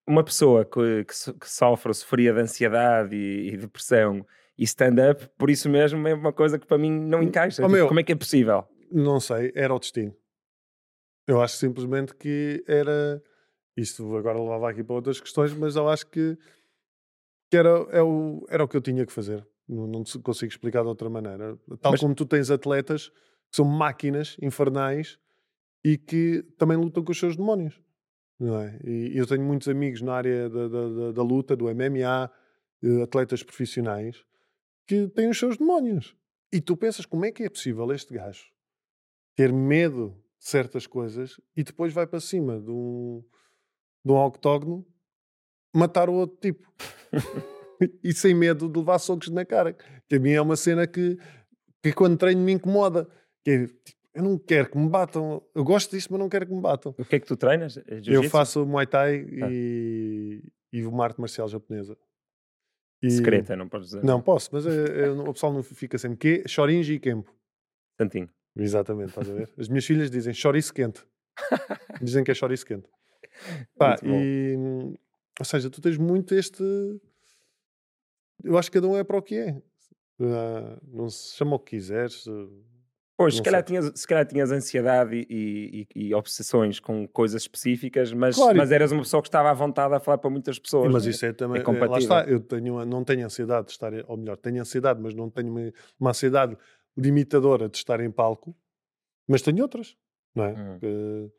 uma 0.08 0.24
pessoa 0.24 0.64
que, 0.64 1.04
que, 1.04 1.32
que 1.34 1.50
sofre 1.50 1.90
ou 1.90 1.94
sofria 1.94 2.32
de 2.32 2.40
ansiedade 2.40 3.14
e, 3.14 3.50
e 3.52 3.56
depressão 3.56 4.26
e 4.56 4.64
stand-up, 4.64 5.28
por 5.38 5.50
isso 5.50 5.68
mesmo 5.68 6.08
é 6.08 6.14
uma 6.14 6.32
coisa 6.32 6.58
que 6.58 6.66
para 6.66 6.78
mim 6.78 6.90
não 6.90 7.22
encaixa. 7.22 7.62
Oh, 7.62 7.66
Tipo, 7.66 7.76
meu. 7.76 7.86
Como 7.88 8.00
é 8.00 8.02
que 8.02 8.12
é 8.12 8.16
possível? 8.16 8.64
Não 8.90 9.20
sei, 9.20 9.52
era 9.54 9.72
o 9.74 9.78
destino. 9.78 10.14
Eu 11.26 11.42
acho 11.42 11.56
simplesmente 11.58 12.14
que 12.14 12.64
era. 12.66 13.22
Isto 13.76 14.16
agora 14.16 14.40
levava 14.40 14.70
aqui 14.70 14.82
para 14.82 14.96
outras 14.96 15.20
questões, 15.20 15.52
mas 15.52 15.76
eu 15.76 15.88
acho 15.88 16.06
que, 16.06 16.36
que 17.50 17.56
era, 17.56 17.68
é 17.90 18.02
o, 18.02 18.44
era 18.48 18.64
o 18.64 18.68
que 18.68 18.76
eu 18.76 18.80
tinha 18.80 19.06
que 19.06 19.12
fazer. 19.12 19.46
Não, 19.68 19.86
não 19.86 20.02
consigo 20.22 20.50
explicar 20.50 20.82
de 20.82 20.88
outra 20.88 21.08
maneira. 21.10 21.56
Tal 21.80 21.92
Mas- 21.92 22.00
como 22.00 22.14
tu 22.14 22.24
tens 22.24 22.50
atletas 22.50 23.10
que 23.50 23.56
são 23.56 23.64
máquinas 23.66 24.36
infernais 24.42 25.18
e 25.84 25.96
que 25.96 26.42
também 26.58 26.76
lutam 26.76 27.04
com 27.04 27.12
os 27.12 27.18
seus 27.18 27.36
demónios. 27.36 27.80
Não 28.38 28.60
é? 28.60 28.78
E 28.84 29.16
eu 29.16 29.26
tenho 29.26 29.42
muitos 29.42 29.66
amigos 29.68 30.00
na 30.00 30.14
área 30.14 30.48
da, 30.48 30.68
da, 30.68 31.12
da- 31.12 31.22
luta, 31.22 31.56
do 31.56 31.64
MMA, 31.68 32.30
eh, 32.82 33.02
atletas 33.02 33.42
profissionais, 33.42 34.24
que 34.86 35.08
têm 35.08 35.28
os 35.28 35.38
seus 35.38 35.56
demónios. 35.56 36.16
E 36.52 36.60
tu 36.60 36.76
pensas 36.76 37.04
como 37.04 37.24
é 37.24 37.32
que 37.32 37.42
é 37.42 37.50
possível 37.50 37.90
este 37.92 38.14
gajo 38.14 38.46
ter 39.36 39.52
medo 39.52 40.16
de 40.38 40.46
certas 40.48 40.86
coisas 40.86 41.40
e 41.56 41.62
depois 41.62 41.92
vai 41.92 42.06
para 42.06 42.20
cima 42.20 42.60
de 42.60 42.70
um, 42.70 43.22
de 44.04 44.12
um 44.12 44.16
octógono 44.16 44.86
matar 45.74 46.08
o 46.08 46.14
outro 46.14 46.38
tipo. 46.40 46.72
e 48.02 48.12
sem 48.12 48.34
medo 48.34 48.68
de 48.68 48.78
levar 48.78 48.98
socos 48.98 49.28
na 49.28 49.44
cara. 49.44 49.76
Que 50.08 50.16
a 50.16 50.20
mim 50.20 50.30
é 50.30 50.40
uma 50.40 50.56
cena 50.56 50.86
que, 50.86 51.18
que 51.82 51.92
quando 51.92 52.16
treino 52.16 52.40
me 52.40 52.52
incomoda. 52.52 53.08
Que 53.44 53.50
é, 53.50 53.66
eu 54.14 54.22
não 54.22 54.38
quero 54.38 54.70
que 54.70 54.78
me 54.78 54.88
batam. 54.88 55.42
Eu 55.54 55.64
gosto 55.64 55.90
disso, 55.94 56.08
mas 56.10 56.18
não 56.20 56.28
quero 56.28 56.46
que 56.46 56.52
me 56.54 56.60
batam. 56.60 56.94
O 56.98 57.04
que 57.04 57.16
é 57.16 57.20
que 57.20 57.26
tu 57.26 57.36
treinas? 57.36 57.76
É 57.76 57.82
Eu 58.06 58.24
faço 58.24 58.64
Muay 58.66 58.86
Thai 58.86 59.26
Ah. 59.42 59.48
e, 59.50 60.42
e 60.72 60.84
uma 60.84 61.04
arte 61.04 61.20
marcial 61.20 61.48
japonesa. 61.48 61.96
E- 63.02 63.10
Secreta, 63.10 63.54
não 63.54 63.68
podes 63.68 63.88
dizer. 63.90 64.02
Não, 64.04 64.20
posso, 64.20 64.50
mas 64.52 64.66
eh, 64.66 64.70
eu 65.08 65.14
não- 65.14 65.24
o 65.28 65.32
pessoal 65.32 65.52
não 65.52 65.62
fica 65.62 65.96
sempre. 65.98 66.16
Que 66.42 66.48
Shorinji 66.48 66.94
e 66.94 66.98
Kempo. 67.00 67.32
Santinho. 68.00 68.28
Exatamente, 68.56 69.10
estás 69.10 69.30
a 69.30 69.34
ver? 69.34 69.52
As 69.56 69.68
minhas 69.68 69.84
filhas 69.86 70.10
dizem 70.10 70.34
chouriço 70.34 70.74
quente. 70.74 71.04
Dizem 72.02 72.24
que 72.24 72.30
é 72.32 72.34
chouriço 72.34 72.66
quente. 72.66 72.88
Pá, 73.76 73.94
e, 74.02 74.56
ou 75.38 75.44
seja, 75.44 75.70
tu 75.70 75.80
tens 75.80 75.96
muito 75.96 76.34
este. 76.34 76.60
Eu 78.42 78.58
acho 78.58 78.68
que 78.70 78.78
cada 78.80 78.88
um 78.88 78.96
é 78.96 79.04
para 79.04 79.16
o 79.18 79.22
que 79.22 79.36
é. 79.36 79.62
Ah, 80.20 80.78
não 80.82 81.08
se 81.08 81.36
chama 81.36 81.54
o 81.54 81.58
que 81.60 81.76
quiseres. 81.76 82.24
Pois, 83.18 83.34
se 83.34 83.42
calhar, 83.42 83.64
tinhas, 83.64 83.90
se 83.96 84.06
calhar 84.06 84.24
tinhas 84.24 84.52
ansiedade 84.52 85.26
e, 85.28 85.86
e- 85.92 86.06
e 86.08 86.14
obsessões 86.14 86.78
com 86.78 87.04
coisas 87.08 87.42
específicas, 87.42 88.12
mas, 88.12 88.36
Claro. 88.36 88.56
mas 88.56 88.70
eras 88.70 88.92
uma 88.92 89.02
pessoa 89.02 89.20
que 89.20 89.26
estava 89.28 89.50
à 89.50 89.52
vontade 89.54 89.92
a 89.92 89.98
falar 89.98 90.18
para 90.18 90.30
muitas 90.30 90.56
pessoas. 90.56 90.92
Mas 90.92 91.02
não 91.02 91.08
é? 91.08 91.10
isso 91.10 91.26
é 91.26 91.32
também. 91.32 91.56
É 91.56 91.60
eh, 91.60 91.64
lá 91.64 91.64
compatível. 91.64 91.98
está, 91.98 92.22
eu 92.30 92.38
tenho, 92.38 92.84
não 92.86 93.02
tenho 93.02 93.26
ansiedade 93.26 93.66
de 93.66 93.72
estar. 93.72 93.92
Ou 94.06 94.16
melhor, 94.16 94.36
tenho 94.36 94.60
ansiedade, 94.60 95.00
mas 95.02 95.14
não 95.14 95.28
tenho 95.28 95.50
uma, 95.50 95.72
uma 95.98 96.10
ansiedade 96.10 96.56
limitadora 96.96 97.68
de 97.68 97.76
estar 97.76 97.98
em 98.00 98.10
palco. 98.10 98.54
Mas 99.26 99.42
tenho 99.42 99.62
outras, 99.62 99.96
não 100.32 100.44
é? 100.44 100.52
Hum. 100.52 100.78
Que- 100.78 101.30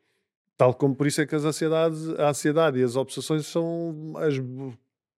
tal 0.58 0.74
como 0.74 0.94
por 0.94 1.06
isso 1.06 1.22
é 1.22 1.26
que 1.26 1.34
as 1.34 1.46
ansiedades, 1.46 2.10
a 2.10 2.28
ansiedade 2.28 2.78
e 2.78 2.82
as 2.82 2.94
obsessões 2.94 3.46
são 3.46 4.12
as, 4.18 4.34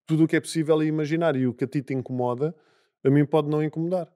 tudo 0.07 0.25
o 0.25 0.29
que 0.29 0.37
é 0.37 0.41
possível 0.41 0.81
e 0.81 0.87
imaginar. 0.87 1.35
E 1.35 1.45
o 1.45 1.53
que 1.53 1.65
a 1.65 1.67
ti 1.67 1.83
te 1.83 1.93
incomoda, 1.93 2.55
a 3.05 3.11
mim 3.11 3.27
pode 3.27 3.49
não 3.49 3.61
incomodar. 3.65 4.09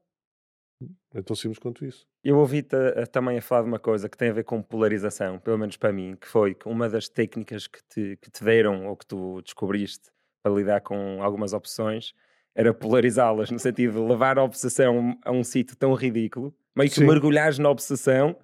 É 1.17 1.23
tão 1.23 1.35
simples 1.35 1.59
quanto 1.59 1.83
isso. 1.83 2.07
Eu 2.23 2.37
ouvi-te 2.37 2.77
também 3.11 3.39
a 3.39 3.43
falar 3.43 3.63
de 3.63 3.69
uma 3.69 3.79
coisa 3.79 4.07
que 4.07 4.19
tem 4.19 4.29
a 4.29 4.33
ver 4.35 4.45
com 4.45 4.61
polarização, 4.63 5.39
pelo 5.39 5.57
menos 5.57 5.79
para 5.79 5.91
mim, 5.91 6.15
que 6.21 6.29
foi 6.29 6.55
que 6.55 6.69
uma 6.69 6.91
das 6.91 7.09
técnicas 7.09 7.67
que 7.67 7.79
te, 7.89 8.19
que 8.21 8.31
te 8.31 8.45
deram 8.45 8.87
ou 8.87 8.95
que 8.95 9.07
tu 9.07 9.41
descobriste 9.41 10.11
para 10.43 10.53
lidar 10.53 10.83
com 10.83 11.23
algumas 11.23 11.55
opções 11.55 12.13
era 12.55 12.75
polarizá-las, 12.75 13.51
no 13.51 13.59
sentido 13.59 13.95
de 13.95 13.99
levar 13.99 14.39
a 14.39 14.45
obsessão 14.45 15.19
a 15.25 15.33
um 15.33 15.43
sítio 15.43 15.75
tão 15.75 15.95
ridículo, 15.95 16.55
meio 16.77 16.91
que 16.91 16.97
Sim. 16.97 17.07
mergulhares 17.07 17.59
na 17.59 17.71
obsessão 17.71 18.37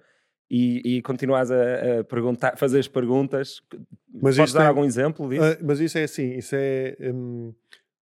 e, 0.49 0.97
e 0.97 1.01
continuares 1.03 1.51
a, 1.51 1.99
a 1.99 2.03
perguntar, 2.03 2.57
fazer 2.57 2.79
as 2.79 2.87
perguntas. 2.87 3.61
Mas 4.11 4.35
Podes 4.35 4.53
dar 4.53 4.63
é- 4.63 4.67
algum 4.67 4.83
exemplo 4.83 5.29
disso? 5.29 5.43
Ah, 5.43 5.57
mas 5.61 5.79
isso 5.79 5.97
é 5.99 6.03
assim, 6.03 6.37
isso 6.37 6.55
é, 6.55 6.97
hum, 7.01 7.53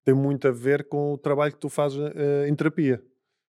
tem 0.04 0.14
muito 0.14 0.46
a 0.46 0.52
ver 0.52 0.84
com 0.84 1.12
o 1.12 1.18
trabalho 1.18 1.52
que 1.52 1.58
tu 1.58 1.68
fazes 1.68 1.98
ah, 1.98 2.46
em 2.48 2.54
terapia. 2.54 3.02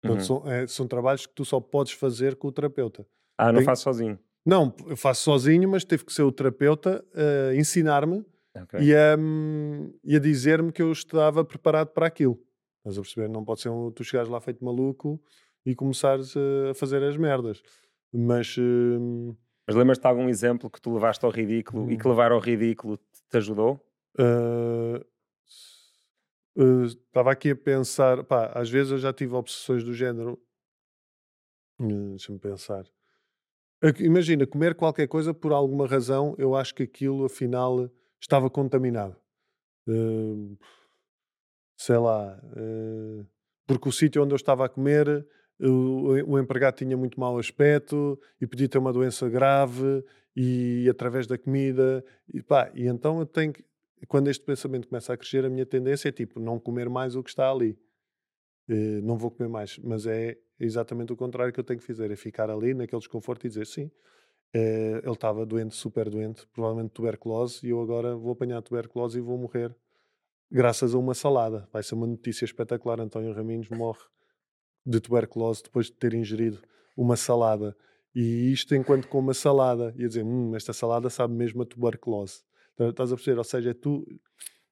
Uhum. 0.05 0.19
são, 0.19 0.43
é, 0.51 0.67
são 0.67 0.88
trabalhos 0.88 1.25
que 1.25 1.33
tu 1.33 1.43
só 1.43 1.60
podes 1.60 1.93
fazer 1.93 2.36
com 2.36 2.47
o 2.47 2.51
terapeuta. 2.51 3.05
Ah, 3.38 3.51
não 3.51 3.60
tem- 3.60 3.65
faço 3.65 3.83
sozinho. 3.83 4.19
Não, 4.45 4.73
eu 4.88 4.95
faço 4.95 5.23
sozinho, 5.23 5.67
mas 5.67 5.83
teve 5.83 6.05
que 6.05 6.13
ser 6.13 6.23
o 6.23 6.31
terapeuta 6.31 7.03
a 7.51 7.55
ensinar-me 7.55 8.23
Ok. 8.55 8.79
e 8.79 8.95
a, 8.95 9.17
hum, 9.19 9.93
e 10.03 10.15
a 10.15 10.19
dizer-me 10.19 10.71
que 10.71 10.81
eu 10.81 10.91
estava 10.91 11.43
preparado 11.43 11.89
para 11.89 12.07
aquilo. 12.07 12.39
Estás 12.79 12.97
a 12.97 13.01
perceber? 13.01 13.27
Não 13.29 13.43
pode 13.43 13.60
ser 13.62 13.69
um, 13.69 13.91
tu 13.91 14.03
chegares 14.03 14.29
lá 14.29 14.39
feito 14.39 14.63
maluco 14.63 15.21
e 15.65 15.75
começares 15.75 16.33
a 16.38 16.73
fazer 16.75 17.03
as 17.03 17.17
merdas. 17.17 17.62
Mas 18.13 18.56
hum, 18.58 19.35
Mas 19.67 19.75
lembras-te 19.75 20.02
de 20.04 20.08
algum 20.08 20.29
exemplo 20.29 20.69
que 20.69 20.79
tu 20.79 20.93
levaste 20.93 21.25
ao 21.25 21.31
ridículo 21.31 21.91
e 21.91 21.95
Hum. 21.95 21.98
que 21.98 22.08
levar 22.08 22.31
ao 22.31 22.39
ridículo 22.39 22.98
te- 23.29 23.37
ajudou? 23.37 23.85
ah, 24.17 25.04
ah, 26.58 26.85
estava 26.85 27.31
aqui 27.31 27.51
a 27.51 27.55
pensar, 27.55 28.23
pá, 28.23 28.51
às 28.55 28.69
vezes 28.69 28.91
eu 28.91 28.97
já 28.97 29.13
tive 29.13 29.33
obsessões 29.35 29.83
do 29.83 29.93
género. 29.93 30.39
Hum, 31.79 32.12
Deixa-me 32.12 32.39
pensar. 32.39 32.85
Imagina, 33.99 34.47
comer 34.47 34.73
qualquer 34.73 35.08
coisa 35.08 35.33
por 35.33 35.51
alguma 35.53 35.85
razão, 35.85 36.35
eu 36.39 36.55
acho 36.55 36.73
que 36.73 36.83
aquilo 36.83 37.25
afinal 37.25 37.89
estava 38.19 38.49
contaminado. 38.49 39.15
Uh, 39.87 40.58
sei 41.77 41.97
lá, 41.97 42.41
uh, 42.43 43.25
porque 43.67 43.87
o 43.87 43.91
sítio 43.91 44.23
onde 44.23 44.33
eu 44.33 44.35
estava 44.35 44.65
a 44.65 44.69
comer, 44.69 45.27
o, 45.60 46.33
o 46.33 46.39
empregado 46.39 46.75
tinha 46.75 46.97
muito 46.97 47.19
mau 47.19 47.37
aspecto 47.37 48.19
e 48.41 48.47
podia 48.47 48.67
ter 48.67 48.79
uma 48.79 48.91
doença 48.91 49.29
grave 49.29 50.03
e 50.35 50.87
através 50.89 51.27
da 51.27 51.37
comida, 51.37 52.03
e, 52.31 52.41
pá, 52.41 52.71
e 52.73 52.87
então 52.87 53.19
eu 53.19 53.25
tenho 53.25 53.53
que, 53.53 53.63
quando 54.06 54.29
este 54.29 54.43
pensamento 54.43 54.87
começa 54.87 55.13
a 55.13 55.17
crescer, 55.17 55.45
a 55.45 55.50
minha 55.50 55.65
tendência 55.65 56.10
é 56.10 56.12
tipo, 56.12 56.39
não 56.39 56.60
comer 56.60 56.89
mais 56.89 57.15
o 57.15 57.23
que 57.23 57.29
está 57.29 57.50
ali. 57.50 57.77
Uh, 58.69 59.02
não 59.02 59.17
vou 59.17 59.31
comer 59.31 59.50
mais, 59.50 59.77
mas 59.79 60.06
é 60.06 60.37
exatamente 60.60 61.13
o 61.13 61.15
contrário 61.15 61.54
que 61.54 61.60
eu 61.60 61.63
tenho 61.63 61.79
que 61.79 61.85
fazer, 61.85 62.12
é 62.12 62.15
ficar 62.15 62.50
ali 62.50 62.73
naquele 62.73 63.00
desconforto 63.00 63.45
e 63.45 63.50
dizer 63.50 63.65
sim, 63.65 63.89
eh, 64.54 65.02
ele 65.04 65.12
estava 65.12 65.45
doente, 65.45 65.75
super 65.75 66.10
doente, 66.10 66.48
provavelmente 66.48 66.91
tuberculose, 66.91 67.65
e 67.65 67.69
eu 67.69 67.81
agora 67.81 68.15
vou 68.15 68.31
apanhar 68.31 68.62
tuberculose 68.62 69.17
e 69.17 69.21
vou 69.21 69.37
morrer 69.37 69.75
graças 70.52 70.95
a 70.95 70.98
uma 70.98 71.13
salada. 71.13 71.67
Vai 71.71 71.83
ser 71.83 71.95
uma 71.95 72.08
notícia 72.08 72.45
espetacular. 72.45 73.00
António 73.00 73.33
Raminhos 73.33 73.69
morre 73.69 74.04
de 74.85 75.00
tuberculose 75.00 75.63
depois 75.63 75.87
de 75.87 75.93
ter 75.93 76.13
ingerido 76.13 76.62
uma 76.95 77.15
salada. 77.15 77.75
E 78.15 78.52
isto 78.52 78.73
enquanto 78.73 79.08
com 79.08 79.19
uma 79.19 79.33
salada, 79.33 79.93
ia 79.98 80.08
dizer, 80.08 80.23
hum, 80.23 80.56
esta 80.56 80.73
salada 80.73 81.10
sabe 81.10 81.33
mesmo 81.33 81.62
a 81.62 81.65
tuberculose. 81.65 82.41
Estás 82.80 83.12
a 83.12 83.15
perceber? 83.15 83.38
Ou 83.38 83.44
seja, 83.44 83.71
é 83.71 83.73
tu 83.73 84.06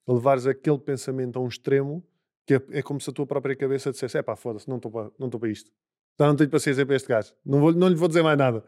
levares 0.08 0.46
aquele 0.46 0.80
pensamento 0.80 1.38
a 1.38 1.42
um 1.42 1.48
extremo 1.48 2.04
que 2.46 2.56
é, 2.56 2.62
é 2.72 2.82
como 2.82 3.02
se 3.02 3.10
a 3.10 3.14
tua 3.14 3.26
própria 3.26 3.56
cabeça 3.56 3.92
dissesse: 3.92 4.18
é 4.18 4.22
pá, 4.22 4.36
foda-se, 4.36 4.70
não 4.70 4.78
estou 4.78 4.92
para, 4.92 5.12
não 5.18 5.30
para 5.30 5.50
isto. 5.50 5.72
Então 6.14 6.28
não 6.28 6.36
tenho 6.36 6.50
paciência 6.50 6.86
para 6.86 6.96
este 6.96 7.08
gajo. 7.08 7.34
Não, 7.46 7.60
vou, 7.60 7.74
não 7.74 7.88
lhe 7.90 7.96
vou 7.96 8.08
dizer 8.08 8.24
mais 8.24 8.38
nada. 8.38 8.64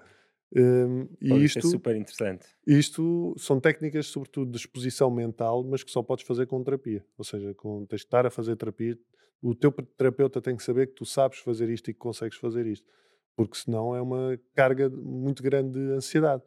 Um, 0.55 1.07
e 1.21 1.29
Pô, 1.29 1.37
isto 1.37 1.59
é 1.59 1.61
super 1.61 1.95
interessante. 1.95 2.47
Isto 2.65 3.35
são 3.37 3.59
técnicas, 3.59 4.07
sobretudo, 4.07 4.51
de 4.51 4.57
exposição 4.57 5.11
mental, 5.11 5.63
mas 5.63 5.83
que 5.83 5.91
só 5.91 6.01
podes 6.01 6.25
fazer 6.25 6.45
com 6.45 6.63
terapia. 6.63 7.05
Ou 7.17 7.23
seja, 7.23 7.53
com, 7.53 7.85
tens 7.85 7.99
de 7.99 8.05
estar 8.05 8.25
a 8.25 8.29
fazer 8.29 8.55
terapia. 8.55 8.97
O 9.41 9.53
teu 9.53 9.71
terapeuta 9.71 10.41
tem 10.41 10.55
que 10.55 10.63
saber 10.63 10.87
que 10.87 10.93
tu 10.93 11.05
sabes 11.05 11.39
fazer 11.39 11.69
isto 11.69 11.89
e 11.89 11.93
que 11.93 11.99
consegues 11.99 12.37
fazer 12.37 12.65
isto. 12.65 12.87
Porque 13.35 13.57
senão 13.57 13.95
é 13.95 14.01
uma 14.01 14.39
carga 14.55 14.89
muito 14.89 15.43
grande 15.43 15.73
de 15.73 15.91
ansiedade. 15.93 16.41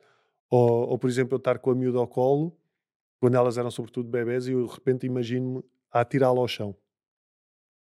Ou, 0.51 0.89
ou 0.89 0.99
por 0.99 1.09
exemplo, 1.09 1.35
eu 1.35 1.39
estar 1.39 1.59
com 1.59 1.71
a 1.71 1.75
miúda 1.75 1.99
ao 1.99 2.09
colo, 2.09 2.59
quando 3.21 3.37
elas 3.37 3.59
eram 3.59 3.71
sobretudo 3.71 4.09
bebés, 4.09 4.49
e 4.49 4.53
eu 4.53 4.67
de 4.67 4.73
repente 4.73 5.07
imagino-me 5.07 5.63
a 5.93 6.01
atirá-la 6.01 6.41
ao 6.41 6.49
chão. 6.49 6.75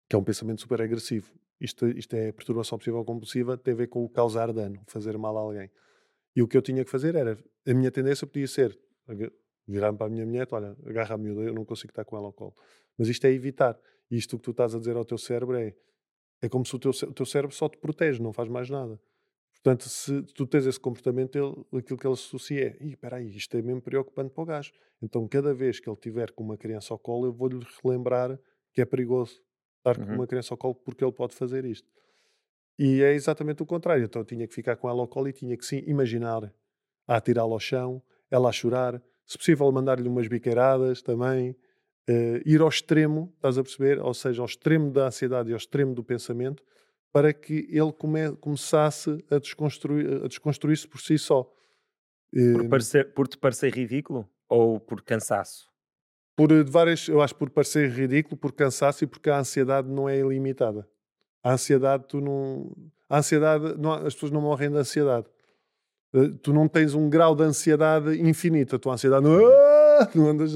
Que 0.09 0.15
é 0.15 0.19
um 0.19 0.25
pensamento 0.25 0.61
super 0.61 0.81
agressivo. 0.81 1.33
Isto, 1.61 1.89
isto 1.89 2.15
é 2.15 2.33
perturbação 2.33 2.77
obsessiva 2.77 3.05
compulsiva, 3.05 3.59
tem 3.59 3.75
a 3.75 3.77
ver 3.77 3.89
com 3.89 4.05
o 4.05 4.09
causar 4.09 4.53
dano, 4.53 4.81
fazer 4.87 5.19
mal 5.19 5.37
a 5.37 5.41
alguém. 5.41 5.71
E 6.35 6.43
o 6.43 6.47
que 6.47 6.57
eu 6.57 6.63
tinha 6.63 6.85
que 6.85 6.91
fazer 6.91 7.15
era, 7.15 7.37
a 7.67 7.75
minha 7.75 7.91
tendência 7.91 8.27
podia 8.27 8.47
ser 8.47 8.79
virar-me 9.67 9.99
para 9.99 10.07
a 10.07 10.11
minha 10.11 10.25
mulher, 10.25 10.47
olha, 10.53 10.77
agarra 10.87 11.15
a 11.15 11.19
miúda, 11.19 11.41
eu 11.41 11.55
não 11.55 11.65
consigo 11.65 11.91
estar 11.91 12.05
com 12.05 12.17
ela 12.17 12.27
ao 12.27 12.33
colo. 12.33 12.55
Mas 12.97 13.09
isto 13.09 13.25
é 13.25 13.33
evitar. 13.33 13.79
E 14.11 14.17
isto 14.17 14.37
que 14.37 14.45
tu 14.45 14.51
estás 14.53 14.75
a 14.75 14.79
dizer 14.79 14.97
ao 14.97 15.05
teu 15.05 15.19
cérebro 15.19 15.57
é, 15.57 15.75
é 16.41 16.49
como 16.49 16.65
se 16.65 16.77
o 16.77 16.79
teu, 16.79 16.91
o 16.91 17.13
teu 17.13 17.27
cérebro 17.27 17.55
só 17.55 17.69
te 17.69 17.79
protege, 17.79 18.23
não 18.23 18.33
faz 18.33 18.49
mais 18.49 18.71
nada. 18.71 19.01
Portanto, 19.63 19.89
se 19.89 20.23
tu 20.35 20.47
tens 20.47 20.67
esse 20.67 20.79
comportamento, 20.79 21.37
ele, 21.37 21.81
aquilo 21.81 21.99
que 21.99 22.07
ele 22.07 22.15
associa 22.15 22.77
é, 22.81 22.87
espera 22.87 23.17
aí, 23.17 23.35
isto 23.37 23.57
é 23.57 23.63
mesmo 23.63 23.83
preocupante 23.83 24.31
para 24.31 24.43
o 24.43 24.47
gajo. 24.47 24.73
Então, 25.03 25.27
cada 25.27 25.53
vez 25.53 25.81
que 25.81 25.89
ele 25.89 25.97
tiver 25.97 26.31
com 26.33 26.45
uma 26.45 26.57
criança 26.57 26.95
ao 26.95 26.99
colo, 26.99 27.27
eu 27.27 27.33
vou-lhe 27.33 27.61
relembrar 27.83 28.39
que 28.73 28.81
é 28.81 28.85
perigoso 28.85 29.43
estar 29.79 29.99
uhum. 29.99 30.07
com 30.07 30.13
uma 30.15 30.27
criança 30.27 30.55
ao 30.55 30.59
colo 30.59 30.75
porque 30.75 31.05
ele 31.05 31.13
pode 31.13 31.35
fazer 31.35 31.65
isto. 31.65 31.89
E 32.79 33.03
é 33.03 33.13
exatamente 33.13 33.63
o 33.63 33.67
contrário. 33.67 34.05
Então 34.05 34.21
eu 34.21 34.27
tinha 34.27 34.47
que 34.47 34.55
ficar 34.55 34.77
com 34.77 34.89
ela 34.89 35.01
ao 35.01 35.09
colo 35.09 35.29
e 35.29 35.33
tinha 35.33 35.57
que 35.57 35.65
sim 35.65 35.83
imaginar 35.87 36.53
a 37.07 37.17
atirá-la 37.17 37.53
ao 37.53 37.61
chão, 37.61 38.03
ela 38.31 38.49
a 38.49 38.53
chorar, 38.53 39.03
se 39.25 39.39
possível 39.39 39.71
mandar-lhe 39.73 40.09
umas 40.09 40.29
biqueiradas 40.29 41.03
também, 41.03 41.51
uh, 41.51 42.41
ir 42.45 42.61
ao 42.61 42.69
extremo, 42.69 43.33
estás 43.37 43.59
a 43.59 43.63
perceber? 43.63 44.01
Ou 44.01 44.13
seja, 44.13 44.43
ao 44.43 44.47
extremo 44.47 44.91
da 44.91 45.07
ansiedade 45.07 45.51
e 45.51 45.53
ao 45.53 45.57
extremo 45.57 45.95
do 45.95 46.05
pensamento, 46.05 46.63
para 47.17 47.33
que 47.33 47.67
ele 47.71 47.91
come, 47.95 48.37
começasse 48.37 49.25
a 49.31 49.39
desconstruir-se 49.39 50.23
a 50.23 50.29
desconstruir 50.29 50.87
por 50.87 51.01
si 51.01 51.17
só. 51.17 51.51
Por, 52.31 52.65
eh, 52.65 52.69
parecer, 52.69 53.15
por 53.15 53.27
te 53.27 53.39
parecer 53.39 53.73
ridículo 53.73 54.29
ou 54.47 54.79
por 54.79 55.03
cansaço? 55.03 55.67
Por 56.37 56.53
várias, 56.65 57.09
eu 57.09 57.23
acho 57.23 57.35
por 57.35 57.49
parecer 57.49 57.89
ridículo, 57.89 58.37
por 58.37 58.53
cansaço 58.53 59.03
e 59.03 59.07
porque 59.07 59.31
a 59.31 59.39
ansiedade 59.39 59.89
não 59.89 60.07
é 60.07 60.19
ilimitada. 60.19 60.87
A 61.43 61.55
ansiedade, 61.55 62.05
tu 62.07 62.21
não. 62.21 62.71
A 63.09 63.21
ansiedade, 63.21 63.79
não, 63.79 63.95
as 63.95 64.13
pessoas 64.13 64.31
não 64.31 64.43
morrem 64.43 64.71
de 64.71 64.77
ansiedade. 64.77 65.27
Eh, 66.15 66.33
tu 66.43 66.53
não 66.53 66.69
tens 66.69 66.93
um 66.93 67.09
grau 67.09 67.35
de 67.35 67.45
ansiedade 67.45 68.21
infinita. 68.21 68.77
A 68.77 68.79
tua 68.79 68.93
ansiedade 68.93 69.25
não. 69.25 69.43
Ah, 69.43 70.11
não 70.15 70.29
andas, 70.29 70.53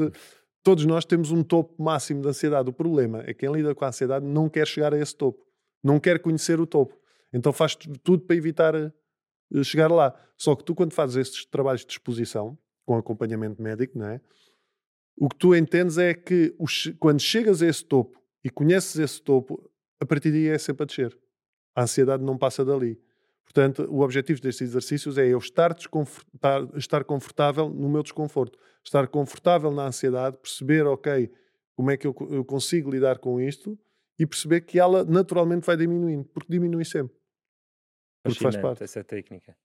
todos 0.62 0.84
nós 0.84 1.06
temos 1.06 1.30
um 1.30 1.42
topo 1.42 1.82
máximo 1.82 2.20
de 2.20 2.28
ansiedade. 2.28 2.68
O 2.68 2.72
problema 2.74 3.22
é 3.22 3.28
que 3.28 3.46
quem 3.46 3.50
lida 3.50 3.74
com 3.74 3.82
a 3.82 3.88
ansiedade 3.88 4.26
não 4.26 4.46
quer 4.46 4.66
chegar 4.66 4.92
a 4.92 4.98
esse 4.98 5.16
topo. 5.16 5.49
Não 5.82 5.98
quer 5.98 6.20
conhecer 6.20 6.60
o 6.60 6.66
topo. 6.66 6.98
Então 7.32 7.52
faz 7.52 7.76
tudo 8.02 8.24
para 8.24 8.36
evitar 8.36 8.74
eh, 8.74 8.92
chegar 9.62 9.90
lá. 9.90 10.14
Só 10.36 10.54
que 10.54 10.64
tu, 10.64 10.74
quando 10.74 10.92
fazes 10.92 11.16
estes 11.16 11.44
trabalhos 11.44 11.84
de 11.84 11.92
exposição, 11.92 12.58
com 12.84 12.96
acompanhamento 12.96 13.62
médico, 13.62 13.98
não 13.98 14.06
é? 14.06 14.20
O 15.16 15.28
que 15.28 15.36
tu 15.36 15.54
entendes 15.54 15.98
é 15.98 16.14
que 16.14 16.54
quando 16.98 17.20
chegas 17.20 17.62
a 17.62 17.66
esse 17.66 17.84
topo 17.84 18.18
e 18.42 18.48
conheces 18.48 18.96
esse 18.96 19.20
topo, 19.20 19.70
a 20.00 20.06
partir 20.06 20.30
daí 20.30 20.48
é 20.48 20.58
sempre 20.58 20.84
a 20.84 20.86
descer. 20.86 21.16
A 21.74 21.82
ansiedade 21.82 22.24
não 22.24 22.38
passa 22.38 22.64
dali. 22.64 22.98
Portanto, 23.44 23.86
o 23.90 24.00
objetivo 24.00 24.40
destes 24.40 24.68
exercícios 24.68 25.18
é 25.18 25.26
eu 25.26 25.38
estar, 25.38 25.76
estar 26.76 27.04
confortável 27.04 27.68
no 27.68 27.88
meu 27.88 28.02
desconforto, 28.02 28.58
estar 28.82 29.08
confortável 29.08 29.70
na 29.72 29.86
ansiedade, 29.86 30.36
perceber, 30.38 30.86
ok, 30.86 31.30
como 31.76 31.90
é 31.90 31.96
que 31.96 32.06
eu, 32.06 32.14
eu, 32.30 32.44
consigo 32.44 32.90
lidar 32.90 33.18
com 33.18 33.40
isto 33.40 33.78
e 34.20 34.26
perceber 34.26 34.60
que 34.60 34.78
ela 34.78 35.02
naturalmente 35.02 35.64
vai 35.64 35.78
diminuindo, 35.78 36.26
porque 36.26 36.52
diminui 36.52 36.84
sempre. 36.84 37.16
Porque 38.22 38.38
faz 38.38 38.54
parte. 38.58 38.84
essa 38.84 39.02
técnica. 39.02 39.56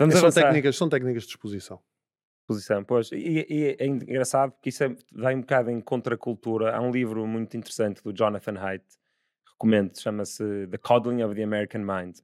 Vamos 0.00 0.18
são, 0.18 0.30
técnicas, 0.30 0.74
são 0.74 0.88
técnicas 0.88 1.24
de 1.24 1.28
exposição. 1.28 1.78
Exposição, 2.40 2.82
pois. 2.82 3.12
E, 3.12 3.46
e, 3.48 3.76
é 3.78 3.86
engraçado 3.86 4.52
porque 4.52 4.70
isso 4.70 4.82
é, 4.82 4.96
vai 5.12 5.34
um 5.34 5.42
bocado 5.42 5.70
em 5.70 5.82
contracultura. 5.82 6.74
Há 6.74 6.80
um 6.80 6.90
livro 6.90 7.26
muito 7.26 7.54
interessante 7.54 8.02
do 8.02 8.10
Jonathan 8.10 8.58
Haidt 8.58 8.86
recomendo, 9.62 10.00
chama-se 10.00 10.66
The 10.68 10.78
Coddling 10.78 11.22
of 11.22 11.34
the 11.34 11.42
American 11.42 11.84
Mind, 11.84 12.16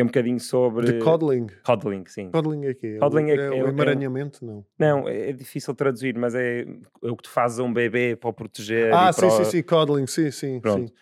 que 0.00 0.02
é 0.02 0.04
um 0.04 0.06
bocadinho 0.06 0.40
sobre... 0.40 0.86
The 0.86 1.04
Coddling? 1.04 1.46
Coddling, 1.64 2.04
sim. 2.06 2.30
Coddling 2.30 2.66
é 2.66 2.74
quê? 2.74 2.96
Coddling 2.98 3.30
é, 3.30 3.36
é, 3.36 3.58
é 3.58 3.64
o 3.64 3.68
emaranhamento, 3.68 4.44
não? 4.44 4.64
Não, 4.78 5.08
é, 5.08 5.30
é 5.30 5.32
difícil 5.32 5.74
traduzir, 5.74 6.16
mas 6.16 6.34
é, 6.34 6.62
é 6.62 7.10
o 7.10 7.16
que 7.16 7.24
tu 7.24 7.30
fazes 7.30 7.58
a 7.58 7.62
um 7.62 7.72
bebê 7.72 8.16
para 8.16 8.30
o 8.30 8.32
proteger. 8.32 8.92
Ah, 8.94 9.12
sim, 9.12 9.28
sim, 9.30 9.44
sim, 9.44 9.62
Coddling, 9.62 10.06
sim, 10.06 10.30
sim. 10.30 10.60
Pronto. 10.60 10.88
Sim. 10.88 10.94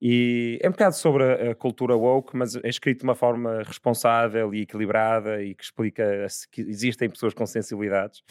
E 0.00 0.58
é 0.62 0.68
um 0.68 0.72
bocado 0.72 0.94
sobre 0.94 1.24
a, 1.24 1.50
a, 1.50 1.54
cultura 1.54 1.96
woke, 1.96 2.36
mas 2.36 2.56
é 2.56 2.68
escrito 2.68 2.98
de 2.98 3.04
uma 3.04 3.14
forma 3.14 3.62
responsável 3.62 4.54
e 4.54 4.62
equilibrada 4.62 5.42
e 5.42 5.54
que 5.54 5.64
explica 5.64 6.26
que 6.52 6.60
existem 6.60 7.08
pessoas 7.08 7.34
com 7.34 7.46
sensibilidades. 7.46 8.22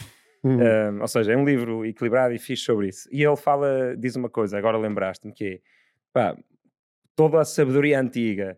Uhum. 0.43 0.59
Um, 0.59 1.01
ou 1.01 1.07
seja, 1.07 1.34
é 1.34 1.38
um 1.38 1.43
livro 1.43 1.86
equilibrado 1.86 2.34
e 2.34 2.39
fixe 2.39 2.63
sobre 2.63 2.89
isso. 2.89 3.09
E 3.11 3.24
ele 3.24 3.36
fala, 3.36 3.95
diz 3.97 4.15
uma 4.15 4.30
coisa, 4.30 4.57
agora 4.57 4.78
lembraste-me, 4.78 5.34
que 5.34 5.45
é 5.45 5.59
pá, 6.13 6.38
toda 7.15 7.39
a 7.39 7.45
sabedoria 7.45 7.99
antiga, 7.99 8.57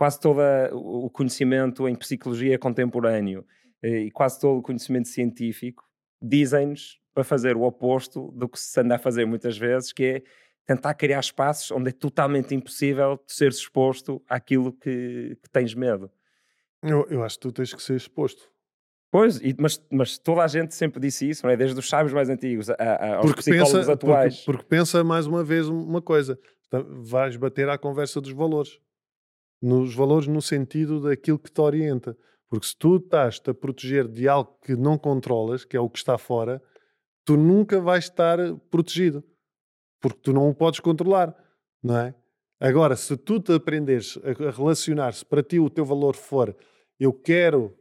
quase 0.00 0.18
todo 0.18 0.40
o 0.72 1.10
conhecimento 1.10 1.86
em 1.86 1.94
psicologia 1.94 2.58
contemporâneo 2.58 3.44
eh, 3.82 4.04
e 4.04 4.10
quase 4.10 4.40
todo 4.40 4.56
o 4.56 4.62
conhecimento 4.62 5.08
científico 5.08 5.84
dizem-nos 6.22 6.98
para 7.12 7.22
fazer 7.22 7.54
o 7.54 7.64
oposto 7.64 8.32
do 8.32 8.48
que 8.48 8.58
se 8.58 8.80
anda 8.80 8.94
a 8.94 8.98
fazer 8.98 9.26
muitas 9.26 9.58
vezes, 9.58 9.92
que 9.92 10.04
é 10.04 10.22
tentar 10.64 10.94
criar 10.94 11.20
espaços 11.20 11.70
onde 11.70 11.90
é 11.90 11.92
totalmente 11.92 12.54
impossível 12.54 13.22
seres 13.26 13.58
exposto 13.58 14.24
àquilo 14.26 14.72
que, 14.72 15.36
que 15.42 15.50
tens 15.52 15.74
medo. 15.74 16.10
Eu, 16.82 17.06
eu, 17.10 17.22
acho 17.22 17.36
que 17.36 17.42
tu 17.42 17.52
tens 17.52 17.74
que 17.74 17.82
ser 17.82 17.96
exposto. 17.96 18.50
Pois, 19.10 19.36
e, 19.42 19.54
mas, 19.58 19.86
mas 19.92 20.16
toda 20.16 20.42
a 20.42 20.48
gente 20.48 20.74
sempre 20.74 20.98
disse 20.98 21.28
isso, 21.28 21.44
não 21.44 21.52
é? 21.52 21.58
desde 21.58 21.78
os 21.78 21.86
sábios 21.86 22.14
mais 22.14 22.30
antigos 22.30 22.70
a, 22.70 22.74
a, 22.74 23.16
aos 23.16 23.26
porque 23.26 23.42
psicólogos 23.42 23.72
pensa, 23.72 23.92
atuais. 23.92 24.36
Porque, 24.36 24.46
porque 24.46 24.64
pensa 24.66 25.04
mais 25.04 25.26
uma 25.26 25.44
vez 25.44 25.68
uma 25.68 26.00
coisa: 26.00 26.38
vais 26.72 27.36
bater 27.36 27.68
à 27.68 27.76
conversa 27.76 28.18
dos 28.18 28.32
valores. 28.32 28.80
Nos 29.60 29.94
valores 29.94 30.26
no 30.26 30.40
sentido 30.40 31.00
daquilo 31.00 31.38
que 31.38 31.50
te 31.50 31.60
orienta. 31.60 32.16
Porque 32.48 32.66
se 32.66 32.76
tu 32.76 32.96
estás-te 32.96 33.50
a 33.50 33.54
proteger 33.54 34.08
de 34.08 34.28
algo 34.28 34.58
que 34.62 34.74
não 34.74 34.98
controlas, 34.98 35.64
que 35.64 35.76
é 35.76 35.80
o 35.80 35.88
que 35.88 35.98
está 35.98 36.18
fora, 36.18 36.60
tu 37.24 37.36
nunca 37.36 37.80
vais 37.80 38.04
estar 38.04 38.38
protegido. 38.70 39.22
Porque 40.00 40.18
tu 40.20 40.32
não 40.32 40.48
o 40.48 40.54
podes 40.54 40.80
controlar, 40.80 41.34
não 41.82 41.96
é? 41.96 42.14
Agora, 42.58 42.96
se 42.96 43.16
tu 43.16 43.40
te 43.40 43.52
aprenderes 43.52 44.18
a 44.24 44.50
relacionar-se, 44.50 45.24
para 45.24 45.42
ti 45.42 45.58
o 45.58 45.70
teu 45.70 45.84
valor 45.84 46.14
for 46.14 46.54
eu 47.00 47.14
quero 47.14 47.74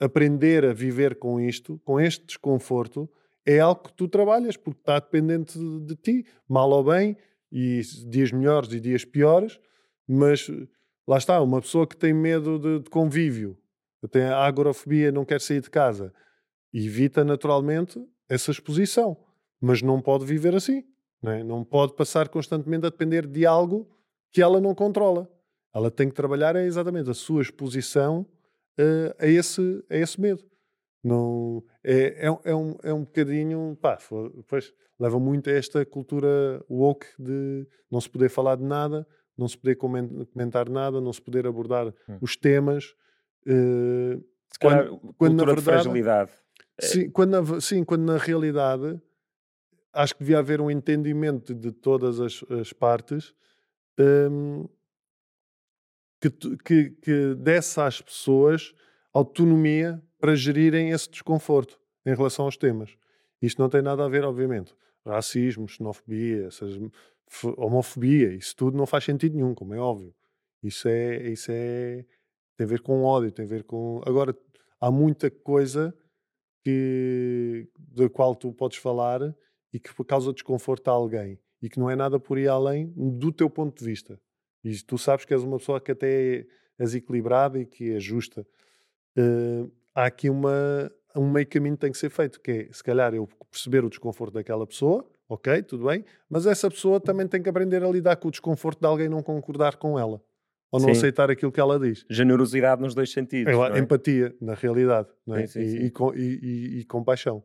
aprender 0.00 0.64
a 0.64 0.72
viver 0.72 1.18
com 1.18 1.38
isto, 1.38 1.78
com 1.84 2.00
este 2.00 2.24
desconforto, 2.24 3.08
é 3.44 3.60
algo 3.60 3.82
que 3.82 3.92
tu 3.92 4.08
trabalhas, 4.08 4.56
porque 4.56 4.80
está 4.80 4.98
dependente 4.98 5.58
de, 5.58 5.80
de 5.80 5.96
ti, 5.96 6.26
mal 6.48 6.70
ou 6.70 6.82
bem, 6.82 7.16
e 7.52 7.82
dias 8.08 8.32
melhores 8.32 8.72
e 8.72 8.80
dias 8.80 9.04
piores, 9.04 9.60
mas 10.08 10.50
lá 11.06 11.18
está, 11.18 11.40
uma 11.40 11.60
pessoa 11.60 11.86
que 11.86 11.96
tem 11.96 12.12
medo 12.12 12.58
de, 12.58 12.80
de 12.80 12.90
convívio, 12.90 13.56
tem 14.10 14.22
a 14.22 14.38
agorafobia, 14.38 15.10
não 15.10 15.24
quer 15.24 15.40
sair 15.40 15.60
de 15.60 15.70
casa, 15.70 16.12
evita 16.72 17.24
naturalmente 17.24 18.00
essa 18.28 18.50
exposição, 18.50 19.16
mas 19.60 19.82
não 19.82 20.00
pode 20.00 20.24
viver 20.24 20.54
assim, 20.54 20.84
não, 21.22 21.32
é? 21.32 21.42
não 21.42 21.64
pode 21.64 21.94
passar 21.94 22.28
constantemente 22.28 22.86
a 22.86 22.90
depender 22.90 23.26
de 23.26 23.46
algo 23.46 23.88
que 24.32 24.42
ela 24.42 24.60
não 24.60 24.74
controla. 24.74 25.30
Ela 25.74 25.90
tem 25.90 26.08
que 26.08 26.14
trabalhar 26.14 26.56
é 26.56 26.64
exatamente 26.64 27.10
a 27.10 27.14
sua 27.14 27.42
exposição 27.42 28.26
uh, 28.78 29.14
a, 29.18 29.26
esse, 29.26 29.84
a 29.90 29.96
esse 29.96 30.20
medo. 30.20 30.44
Não, 31.02 31.62
é, 31.84 32.26
é, 32.26 32.50
é, 32.50 32.54
um, 32.54 32.76
é 32.82 32.92
um 32.92 33.04
bocadinho, 33.04 33.78
pá, 33.80 33.98
pois, 34.48 34.72
leva 34.98 35.20
muito 35.20 35.48
a 35.48 35.52
esta 35.52 35.84
cultura 35.84 36.64
woke 36.68 37.06
de 37.18 37.66
não 37.90 38.00
se 38.00 38.10
poder 38.10 38.28
falar 38.28 38.56
de 38.56 38.64
nada, 38.64 39.06
não 39.36 39.46
se 39.48 39.56
poder 39.58 39.76
comentar 39.76 40.68
nada, 40.68 41.00
não 41.00 41.12
se 41.12 41.20
poder 41.20 41.46
abordar 41.46 41.88
hum. 42.08 42.18
os 42.20 42.36
temas. 42.36 42.94
Uh, 43.46 44.22
Se 44.52 44.58
calhar, 44.58 44.88
quando, 44.88 45.14
quando 45.18 45.36
na 45.36 45.44
verdade, 45.44 45.60
de 45.60 45.64
fragilidade. 45.64 46.32
Sim 46.80 47.10
quando, 47.10 47.30
na, 47.30 47.60
sim, 47.60 47.84
quando 47.84 48.02
na 48.02 48.18
realidade 48.18 49.00
acho 49.92 50.14
que 50.14 50.20
devia 50.20 50.38
haver 50.38 50.60
um 50.60 50.70
entendimento 50.70 51.54
de 51.54 51.72
todas 51.72 52.20
as, 52.20 52.44
as 52.50 52.72
partes 52.72 53.34
um, 53.98 54.68
que, 56.20 56.30
que, 56.30 56.90
que 56.90 57.34
desse 57.34 57.80
às 57.80 58.00
pessoas 58.00 58.74
autonomia 59.12 60.02
para 60.18 60.34
gerirem 60.34 60.90
esse 60.90 61.10
desconforto 61.10 61.80
em 62.04 62.14
relação 62.14 62.44
aos 62.44 62.56
temas. 62.56 62.96
Isto 63.40 63.60
não 63.60 63.68
tem 63.68 63.80
nada 63.80 64.04
a 64.04 64.08
ver, 64.08 64.24
obviamente, 64.24 64.74
racismo, 65.04 65.68
xenofobia, 65.68 66.46
essas, 66.46 66.78
homofobia, 67.56 68.34
isso 68.34 68.54
tudo 68.56 68.76
não 68.76 68.86
faz 68.86 69.04
sentido 69.04 69.34
nenhum, 69.34 69.54
como 69.54 69.74
é 69.74 69.78
óbvio. 69.78 70.14
Isso 70.62 70.88
é, 70.88 71.30
isso 71.30 71.50
é 71.50 72.04
tem 72.56 72.64
a 72.64 72.68
ver 72.68 72.80
com 72.80 73.02
ódio, 73.02 73.30
tem 73.30 73.44
a 73.44 73.48
ver 73.48 73.64
com. 73.64 74.00
Agora, 74.04 74.36
há 74.80 74.90
muita 74.90 75.30
coisa 75.30 75.94
que, 76.64 77.68
da 77.76 78.08
qual 78.08 78.34
tu 78.34 78.52
podes 78.52 78.78
falar 78.78 79.20
e 79.72 79.78
que 79.78 79.92
causa 80.04 80.32
desconforto 80.32 80.88
a 80.88 80.92
alguém 80.92 81.38
e 81.62 81.68
que 81.68 81.78
não 81.78 81.90
é 81.90 81.94
nada 81.94 82.18
por 82.18 82.38
ir 82.38 82.48
além 82.48 82.92
do 82.96 83.30
teu 83.30 83.50
ponto 83.50 83.78
de 83.78 83.84
vista. 83.84 84.20
E 84.64 84.74
tu 84.82 84.96
sabes 84.98 85.24
que 85.24 85.34
és 85.34 85.42
uma 85.42 85.58
pessoa 85.58 85.80
que 85.80 85.92
até 85.92 86.46
és 86.78 86.94
equilibrada 86.94 87.58
e 87.58 87.66
que 87.66 87.92
é 87.92 88.00
justa. 88.00 88.46
Uh, 89.16 89.70
há 89.94 90.06
aqui 90.06 90.28
uma, 90.28 90.90
um 91.14 91.30
meio 91.30 91.46
caminho 91.46 91.76
que 91.76 91.80
tem 91.82 91.92
que 91.92 91.98
ser 91.98 92.10
feito, 92.10 92.40
que 92.40 92.50
é, 92.50 92.72
se 92.72 92.82
calhar, 92.82 93.14
eu 93.14 93.28
perceber 93.50 93.84
o 93.84 93.88
desconforto 93.88 94.34
daquela 94.34 94.66
pessoa, 94.66 95.08
ok, 95.28 95.62
tudo 95.62 95.86
bem, 95.86 96.04
mas 96.28 96.46
essa 96.46 96.70
pessoa 96.70 97.00
também 97.00 97.26
tem 97.26 97.42
que 97.42 97.48
aprender 97.48 97.82
a 97.82 97.88
lidar 97.88 98.16
com 98.16 98.28
o 98.28 98.30
desconforto 98.30 98.80
de 98.80 98.86
alguém 98.86 99.08
não 99.08 99.22
concordar 99.22 99.76
com 99.76 99.98
ela. 99.98 100.22
Ou 100.70 100.80
não 100.80 100.88
sim. 100.88 100.98
aceitar 100.98 101.30
aquilo 101.30 101.52
que 101.52 101.60
ela 101.60 101.78
diz. 101.78 102.04
Generosidade 102.10 102.82
nos 102.82 102.94
dois 102.94 103.10
sentidos. 103.12 103.52
É? 103.54 103.78
Empatia, 103.78 104.34
na 104.40 104.54
realidade. 104.54 105.08
Não 105.24 105.36
é? 105.36 105.46
Sim, 105.46 105.64
sim, 105.64 105.76
e, 105.76 105.92
e, 106.16 106.22
e, 106.22 106.80
e, 106.80 106.84
compaixão. 106.84 107.42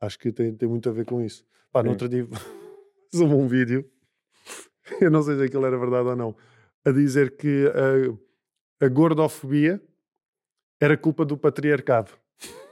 Acho 0.00 0.18
que 0.18 0.32
tem, 0.32 0.54
tem 0.54 0.68
muito 0.68 0.88
a 0.88 0.92
ver 0.92 1.04
com 1.04 1.20
isso. 1.20 1.44
Pá, 1.72 1.82
no 1.82 1.90
outro 1.90 2.08
dia 2.08 2.26
houve 3.14 3.34
um 3.34 3.48
vídeo, 3.48 3.84
eu 5.00 5.10
não 5.10 5.22
sei 5.22 5.36
se 5.36 5.44
aquilo 5.44 5.66
era 5.66 5.78
verdade 5.78 6.08
ou 6.08 6.16
não, 6.16 6.36
a 6.84 6.90
dizer 6.90 7.36
que 7.36 7.66
a, 8.80 8.86
a 8.86 8.88
gordofobia 8.88 9.80
era 10.80 10.96
culpa 10.96 11.24
do 11.24 11.36
patriarcado. 11.36 12.10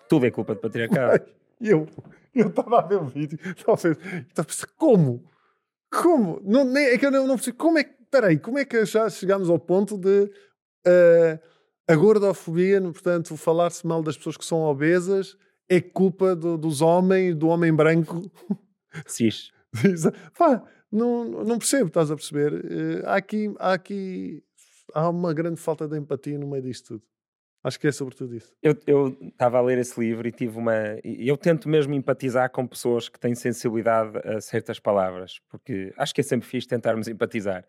Tudo 0.09 0.27
é 0.27 0.31
culpa 0.31 0.55
do 0.55 0.61
patriarcado. 0.61 1.25
E 1.63 1.75
eu 2.35 2.49
estava 2.49 2.79
a 2.79 2.83
ver 2.83 2.97
o 2.97 3.07
vídeo, 3.07 3.39
a 3.67 4.45
pensar, 4.45 4.69
como? 4.77 5.25
Como? 5.91 6.41
Não, 6.45 6.65
nem, 6.65 6.87
é 6.87 6.99
que 6.99 7.07
eu 7.07 7.11
não, 7.11 7.27
não 7.27 7.37
percebo. 7.37 7.59
Como 7.59 7.79
é 7.79 7.85
que. 7.85 8.01
Peraí, 8.11 8.39
como 8.39 8.59
é 8.59 8.65
que 8.65 8.85
já 8.85 9.09
chegámos 9.09 9.49
ao 9.49 9.59
ponto 9.59 9.97
de 9.97 10.25
uh, 10.25 11.41
a 11.87 11.95
gordofobia, 11.95 12.81
portanto, 12.81 13.37
falar-se 13.37 13.87
mal 13.87 14.03
das 14.03 14.17
pessoas 14.17 14.37
que 14.37 14.45
são 14.45 14.63
obesas 14.63 15.37
é 15.69 15.81
culpa 15.81 16.35
do, 16.35 16.59
dos 16.59 16.83
homens, 16.83 17.37
do 17.37 17.47
homem 17.47 17.73
branco? 17.73 18.29
Cis. 19.07 19.53
Pá, 20.37 20.65
não, 20.91 21.25
não 21.25 21.59
percebo, 21.59 21.87
estás 21.87 22.11
a 22.11 22.17
perceber? 22.17 22.53
Uh, 22.53 23.07
há, 23.07 23.15
aqui, 23.17 23.55
há 23.59 23.73
aqui. 23.75 24.43
Há 24.93 25.09
uma 25.09 25.33
grande 25.33 25.61
falta 25.61 25.87
de 25.87 25.97
empatia 25.97 26.37
no 26.37 26.49
meio 26.49 26.65
disto 26.65 26.95
tudo. 26.95 27.05
Acho 27.63 27.79
que 27.79 27.87
é 27.87 27.93
sobretudo 27.93 28.35
isso. 28.35 28.55
Eu 28.63 29.17
estava 29.21 29.59
a 29.59 29.61
ler 29.61 29.79
esse 29.79 30.01
livro 30.01 30.27
e 30.27 30.33
tive 30.33 30.57
uma. 30.59 30.75
Eu 31.05 31.37
tento 31.37 31.69
mesmo 31.69 31.93
empatizar 31.95 32.51
com 32.51 32.67
pessoas 32.67 33.09
que 33.09 33.21
têm 33.21 33.35
sensibilidade 33.35 34.17
a 34.27 34.41
certas 34.41 34.81
palavras, 34.81 35.41
porque 35.49 35.93
acho 35.99 36.15
que 36.15 36.23
é 36.23 36.25
sempre 36.25 36.49
fixe 36.49 36.67
tentarmos 36.67 37.07
empatizar. 37.07 37.65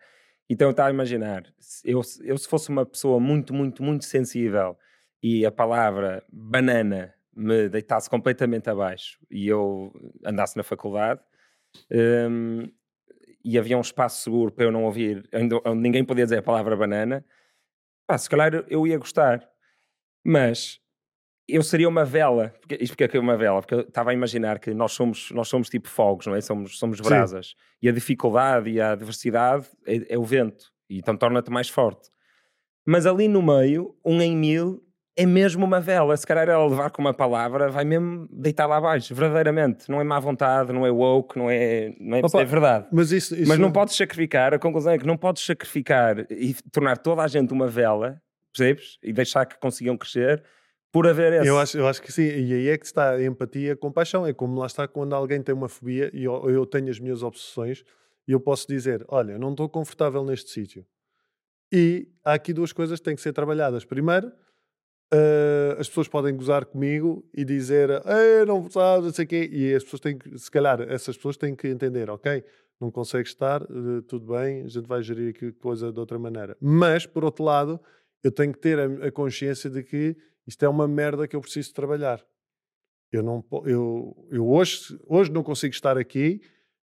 Então 0.50 0.68
eu 0.68 0.72
estava 0.72 0.90
a 0.90 0.92
imaginar, 0.92 1.44
eu, 1.84 2.02
eu 2.24 2.38
se 2.38 2.48
fosse 2.48 2.70
uma 2.70 2.86
pessoa 2.86 3.20
muito, 3.20 3.54
muito, 3.54 3.84
muito 3.84 4.06
sensível 4.06 4.78
e 5.24 5.46
a 5.46 5.52
palavra 5.52 6.24
banana 6.30 7.14
me 7.34 7.70
deitasse 7.70 8.10
completamente 8.10 8.70
abaixo 8.70 9.18
e 9.30 9.48
eu 9.48 9.94
andasse 10.26 10.58
na 10.58 10.64
faculdade 10.64 11.22
um, 11.90 12.70
e 13.46 13.58
havia 13.58 13.78
um 13.78 13.82
espaço 13.82 14.24
seguro 14.24 14.52
para 14.52 14.66
eu 14.66 14.72
não 14.72 14.84
ouvir, 14.84 15.28
onde 15.34 15.82
ninguém 15.82 16.04
podia 16.04 16.26
dizer 16.26 16.40
a 16.40 16.44
palavra 16.44 16.76
banana, 16.76 17.26
pá, 18.06 18.18
se 18.18 18.30
calhar 18.30 18.66
eu 18.68 18.86
ia 18.86 18.98
gostar 18.98 19.51
mas 20.24 20.80
eu 21.48 21.64
seria 21.64 21.88
uma 21.88 22.06
vela. 22.06 22.54
Porque, 22.60 22.76
isto 22.82 22.94
porque 22.94 23.04
é 23.04 23.08
que 23.08 23.18
é 23.18 23.20
uma 23.20 23.38
vela? 23.38 23.62
Porque 23.62 23.76
eu 23.76 23.82
estava 23.82 24.12
a 24.12 24.14
imaginar 24.14 24.60
que 24.60 24.74
nós 24.74 24.94
somos, 24.94 25.32
nós 25.32 25.48
somos 25.48 25.70
tipo 25.70 25.90
fogos, 25.90 26.28
não 26.28 26.36
é? 26.36 26.42
Somos, 26.42 26.78
somos 26.78 27.00
brasas. 27.00 27.48
Sim. 27.48 27.56
E 27.84 27.90
a 27.90 27.92
dificuldade 27.92 28.70
e 28.70 28.80
a 28.80 28.96
diversidade 28.96 29.68
é, 29.86 30.14
é 30.14 30.18
o 30.18 30.24
vento. 30.24 30.72
E 30.90 30.98
então 30.98 31.16
torna-te 31.16 31.52
mais 31.52 31.70
forte. 31.70 32.10
Mas 32.86 33.06
ali 33.06 33.28
no 33.28 33.42
meio, 33.42 33.96
um 34.04 34.22
em 34.22 34.36
mil 34.36 34.82
é 35.16 35.26
mesmo 35.26 35.66
uma 35.66 35.80
vela. 35.80 36.16
Se 36.16 36.26
calhar 36.26 36.48
ela 36.48 36.66
levar 36.66 36.90
com 36.90 37.02
uma 37.02 37.14
palavra, 37.14 37.70
vai 37.70 37.84
mesmo 37.84 38.28
deitar 38.32 38.66
lá 38.66 38.78
abaixo, 38.78 39.14
verdadeiramente. 39.14 39.90
Não 39.90 40.00
é 40.00 40.04
má 40.04 40.20
vontade, 40.20 40.72
não 40.72 40.86
é 40.86 40.92
woke, 40.92 41.38
não 41.38 41.50
é, 41.50 41.94
não 42.00 42.18
é, 42.18 42.22
Opa, 42.22 42.42
é 42.42 42.46
verdade. 42.46 42.88
Mas, 42.92 43.12
isso, 43.12 43.36
isso 43.36 43.48
mas 43.48 43.60
não 43.60 43.72
podes 43.72 43.96
sacrificar, 43.96 44.54
a 44.54 44.60
conclusão 44.60 44.94
é 44.94 44.98
que 44.98 45.06
não 45.06 45.18
podes 45.18 45.46
sacrificar 45.46 46.26
e 46.32 46.56
tornar 46.72 46.98
toda 46.98 47.22
a 47.22 47.28
gente 47.28 47.54
uma 47.54 47.68
vela 47.68 48.22
percebes? 48.52 48.98
E 49.02 49.12
deixar 49.14 49.46
que 49.46 49.60
consigam 49.60 49.98
crescer 49.98 50.44
por 50.92 51.08
haver 51.08 51.34
esse. 51.34 51.48
Eu 51.48 51.58
acho, 51.58 51.78
eu 51.78 51.88
acho 51.88 52.02
que 52.02 52.12
sim, 52.12 52.24
e 52.24 52.54
aí 52.54 52.68
é 52.68 52.78
que 52.78 52.86
está 52.86 53.12
a 53.12 53.24
empatia, 53.24 53.74
a 53.74 53.78
compaixão. 53.78 54.26
É 54.26 54.34
como 54.34 54.60
lá 54.60 54.68
está 54.68 54.88
quando 54.88 55.14
alguém 55.14 55.42
tem 55.42 55.56
uma 55.56 55.70
fobia 55.70 56.12
e 56.14 56.26
eu, 56.26 56.50
eu 56.50 56.66
tenho 56.66 56.90
as 56.90 57.00
minhas 57.00 57.24
obsessões 57.24 57.84
e 58.28 58.32
eu 58.32 58.40
posso 58.40 58.68
dizer: 58.68 59.06
Olha, 59.08 59.38
não 59.38 59.52
estou 59.52 59.70
confortável 59.70 60.24
neste 60.24 60.50
sítio. 60.50 60.86
E 61.72 62.10
há 62.24 62.34
aqui 62.34 62.52
duas 62.54 62.74
coisas 62.74 63.00
que 63.00 63.06
têm 63.06 63.16
que 63.16 63.22
ser 63.22 63.32
trabalhadas. 63.32 63.86
Primeiro, 63.86 64.28
uh, 64.28 65.80
as 65.80 65.88
pessoas 65.88 66.10
podem 66.10 66.36
gozar 66.36 66.66
comigo 66.66 67.28
e 67.34 67.46
dizer: 67.46 67.90
Ei, 67.90 68.46
não 68.46 68.70
sabes, 68.70 69.06
não 69.06 69.14
sei 69.14 69.26
o 69.26 69.28
quê. 69.28 69.50
E 69.52 69.74
as 69.74 69.84
pessoas 69.84 70.02
têm 70.02 70.18
que, 70.18 70.38
se 70.38 70.52
calhar, 70.52 70.82
essas 70.82 71.16
pessoas 71.16 71.38
têm 71.38 71.56
que 71.56 71.68
entender: 71.70 72.10
Ok, 72.10 72.44
não 72.80 72.92
consegue 72.92 73.28
estar, 73.28 73.64
uh, 73.64 74.02
tudo 74.02 74.34
bem, 74.34 74.64
a 74.64 74.68
gente 74.68 74.88
vai 74.88 75.02
gerir 75.02 75.30
aqui 75.30 75.54
coisa 75.54 75.92
de 75.92 76.00
outra 76.00 76.20
maneira. 76.20 76.58
Mas, 76.60 77.06
por 77.06 77.24
outro 77.24 77.46
lado, 77.46 77.80
eu 78.24 78.32
tenho 78.32 78.54
que 78.54 78.60
ter 78.60 78.80
a, 78.80 79.08
a, 79.08 79.12
consciência 79.12 79.70
de 79.70 79.84
que 79.84 80.16
isto 80.48 80.64
é 80.64 80.70
uma 80.70 80.88
merda 80.88 81.28
que 81.28 81.36
eu 81.36 81.42
preciso 81.42 81.74
trabalhar. 81.74 82.24
Eu, 83.12 83.24
não, 83.24 83.44
eu, 83.66 84.28
eu 84.32 84.48
hoje, 84.48 84.98
hoje 85.06 85.32
não 85.32 85.44
consigo 85.44 85.74
estar 85.74 85.98
aqui, 85.98 86.42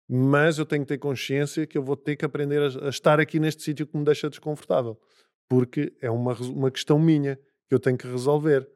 mas 0.09 0.59
eu 0.59 0.66
tenho 0.66 0.83
que 0.83 0.89
ter 0.89 0.99
consciência 0.99 1.66
que 1.66 1.76
eu 1.76 1.83
vou 1.83 1.97
ter 1.97 2.16
que 2.16 2.24
aprender 2.24 2.61
a, 2.62 2.87
a 2.87 2.89
estar 2.89 3.18
aqui 3.18 3.41
neste 3.41 3.62
sítio 3.62 3.87
que 3.87 3.97
me 3.97 4.05
deixa 4.05 4.28
desconfortável. 4.28 5.01
Porque 5.49 5.93
é 6.01 6.11
uma, 6.11 6.35
uma 6.35 6.70
questão 6.70 6.99
minha 6.99 7.37
que 7.68 7.74
eu 7.74 7.80
tenho 7.80 7.99
que 7.99 8.07
resolver. 8.07 8.68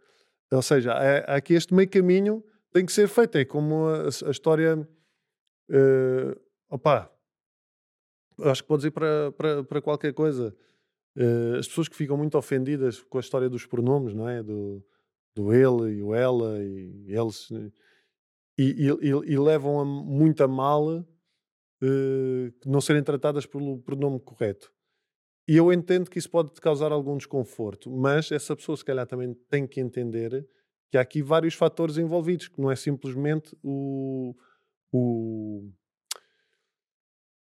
Ou 0.50 0.62
seja, 0.62 0.92
há, 0.92 1.32
há 1.32 1.36
aqui 1.36 1.54
este 1.54 1.74
meio 1.74 1.88
caminho 1.88 2.42
tem 2.72 2.84
que 2.84 2.92
ser 2.92 3.08
feito. 3.08 3.36
É 3.38 3.44
como 3.44 3.86
a, 3.86 4.06
a 4.06 4.30
história. 4.30 4.76
Uh, 5.68 6.40
opa, 6.68 7.10
acho 8.44 8.62
que 8.62 8.68
pode 8.68 8.86
ir 8.86 8.90
para, 8.90 9.32
para, 9.32 9.64
para 9.64 9.82
qualquer 9.82 10.12
coisa. 10.12 10.54
Uh, 11.16 11.56
as 11.58 11.66
pessoas 11.66 11.88
que 11.88 11.96
ficam 11.96 12.16
muito 12.16 12.36
ofendidas 12.36 13.02
com 13.02 13.16
a 13.16 13.20
história 13.20 13.48
dos 13.48 13.64
pronomes, 13.64 14.14
não 14.14 14.28
é? 14.28 14.42
Do, 14.42 14.84
do 15.34 15.52
ele 15.52 15.98
e 15.98 16.02
o 16.02 16.14
ela 16.14 16.62
e 16.62 17.06
eles. 17.08 17.50
E, 18.58 18.90
e, 19.02 19.08
e 19.08 19.38
levam 19.38 19.80
a, 19.80 19.84
muito 19.84 20.42
a 20.42 20.48
mal 20.48 20.86
uh, 20.86 21.06
não 22.64 22.80
serem 22.80 23.02
tratadas 23.02 23.46
pelo 23.46 23.78
pronome 23.78 24.20
correto. 24.20 24.72
E 25.48 25.56
eu 25.56 25.72
entendo 25.72 26.10
que 26.10 26.18
isso 26.18 26.30
pode 26.30 26.52
causar 26.60 26.90
algum 26.90 27.16
desconforto, 27.16 27.90
mas 27.90 28.32
essa 28.32 28.56
pessoa, 28.56 28.76
se 28.76 28.84
calhar, 28.84 29.06
também 29.06 29.32
tem 29.48 29.66
que 29.66 29.80
entender 29.80 30.46
que 30.90 30.98
há 30.98 31.00
aqui 31.00 31.22
vários 31.22 31.54
fatores 31.54 31.98
envolvidos, 31.98 32.48
que 32.48 32.60
não 32.60 32.70
é 32.70 32.76
simplesmente 32.76 33.56
o, 33.62 34.34
o 34.92 35.70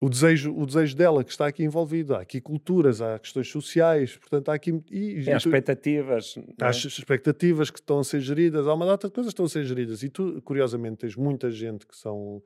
o 0.01 0.09
desejo, 0.09 0.53
o 0.55 0.65
desejo 0.65 0.95
dela 0.95 1.23
que 1.23 1.31
está 1.31 1.47
aqui 1.47 1.63
envolvido. 1.63 2.15
Há 2.15 2.21
aqui 2.21 2.41
culturas, 2.41 3.01
há 3.01 3.17
questões 3.17 3.49
sociais, 3.49 4.17
portanto 4.17 4.49
há 4.49 4.53
aqui... 4.53 4.83
E, 4.91 5.29
há 5.31 5.37
expectativas. 5.37 6.35
Há 6.61 6.67
é? 6.67 6.69
expectativas 6.69 7.71
que 7.71 7.79
estão 7.79 7.99
a 7.99 8.03
ser 8.03 8.19
geridas, 8.19 8.67
há 8.67 8.73
uma 8.73 8.85
data 8.85 9.07
de 9.07 9.13
coisas 9.13 9.31
que 9.31 9.33
estão 9.33 9.45
a 9.45 9.49
ser 9.49 9.63
geridas. 9.63 10.03
E 10.03 10.09
tu, 10.09 10.41
curiosamente, 10.43 10.97
tens 10.97 11.15
muita 11.15 11.49
gente 11.49 11.87
que 11.87 11.95
são 11.95 12.41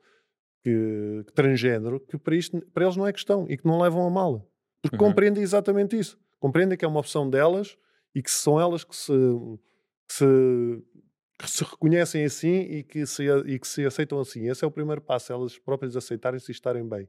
que, 0.62 1.24
que 1.26 1.32
transgênero, 1.32 2.00
que 2.00 2.16
para, 2.18 2.36
isto, 2.36 2.60
para 2.72 2.84
eles 2.84 2.96
não 2.96 3.06
é 3.06 3.12
questão 3.12 3.46
e 3.48 3.56
que 3.56 3.66
não 3.66 3.80
levam 3.80 4.06
a 4.06 4.10
mal. 4.10 4.48
Porque 4.80 4.96
uhum. 4.96 5.10
compreendem 5.10 5.42
exatamente 5.42 5.98
isso. 5.98 6.18
Compreendem 6.38 6.78
que 6.78 6.84
é 6.84 6.88
uma 6.88 7.00
opção 7.00 7.28
delas 7.28 7.76
e 8.14 8.22
que 8.22 8.30
são 8.30 8.60
elas 8.60 8.84
que 8.84 8.94
se, 8.96 9.12
que 10.08 10.14
se, 10.14 10.82
que 11.38 11.50
se 11.50 11.64
reconhecem 11.64 12.24
assim 12.24 12.60
e 12.60 12.82
que 12.82 13.04
se, 13.04 13.24
e 13.46 13.58
que 13.58 13.66
se 13.66 13.84
aceitam 13.84 14.20
assim. 14.20 14.48
Esse 14.48 14.64
é 14.64 14.68
o 14.68 14.70
primeiro 14.70 15.00
passo, 15.00 15.32
elas 15.32 15.58
próprias 15.58 15.96
aceitarem-se 15.96 16.50
e 16.50 16.54
estarem 16.54 16.88
bem 16.88 17.08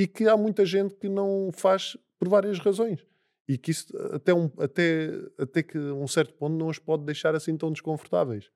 e 0.00 0.06
que 0.06 0.26
há 0.26 0.34
muita 0.34 0.64
gente 0.64 0.94
que 0.94 1.10
não 1.10 1.50
faz 1.52 1.94
por 2.18 2.26
várias 2.26 2.58
razões. 2.58 3.04
E 3.46 3.58
que 3.58 3.70
isso 3.70 3.86
até, 4.14 4.32
um, 4.32 4.50
até, 4.58 5.10
até 5.38 5.62
que 5.62 5.76
um 5.76 6.06
certo 6.08 6.32
ponto 6.34 6.56
não 6.56 6.68
os 6.68 6.78
pode 6.78 7.04
deixar 7.04 7.34
assim 7.34 7.54
tão 7.54 7.70
desconfortáveis. 7.70 8.50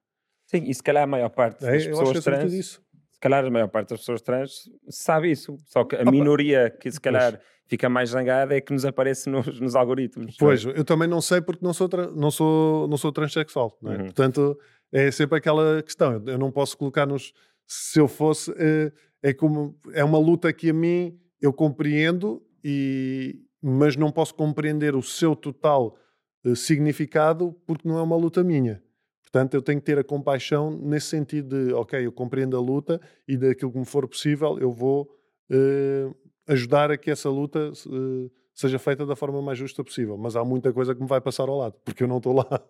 Sim, 0.47 0.65
e 0.67 0.75
se 0.75 0.83
calhar 0.83 1.03
a 1.03 1.07
maior 1.07 1.29
parte 1.29 1.63
é, 1.63 1.71
das 1.71 1.87
pessoas 1.87 2.17
é 2.17 2.21
trans, 2.23 2.81
se 3.13 3.21
calhar 3.21 3.45
a 3.45 3.51
maior 3.51 3.69
parte 3.69 3.91
das 3.91 3.99
pessoas 3.99 4.23
trans 4.23 4.71
sabe 4.89 5.31
isso. 5.31 5.59
Só 5.67 5.85
que 5.85 5.97
a 5.97 6.05
minoria 6.05 6.71
que 6.71 6.91
se 6.91 7.01
calhar 7.01 7.33
pois. 7.33 7.45
fica 7.67 7.91
mais 7.91 8.11
zangada 8.11 8.57
é 8.57 8.61
que 8.61 8.73
nos 8.73 8.87
aparece 8.87 9.29
nos, 9.29 9.61
nos 9.61 9.77
algoritmos. 9.77 10.37
Pois, 10.39 10.65
eu 10.65 10.85
também 10.85 11.09
não 11.09 11.21
sei 11.21 11.43
porque 11.43 11.63
não 11.63 11.75
sou, 11.75 11.91
não 12.15 12.31
sou, 12.31 12.89
não 12.89 12.97
sou 12.97 13.13
transexual. 13.13 13.77
Não 13.83 13.93
é? 13.93 13.97
uhum. 13.97 14.05
Portanto, 14.05 14.59
é 14.91 15.11
sempre 15.11 15.37
aquela 15.37 15.83
questão. 15.83 16.23
Eu 16.27 16.39
não 16.39 16.51
posso 16.51 16.79
colocar 16.79 17.05
nos. 17.05 17.35
Se 17.67 18.01
eu 18.01 18.09
fosse. 18.09 18.51
É, 18.57 18.93
é 19.23 19.35
como. 19.35 19.79
É 19.93 20.03
uma 20.03 20.19
luta 20.19 20.51
que 20.55 20.71
a 20.71 20.73
mim 20.73 21.19
eu 21.41 21.53
compreendo, 21.53 22.43
e, 22.63 23.41
mas 23.63 23.97
não 23.97 24.11
posso 24.11 24.35
compreender 24.35 24.95
o 24.95 25.03
seu 25.03 25.35
total 25.37 25.97
uh, 26.45 26.57
significado 26.57 27.53
porque 27.67 27.89
não 27.89 27.99
é 27.99 28.03
uma 28.03 28.17
luta 28.17 28.43
minha. 28.43 28.83
Portanto, 29.23 29.55
eu 29.55 29.63
tenho 29.63 29.81
que 29.81 29.87
ter 29.87 29.99
a 29.99 30.05
compaixão 30.05 30.71
nesse 30.71 31.09
sentido 31.09 31.67
de, 31.67 31.73
ok, 31.73 32.07
eu 32.07 32.13
compreendo 32.13 32.57
a 32.57 32.61
luta 32.61 33.01
e 33.27 33.37
daquilo 33.37 33.73
que 33.73 33.79
me 33.79 33.85
for 33.85 34.07
possível, 34.07 34.59
eu 34.61 34.71
vou 34.71 35.11
uh, 35.51 36.15
ajudar 36.47 36.93
a 36.93 36.97
que 36.97 37.11
essa 37.11 37.29
luta 37.29 37.73
uh, 37.87 38.31
seja 38.55 38.79
feita 38.79 39.05
da 39.05 39.17
forma 39.17 39.43
mais 39.43 39.59
justa 39.59 39.83
possível. 39.83 40.17
Mas 40.17 40.37
há 40.37 40.45
muita 40.45 40.73
coisa 40.73 40.95
que 40.95 41.03
me 41.03 41.09
vai 41.09 41.21
passar 41.21 41.49
ao 41.49 41.59
lado, 41.59 41.75
porque 41.85 42.05
eu 42.05 42.09
não 42.09 42.19
estou 42.19 42.33
lá. 42.33 42.63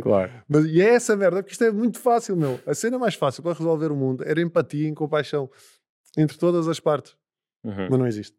Claro. 0.00 0.32
Mas, 0.48 0.64
e 0.66 0.80
é 0.80 0.94
essa 0.94 1.16
merda, 1.16 1.42
porque 1.42 1.52
isto 1.52 1.64
é 1.64 1.70
muito 1.70 2.00
fácil, 2.00 2.36
meu. 2.36 2.58
A 2.66 2.74
cena 2.74 2.98
mais 2.98 3.14
fácil 3.14 3.42
para 3.42 3.52
resolver 3.52 3.92
o 3.92 3.96
mundo 3.96 4.24
era 4.26 4.40
empatia 4.40 4.88
e 4.88 4.92
compaixão 4.94 5.48
entre 6.16 6.36
todas 6.36 6.66
as 6.66 6.80
partes. 6.80 7.16
Uhum. 7.64 7.88
Mas 7.90 7.98
não 7.98 8.06
existe. 8.06 8.36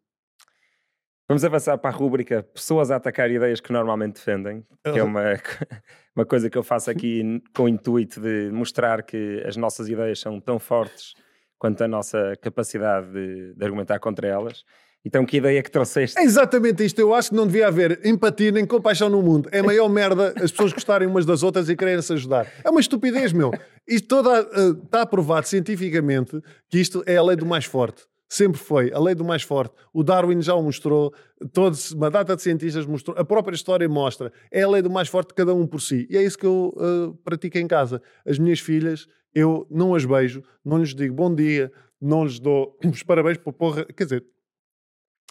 Vamos 1.26 1.42
avançar 1.42 1.78
para 1.78 1.90
a 1.90 1.92
rúbrica 1.92 2.42
Pessoas 2.42 2.90
a 2.90 2.96
atacar 2.96 3.30
ideias 3.30 3.58
que 3.58 3.72
normalmente 3.72 4.16
defendem, 4.16 4.62
que 4.82 4.98
é 4.98 5.02
uma, 5.02 5.22
uma 6.14 6.26
coisa 6.26 6.50
que 6.50 6.58
eu 6.58 6.62
faço 6.62 6.90
aqui 6.90 7.42
com 7.56 7.64
o 7.64 7.68
intuito 7.68 8.20
de 8.20 8.50
mostrar 8.52 9.02
que 9.02 9.42
as 9.46 9.56
nossas 9.56 9.88
ideias 9.88 10.20
são 10.20 10.38
tão 10.38 10.58
fortes 10.58 11.14
quanto 11.58 11.82
a 11.82 11.88
nossa 11.88 12.34
capacidade 12.42 13.10
de, 13.10 13.54
de 13.54 13.64
argumentar 13.64 13.98
contra 13.98 14.28
elas. 14.28 14.64
Então, 15.02 15.24
que 15.26 15.36
ideia 15.36 15.62
que 15.62 15.70
trouxeste? 15.70 16.18
É 16.18 16.22
exatamente 16.22 16.82
isto. 16.84 16.98
Eu 16.98 17.14
acho 17.14 17.30
que 17.30 17.36
não 17.36 17.46
devia 17.46 17.68
haver 17.68 18.00
empatia 18.06 18.50
nem 18.50 18.66
compaixão 18.66 19.10
no 19.10 19.22
mundo. 19.22 19.48
É 19.52 19.60
a 19.60 19.62
maior 19.62 19.88
merda 19.90 20.32
as 20.36 20.50
pessoas 20.50 20.72
gostarem 20.72 21.06
umas 21.06 21.26
das 21.26 21.42
outras 21.42 21.68
e 21.68 21.76
quererem 21.76 22.00
se 22.00 22.12
ajudar. 22.14 22.50
É 22.64 22.70
uma 22.70 22.80
estupidez, 22.80 23.32
meu. 23.32 23.50
Isto 23.86 24.08
toda, 24.08 24.42
uh, 24.42 24.82
está 24.82 25.02
aprovado 25.02 25.46
cientificamente 25.46 26.40
que 26.70 26.78
isto 26.78 27.02
é 27.06 27.16
a 27.16 27.22
lei 27.22 27.36
do 27.36 27.44
mais 27.44 27.66
forte. 27.66 28.02
Sempre 28.28 28.58
foi. 28.58 28.92
A 28.92 28.98
lei 28.98 29.14
do 29.14 29.24
mais 29.24 29.42
forte. 29.42 29.74
O 29.92 30.02
Darwin 30.02 30.40
já 30.42 30.54
o 30.54 30.62
mostrou, 30.62 31.14
todos, 31.52 31.92
uma 31.92 32.10
data 32.10 32.34
de 32.34 32.42
cientistas 32.42 32.86
mostrou, 32.86 33.16
a 33.18 33.24
própria 33.24 33.54
história 33.54 33.88
mostra. 33.88 34.32
É 34.50 34.62
a 34.62 34.68
lei 34.68 34.82
do 34.82 34.90
mais 34.90 35.08
forte, 35.08 35.34
cada 35.34 35.54
um 35.54 35.66
por 35.66 35.80
si. 35.80 36.06
E 36.10 36.16
é 36.16 36.22
isso 36.22 36.38
que 36.38 36.46
eu 36.46 36.72
uh, 36.76 37.14
pratico 37.18 37.58
em 37.58 37.66
casa. 37.66 38.02
As 38.26 38.38
minhas 38.38 38.60
filhas, 38.60 39.06
eu 39.34 39.66
não 39.70 39.94
as 39.94 40.04
beijo, 40.04 40.42
não 40.64 40.78
lhes 40.78 40.94
digo 40.94 41.14
bom 41.14 41.34
dia, 41.34 41.70
não 42.00 42.24
lhes 42.24 42.38
dou 42.38 42.78
os 42.84 43.02
parabéns 43.02 43.38
por 43.38 43.52
porra. 43.52 43.84
Quer 43.84 44.04
dizer, 44.04 44.26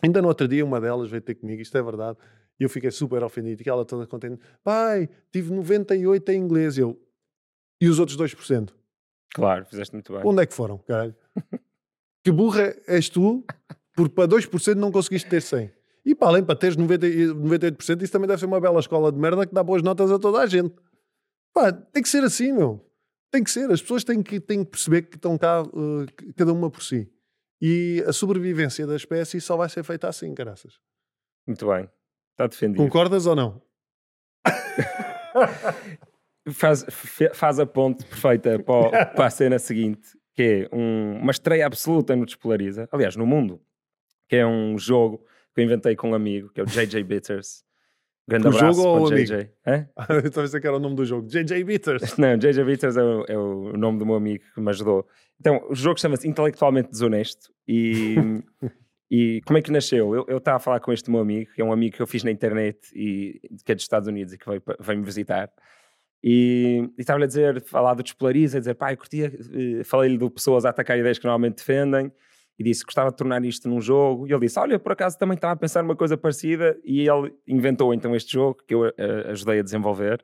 ainda 0.02 0.22
no 0.22 0.28
outro 0.28 0.48
dia 0.48 0.64
uma 0.64 0.80
delas 0.80 1.10
veio 1.10 1.22
ter 1.22 1.36
comigo, 1.36 1.62
isto 1.62 1.78
é 1.78 1.82
verdade, 1.82 2.18
e 2.60 2.64
eu 2.64 2.70
fiquei 2.70 2.92
super 2.92 3.24
ofendido, 3.24 3.64
e 3.66 3.70
ela 3.70 3.84
toda 3.86 4.06
contente. 4.06 4.40
Pai, 4.64 5.10
tive 5.32 5.52
98 5.52 6.32
em 6.32 6.40
inglês. 6.40 6.78
Eu, 6.78 7.00
e 7.82 7.90
os 7.90 8.00
outros 8.00 8.18
2%? 8.18 8.70
Claro, 9.34 9.66
fizeste 9.66 9.94
muito 9.94 10.14
bem. 10.14 10.22
Onde 10.24 10.44
é 10.44 10.46
que 10.46 10.54
foram, 10.54 10.78
caralho? 10.78 11.16
que 12.24 12.32
burra 12.32 12.76
és 12.88 13.10
tu, 13.10 13.46
porque 13.96 14.16
para 14.16 14.28
2% 14.28 14.76
não 14.76 14.92
conseguiste 14.92 15.30
ter 15.30 15.42
100. 15.42 15.72
E 16.06 16.16
para 16.16 16.30
além, 16.30 16.44
para 16.44 16.56
teres 16.56 16.76
90, 16.76 17.08
98%, 17.08 18.02
isso 18.02 18.12
também 18.12 18.28
deve 18.28 18.40
ser 18.40 18.46
uma 18.46 18.60
bela 18.60 18.80
escola 18.80 19.12
de 19.12 19.18
merda 19.18 19.46
que 19.46 19.54
dá 19.54 19.64
boas 19.64 19.82
notas 19.82 20.12
a 20.12 20.20
toda 20.20 20.40
a 20.40 20.46
gente. 20.46 20.76
Pá, 21.54 21.72
tem 21.72 22.04
que 22.04 22.10
ser 22.10 22.24
assim, 22.24 22.52
meu. 22.52 22.86
Tem 23.32 23.44
que 23.44 23.52
ser. 23.52 23.72
As 23.72 23.82
pessoas 23.82 24.04
têm 24.04 24.22
que, 24.22 24.40
têm 24.40 24.64
que 24.64 24.72
perceber 24.72 25.04
que 25.04 25.16
estão 25.16 25.38
cá, 25.38 25.62
uh, 25.62 26.06
cada 26.36 26.52
uma 26.52 26.70
por 26.70 26.84
si. 26.84 27.10
E 27.62 28.04
a 28.06 28.12
sobrevivência 28.12 28.86
da 28.86 28.96
espécie 28.96 29.40
só 29.40 29.56
vai 29.56 29.70
ser 29.70 29.84
feita 29.84 30.10
assim, 30.10 30.34
caraças. 30.34 30.80
Muito 31.48 31.66
bem. 31.68 31.90
Está 32.32 32.48
defendido. 32.48 32.84
Concordas 32.84 33.26
ou 33.26 33.36
não? 33.36 33.62
faz, 36.52 36.86
faz 37.34 37.60
a 37.60 37.66
ponte 37.66 38.06
perfeita 38.06 38.60
para, 38.60 39.06
para 39.08 39.26
a 39.26 39.30
cena 39.30 39.60
seguinte, 39.60 40.10
que 40.36 40.68
é 40.72 40.76
um, 40.76 41.20
uma 41.20 41.32
estreia 41.32 41.66
absoluta 41.66 42.16
no 42.16 42.26
Despolariza, 42.26 42.88
aliás, 42.92 43.16
no 43.16 43.26
mundo, 43.26 43.62
que 44.28 44.36
é 44.36 44.46
um 44.46 44.78
jogo 44.78 45.24
que 45.54 45.62
eu 45.62 45.66
inventei 45.66 45.96
com 45.96 46.12
um 46.12 46.16
amigo, 46.16 46.50
que 46.50 46.60
é 46.60 46.64
o 46.64 46.66
JJ 46.66 47.04
Bitters. 47.04 47.64
Grande 48.28 48.48
o 48.48 48.50
abraço 48.52 48.82
jogo 48.82 49.08
para 49.08 49.16
o 49.16 49.20
JJ. 49.20 49.34
eu 50.10 50.20
estava 50.20 50.42
a 50.42 50.46
dizer 50.46 50.62
que 50.62 50.68
era 50.68 50.78
o 50.78 50.80
nome 50.80 50.96
do 50.96 51.06
jogo. 51.06 51.28
JJ 51.28 51.64
Bitters. 51.64 52.16
Não, 52.18 52.38
JJ 52.38 52.64
Bitters 52.64 52.96
é 52.98 53.04
o, 53.04 53.26
é 53.28 53.38
o 53.38 53.78
nome 53.78 54.00
do 54.00 54.06
meu 54.06 54.16
amigo 54.16 54.44
que 54.56 54.62
me 54.62 54.70
ajudou. 54.70 55.06
Então, 55.40 55.66
o 55.70 55.76
jogo 55.76 56.00
chama-se 56.00 56.28
Intelectualmente 56.28 56.90
Desonesto 56.90 57.52
e, 57.68 58.16
e 59.12 59.42
como 59.46 59.58
é 59.58 59.62
que 59.62 59.72
nasceu? 59.72 60.16
Eu 60.28 60.38
estava 60.38 60.58
a 60.58 60.60
falar 60.60 60.80
com 60.80 60.94
este 60.94 61.12
meu 61.12 61.20
amigo, 61.20 61.52
que 61.54 61.62
é 61.62 61.66
um 61.66 61.74
amigo 61.74 61.98
que 61.98 62.02
eu 62.02 62.08
fiz 62.08 62.24
na 62.24 62.32
internet 62.32 62.80
e 62.96 63.42
que 63.66 63.74
é 63.74 63.76
dos 63.76 63.84
Estados 63.84 64.08
Unidos 64.08 64.34
e 64.34 64.38
que 64.38 64.48
veio, 64.48 64.64
veio 64.80 65.00
me 65.00 65.06
visitar. 65.06 65.52
E 66.24 66.90
estava-lhe 66.98 67.26
a 67.26 67.28
dizer, 67.28 67.62
falar 67.62 67.96
do 67.96 68.04
Despolariza, 68.04 68.58
a 68.58 68.60
dizer, 68.60 68.76
pá, 68.76 68.94
eu 68.94 68.98
curtia, 68.98 69.28
uh, 69.30 69.84
falei-lhe 69.84 70.18
de 70.18 70.30
pessoas 70.30 70.64
a 70.64 70.70
atacar 70.70 70.98
ideias 70.98 71.20
que 71.20 71.26
normalmente 71.26 71.58
defendem, 71.58 72.12
e 72.58 72.64
disse 72.64 72.86
gostava 72.86 73.10
de 73.10 73.18
tornar 73.18 73.44
isto 73.44 73.68
num 73.68 73.82
jogo, 73.82 74.26
e 74.26 74.32
ele 74.32 74.42
disse, 74.42 74.58
olha, 74.58 74.80
por 74.80 74.94
acaso 74.94 75.18
também 75.18 75.36
estava 75.36 75.54
a 75.54 75.58
pensar 75.58 75.84
numa 75.84 75.98
coisa 75.98 76.16
parecida, 76.16 76.80
e 76.84 77.10
ele 77.10 77.34
inventou 77.46 77.94
então 77.94 78.16
este 78.16 78.32
jogo, 78.32 78.64
que 78.66 78.74
eu 78.74 78.84
uh, 78.84 78.94
ajudei 79.32 79.60
a 79.60 79.64
desenvolver. 79.64 80.24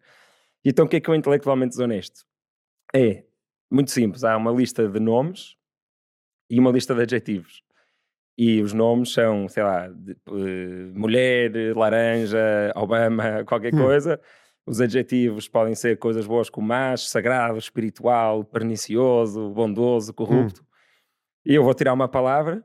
E 0.63 0.69
então 0.69 0.85
o 0.85 0.87
que 0.87 0.95
é 0.95 0.99
que 1.01 1.09
é 1.09 1.13
o 1.13 1.15
intelectualmente 1.15 1.71
desonesto? 1.71 2.25
É 2.95 3.25
muito 3.69 3.91
simples, 3.91 4.23
há 4.23 4.37
uma 4.37 4.51
lista 4.51 4.87
de 4.87 4.99
nomes 5.01 5.57
e 6.49 6.59
uma 6.59 6.71
lista 6.71 6.95
de 6.95 7.01
adjetivos. 7.01 7.61
E 8.37 8.61
os 8.61 8.71
nomes 8.71 9.11
são, 9.11 9.49
sei 9.49 9.63
lá, 9.63 9.89
de, 9.89 10.13
uh, 10.29 10.97
mulher, 10.97 11.75
laranja, 11.75 12.71
Obama, 12.73 13.43
qualquer 13.43 13.75
hum. 13.75 13.79
coisa. 13.79 14.17
Os 14.69 14.79
adjetivos 14.79 15.47
podem 15.47 15.73
ser 15.73 15.97
coisas 15.97 16.27
boas 16.27 16.47
como 16.47 16.67
más, 16.67 17.09
sagrado, 17.09 17.57
espiritual, 17.57 18.43
pernicioso, 18.43 19.49
bondoso, 19.49 20.13
corrupto. 20.13 20.61
Hum. 20.61 20.65
E 21.43 21.55
eu 21.55 21.63
vou 21.63 21.73
tirar 21.73 21.91
uma 21.91 22.07
palavra, 22.07 22.63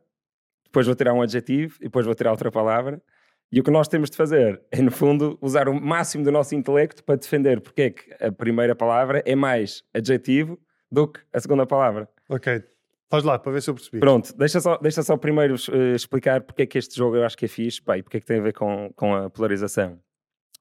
depois 0.63 0.85
vou 0.85 0.95
tirar 0.95 1.15
um 1.15 1.23
adjetivo 1.23 1.79
e 1.81 1.85
depois 1.85 2.05
vou 2.05 2.15
tirar 2.15 2.33
outra 2.33 2.51
palavra. 2.51 3.03
E 3.51 3.59
o 3.59 3.65
que 3.65 3.71
nós 3.71 3.89
temos 3.89 4.11
de 4.11 4.19
fazer 4.19 4.61
é, 4.71 4.83
no 4.83 4.91
fundo, 4.91 5.39
usar 5.41 5.67
o 5.67 5.81
máximo 5.81 6.23
do 6.23 6.31
nosso 6.31 6.55
intelecto 6.55 7.03
para 7.03 7.17
defender 7.17 7.63
porque 7.63 7.83
é 7.83 7.91
que 7.91 8.23
a 8.23 8.31
primeira 8.31 8.77
palavra 8.77 9.23
é 9.25 9.35
mais 9.35 9.83
adjetivo 9.95 10.59
do 10.93 11.09
que 11.09 11.21
a 11.33 11.41
segunda 11.41 11.65
palavra. 11.65 12.07
Ok. 12.29 12.63
Faz 13.09 13.25
lá, 13.25 13.39
para 13.39 13.53
ver 13.53 13.63
se 13.63 13.71
eu 13.71 13.75
percebi. 13.75 14.01
Pronto, 14.01 14.37
deixa 14.37 14.61
só, 14.61 14.77
deixa 14.77 15.03
só 15.03 15.17
primeiro 15.17 15.55
uh, 15.55 15.95
explicar 15.95 16.43
porque 16.43 16.65
é 16.65 16.67
que 16.67 16.77
este 16.77 16.95
jogo 16.97 17.17
eu 17.17 17.25
acho 17.25 17.39
que 17.39 17.47
é 17.47 17.49
fixe 17.49 17.81
pá, 17.81 17.97
e 17.97 18.03
porque 18.03 18.19
é 18.19 18.21
que 18.21 18.27
tem 18.27 18.41
a 18.41 18.43
ver 18.43 18.53
com, 18.53 18.93
com 18.95 19.15
a 19.15 19.31
polarização. 19.31 19.99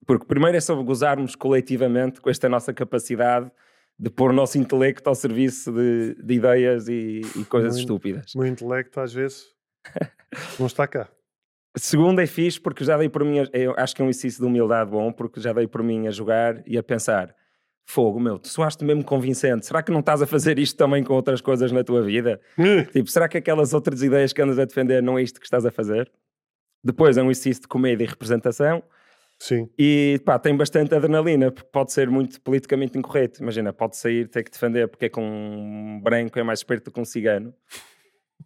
Porque 0.05 0.25
primeiro 0.25 0.57
é 0.57 0.61
sobre 0.61 0.83
gozarmos 0.83 1.35
coletivamente 1.35 2.21
com 2.21 2.29
esta 2.29 2.49
nossa 2.49 2.73
capacidade 2.73 3.51
de 3.97 4.09
pôr 4.09 4.31
o 4.31 4.33
nosso 4.33 4.57
intelecto 4.57 5.07
ao 5.07 5.15
serviço 5.15 5.71
de, 5.71 6.15
de 6.15 6.33
ideias 6.33 6.87
e, 6.87 7.21
e 7.35 7.45
coisas 7.45 7.73
muito, 7.73 7.81
estúpidas. 7.81 8.35
O 8.35 8.39
meu 8.39 8.47
intelecto 8.47 8.99
às 8.99 9.13
vezes 9.13 9.45
não 10.59 10.67
está 10.67 10.87
cá. 10.87 11.09
Segundo 11.75 12.19
é 12.19 12.27
fixe 12.27 12.59
porque 12.59 12.83
já 12.83 12.97
dei 12.97 13.09
por 13.09 13.23
mim, 13.23 13.47
eu 13.51 13.73
acho 13.77 13.95
que 13.95 14.01
é 14.01 14.05
um 14.05 14.09
exercício 14.09 14.41
de 14.41 14.45
humildade 14.45 14.91
bom, 14.91 15.11
porque 15.11 15.39
já 15.39 15.53
dei 15.53 15.67
por 15.67 15.81
mim 15.81 16.07
a 16.07 16.11
jogar 16.11 16.61
e 16.67 16.77
a 16.77 16.83
pensar, 16.83 17.35
fogo 17.85 18.19
meu, 18.19 18.37
tu 18.37 18.47
soaste 18.47 18.83
mesmo 18.85 19.03
convincente, 19.03 19.65
será 19.65 19.81
que 19.81 19.91
não 19.91 19.99
estás 19.99 20.21
a 20.21 20.27
fazer 20.27 20.59
isto 20.59 20.77
também 20.77 21.03
com 21.03 21.13
outras 21.13 21.41
coisas 21.41 21.71
na 21.71 21.83
tua 21.83 22.03
vida? 22.03 22.39
tipo, 22.93 23.09
será 23.09 23.27
que 23.27 23.37
aquelas 23.37 23.73
outras 23.73 24.03
ideias 24.03 24.31
que 24.31 24.41
andas 24.41 24.59
a 24.59 24.65
defender 24.65 25.01
não 25.01 25.17
é 25.17 25.23
isto 25.23 25.39
que 25.39 25.45
estás 25.45 25.65
a 25.65 25.71
fazer? 25.71 26.11
Depois 26.83 27.17
é 27.17 27.23
um 27.23 27.31
exercício 27.31 27.61
de 27.63 27.67
comédia 27.67 28.03
e 28.03 28.07
representação, 28.07 28.83
Sim. 29.43 29.69
E 29.77 30.21
pá, 30.23 30.39
tem 30.39 30.55
bastante 30.55 30.95
adrenalina, 30.95 31.51
porque 31.51 31.67
pode 31.69 31.91
ser 31.91 32.09
muito 32.09 32.39
politicamente 32.39 32.97
incorreto. 32.97 33.43
Imagina, 33.43 33.73
pode 33.73 33.97
sair, 33.97 34.25
ter 34.29 34.41
que 34.41 34.49
defender 34.49 34.87
porque 34.87 35.07
é 35.07 35.09
com 35.09 35.21
um 35.21 35.99
branco 36.01 36.39
é 36.39 36.43
mais 36.43 36.59
esperto 36.59 36.85
do 36.85 36.93
que 36.93 37.01
um 37.01 37.03
cigano. 37.03 37.53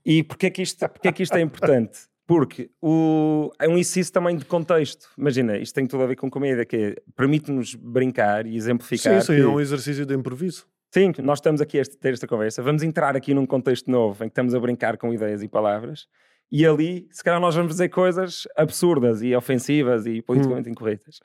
E 0.03 0.23
porquê 0.23 0.47
é 0.47 0.49
que 0.49 0.59
isto, 0.59 0.79
porquê 0.89 1.09
é, 1.09 1.11
que 1.11 1.21
isto 1.21 1.35
é 1.35 1.41
importante? 1.41 1.99
Porque 2.25 2.71
o, 2.81 3.51
é 3.59 3.67
um 3.67 3.77
exercício 3.77 4.11
também 4.11 4.37
de 4.37 4.45
contexto. 4.45 5.07
Imagina, 5.15 5.55
isto 5.59 5.75
tem 5.75 5.85
tudo 5.85 6.01
a 6.01 6.07
ver 6.07 6.15
com 6.15 6.31
comédia, 6.31 6.65
que 6.65 6.75
é, 6.75 6.95
permite-nos 7.15 7.75
brincar 7.75 8.47
e 8.47 8.57
exemplificar. 8.57 9.21
Sim, 9.21 9.27
sim, 9.27 9.35
que, 9.35 9.41
é 9.41 9.47
um 9.47 9.59
exercício 9.59 10.03
de 10.03 10.15
improviso. 10.15 10.65
Sim, 10.91 11.13
nós 11.21 11.37
estamos 11.37 11.61
aqui 11.61 11.79
a 11.79 11.83
ter 11.83 12.13
esta 12.13 12.25
conversa. 12.25 12.63
Vamos 12.63 12.81
entrar 12.81 13.15
aqui 13.15 13.35
num 13.35 13.45
contexto 13.45 13.91
novo 13.91 14.23
em 14.23 14.29
que 14.29 14.31
estamos 14.31 14.55
a 14.55 14.59
brincar 14.59 14.97
com 14.97 15.13
ideias 15.13 15.43
e 15.43 15.47
palavras 15.47 16.07
e 16.51 16.65
ali, 16.65 17.07
se 17.11 17.23
calhar, 17.23 17.39
nós 17.39 17.55
vamos 17.55 17.73
dizer 17.73 17.89
coisas 17.89 18.47
absurdas 18.55 19.21
e 19.21 19.35
ofensivas 19.35 20.05
e 20.05 20.21
politicamente 20.21 20.69
hum. 20.69 20.71
incorretas. 20.71 21.19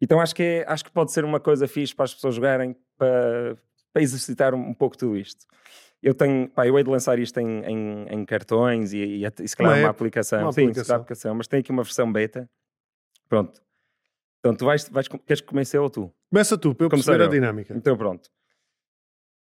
Então 0.00 0.20
acho 0.20 0.34
que, 0.34 0.42
é, 0.42 0.64
acho 0.66 0.84
que 0.84 0.90
pode 0.90 1.12
ser 1.12 1.24
uma 1.24 1.40
coisa 1.40 1.66
fixe 1.66 1.94
para 1.94 2.04
as 2.04 2.14
pessoas 2.14 2.34
jogarem 2.34 2.76
para, 2.98 3.56
para 3.92 4.02
exercitar 4.02 4.54
um, 4.54 4.68
um 4.70 4.74
pouco 4.74 4.96
tudo 4.96 5.16
isto. 5.16 5.46
Eu 6.02 6.14
tenho, 6.14 6.48
pá, 6.50 6.66
eu 6.66 6.76
hei 6.76 6.84
de 6.84 6.90
lançar 6.90 7.18
isto 7.18 7.38
em, 7.40 7.64
em, 7.64 8.06
em 8.08 8.24
cartões 8.24 8.92
e, 8.92 8.98
e, 8.98 9.24
e, 9.24 9.48
se 9.48 9.56
calhar 9.56 9.72
uma, 9.72 9.80
uma 9.80 9.90
aplicação. 9.90 10.42
Uma 10.42 10.52
Sim, 10.52 10.64
aplicação. 10.64 10.96
aplicação, 10.96 11.34
mas 11.34 11.48
tem 11.48 11.60
aqui 11.60 11.70
uma 11.70 11.82
versão 11.82 12.12
beta. 12.12 12.48
Pronto. 13.28 13.62
Então 14.40 14.54
tu 14.54 14.64
vais, 14.66 14.88
vais 14.88 15.08
queres 15.08 15.40
que 15.40 15.48
comece 15.48 15.76
eu 15.76 15.82
ou 15.82 15.90
tu? 15.90 16.12
Começa 16.30 16.58
tu, 16.58 16.74
para 16.74 16.86
eu 16.86 16.90
perceber 16.90 17.22
a 17.22 17.26
dinâmica. 17.26 17.74
Então 17.74 17.96
pronto. 17.96 18.30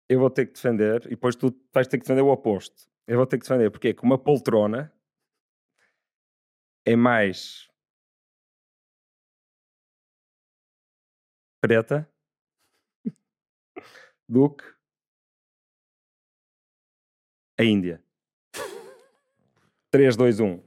Eu 0.09 0.20
vou 0.20 0.31
ter 0.31 0.47
que 0.47 0.53
defender 0.53 1.03
e 1.07 1.11
depois 1.11 1.35
tu 1.35 1.55
vais 1.72 1.87
ter 1.89 1.99
que 1.99 2.05
defender 2.05 2.22
o 2.22 2.29
oposto. 2.29 2.87
Eu 3.07 3.16
vou 3.16 3.27
ter 3.27 3.39
que 3.39 3.45
defender, 3.45 3.70
porque 3.70 3.89
é 3.89 3.93
que 3.93 4.03
uma 4.03 4.16
poltrona 4.16 4.93
é 6.87 6.95
mais 6.97 7.68
preta 11.61 12.09
do 14.28 14.51
que 14.51 14.64
a 17.59 17.64
Índia. 17.64 18.03
3, 19.91 20.16
2, 20.16 20.41
1. 20.41 20.61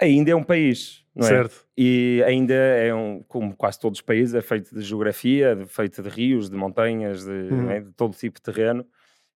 A 0.00 0.06
Índia 0.06 0.32
é 0.32 0.36
um 0.36 0.44
país, 0.44 1.04
não 1.12 1.26
é? 1.26 1.28
Certo. 1.28 1.66
E 1.76 2.22
ainda 2.24 2.54
é 2.54 2.94
um, 2.94 3.20
como 3.24 3.54
quase 3.56 3.80
todos 3.80 3.98
os 3.98 4.02
países, 4.02 4.32
é 4.32 4.40
feito 4.40 4.72
de 4.72 4.80
geografia, 4.82 5.56
de- 5.56 5.66
feito 5.66 6.00
de 6.02 6.08
rios, 6.08 6.48
de 6.48 6.56
montanhas, 6.56 7.24
de, 7.24 7.30
Uhum. 7.32 7.70
é? 7.70 7.80
de 7.80 7.92
todo 7.94 8.14
tipo 8.16 8.36
de 8.38 8.42
terreno. 8.42 8.86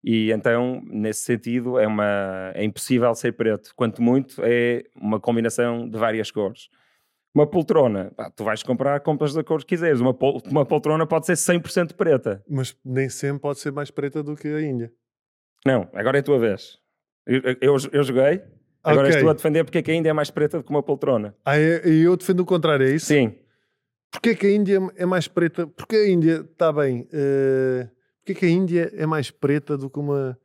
E 0.03 0.31
então, 0.31 0.81
nesse 0.85 1.21
sentido, 1.21 1.77
é, 1.77 1.85
uma, 1.85 2.51
é 2.55 2.63
impossível 2.63 3.13
ser 3.13 3.33
preto. 3.33 3.71
Quanto 3.75 4.01
muito, 4.01 4.41
é 4.43 4.83
uma 4.95 5.19
combinação 5.19 5.87
de 5.87 5.97
várias 5.97 6.31
cores. 6.31 6.69
Uma 7.33 7.47
poltrona, 7.47 8.11
pá, 8.15 8.29
tu 8.29 8.43
vais 8.43 8.61
comprar, 8.63 8.99
compras 9.01 9.33
da 9.33 9.43
cor 9.43 9.59
que 9.59 9.67
quiseres. 9.67 10.01
Uma, 10.01 10.13
pol- 10.13 10.41
uma 10.49 10.65
poltrona 10.65 11.05
pode 11.05 11.25
ser 11.27 11.37
100% 11.37 11.93
preta. 11.95 12.43
Mas 12.49 12.75
nem 12.83 13.07
sempre 13.09 13.39
pode 13.41 13.59
ser 13.59 13.71
mais 13.71 13.89
preta 13.91 14.21
do 14.23 14.35
que 14.35 14.47
a 14.47 14.61
Índia. 14.61 14.91
Não, 15.65 15.87
agora 15.93 16.17
é 16.17 16.21
a 16.21 16.23
tua 16.23 16.39
vez. 16.39 16.77
Eu, 17.25 17.41
eu, 17.61 17.77
eu 17.93 18.03
joguei, 18.03 18.41
agora 18.83 19.07
és 19.07 19.15
Ok. 19.15 19.23
tu 19.23 19.29
a 19.29 19.33
defender 19.33 19.63
porque 19.63 19.77
é 19.77 19.81
que 19.83 19.91
ainda 19.91 20.09
é 20.09 20.13
mais 20.13 20.31
preta 20.31 20.57
do 20.57 20.63
que 20.63 20.69
uma 20.71 20.81
poltrona. 20.83 21.35
Ah, 21.45 21.57
é- 21.57 21.87
e 21.87 22.01
eu 22.01 22.17
defendo 22.17 22.39
o 22.39 22.45
contrário, 22.45 22.85
é 22.87 22.91
isso? 22.91 23.05
Sim, 23.05 23.35
Porquê 24.11 24.35
que 24.35 24.47
a 24.47 24.51
Índia 24.51 24.79
é 24.97 25.05
mais 25.05 25.27
preta? 25.29 25.65
Porque 25.67 25.95
a 25.95 26.09
Índia, 26.09 26.41
está 26.51 26.73
bem, 26.73 27.07
uh, 27.13 27.89
porquê 28.23 28.39
que 28.39 28.45
a 28.45 28.49
Índia 28.49 28.91
é 28.95 29.05
mais 29.05 29.29
preta 29.31 29.77
do 29.77 29.89
que 29.89 29.99
uma, 29.99 30.37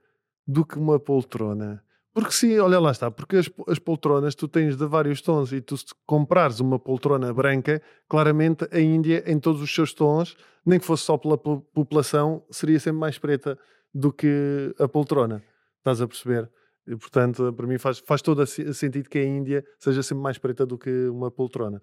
do 0.47 0.65
que 0.65 0.79
uma 0.79 0.99
poltrona? 0.99 1.83
Porque 2.13 2.33
sim, 2.33 2.59
olha 2.59 2.81
lá 2.81 2.91
está, 2.91 3.11
porque 3.11 3.37
as, 3.37 3.51
as 3.69 3.79
poltronas 3.79 4.35
tu 4.35 4.49
tens 4.49 4.75
de 4.75 4.87
vários 4.87 5.21
tons 5.21 5.53
e 5.53 5.61
tu 5.61 5.77
se 5.77 5.85
comprares 6.07 6.61
uma 6.61 6.79
poltrona 6.79 7.33
branca, 7.33 7.83
claramente 8.09 8.67
a 8.73 8.81
Índia 8.81 9.23
em 9.27 9.39
todos 9.39 9.61
os 9.61 9.75
seus 9.75 9.93
tons, 9.93 10.35
nem 10.65 10.81
que 10.81 10.87
fosse 10.87 11.05
só 11.05 11.19
pela 11.19 11.37
po- 11.37 11.61
população, 11.75 12.43
seria 12.51 12.81
sempre 12.81 12.99
mais 12.99 13.19
preta 13.19 13.59
do 13.93 14.11
que 14.11 14.75
a 14.79 14.89
poltrona. 14.89 15.43
Estás 15.79 16.01
a 16.01 16.09
perceber? 16.09 16.51
E, 16.87 16.97
portanto, 16.97 17.53
para 17.53 17.67
mim 17.67 17.77
faz, 17.77 17.99
faz 17.99 18.23
todo 18.23 18.47
sentido 18.47 19.11
que 19.11 19.19
a 19.19 19.25
Índia 19.25 19.63
seja 19.79 20.03
sempre 20.03 20.23
mais 20.23 20.39
preta 20.39 20.65
do 20.65 20.79
que 20.79 21.09
uma 21.09 21.31
poltrona. 21.31 21.83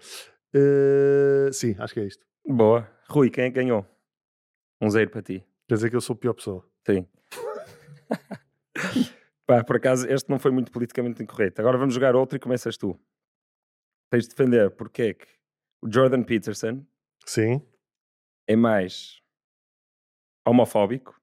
Uh, 0.55 1.51
sim, 1.53 1.75
acho 1.77 1.93
que 1.93 1.99
é 1.99 2.05
isto. 2.05 2.25
boa. 2.47 2.89
Rui, 3.07 3.29
quem 3.29 3.43
é 3.45 3.49
ganhou? 3.51 3.85
Um 4.81 4.89
zero 4.89 5.11
para 5.11 5.21
ti. 5.21 5.45
Quer 5.73 5.77
dizer 5.77 5.89
que 5.89 5.95
eu 5.95 6.01
sou 6.01 6.13
a 6.13 6.17
pior 6.17 6.35
pessoa. 6.35 6.63
Sim. 6.85 7.07
Pá, 9.43 9.63
por 9.63 9.77
acaso, 9.77 10.07
este 10.07 10.29
não 10.29 10.37
foi 10.37 10.51
muito 10.51 10.71
politicamente 10.71 11.23
incorreto. 11.23 11.59
Agora 11.59 11.79
vamos 11.79 11.95
jogar 11.95 12.15
outro 12.15 12.37
e 12.37 12.39
começas 12.39 12.77
tu. 12.77 12.95
Tens 14.11 14.25
de 14.25 14.29
defender 14.29 14.69
porque 14.69 15.01
é 15.01 15.13
que 15.15 15.25
o 15.81 15.91
Jordan 15.91 16.21
Peterson 16.21 16.85
Sim. 17.25 17.59
é 18.47 18.55
mais 18.55 19.19
homofóbico 20.45 21.19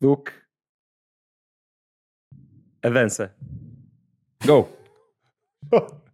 do 0.00 0.16
que 0.16 0.32
a 2.82 2.88
dança. 2.88 3.36
Go! 4.46 4.70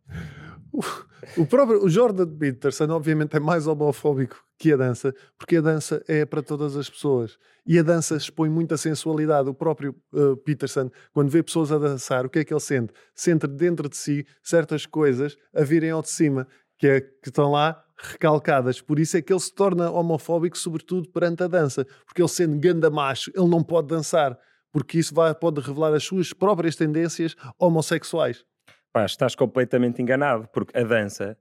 O 1.36 1.46
próprio 1.46 1.84
o 1.84 1.88
Jordan 1.88 2.36
Peterson, 2.36 2.88
obviamente, 2.90 3.36
é 3.36 3.40
mais 3.40 3.68
homofóbico 3.68 4.49
que 4.60 4.74
a 4.74 4.76
dança, 4.76 5.14
porque 5.38 5.56
a 5.56 5.60
dança 5.62 6.04
é 6.06 6.26
para 6.26 6.42
todas 6.42 6.76
as 6.76 6.88
pessoas 6.90 7.38
e 7.66 7.78
a 7.78 7.82
dança 7.82 8.14
expõe 8.14 8.50
muita 8.50 8.76
sensualidade. 8.76 9.48
O 9.48 9.54
próprio 9.54 9.96
uh, 10.12 10.36
Peterson, 10.36 10.90
quando 11.14 11.30
vê 11.30 11.42
pessoas 11.42 11.72
a 11.72 11.78
dançar, 11.78 12.26
o 12.26 12.28
que 12.28 12.40
é 12.40 12.44
que 12.44 12.52
ele 12.52 12.60
sente? 12.60 12.92
Sente 13.14 13.46
dentro 13.46 13.88
de 13.88 13.96
si 13.96 14.26
certas 14.42 14.84
coisas 14.84 15.34
a 15.54 15.62
virem 15.62 15.90
ao 15.90 16.02
de 16.02 16.10
cima, 16.10 16.46
que, 16.78 16.86
é, 16.86 17.00
que 17.00 17.30
estão 17.30 17.52
lá 17.52 17.82
recalcadas. 17.96 18.82
Por 18.82 18.98
isso 18.98 19.16
é 19.16 19.22
que 19.22 19.32
ele 19.32 19.40
se 19.40 19.54
torna 19.54 19.90
homofóbico, 19.90 20.58
sobretudo 20.58 21.08
perante 21.08 21.42
a 21.42 21.48
dança, 21.48 21.86
porque 22.04 22.20
ele 22.20 22.28
sendo 22.28 22.58
ganda 22.58 22.90
macho, 22.90 23.30
ele 23.34 23.48
não 23.48 23.64
pode 23.64 23.88
dançar, 23.88 24.38
porque 24.70 24.98
isso 24.98 25.14
vai, 25.14 25.34
pode 25.34 25.62
revelar 25.62 25.94
as 25.94 26.04
suas 26.04 26.34
próprias 26.34 26.76
tendências 26.76 27.34
homossexuais. 27.58 28.44
Pá, 28.92 29.06
estás 29.06 29.34
completamente 29.34 30.02
enganado, 30.02 30.46
porque 30.52 30.76
a 30.76 30.84
dança 30.84 31.38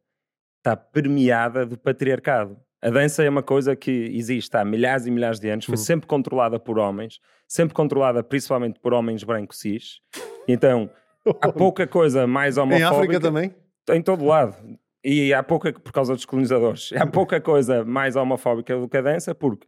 está 0.60 0.78
permeada 0.78 1.66
do 1.66 1.78
patriarcado. 1.78 2.58
A 2.82 2.90
dança 2.90 3.24
é 3.24 3.30
uma 3.30 3.44
coisa 3.44 3.76
que 3.76 3.92
existe 4.14 4.56
há 4.56 4.64
milhares 4.64 5.06
e 5.06 5.12
milhares 5.12 5.40
de 5.40 5.50
anos, 5.50 5.66
foi 5.66 5.74
Hum. 5.76 5.78
sempre 5.78 6.08
controlada 6.08 6.60
por 6.60 6.80
homens, 6.80 7.20
sempre 7.48 7.74
controlada 7.74 8.24
principalmente 8.24 8.80
por 8.80 8.94
homens 8.94 9.24
brancos 9.24 9.60
cis. 9.60 10.00
Então, 10.48 10.90
há 11.42 11.52
pouca 11.52 11.86
coisa 11.86 12.26
mais 12.26 12.58
Em 12.58 12.62
homofóbica. 12.62 12.96
África 12.96 13.20
também? 13.20 13.54
Em 13.92 14.02
todo 14.02 14.24
lado. 14.26 14.56
E 15.04 15.34
há 15.34 15.42
pouca, 15.44 15.74
por 15.74 15.92
causa 15.92 16.14
dos 16.14 16.26
colonizadores, 16.26 16.92
há 16.94 17.06
pouca 17.08 17.42
coisa 17.42 17.84
mais 17.84 18.16
homofóbica 18.16 18.78
do 18.78 18.88
que 18.88 18.98
a 18.98 19.02
dança, 19.02 19.34
porque, 19.36 19.68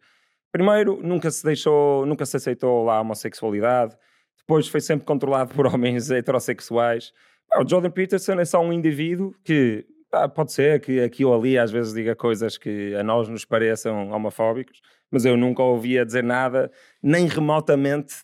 primeiro, 0.52 1.00
nunca 1.04 1.30
se 1.32 1.44
deixou, 1.44 2.06
nunca 2.06 2.26
se 2.26 2.38
aceitou 2.38 2.84
lá 2.86 2.96
a 2.98 3.02
homossexualidade, 3.02 3.96
depois 4.38 4.68
foi 4.68 4.80
sempre 4.82 5.06
controlado 5.06 5.54
por 5.54 5.66
homens 5.74 6.10
heterossexuais. 6.12 7.12
O 7.58 7.68
Jordan 7.68 7.92
Peterson 7.92 8.40
é 8.40 8.46
só 8.46 8.62
um 8.62 8.72
indivíduo 8.72 9.34
que 9.44 9.86
pá, 10.12 10.28
pode 10.30 10.52
ser 10.52 10.82
que 10.82 11.00
aqui 11.02 11.24
ou 11.26 11.34
ali 11.34 11.58
às 11.58 11.72
vezes 11.72 11.94
diga 11.94 12.16
coisas 12.16 12.58
que 12.58 12.94
a 12.96 13.04
nós 13.04 13.28
nos 13.30 13.46
pareçam 13.46 14.10
homofóbicos, 14.12 14.82
mas 15.10 15.26
eu 15.26 15.36
nunca 15.38 15.64
ouvia 15.64 16.06
dizer 16.06 16.24
nada, 16.24 16.72
nem 17.02 17.28
remotamente 17.28 18.16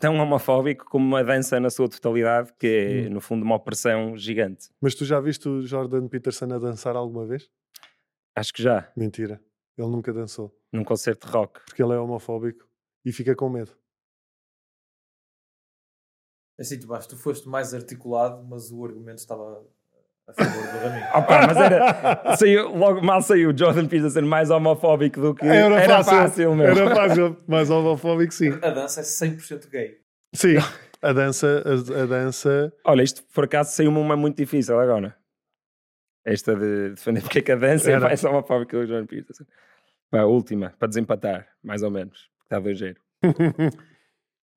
tão 0.00 0.16
homofóbico 0.16 0.84
como 0.86 1.06
uma 1.06 1.22
dança 1.24 1.58
na 1.60 1.70
sua 1.70 1.88
totalidade, 1.88 2.52
que 2.58 2.66
é, 2.66 3.08
Hum. 3.08 3.14
no 3.14 3.20
fundo, 3.20 3.42
uma 3.44 3.54
opressão 3.56 4.16
gigante. 4.16 4.68
Mas 4.80 4.94
tu 4.94 5.04
já 5.04 5.20
viste 5.20 5.48
o 5.48 5.62
Jordan 5.62 6.08
Peterson 6.08 6.46
a 6.52 6.58
dançar 6.58 6.96
alguma 6.96 7.24
vez? 7.26 7.48
Acho 8.36 8.52
que 8.52 8.62
já, 8.62 8.90
Mentira. 8.96 9.40
Ele 9.78 9.88
nunca 9.88 10.12
dançou. 10.12 10.54
num 10.72 10.84
concerto 10.84 11.26
de 11.26 11.32
rock. 11.32 11.60
Porque 11.66 11.82
ele 11.82 11.92
é 11.92 11.98
homofóbico 11.98 12.66
e 13.04 13.12
fica 13.12 13.34
com 13.34 13.48
medo. 13.48 13.72
Assim, 16.58 16.78
tu, 16.78 16.86
tu 17.08 17.16
foste 17.16 17.48
mais 17.48 17.72
articulado, 17.74 18.44
mas 18.44 18.70
o 18.70 18.84
argumento 18.84 19.18
estava 19.18 19.64
a 20.28 20.32
favor 20.32 20.62
do 20.72 20.78
Raminho. 20.78 21.06
Opa, 21.14 21.46
mas 21.46 21.56
era. 21.56 22.36
Saiu, 22.36 22.76
logo 22.76 23.02
mal 23.02 23.20
saiu 23.22 23.50
o 23.50 23.56
Jordan 23.56 23.86
Peterson 23.86 24.22
mais 24.22 24.50
homofóbico 24.50 25.20
do 25.20 25.34
que. 25.34 25.44
Era, 25.44 26.02
fácil, 26.04 26.54
meu. 26.54 26.66
Era 26.68 26.94
fácil, 26.94 27.36
mas 27.46 27.70
homofóbico 27.70 28.32
sim. 28.32 28.50
A 28.62 28.70
dança 28.70 29.00
é 29.00 29.02
100% 29.02 29.68
gay. 29.70 29.98
Sim, 30.34 30.56
a 31.02 31.12
dança, 31.12 31.62
a, 31.66 32.02
a 32.02 32.06
dança. 32.06 32.72
Olha, 32.84 33.02
isto 33.02 33.22
por 33.34 33.44
acaso 33.44 33.72
saiu-me 33.72 33.98
uma 33.98 34.16
muito 34.16 34.36
difícil 34.36 34.78
agora. 34.78 35.16
Esta 36.24 36.54
de 36.54 36.90
defender 36.90 37.20
porque 37.22 37.40
é 37.40 37.42
que 37.42 37.52
a 37.52 37.56
dança 37.56 37.90
é 37.90 37.94
Era. 37.94 38.06
mais 38.06 38.22
homofóbica 38.22 38.78
do 38.78 38.86
Jordan 38.86 39.06
Peterson. 39.06 39.44
Pá, 40.10 40.20
a 40.20 40.26
última, 40.26 40.72
para 40.78 40.88
desempatar, 40.88 41.48
mais 41.62 41.82
ou 41.82 41.90
menos. 41.90 42.30
Está 42.44 42.60
2 42.60 42.78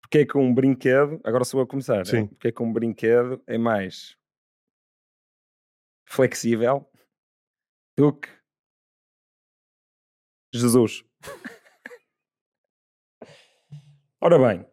Porque 0.01 0.19
é 0.19 0.25
que 0.25 0.37
um 0.37 0.53
brinquedo. 0.53 1.19
Agora 1.23 1.43
sou 1.43 1.59
eu 1.59 1.63
a 1.63 1.67
começar. 1.67 1.97
né? 1.97 2.05
Sim. 2.05 2.27
Porque 2.27 2.49
é 2.49 2.51
que 2.51 2.61
um 2.61 2.71
brinquedo 2.71 3.41
é 3.47 3.57
mais 3.57 4.15
flexível 6.05 6.89
do 7.97 8.13
que 8.13 8.29
Jesus. 10.53 11.03
Ora 14.21 14.39
bem, 14.39 14.65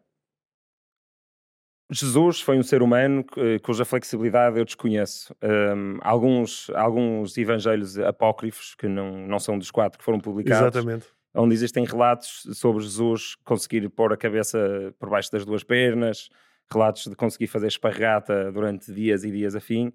Jesus 1.91 2.41
foi 2.41 2.57
um 2.57 2.63
ser 2.63 2.81
humano 2.81 3.23
cuja 3.61 3.85
flexibilidade 3.85 4.57
eu 4.57 4.65
desconheço. 4.65 5.35
Hum, 5.43 5.99
alguns, 6.01 6.69
alguns 6.71 7.37
evangelhos 7.37 7.99
apócrifos, 7.99 8.73
que 8.75 8.87
não, 8.87 9.27
não 9.27 9.39
são 9.39 9.57
dos 9.57 9.69
quatro 9.69 9.99
que 9.99 10.05
foram 10.05 10.19
publicados, 10.19 10.75
Exatamente. 10.75 11.07
onde 11.35 11.53
existem 11.53 11.85
relatos 11.85 12.47
sobre 12.53 12.81
Jesus 12.83 13.35
conseguir 13.43 13.87
pôr 13.89 14.11
a 14.11 14.17
cabeça 14.17 14.93
por 14.97 15.09
baixo 15.09 15.31
das 15.31 15.45
duas 15.45 15.63
pernas, 15.63 16.29
relatos 16.71 17.05
de 17.05 17.15
conseguir 17.15 17.47
fazer 17.47 17.67
esparrata 17.67 18.51
durante 18.51 18.91
dias 18.91 19.23
e 19.23 19.31
dias 19.31 19.55
a 19.55 19.59
fim. 19.59 19.93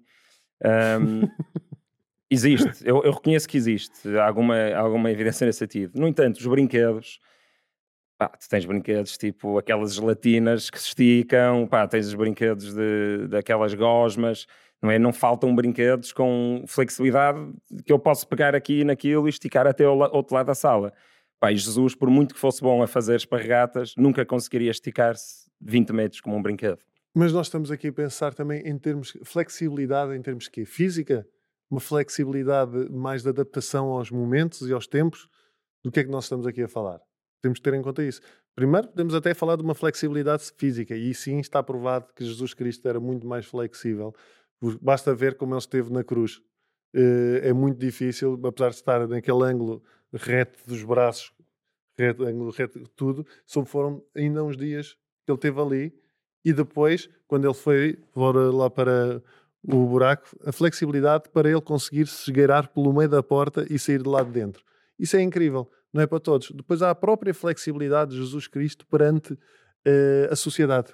Ahm, 0.63 1.27
existe, 2.29 2.83
eu, 2.85 3.03
eu 3.03 3.11
reconheço 3.11 3.47
que 3.47 3.57
existe 3.57 4.17
alguma, 4.17 4.73
alguma 4.75 5.11
evidência 5.11 5.45
nesse 5.45 5.59
sentido. 5.59 5.99
No 5.99 6.07
entanto, 6.07 6.37
os 6.37 6.45
brinquedos, 6.45 7.19
pá, 8.17 8.29
tu 8.29 8.47
tens 8.49 8.65
brinquedos 8.65 9.17
tipo 9.17 9.57
aquelas 9.57 9.95
gelatinas 9.95 10.69
que 10.69 10.79
se 10.79 10.89
esticam, 10.89 11.67
pá, 11.67 11.87
tens 11.87 12.07
os 12.07 12.13
brinquedos 12.13 12.73
de, 12.73 13.27
daquelas 13.27 13.73
gosmas, 13.73 14.45
não 14.81 14.91
é? 14.91 14.99
Não 14.99 15.11
faltam 15.11 15.55
brinquedos 15.55 16.13
com 16.13 16.63
flexibilidade 16.67 17.39
que 17.85 17.91
eu 17.91 17.99
posso 17.99 18.27
pegar 18.27 18.55
aqui 18.55 18.83
naquilo 18.83 19.27
e 19.27 19.29
esticar 19.29 19.67
até 19.67 19.85
ao 19.85 19.97
outro 19.97 20.35
lado 20.35 20.47
da 20.47 20.55
sala. 20.55 20.93
Pá, 21.39 21.51
Jesus, 21.51 21.95
por 21.95 22.09
muito 22.09 22.33
que 22.33 22.39
fosse 22.39 22.61
bom 22.61 22.83
a 22.83 22.87
fazer 22.87 23.15
esparregatas, 23.15 23.93
nunca 23.97 24.25
conseguiria 24.25 24.71
esticar-se 24.71 25.49
20 25.61 25.93
metros 25.93 26.21
como 26.21 26.35
um 26.35 26.41
brinquedo. 26.41 26.79
Mas 27.13 27.33
nós 27.33 27.47
estamos 27.47 27.71
aqui 27.71 27.87
a 27.87 27.93
pensar 27.93 28.33
também 28.33 28.61
em 28.61 28.77
termos 28.77 29.17
flexibilidade, 29.23 30.15
em 30.15 30.21
termos 30.21 30.47
que 30.47 30.65
física, 30.65 31.27
uma 31.69 31.79
flexibilidade 31.79 32.89
mais 32.89 33.23
de 33.23 33.29
adaptação 33.29 33.87
aos 33.87 34.11
momentos 34.11 34.67
e 34.67 34.73
aos 34.73 34.87
tempos. 34.87 35.27
Do 35.83 35.91
que 35.91 35.99
é 35.99 36.03
que 36.03 36.09
nós 36.09 36.25
estamos 36.25 36.45
aqui 36.45 36.61
a 36.63 36.67
falar? 36.67 36.99
Temos 37.41 37.59
que 37.59 37.63
ter 37.63 37.73
em 37.73 37.81
conta 37.81 38.03
isso. 38.03 38.21
Primeiro, 38.55 38.89
podemos 38.89 39.13
até 39.13 39.33
falar 39.33 39.55
de 39.55 39.63
uma 39.63 39.73
flexibilidade 39.73 40.51
física, 40.57 40.95
e 40.95 41.13
sim 41.13 41.39
está 41.39 41.63
provado 41.63 42.13
que 42.13 42.25
Jesus 42.25 42.53
Cristo 42.53 42.87
era 42.87 42.99
muito 42.99 43.25
mais 43.25 43.45
flexível. 43.45 44.13
Basta 44.81 45.15
ver 45.15 45.35
como 45.35 45.53
ele 45.53 45.59
esteve 45.59 45.91
na 45.91 46.03
cruz. 46.03 46.41
Eh, 46.93 47.49
é 47.49 47.53
muito 47.53 47.77
difícil, 47.77 48.39
apesar 48.43 48.69
de 48.69 48.75
estar 48.75 49.07
naquele 49.07 49.43
ângulo 49.43 49.81
reto 50.11 50.59
dos 50.67 50.83
braços, 50.83 51.31
reto, 51.97 52.23
ângulo 52.23 52.51
reto, 52.51 52.85
tudo, 52.95 53.25
só 53.45 53.63
foram 53.63 54.03
ainda 54.15 54.43
uns 54.43 54.57
dias 54.57 54.97
que 55.25 55.31
ele 55.31 55.37
esteve 55.37 55.61
ali, 55.61 55.93
e 56.43 56.53
depois, 56.53 57.09
quando 57.27 57.45
ele 57.45 57.53
foi 57.53 57.97
lá 58.15 58.69
para 58.69 59.21
o 59.63 59.85
buraco, 59.85 60.27
a 60.45 60.51
flexibilidade 60.51 61.29
para 61.29 61.49
ele 61.49 61.61
conseguir 61.61 62.07
se 62.07 62.29
esgueirar 62.29 62.69
pelo 62.69 62.93
meio 62.93 63.09
da 63.09 63.21
porta 63.21 63.65
e 63.69 63.77
sair 63.77 64.01
de 64.01 64.09
lá 64.09 64.23
de 64.23 64.31
dentro. 64.31 64.63
Isso 64.97 65.17
é 65.17 65.21
incrível, 65.21 65.69
não 65.93 66.01
é 66.01 66.07
para 66.07 66.19
todos. 66.19 66.51
Depois 66.51 66.81
há 66.81 66.89
a 66.89 66.95
própria 66.95 67.33
flexibilidade 67.33 68.11
de 68.11 68.17
Jesus 68.17 68.47
Cristo 68.47 68.85
perante 68.87 69.33
uh, 69.33 70.31
a 70.31 70.35
sociedade, 70.35 70.93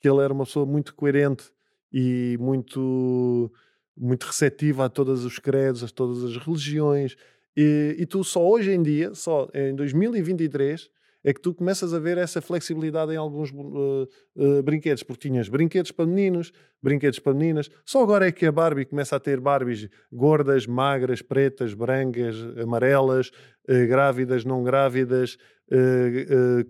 que 0.00 0.08
ele 0.08 0.20
era 0.20 0.32
uma 0.32 0.44
pessoa 0.44 0.64
muito 0.64 0.94
coerente 0.94 1.50
e 1.92 2.36
muito, 2.40 3.52
muito 3.96 4.24
receptiva 4.24 4.86
a 4.86 4.88
todos 4.88 5.24
os 5.24 5.38
credos, 5.38 5.84
a 5.84 5.88
todas 5.88 6.24
as 6.24 6.36
religiões. 6.36 7.16
E, 7.56 7.96
e 7.98 8.06
tu 8.06 8.22
só 8.24 8.46
hoje 8.46 8.72
em 8.72 8.82
dia, 8.82 9.14
só 9.14 9.48
em 9.54 9.74
2023, 9.74 10.90
é 11.26 11.34
que 11.34 11.40
tu 11.40 11.52
começas 11.52 11.92
a 11.92 11.98
ver 11.98 12.18
essa 12.18 12.40
flexibilidade 12.40 13.12
em 13.12 13.16
alguns 13.16 13.50
uh, 13.50 14.08
uh, 14.36 14.62
brinquedos, 14.62 15.02
porque 15.02 15.28
tinhas 15.28 15.48
brinquedos 15.48 15.90
para 15.90 16.06
meninos, 16.06 16.52
brinquedos 16.80 17.18
para 17.18 17.34
meninas. 17.34 17.68
Só 17.84 18.00
agora 18.00 18.28
é 18.28 18.30
que 18.30 18.46
a 18.46 18.52
Barbie 18.52 18.84
começa 18.84 19.16
a 19.16 19.18
ter 19.18 19.40
Barbies 19.40 19.88
gordas, 20.12 20.68
magras, 20.68 21.22
pretas, 21.22 21.74
brancas, 21.74 22.36
amarelas, 22.62 23.32
uh, 23.68 23.88
grávidas, 23.88 24.44
não 24.44 24.62
grávidas, 24.62 25.36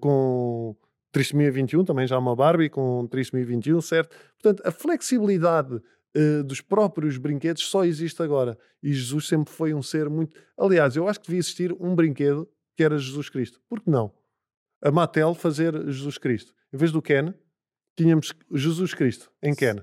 com 0.01 0.75
trissomia 1.13 1.53
21, 1.53 1.85
também 1.85 2.07
já 2.07 2.17
há 2.17 2.19
uma 2.19 2.35
Barbie 2.35 2.71
com 2.71 3.07
trissomia 3.07 3.45
21, 3.45 3.79
certo? 3.83 4.17
Portanto, 4.41 4.67
a 4.67 4.73
flexibilidade 4.73 5.83
dos 6.47 6.63
próprios 6.63 7.19
brinquedos 7.19 7.69
só 7.69 7.85
existe 7.85 8.23
agora. 8.23 8.57
E 8.83 8.91
Jesus 8.91 9.29
sempre 9.29 9.53
foi 9.53 9.75
um 9.75 9.83
ser 9.83 10.09
muito. 10.09 10.35
Aliás, 10.57 10.97
eu 10.97 11.07
acho 11.07 11.21
que 11.21 11.27
devia 11.27 11.41
existir 11.41 11.77
um 11.79 11.95
brinquedo 11.95 12.49
que 12.75 12.83
era 12.83 12.97
Jesus 12.97 13.29
Cristo. 13.29 13.61
Por 13.69 13.83
que 13.83 13.91
não? 13.91 14.11
A 14.87 14.91
Mattel 14.93 15.35
fazer 15.35 15.75
Jesus 15.91 16.17
Cristo. 16.17 16.55
Em 16.73 16.77
vez 16.77 16.93
do 16.93 17.03
Ken, 17.03 17.35
tínhamos 17.97 18.33
Jesus 18.53 18.95
Cristo 18.95 19.33
em 19.43 19.53
Ken. 19.53 19.83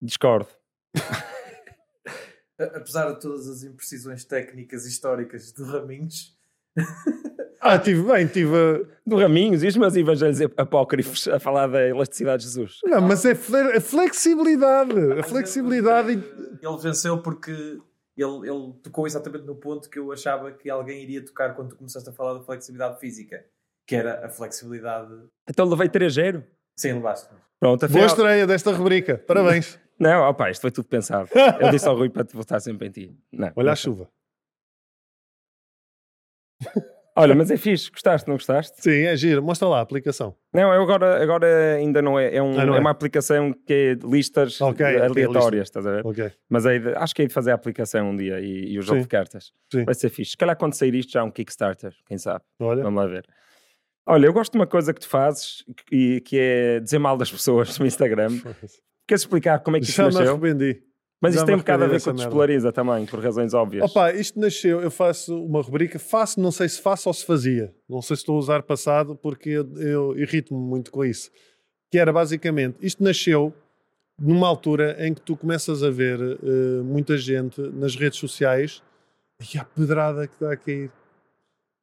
Discordo. 0.00 0.48
Apesar 2.58 3.12
de 3.12 3.20
todas 3.20 3.46
as 3.48 3.62
imprecisões 3.62 4.24
técnicas 4.24 4.86
históricas 4.86 5.52
de 5.52 5.62
Raminhos. 5.64 6.34
ah, 7.60 7.78
tive 7.78 8.02
bem, 8.10 8.26
tive. 8.26 8.86
Do 9.04 9.18
Raminhos 9.18 9.62
e 9.62 9.66
os 9.66 9.76
meus 9.76 9.94
evangelhos 9.94 10.40
apócrifos 10.56 11.28
a 11.28 11.38
falar 11.38 11.66
da 11.66 11.86
elasticidade 11.86 12.44
de 12.44 12.48
Jesus. 12.48 12.78
Não, 12.84 13.02
mas 13.02 13.26
é 13.26 13.32
a 13.32 13.80
flexibilidade. 13.80 15.20
A 15.20 15.22
flexibilidade. 15.22 16.12
Ele 16.12 16.78
venceu 16.80 17.20
porque 17.20 17.50
ele, 18.16 18.48
ele 18.48 18.72
tocou 18.82 19.06
exatamente 19.06 19.44
no 19.44 19.56
ponto 19.56 19.90
que 19.90 19.98
eu 19.98 20.10
achava 20.12 20.50
que 20.50 20.70
alguém 20.70 21.02
iria 21.02 21.22
tocar 21.22 21.54
quando 21.54 21.70
tu 21.70 21.76
começaste 21.76 22.08
a 22.08 22.12
falar 22.12 22.38
da 22.38 22.42
flexibilidade 22.42 22.98
física 22.98 23.44
que 23.86 23.96
era 23.96 24.26
a 24.26 24.28
flexibilidade. 24.28 25.12
Então 25.48 25.68
levei 25.68 25.88
3-0? 25.88 26.44
Sim, 26.76 26.94
levaste. 26.94 27.34
Pronto, 27.60 27.88
Boa 27.88 28.06
estreia 28.06 28.46
desta 28.46 28.72
rubrica, 28.72 29.18
parabéns. 29.18 29.78
Não, 29.98 30.28
opa, 30.28 30.50
isto 30.50 30.62
foi 30.62 30.72
tudo 30.72 30.88
pensado. 30.88 31.28
Eu 31.60 31.70
disse 31.70 31.86
ao 31.86 31.96
Rui 31.96 32.10
para 32.10 32.24
te 32.24 32.34
votar 32.34 32.60
sempre 32.60 32.88
em 32.88 32.90
ti. 32.90 33.16
Não, 33.30 33.52
Olha 33.54 33.66
não 33.66 33.72
a 33.72 33.76
chuva. 33.76 34.08
Olha, 37.14 37.34
mas 37.34 37.50
é 37.50 37.58
fixe, 37.58 37.90
gostaste, 37.90 38.26
não 38.26 38.36
gostaste? 38.36 38.82
Sim, 38.82 39.02
é 39.02 39.14
giro. 39.14 39.42
Mostra 39.42 39.68
lá 39.68 39.78
a 39.78 39.82
aplicação. 39.82 40.34
Não, 40.52 40.72
eu 40.72 40.82
agora, 40.82 41.22
agora 41.22 41.76
ainda 41.76 42.00
não 42.00 42.18
é. 42.18 42.34
É, 42.34 42.42
um, 42.42 42.58
ah, 42.58 42.64
não 42.64 42.74
é. 42.74 42.78
é 42.78 42.80
uma 42.80 42.90
aplicação 42.90 43.52
que 43.52 43.72
é 43.72 43.94
de 43.94 44.06
listas 44.06 44.58
okay, 44.60 44.96
aleatórias, 44.96 45.46
okay, 45.46 45.60
estás 45.60 45.86
a 45.86 45.90
ver? 45.92 46.06
Okay. 46.06 46.32
Mas 46.48 46.64
é 46.64 46.78
de, 46.78 46.88
acho 46.96 47.14
que 47.14 47.22
é 47.22 47.26
de 47.26 47.34
fazer 47.34 47.50
a 47.50 47.54
aplicação 47.54 48.10
um 48.10 48.16
dia 48.16 48.40
e, 48.40 48.72
e 48.72 48.78
o 48.78 48.82
jogo 48.82 49.00
Sim. 49.00 49.02
de 49.02 49.08
cartas. 49.08 49.52
Sim. 49.70 49.84
Vai 49.84 49.94
ser 49.94 50.08
fixe. 50.08 50.30
Se 50.32 50.36
calhar 50.38 50.56
quando 50.56 50.72
sair 50.72 50.94
isto 50.94 51.12
já 51.12 51.20
é 51.20 51.22
um 51.22 51.30
Kickstarter, 51.30 51.94
quem 52.06 52.16
sabe? 52.16 52.42
Olha. 52.58 52.82
Vamos 52.82 53.02
lá 53.02 53.06
ver. 53.06 53.26
Olha, 54.06 54.26
eu 54.26 54.32
gosto 54.32 54.52
de 54.52 54.58
uma 54.58 54.66
coisa 54.66 54.92
que 54.92 55.00
tu 55.00 55.08
fazes 55.08 55.64
e 55.90 56.20
que 56.20 56.38
é 56.38 56.80
dizer 56.80 56.98
mal 56.98 57.16
das 57.16 57.30
pessoas 57.30 57.78
no 57.78 57.86
Instagram. 57.86 58.30
Queres 59.06 59.22
explicar 59.22 59.60
como 59.60 59.76
é 59.76 59.80
que 59.80 59.86
Já 59.86 60.08
isso 60.08 60.18
nasceu? 60.18 60.38
Me 60.38 60.48
arrependi. 60.48 60.82
Mas 61.20 61.36
isto 61.36 61.46
tem 61.46 61.54
um 61.54 61.58
bocado 61.58 61.84
a 61.84 61.86
ver 61.86 62.02
com 62.02 62.10
o 62.10 62.14
despolariza 62.14 62.72
também, 62.72 63.06
por 63.06 63.20
razões 63.20 63.54
óbvias. 63.54 63.88
Opa, 63.88 64.12
isto 64.12 64.40
nasceu, 64.40 64.80
eu 64.80 64.90
faço 64.90 65.40
uma 65.44 65.62
rubrica, 65.62 65.96
faço, 65.96 66.40
não 66.40 66.50
sei 66.50 66.68
se 66.68 66.82
faço 66.82 67.08
ou 67.08 67.14
se 67.14 67.24
fazia. 67.24 67.72
Não 67.88 68.02
sei 68.02 68.16
se 68.16 68.22
estou 68.22 68.34
a 68.34 68.38
usar 68.40 68.62
passado 68.64 69.14
porque 69.14 69.50
eu, 69.50 69.72
eu 69.76 70.18
irrito-me 70.18 70.60
muito 70.60 70.90
com 70.90 71.04
isso. 71.04 71.30
Que 71.92 71.98
era 71.98 72.12
basicamente, 72.12 72.76
isto 72.82 73.04
nasceu 73.04 73.54
numa 74.18 74.48
altura 74.48 74.96
em 74.98 75.14
que 75.14 75.20
tu 75.20 75.36
começas 75.36 75.84
a 75.84 75.90
ver 75.90 76.20
uh, 76.20 76.82
muita 76.82 77.16
gente 77.16 77.60
nas 77.60 77.94
redes 77.94 78.18
sociais 78.18 78.82
e 79.54 79.58
a 79.58 79.64
pedrada 79.64 80.26
que 80.26 80.34
está 80.34 80.52
a 80.52 80.56
cair 80.56 80.90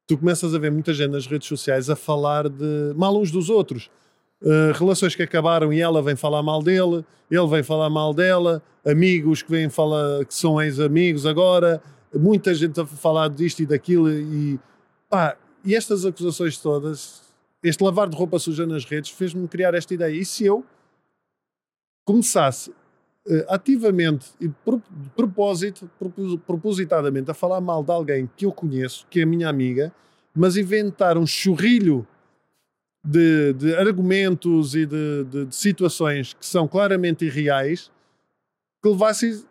tu 0.09 0.17
começas 0.17 0.55
a 0.55 0.57
ver 0.57 0.71
muita 0.71 0.91
gente 0.91 1.11
nas 1.11 1.27
redes 1.27 1.47
sociais 1.47 1.87
a 1.87 1.95
falar 1.95 2.49
de 2.49 2.93
mal 2.95 3.15
uns 3.15 3.29
dos 3.29 3.47
outros. 3.47 3.91
Uh, 4.41 4.71
relações 4.73 5.13
que 5.13 5.21
acabaram 5.21 5.71
e 5.71 5.79
ela 5.79 6.01
vem 6.01 6.15
falar 6.15 6.41
mal 6.41 6.63
dele, 6.63 7.05
ele 7.29 7.47
vem 7.47 7.61
falar 7.61 7.91
mal 7.91 8.11
dela, 8.11 8.59
amigos 8.83 9.43
que 9.43 9.51
vêm 9.51 9.69
falar 9.69 10.25
que 10.25 10.33
são 10.33 10.59
ex-amigos 10.59 11.27
agora, 11.27 11.79
muita 12.11 12.55
gente 12.55 12.81
a 12.81 12.85
falar 12.87 13.29
disto 13.29 13.59
e 13.61 13.67
daquilo 13.67 14.09
e 14.09 14.59
pá, 15.07 15.37
e 15.63 15.75
estas 15.75 16.03
acusações 16.03 16.57
todas, 16.57 17.21
este 17.61 17.83
lavar 17.83 18.09
de 18.09 18.15
roupa 18.15 18.39
suja 18.39 18.65
nas 18.65 18.85
redes 18.85 19.11
fez-me 19.11 19.47
criar 19.47 19.75
esta 19.75 19.93
ideia. 19.93 20.15
E 20.15 20.25
se 20.25 20.43
eu 20.43 20.65
começasse 22.03 22.73
ativamente 23.47 24.27
e 24.39 24.47
de 24.47 24.55
propósito, 25.15 25.89
propositadamente, 26.45 27.29
a 27.29 27.33
falar 27.33 27.61
mal 27.61 27.83
de 27.83 27.91
alguém 27.91 28.29
que 28.35 28.45
eu 28.45 28.51
conheço, 28.51 29.05
que 29.09 29.21
é 29.21 29.25
minha 29.25 29.49
amiga, 29.49 29.93
mas 30.35 30.57
inventar 30.57 31.17
um 31.17 31.27
churrilho 31.27 32.07
de, 33.03 33.53
de 33.53 33.75
argumentos 33.75 34.75
e 34.75 34.85
de, 34.85 35.23
de, 35.25 35.45
de, 35.45 35.55
situações 35.55 36.33
que 36.33 36.45
são 36.45 36.67
claramente 36.67 37.25
irreais 37.25 37.91
que 38.81 38.89
levasse 38.89 39.45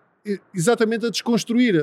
exatamente 0.55 1.07
a 1.07 1.11
desconstruir, 1.11 1.75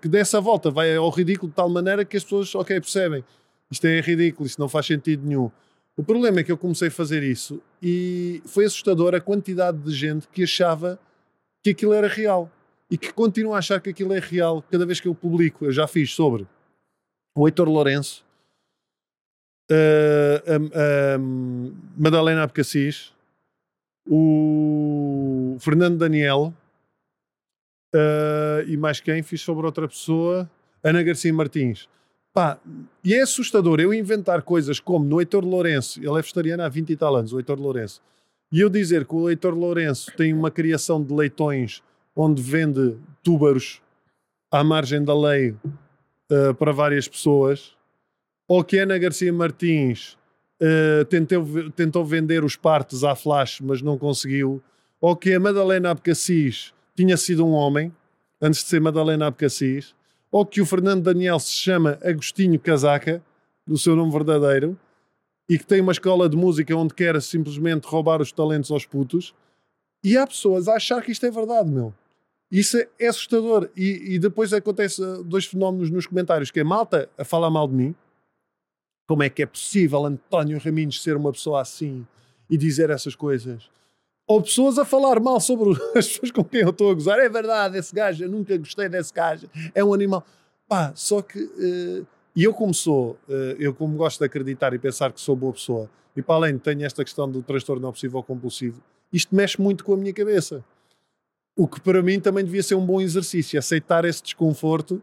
que 0.00 0.08
dessa 0.08 0.40
volta 0.40 0.70
vai 0.70 0.94
ao 0.96 1.08
ridículo 1.10 1.48
de 1.48 1.56
tal 1.56 1.68
maneira 1.68 2.04
que 2.04 2.16
as 2.16 2.24
pessoas, 2.24 2.54
ok, 2.54 2.78
percebem, 2.80 3.24
isto 3.70 3.86
é 3.86 4.00
ridículo, 4.00 4.46
isto 4.46 4.58
não 4.58 4.68
faz 4.68 4.86
sentido 4.86 5.26
nenhum. 5.26 5.50
O 5.96 6.02
problema 6.02 6.40
é 6.40 6.44
que 6.44 6.52
eu 6.52 6.58
comecei 6.58 6.88
a 6.88 6.90
fazer 6.90 7.22
isso 7.22 7.62
e 7.82 8.42
foi 8.44 8.66
assustador 8.66 9.14
a 9.14 9.20
quantidade 9.20 9.78
de 9.78 9.92
gente 9.92 10.28
que 10.28 10.42
achava 10.42 10.98
que 11.66 11.70
aquilo 11.70 11.92
era 11.92 12.06
real 12.06 12.48
e 12.88 12.96
que 12.96 13.12
continua 13.12 13.56
a 13.56 13.58
achar 13.58 13.80
que 13.80 13.90
aquilo 13.90 14.12
é 14.12 14.20
real 14.20 14.62
cada 14.70 14.86
vez 14.86 15.00
que 15.00 15.08
eu 15.08 15.14
publico. 15.14 15.64
Eu 15.64 15.72
já 15.72 15.88
fiz 15.88 16.12
sobre 16.12 16.46
o 17.36 17.48
Heitor 17.48 17.68
Lourenço, 17.68 18.24
uh, 19.72 21.18
Madalena 21.96 22.44
Abcacis, 22.44 23.12
o 24.08 25.56
Fernando 25.58 25.98
Daniel 25.98 26.54
uh, 27.92 28.62
e 28.68 28.76
mais 28.76 29.00
quem 29.00 29.20
fiz 29.24 29.40
sobre 29.40 29.66
outra 29.66 29.88
pessoa, 29.88 30.48
Ana 30.84 31.02
Garcia 31.02 31.34
Martins. 31.34 31.88
Pá, 32.32 32.60
e 33.02 33.12
é 33.12 33.22
assustador 33.22 33.80
eu 33.80 33.92
inventar 33.92 34.42
coisas 34.42 34.78
como 34.78 35.04
no 35.04 35.20
Heitor 35.20 35.44
Lourenço, 35.44 35.98
ele 35.98 36.10
é 36.10 36.22
vegetariano 36.22 36.62
há 36.62 36.68
20 36.68 36.90
e 36.90 36.96
tal 36.96 37.16
anos, 37.16 37.32
o 37.32 37.40
Heitor 37.40 37.58
Lourenço, 37.58 38.00
e 38.50 38.60
eu 38.60 38.68
dizer 38.68 39.04
que 39.04 39.14
o 39.14 39.28
Heitor 39.28 39.54
Lourenço 39.54 40.12
tem 40.16 40.32
uma 40.32 40.50
criação 40.50 41.02
de 41.02 41.12
leitões 41.12 41.82
onde 42.14 42.40
vende 42.40 42.96
túbaros 43.22 43.82
à 44.50 44.62
margem 44.62 45.04
da 45.04 45.18
lei 45.18 45.50
uh, 45.50 46.54
para 46.56 46.72
várias 46.72 47.06
pessoas, 47.08 47.74
ou 48.48 48.62
que 48.62 48.78
Ana 48.78 48.96
Garcia 48.96 49.32
Martins 49.32 50.16
uh, 50.62 51.04
tentou, 51.06 51.70
tentou 51.72 52.04
vender 52.04 52.44
os 52.44 52.56
partes 52.56 53.04
à 53.04 53.14
Flash, 53.14 53.60
mas 53.60 53.82
não 53.82 53.98
conseguiu, 53.98 54.62
ou 55.00 55.16
que 55.16 55.34
a 55.34 55.40
Madalena 55.40 55.90
Abcacis 55.90 56.72
tinha 56.94 57.16
sido 57.16 57.44
um 57.44 57.52
homem, 57.52 57.92
antes 58.40 58.62
de 58.62 58.68
ser 58.68 58.80
Madalena 58.80 59.26
Abcacis, 59.26 59.94
ou 60.30 60.46
que 60.46 60.60
o 60.60 60.66
Fernando 60.66 61.02
Daniel 61.02 61.38
se 61.38 61.52
chama 61.52 61.98
Agostinho 62.02 62.58
Casaca, 62.58 63.22
do 63.66 63.76
seu 63.76 63.96
nome 63.96 64.12
verdadeiro, 64.12 64.78
e 65.48 65.58
que 65.58 65.66
tem 65.66 65.80
uma 65.80 65.92
escola 65.92 66.28
de 66.28 66.36
música 66.36 66.76
onde 66.76 66.94
quer 66.94 67.20
simplesmente 67.22 67.86
roubar 67.86 68.20
os 68.20 68.32
talentos 68.32 68.70
aos 68.70 68.84
putos, 68.84 69.34
e 70.02 70.16
há 70.16 70.26
pessoas 70.26 70.68
a 70.68 70.74
achar 70.74 71.02
que 71.02 71.10
isto 71.10 71.26
é 71.26 71.30
verdade, 71.30 71.68
meu. 71.68 71.92
Isso 72.50 72.76
é, 72.76 72.88
é 72.98 73.08
assustador. 73.08 73.68
E, 73.76 74.14
e 74.14 74.18
depois 74.18 74.52
acontece 74.52 75.02
dois 75.24 75.46
fenómenos 75.46 75.90
nos 75.90 76.06
comentários, 76.06 76.50
que 76.50 76.60
é 76.60 76.64
malta 76.64 77.08
a 77.18 77.24
falar 77.24 77.50
mal 77.50 77.66
de 77.66 77.74
mim. 77.74 77.94
Como 79.08 79.22
é 79.22 79.28
que 79.28 79.42
é 79.42 79.46
possível 79.46 80.04
António 80.04 80.58
Raminhos 80.58 81.02
ser 81.02 81.16
uma 81.16 81.32
pessoa 81.32 81.60
assim 81.60 82.06
e 82.48 82.56
dizer 82.56 82.90
essas 82.90 83.14
coisas? 83.14 83.68
Ou 84.28 84.42
pessoas 84.42 84.78
a 84.78 84.84
falar 84.84 85.20
mal 85.20 85.40
sobre 85.40 85.70
as 85.96 86.08
pessoas 86.08 86.30
com 86.30 86.44
quem 86.44 86.60
eu 86.60 86.70
estou 86.70 86.90
a 86.90 86.94
gozar. 86.94 87.18
É 87.18 87.28
verdade, 87.28 87.78
esse 87.78 87.94
gajo, 87.94 88.24
eu 88.24 88.28
nunca 88.28 88.56
gostei 88.56 88.88
desse 88.88 89.12
gajo. 89.12 89.48
É 89.74 89.84
um 89.84 89.94
animal. 89.94 90.24
Pá, 90.68 90.92
só 90.94 91.22
que 91.22 91.38
uh, 91.38 92.06
E 92.36 92.44
eu 92.44 92.52
como 92.52 92.74
sou, 92.74 93.18
eh, 93.30 93.56
eu 93.58 93.72
como 93.72 93.96
gosto 93.96 94.18
de 94.18 94.26
acreditar 94.26 94.74
e 94.74 94.78
pensar 94.78 95.10
que 95.10 95.18
sou 95.18 95.34
boa 95.34 95.54
pessoa, 95.54 95.88
e 96.14 96.20
para 96.20 96.34
além 96.34 96.58
tenho 96.58 96.84
esta 96.84 97.02
questão 97.02 97.30
do 97.30 97.42
transtorno 97.42 97.88
obsessivo 97.88 98.22
compulsivo, 98.22 98.82
isto 99.10 99.34
mexe 99.34 99.58
muito 99.58 99.82
com 99.82 99.94
a 99.94 99.96
minha 99.96 100.12
cabeça. 100.12 100.62
O 101.56 101.66
que 101.66 101.80
para 101.80 102.02
mim 102.02 102.20
também 102.20 102.44
devia 102.44 102.62
ser 102.62 102.74
um 102.74 102.84
bom 102.84 103.00
exercício, 103.00 103.58
aceitar 103.58 104.04
esse 104.04 104.22
desconforto 104.22 105.02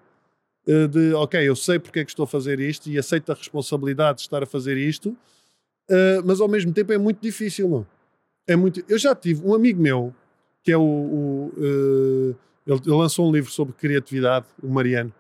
eh, 0.68 0.88
de, 0.88 1.14
ok, 1.16 1.42
eu 1.42 1.56
sei 1.56 1.80
porque 1.80 2.02
é 2.02 2.06
que 2.06 2.12
estou 2.12 2.26
a 2.26 2.28
fazer 2.28 2.60
isto 2.60 2.88
e 2.88 3.00
aceito 3.00 3.32
a 3.32 3.36
responsabilidade 3.36 4.18
de 4.18 4.22
estar 4.22 4.44
a 4.44 4.46
fazer 4.46 4.78
isto, 4.78 5.18
eh, 5.90 6.22
mas 6.24 6.40
ao 6.40 6.48
mesmo 6.48 6.72
tempo 6.72 6.94
é 6.94 7.00
muito 7.00 7.20
difícil, 7.20 7.68
não? 7.68 7.88
É 8.46 8.56
muito... 8.56 8.84
Eu 8.88 9.00
já 9.00 9.16
tive 9.16 9.44
um 9.44 9.56
amigo 9.56 9.82
meu, 9.82 10.14
que 10.62 10.72
é 10.72 10.78
o... 10.78 11.52
o 11.58 12.36
ele, 12.66 12.80
lançou 12.86 13.28
um 13.28 13.32
livro 13.32 13.52
sobre 13.52 13.74
criatividade, 13.74 14.46
o 14.62 14.70
Mariano, 14.70 15.14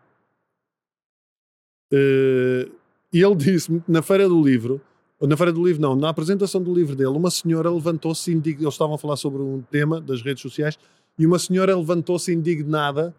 e 3.12 3.22
ele 3.22 3.36
disse 3.36 3.82
na 3.88 4.02
feira 4.02 4.28
do 4.28 4.41
livro, 4.41 4.82
na 5.22 5.38
feira 5.38 5.52
do 5.52 5.66
livro 5.66 5.82
não, 5.82 5.96
na 5.96 6.10
apresentação 6.10 6.62
do 6.62 6.74
livro 6.74 6.96
dele, 6.96 7.12
uma 7.12 7.32
senhora 7.32 7.70
levantou-se, 7.70 8.32
indig... 8.32 8.62
eles 8.62 8.74
estavam 8.74 8.96
a 8.96 8.98
falar 8.98 9.16
sobre 9.16 9.41
um 9.41 9.62
tema 9.62 10.02
das 10.02 10.22
redes 10.22 10.41
sociais, 10.41 10.78
e 11.18 11.26
uma 11.26 11.39
senhora 11.39 11.76
levantou-se 11.78 12.34
indignada 12.34 13.16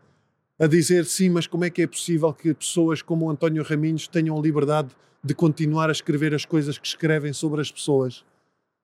a 0.59 0.67
dizer 0.67 1.05
sim, 1.05 1.31
mas 1.31 1.47
como 1.47 1.65
é 1.65 1.71
que 1.71 1.83
é 1.83 1.87
possível 1.87 2.33
que 2.33 2.53
pessoas 2.55 3.03
como 3.03 3.27
o 3.27 3.31
António 3.31 3.63
Raminhos 3.63 4.07
tenham 4.07 4.41
liberdade 4.41 4.91
de 5.23 5.35
continuar 5.35 5.89
a 5.89 5.93
escrever 5.93 6.35
as 6.35 6.45
coisas 6.45 6.77
que 6.77 6.87
escrevem 6.87 7.33
sobre 7.33 7.61
as 7.61 7.71
pessoas? 7.71 8.25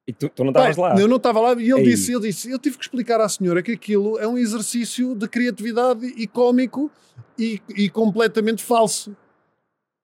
E 0.07 0.13
tu, 0.13 0.29
tu 0.29 0.43
não 0.43 0.51
estavas 0.51 0.77
lá? 0.77 0.99
Eu 0.99 1.07
não 1.07 1.19
estava 1.19 1.41
lá 1.41 1.53
e 1.61 1.71
ele 1.71 1.83
disse, 1.83 2.13
ele 2.13 2.29
disse, 2.29 2.51
eu 2.51 2.59
tive 2.59 2.77
que 2.77 2.85
explicar 2.85 3.21
à 3.21 3.29
senhora 3.29 3.63
que 3.63 3.73
aquilo 3.73 4.19
é 4.19 4.27
um 4.27 4.39
exercício 4.39 5.15
de 5.15 5.29
criatividade 5.29 6.07
e 6.17 6.27
cómico 6.27 6.91
e, 7.39 7.61
e 7.77 7.89
completamente 7.89 8.63
falso. 8.63 9.15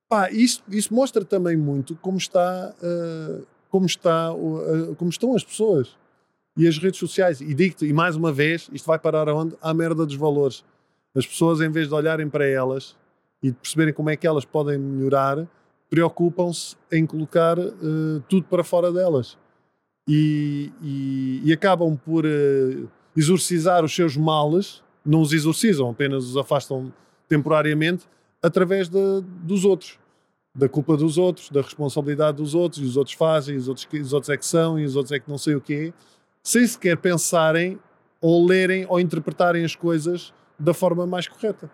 Pá, 0.09 0.31
isso, 0.31 0.63
isso 0.69 0.95
mostra 0.95 1.25
também 1.25 1.57
muito 1.57 1.97
como 1.97 2.17
está, 2.17 2.75
uh, 2.81 3.45
como, 3.69 3.87
está 3.87 4.33
uh, 4.33 4.95
como 4.97 5.11
estão 5.11 5.35
as 5.35 5.43
pessoas 5.43 5.97
e 6.57 6.67
as 6.67 6.79
redes 6.79 7.01
sociais. 7.01 7.41
E 7.41 7.53
digo-te, 7.53 7.87
e 7.87 7.93
mais 7.93 8.15
uma 8.15 8.33
vez, 8.33 8.71
isto 8.73 8.87
vai 8.87 8.99
parar 8.99 9.29
aonde? 9.29 9.57
À 9.61 9.75
merda 9.75 10.07
dos 10.07 10.15
valores. 10.15 10.65
As 11.15 11.27
pessoas, 11.27 11.61
em 11.61 11.71
vez 11.71 11.89
de 11.89 11.95
olharem 11.95 12.29
para 12.29 12.47
elas 12.47 12.97
e 13.43 13.51
de 13.51 13.57
perceberem 13.57 13.93
como 13.93 14.11
é 14.11 14.17
que 14.17 14.27
elas 14.27 14.45
podem 14.45 14.79
melhorar, 14.79 15.47
preocupam-se 15.91 16.77
em 16.93 17.05
colocar 17.05 17.59
uh, 17.59 18.21
tudo 18.29 18.45
para 18.45 18.63
fora 18.63 18.93
delas. 18.93 19.37
E, 20.09 20.73
e, 20.81 21.43
e 21.45 21.53
acabam 21.53 21.97
por 21.97 22.25
exorcizar 23.17 23.85
os 23.85 23.93
seus 23.93 24.17
males, 24.17 24.85
não 25.05 25.21
os 25.21 25.33
exorcizam, 25.33 25.91
apenas 25.91 26.27
os 26.27 26.37
afastam 26.37 26.93
temporariamente, 27.29 28.07
através 28.43 28.89
de, 28.89 29.21
dos 29.43 29.65
outros. 29.65 29.99
Da 30.55 30.69
culpa 30.69 30.97
dos 30.97 31.19
outros, 31.19 31.51
da 31.51 31.61
responsabilidade 31.61 32.39
dos 32.39 32.55
outros, 32.55 32.83
e 32.83 32.85
os 32.87 32.97
outros 32.97 33.15
fazem, 33.15 33.55
e 33.55 33.59
os 33.59 33.69
outros, 33.69 33.87
os 33.93 34.13
outros 34.13 34.31
é 34.31 34.37
que 34.37 34.47
são, 34.47 34.79
e 34.79 34.85
os 34.85 34.97
outros 34.97 35.13
é 35.13 35.19
que 35.19 35.29
não 35.29 35.37
sei 35.37 35.55
o 35.55 35.61
quê, 35.61 35.93
sem 36.43 36.67
sequer 36.67 36.97
pensarem, 36.97 37.79
ou 38.21 38.47
lerem, 38.47 38.87
ou 38.89 38.99
interpretarem 38.99 39.65
as 39.65 39.77
coisas 39.77 40.33
da 40.59 40.73
forma 40.73 41.07
mais 41.07 41.29
correta. 41.29 41.71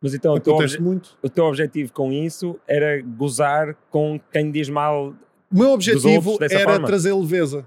Mas 0.00 0.14
então 0.14 0.34
o 0.34 0.40
teu, 0.40 0.56
muito. 0.80 1.16
o 1.22 1.28
teu 1.30 1.44
objetivo 1.44 1.92
com 1.92 2.12
isso 2.12 2.60
era 2.68 3.00
gozar 3.00 3.74
com 3.90 4.20
quem 4.30 4.50
diz 4.52 4.68
mal. 4.68 5.14
O 5.50 5.58
meu 5.58 5.70
objetivo 5.70 6.36
era 6.40 6.72
forma. 6.72 6.86
trazer 6.86 7.14
leveza. 7.14 7.66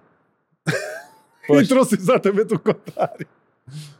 e 1.50 1.68
trouxe 1.68 1.96
exatamente 1.96 2.54
o 2.54 2.60
contrário. 2.60 3.28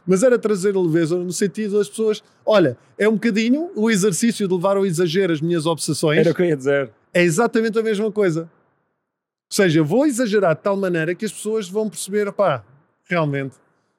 Mas 0.06 0.22
era 0.22 0.38
trazer 0.38 0.76
leveza 0.76 1.16
no 1.16 1.32
sentido 1.32 1.78
das 1.78 1.88
pessoas. 1.88 2.22
Olha, 2.44 2.76
é 2.98 3.08
um 3.08 3.14
bocadinho 3.14 3.70
o 3.74 3.90
exercício 3.90 4.48
de 4.48 4.54
levar 4.54 4.76
ao 4.76 4.86
exagero 4.86 5.32
as 5.32 5.40
minhas 5.40 5.66
obsessões. 5.66 6.18
Era 6.18 6.30
o 6.30 6.34
que 6.34 6.42
eu 6.42 6.46
ia 6.46 6.56
dizer. 6.56 6.90
É 7.12 7.22
exatamente 7.22 7.78
a 7.78 7.82
mesma 7.82 8.10
coisa. 8.10 8.42
Ou 8.42 9.54
seja, 9.54 9.82
vou 9.82 10.06
exagerar 10.06 10.54
de 10.54 10.62
tal 10.62 10.76
maneira 10.76 11.14
que 11.14 11.24
as 11.24 11.32
pessoas 11.32 11.68
vão 11.68 11.88
perceber, 11.88 12.30
pá, 12.32 12.64
realmente 13.04 13.56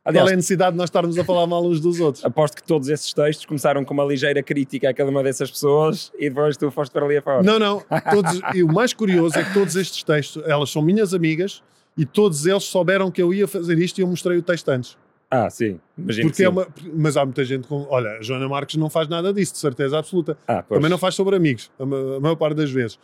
Aliás, 0.10 0.24
Qual 0.24 0.30
é 0.30 0.34
a 0.34 0.36
necessidade 0.38 0.72
de 0.72 0.78
nós 0.78 0.88
estarmos 0.88 1.18
a 1.20 1.24
falar 1.24 1.46
mal 1.46 1.64
uns 1.64 1.80
dos 1.80 2.00
outros? 2.00 2.24
Aposto 2.26 2.56
que 2.56 2.64
todos 2.64 2.88
esses 2.88 3.14
textos 3.14 3.46
começaram 3.46 3.86
com 3.86 3.94
uma 3.94 4.04
ligeira 4.04 4.42
crítica 4.42 4.90
a 4.90 4.94
cada 4.94 5.10
uma 5.10 5.22
dessas 5.22 5.52
pessoas 5.52 6.12
e 6.18 6.30
depois 6.30 6.56
tu 6.56 6.72
foste 6.72 6.92
para 6.92 7.06
ali 7.06 7.18
a 7.18 7.22
fora. 7.22 7.44
Não, 7.44 7.60
não. 7.60 7.84
Todos, 8.10 8.40
e 8.56 8.64
o 8.64 8.68
mais 8.68 8.94
curioso 8.94 9.38
é 9.38 9.44
que 9.44 9.54
todos 9.54 9.76
estes 9.76 10.02
textos, 10.02 10.42
elas 10.48 10.72
são 10.72 10.82
minhas 10.82 11.14
amigas 11.14 11.62
e 11.96 12.06
todos 12.06 12.46
eles 12.46 12.64
souberam 12.64 13.12
que 13.12 13.22
eu 13.22 13.32
ia 13.34 13.48
fazer 13.48 13.78
isto 13.78 14.00
e 14.00 14.02
eu 14.02 14.08
mostrei 14.08 14.38
o 14.38 14.42
texto 14.42 14.70
antes. 14.70 14.98
Ah, 15.32 15.50
sim. 15.50 15.80
Imagino 15.98 16.30
Porque 16.30 16.44
é 16.44 16.50
uma, 16.50 16.68
mas 16.94 17.16
há 17.16 17.24
muita 17.24 17.46
gente 17.46 17.68
com. 17.68 17.86
Olha, 17.90 18.18
a 18.18 18.22
Joana 18.22 18.48
Marques 18.50 18.76
não 18.78 18.90
faz 18.90 19.08
nada 19.08 19.32
disso, 19.32 19.54
de 19.54 19.60
certeza 19.60 20.00
absoluta. 20.00 20.38
Ah, 20.48 20.64
Também 20.64 20.90
não 20.90 20.98
faz 20.98 21.14
sobre 21.16 21.36
amigos, 21.36 21.72
a, 21.80 21.84
a 21.84 22.20
maior 22.20 22.36
parte 22.36 22.56
das 22.56 22.72
vezes. 22.72 22.98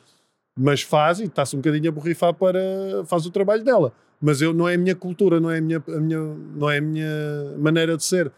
Mas 0.57 0.82
faz 0.82 1.19
e 1.19 1.26
está-se 1.26 1.55
um 1.55 1.59
bocadinho 1.59 1.89
a 1.89 1.91
borrifar 1.91 2.34
para. 2.34 2.59
faz 3.05 3.26
o 3.26 3.32
trabalho 3.32 3.63
dela 3.63 3.93
mas 4.21 4.41
eu 4.41 4.53
não 4.53 4.67
é 4.67 4.76
a 4.76 4.78
minha 4.78 4.95
cultura, 4.95 5.39
não 5.39 5.51
é 5.51 5.57
a 5.57 5.61
minha, 5.61 5.84
a 5.88 5.99
minha, 5.99 6.19
não 6.19 6.69
é 6.69 6.78
a 6.78 6.82
minha 6.82 7.07
maneira 7.57 7.97
de 7.97 8.03
ser. 8.03 8.32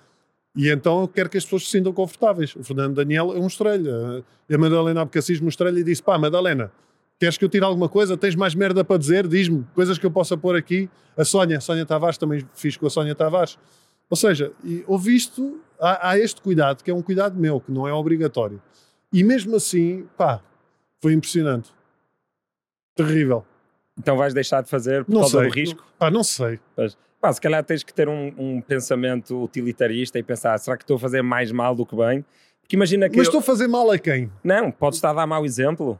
E 0.55 0.69
então 0.69 1.01
eu 1.01 1.07
quero 1.07 1.29
que 1.29 1.37
as 1.37 1.43
pessoas 1.43 1.63
se 1.65 1.69
sintam 1.69 1.93
confortáveis. 1.93 2.55
O 2.55 2.63
Fernando 2.63 2.95
Daniel 2.95 3.31
é 3.33 3.39
um 3.39 3.47
estrela. 3.47 4.23
A 4.51 4.57
Madalena 4.57 5.01
Abcacis 5.01 5.39
mostrei-lhe 5.39 5.81
e 5.81 5.83
disse: 5.83 6.01
pá, 6.01 6.17
Madalena, 6.17 6.71
queres 7.19 7.37
que 7.37 7.45
eu 7.45 7.49
tire 7.49 7.63
alguma 7.63 7.89
coisa? 7.89 8.17
Tens 8.17 8.35
mais 8.35 8.53
merda 8.55 8.83
para 8.83 8.97
dizer? 8.97 9.27
Diz-me 9.27 9.65
coisas 9.73 9.97
que 9.97 10.05
eu 10.05 10.11
possa 10.11 10.37
pôr 10.37 10.55
aqui. 10.55 10.89
A 11.15 11.25
Sónia, 11.25 11.57
a 11.57 11.61
Sónia 11.61 11.85
Tavares, 11.85 12.17
também 12.17 12.45
fiz 12.53 12.77
com 12.77 12.85
a 12.85 12.89
Sónia 12.89 13.15
Tavares. 13.15 13.57
Ou 14.09 14.15
seja, 14.15 14.51
ouvi 14.85 15.15
isto, 15.15 15.59
há, 15.79 16.11
há 16.11 16.19
este 16.19 16.41
cuidado, 16.41 16.83
que 16.83 16.91
é 16.91 16.93
um 16.93 17.01
cuidado 17.01 17.37
meu, 17.37 17.59
que 17.59 17.71
não 17.71 17.87
é 17.87 17.93
obrigatório. 17.93 18.61
E 19.11 19.23
mesmo 19.23 19.55
assim, 19.55 20.07
pá, 20.17 20.41
foi 21.01 21.13
impressionante. 21.13 21.71
Terrível. 22.95 23.45
Então 23.97 24.15
vais 24.15 24.33
deixar 24.33 24.61
de 24.61 24.69
fazer 24.69 25.03
por 25.03 25.13
não 25.13 25.21
causa 25.21 25.39
sei. 25.39 25.49
do 25.49 25.53
risco? 25.53 25.85
Ah, 25.99 26.11
não 26.11 26.23
sei. 26.23 26.59
Mas, 26.75 26.97
pá, 27.19 27.33
se 27.33 27.41
calhar 27.41 27.63
tens 27.63 27.83
que 27.83 27.93
ter 27.93 28.07
um, 28.07 28.33
um, 28.37 28.61
pensamento 28.61 29.43
utilitarista 29.43 30.19
e 30.19 30.23
pensar, 30.23 30.57
será 30.59 30.77
que 30.77 30.83
estou 30.83 30.97
a 30.97 30.99
fazer 30.99 31.21
mais 31.21 31.51
mal 31.51 31.75
do 31.75 31.85
que 31.85 31.95
bem? 31.95 32.23
Porque 32.61 32.75
imagina 32.75 33.09
que 33.09 33.17
Mas 33.17 33.27
eu... 33.27 33.29
estou 33.29 33.39
a 33.39 33.43
fazer 33.43 33.67
mal 33.67 33.89
a 33.89 33.97
quem? 33.97 34.31
Não, 34.43 34.71
podes 34.71 34.97
estar 34.97 35.11
a 35.11 35.13
dar 35.13 35.27
mau 35.27 35.45
exemplo 35.45 35.99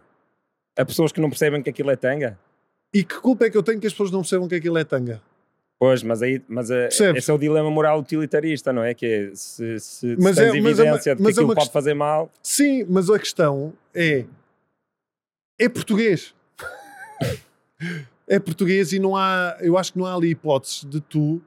a 0.78 0.86
pessoas 0.86 1.12
que 1.12 1.20
não 1.20 1.30
percebem 1.30 1.62
que 1.62 1.70
aquilo 1.70 1.92
é 1.92 1.96
tanga. 1.96 2.38
E 2.94 3.04
que 3.04 3.20
culpa 3.20 3.46
é 3.46 3.50
que 3.50 3.58
eu 3.58 3.64
tenho 3.64 3.80
que 3.80 3.88
as 3.88 3.94
pessoas 3.94 4.12
não 4.12 4.22
percebam 4.22 4.48
que 4.48 4.56
aquilo 4.56 4.78
é 4.78 4.84
tanga? 4.84 5.22
Pois, 5.80 6.02
mas 6.02 6.22
aí 6.22 6.42
mas 6.48 6.72
a, 6.72 6.88
esse 6.88 7.30
é 7.30 7.34
o 7.34 7.38
dilema 7.38 7.70
moral 7.70 8.00
utilitarista, 8.00 8.74
não 8.74 8.84
é? 8.84 8.94
Que 8.94 9.06
é, 9.06 9.32
se, 9.36 9.80
se, 9.80 10.16
mas 10.18 10.36
se 10.36 10.42
tens 10.42 10.56
é, 10.56 10.58
evidência 10.58 10.86
mas, 10.86 11.04
de 11.04 11.24
que 11.24 11.30
aquilo 11.30 11.52
é 11.52 11.56
pode 11.56 11.72
fazer 11.72 11.94
mal... 11.94 12.32
Sim, 12.42 12.86
mas 12.90 13.10
a 13.10 13.20
questão 13.20 13.74
é... 13.94 14.26
É 15.60 15.70
português 15.70 16.34
é 18.28 18.40
português 18.40 18.92
e 18.92 19.00
não 19.00 19.16
há, 19.16 19.58
eu 19.62 19.78
acho 19.78 19.94
que 19.94 20.00
não 20.00 20.06
há 20.06 20.14
ali 20.14 20.32
hipótese 20.32 20.86
de 20.86 21.00
tu 21.00 21.42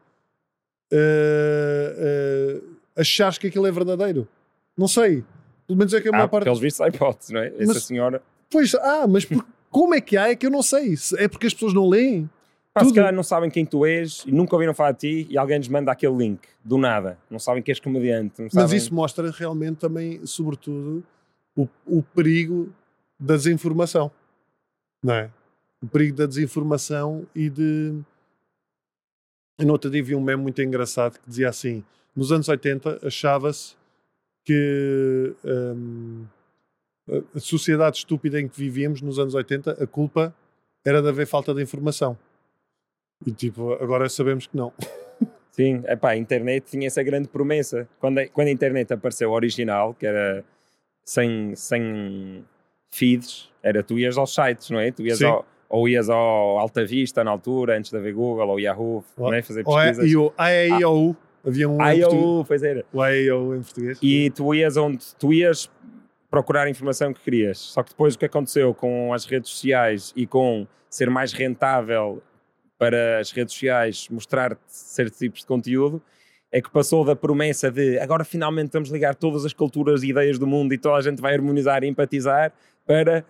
uh, 0.92 0.96
uh, 0.96 2.76
achares 2.96 3.38
que 3.38 3.46
aquilo 3.48 3.66
é 3.66 3.70
verdadeiro. 3.70 4.26
Não 4.76 4.88
sei. 4.88 5.24
Pelo 5.66 5.78
menos 5.78 5.92
é 5.92 6.00
que 6.00 6.08
a 6.08 6.12
maior 6.12 6.24
ah, 6.24 6.28
parte. 6.28 6.44
Pelos 6.44 6.60
vistos 6.60 6.80
há 6.80 6.88
hipótese, 6.88 7.32
não 7.32 7.40
é? 7.40 7.48
Essa 7.48 7.74
mas, 7.74 7.82
senhora. 7.84 8.22
Pois, 8.50 8.74
ah, 8.74 9.06
mas 9.08 9.24
por, 9.24 9.44
como 9.70 9.94
é 9.94 10.00
que 10.00 10.16
há? 10.16 10.30
É 10.30 10.36
que 10.36 10.46
eu 10.46 10.50
não 10.50 10.62
sei. 10.62 10.94
É 11.18 11.28
porque 11.28 11.46
as 11.46 11.54
pessoas 11.54 11.72
não 11.72 11.88
leem. 11.88 12.28
Pá, 12.72 12.84
se 12.84 12.94
calhar 12.94 13.12
não 13.12 13.22
sabem 13.22 13.50
quem 13.50 13.66
tu 13.66 13.84
és 13.84 14.22
e 14.26 14.30
nunca 14.30 14.54
ouviram 14.54 14.72
falar 14.72 14.92
de 14.92 14.98
ti 14.98 15.26
e 15.28 15.36
alguém 15.36 15.58
lhes 15.58 15.68
manda 15.68 15.90
aquele 15.90 16.16
link 16.16 16.40
do 16.64 16.78
nada. 16.78 17.18
Não 17.28 17.38
sabem 17.38 17.62
que 17.62 17.70
és 17.70 17.80
comediante. 17.80 18.42
Mas 18.42 18.52
sabem... 18.52 18.76
isso 18.76 18.94
mostra 18.94 19.30
realmente 19.30 19.78
também, 19.78 20.24
sobretudo, 20.24 21.02
o, 21.56 21.68
o 21.84 22.02
perigo 22.02 22.72
da 23.18 23.34
desinformação. 23.34 24.10
Não 25.02 25.14
é? 25.14 25.30
o 25.82 25.86
perigo 25.86 26.16
da 26.16 26.26
desinformação 26.26 27.26
e 27.34 27.48
de. 27.48 27.94
Eu 29.58 29.66
no 29.66 29.72
outro 29.72 29.90
dia 29.90 30.02
vi 30.02 30.14
um 30.14 30.20
meme 30.20 30.42
muito 30.42 30.60
engraçado 30.62 31.18
que 31.18 31.28
dizia 31.28 31.48
assim: 31.48 31.84
nos 32.14 32.30
anos 32.30 32.48
80 32.48 33.00
achava-se 33.06 33.74
que 34.44 35.34
hum, 35.44 36.24
a 37.34 37.40
sociedade 37.40 37.98
estúpida 37.98 38.40
em 38.40 38.48
que 38.48 38.56
vivíamos 38.56 39.00
nos 39.00 39.18
anos 39.18 39.34
80, 39.34 39.82
a 39.82 39.86
culpa 39.86 40.34
era 40.84 41.02
de 41.02 41.08
haver 41.08 41.26
falta 41.26 41.52
de 41.54 41.62
informação. 41.62 42.16
E 43.26 43.32
tipo, 43.32 43.72
agora 43.74 44.08
sabemos 44.08 44.46
que 44.46 44.56
não. 44.56 44.72
Sim, 45.52 45.82
epá, 45.86 46.10
a 46.10 46.16
internet 46.16 46.70
tinha 46.70 46.86
essa 46.86 47.02
grande 47.02 47.28
promessa. 47.28 47.88
Quando 47.98 48.18
a, 48.18 48.28
quando 48.28 48.48
a 48.48 48.50
internet 48.50 48.92
apareceu 48.92 49.30
original, 49.30 49.94
que 49.94 50.06
era 50.06 50.44
sem, 51.04 51.54
sem 51.54 52.44
feeds, 52.90 53.50
era 53.62 53.82
tu 53.82 53.98
ias 53.98 54.16
aos 54.16 54.34
sites, 54.34 54.70
não 54.70 54.78
é? 54.78 54.90
Tu 54.90 55.02
ias 55.02 55.20
ao, 55.22 55.44
ou 55.68 55.88
ias 55.88 56.08
ao 56.08 56.58
Alta 56.58 56.84
Vista 56.84 57.22
na 57.22 57.30
altura, 57.30 57.76
antes 57.76 57.90
de 57.90 57.96
haver 57.96 58.14
Google, 58.14 58.48
ou 58.48 58.60
Yahoo, 58.60 59.04
ou, 59.16 59.30
né, 59.30 59.42
fazer 59.42 59.64
pesquisas. 59.64 60.10
E 60.10 60.16
o 60.16 60.32
AIOU, 60.38 61.16
ah, 61.18 61.48
havia 61.48 61.68
um 61.68 61.82
AIOU, 61.82 62.44
pois 62.44 62.62
era. 62.62 62.84
O 62.92 63.02
AIOU 63.02 63.56
em 63.56 63.62
português. 63.62 63.98
E 64.00 64.30
tu 64.30 64.54
ias 64.54 64.76
onde 64.76 65.04
tu 65.18 65.32
ias 65.32 65.70
procurar 66.30 66.66
a 66.66 66.70
informação 66.70 67.12
que 67.12 67.20
querias. 67.20 67.58
Só 67.58 67.82
que 67.82 67.90
depois 67.90 68.14
o 68.14 68.18
que 68.18 68.24
aconteceu 68.24 68.72
com 68.72 69.12
as 69.12 69.24
redes 69.24 69.50
sociais 69.50 70.12
e 70.14 70.26
com 70.26 70.66
ser 70.88 71.10
mais 71.10 71.32
rentável 71.32 72.22
para 72.78 73.18
as 73.18 73.30
redes 73.30 73.52
sociais 73.52 74.08
mostrar-te 74.08 74.60
certos 74.66 75.18
tipos 75.18 75.40
de 75.40 75.46
conteúdo, 75.46 76.02
é 76.50 76.60
que 76.60 76.70
passou 76.70 77.04
da 77.04 77.14
promessa 77.14 77.70
de 77.70 77.98
agora 77.98 78.24
finalmente 78.24 78.72
vamos 78.72 78.88
ligar 78.88 79.14
todas 79.14 79.44
as 79.44 79.52
culturas 79.52 80.02
e 80.02 80.08
ideias 80.08 80.38
do 80.38 80.46
mundo 80.46 80.72
e 80.72 80.78
toda 80.78 80.96
a 80.96 81.02
gente 81.02 81.20
vai 81.20 81.34
harmonizar 81.34 81.84
e 81.84 81.88
empatizar 81.88 82.52
para 82.86 83.24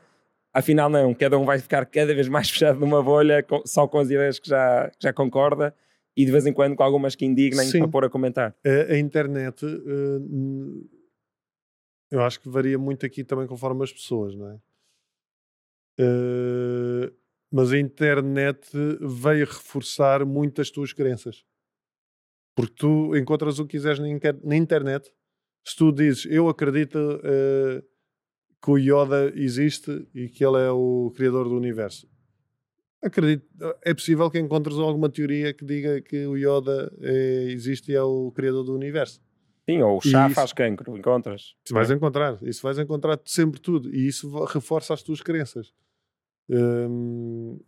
afinal 0.55 0.89
não, 0.89 1.13
cada 1.13 1.39
um 1.39 1.45
vai 1.45 1.59
ficar 1.59 1.85
cada 1.85 2.15
vez 2.15 2.29
mais 2.29 2.49
fechado 2.51 2.79
numa 2.81 3.03
bolha 3.03 3.45
só 3.67 3.87
com 3.87 3.99
as 3.99 4.09
ideias 4.09 4.39
que 4.39 4.49
já, 4.49 4.89
que 4.89 5.03
já 5.03 5.13
concorda 5.13 5.75
e 6.17 6.25
de 6.25 6.33
vez 6.33 6.47
em 6.47 6.53
quando 6.53 6.77
com 6.77 6.83
algumas 6.83 7.15
que 7.15 7.25
indignem 7.25 7.67
Sim. 7.67 7.81
para 7.81 7.89
pôr 7.89 8.05
a 8.05 8.11
comentar. 8.11 8.55
A, 8.65 8.93
a 8.93 8.99
internet, 8.99 9.65
eh, 9.65 10.19
eu 12.11 12.23
acho 12.23 12.41
que 12.41 12.49
varia 12.49 12.79
muito 12.79 13.07
aqui 13.07 13.23
também 13.25 13.47
conforme 13.47 13.83
as 13.85 13.93
pessoas, 13.93 14.35
não 14.35 14.49
é? 14.51 14.61
Eh, 15.99 17.13
mas 17.53 17.73
a 17.73 17.79
internet 17.79 18.71
veio 19.01 19.45
reforçar 19.47 20.25
muito 20.25 20.61
as 20.61 20.71
tuas 20.71 20.93
crenças. 20.93 21.45
Porque 22.55 22.75
tu 22.77 23.17
encontras 23.17 23.59
o 23.59 23.65
que 23.67 23.73
quiseres 23.77 23.99
na, 23.99 24.09
inter- 24.09 24.39
na 24.45 24.57
internet. 24.57 25.13
Se 25.65 25.77
tu 25.77 25.93
dizes, 25.93 26.27
eu 26.27 26.49
acredito 26.49 26.99
eh, 27.23 27.83
que 28.63 28.71
o 28.71 28.79
Yoda 28.79 29.33
existe 29.35 30.07
e 30.15 30.29
que 30.29 30.45
ele 30.45 30.59
é 30.59 30.71
o 30.71 31.13
criador 31.15 31.49
do 31.49 31.57
universo. 31.57 32.09
Acredito, 33.03 33.47
é 33.83 33.95
possível 33.95 34.31
que 34.31 34.39
encontres 34.39 34.77
alguma 34.77 35.09
teoria 35.09 35.55
que 35.55 35.65
diga 35.65 36.01
que 36.03 36.27
o 36.27 36.37
Yoda 36.37 36.93
eh, 37.01 37.47
existe 37.51 37.93
e 37.93 37.95
é 37.95 38.03
o 38.03 38.31
criador 38.33 38.65
do 38.65 38.75
universo. 38.75 39.21
Sim, 39.73 39.83
ou 39.83 39.99
o 39.99 40.01
chá 40.01 40.29
faz 40.35 40.53
cancro, 40.53 40.97
encontras. 40.97 41.55
Isso 41.65 41.75
vais 41.75 41.91
encontrar, 41.91 42.39
isso 42.43 42.63
vais 42.63 42.79
encontrar 42.79 43.21
sempre 43.25 43.61
tudo 43.61 43.95
e 43.95 44.07
isso 44.07 44.29
reforça 44.45 44.95
as 44.95 45.03
tuas 45.03 45.21
crenças. 45.21 45.73
Hum, 46.49 47.61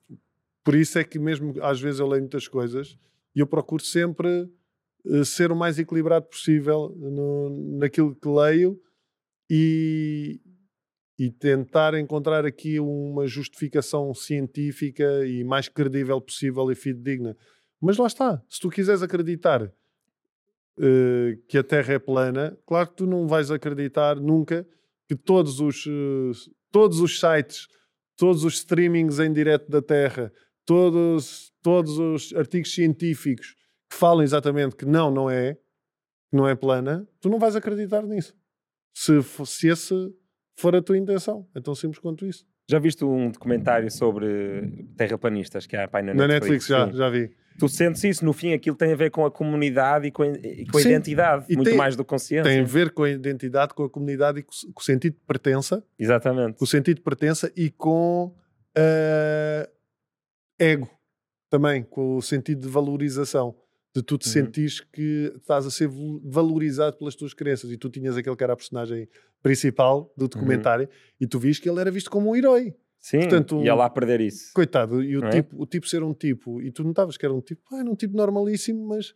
por 0.64 0.74
isso 0.74 0.98
é 0.98 1.04
que 1.04 1.18
mesmo 1.18 1.54
às 1.62 1.80
vezes 1.80 2.00
eu 2.00 2.06
leio 2.06 2.22
muitas 2.22 2.48
coisas 2.48 2.98
e 3.34 3.40
eu 3.40 3.46
procuro 3.46 3.82
sempre 3.82 4.48
eh, 5.06 5.24
ser 5.24 5.52
o 5.52 5.56
mais 5.56 5.78
equilibrado 5.78 6.26
possível 6.26 6.94
no- 6.98 7.78
naquilo 7.78 8.14
que 8.14 8.28
leio 8.28 8.80
e, 9.50 10.40
e 11.18 11.30
tentar 11.30 11.94
encontrar 11.94 12.44
aqui 12.46 12.80
uma 12.80 13.26
justificação 13.26 14.12
científica 14.14 15.26
e 15.26 15.44
mais 15.44 15.68
credível 15.68 16.20
possível 16.20 16.70
e 16.70 16.74
fidedigna. 16.74 17.36
Mas 17.80 17.96
lá 17.98 18.06
está, 18.06 18.42
se 18.48 18.60
tu 18.60 18.68
quiseres 18.70 19.02
acreditar 19.02 19.72
eh, 20.78 21.38
que 21.48 21.58
a 21.58 21.62
Terra 21.64 21.94
é 21.94 21.98
plana, 21.98 22.56
claro 22.66 22.88
que 22.88 22.96
tu 22.96 23.06
não 23.06 23.26
vais 23.26 23.50
acreditar 23.50 24.16
nunca 24.16 24.66
que 25.08 25.14
todos 25.16 25.60
os, 25.60 25.86
eh, 25.86 26.50
todos 26.70 27.00
os 27.00 27.18
sites, 27.18 27.66
todos 28.16 28.44
os 28.44 28.54
streamings 28.54 29.18
em 29.18 29.32
direto 29.32 29.70
da 29.70 29.82
Terra, 29.82 30.32
todos, 30.64 31.52
todos 31.62 31.98
os 31.98 32.32
artigos 32.34 32.72
científicos 32.74 33.54
que 33.90 33.96
falam 33.96 34.22
exatamente 34.22 34.76
que 34.76 34.86
não, 34.86 35.10
não 35.10 35.28
é, 35.28 35.54
que 35.54 36.36
não 36.36 36.48
é 36.48 36.54
plana, 36.54 37.06
tu 37.20 37.28
não 37.28 37.38
vais 37.38 37.56
acreditar 37.56 38.02
nisso. 38.02 38.34
Se, 38.94 39.22
se 39.22 39.68
esse 39.68 39.94
for 40.56 40.76
a 40.76 40.82
tua 40.82 40.96
intenção. 40.96 41.48
É 41.54 41.60
tão 41.60 41.74
simples 41.74 41.98
quanto 41.98 42.26
isso. 42.26 42.46
Já 42.68 42.78
viste 42.78 43.04
um 43.04 43.30
documentário 43.30 43.90
sobre 43.90 44.86
terraplanistas 44.96 45.66
que 45.66 45.76
há 45.76 45.88
pai, 45.88 46.02
na 46.02 46.14
Na 46.14 46.28
Netflix? 46.28 46.68
Netflix 46.68 46.68
já, 46.68 46.86
Sim. 46.90 46.96
já 46.96 47.08
vi. 47.10 47.30
Tu 47.58 47.68
sentes 47.68 48.02
isso, 48.04 48.24
no 48.24 48.32
fim 48.32 48.52
aquilo 48.52 48.76
tem 48.76 48.92
a 48.92 48.96
ver 48.96 49.10
com 49.10 49.24
a 49.24 49.30
comunidade 49.30 50.06
e 50.08 50.10
com 50.10 50.22
a, 50.22 50.26
e 50.28 50.66
com 50.66 50.78
a 50.78 50.80
identidade, 50.80 51.46
e 51.48 51.54
muito 51.56 51.68
tem- 51.68 51.76
mais 51.76 51.94
do 51.96 52.04
que 52.04 52.10
consciência. 52.10 52.44
Tem 52.50 52.60
a 52.60 52.64
ver 52.64 52.90
com 52.92 53.02
a 53.04 53.10
identidade, 53.10 53.74
com 53.74 53.84
a 53.84 53.90
comunidade 53.90 54.40
e 54.40 54.42
com, 54.42 54.52
o- 54.52 54.72
com 54.72 54.80
o 54.80 54.84
sentido 54.84 55.14
de 55.14 55.20
pertença 55.26 55.84
Exatamente. 55.98 56.58
com 56.58 56.64
o 56.64 56.66
sentido 56.68 56.96
de 56.96 57.02
pertença 57.02 57.52
e 57.56 57.70
com 57.70 58.34
eh, 58.76 59.68
ego 60.58 60.88
também, 61.50 61.82
com 61.82 62.16
o 62.16 62.22
sentido 62.22 62.60
de 62.62 62.68
valorização. 62.68 63.54
De 63.94 64.02
tu 64.02 64.16
te 64.16 64.26
Uhum. 64.26 64.32
sentires 64.32 64.80
que 64.80 65.30
estás 65.36 65.66
a 65.66 65.70
ser 65.70 65.86
val- 65.86 66.18
valorizado 66.24 66.96
pelas 66.96 67.14
tuas 67.14 67.34
crenças. 67.34 67.70
E 67.70 67.76
tu 67.76 67.90
tinhas 67.90 68.16
aquele 68.16 68.34
que 68.34 68.42
era 68.42 68.54
a 68.54 68.56
personagem 68.56 69.06
principal 69.42 70.10
do 70.16 70.26
documentário 70.28 70.88
e 71.20 71.26
tu 71.26 71.38
viste 71.38 71.60
que 71.62 71.68
ele 71.68 71.78
era 71.78 71.90
visto 71.90 72.10
como 72.10 72.30
um 72.30 72.34
herói. 72.36 72.74
Sim, 73.02 73.18
Portanto, 73.18 73.60
e 73.60 73.68
lá 73.68 73.86
a 73.86 73.90
perder 73.90 74.20
isso. 74.20 74.52
Coitado, 74.54 75.02
e 75.02 75.18
o, 75.18 75.24
é? 75.24 75.30
tipo, 75.30 75.60
o 75.60 75.66
tipo 75.66 75.88
ser 75.88 76.04
um 76.04 76.14
tipo, 76.14 76.62
e 76.62 76.70
tu 76.70 76.84
notavas 76.84 77.16
que 77.16 77.26
era 77.26 77.34
um 77.34 77.40
tipo, 77.40 77.60
ah, 77.72 77.80
era 77.80 77.90
um 77.90 77.96
tipo 77.96 78.16
normalíssimo, 78.16 78.86
mas 78.86 79.12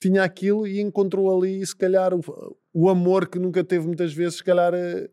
tinha 0.00 0.22
aquilo 0.22 0.68
e 0.68 0.80
encontrou 0.80 1.36
ali, 1.36 1.66
se 1.66 1.74
calhar, 1.76 2.14
o, 2.14 2.20
o 2.72 2.88
amor 2.88 3.26
que 3.28 3.40
nunca 3.40 3.64
teve 3.64 3.86
muitas 3.86 4.14
vezes, 4.14 4.36
se 4.36 4.44
calhar, 4.44 4.72
eh, 4.72 5.10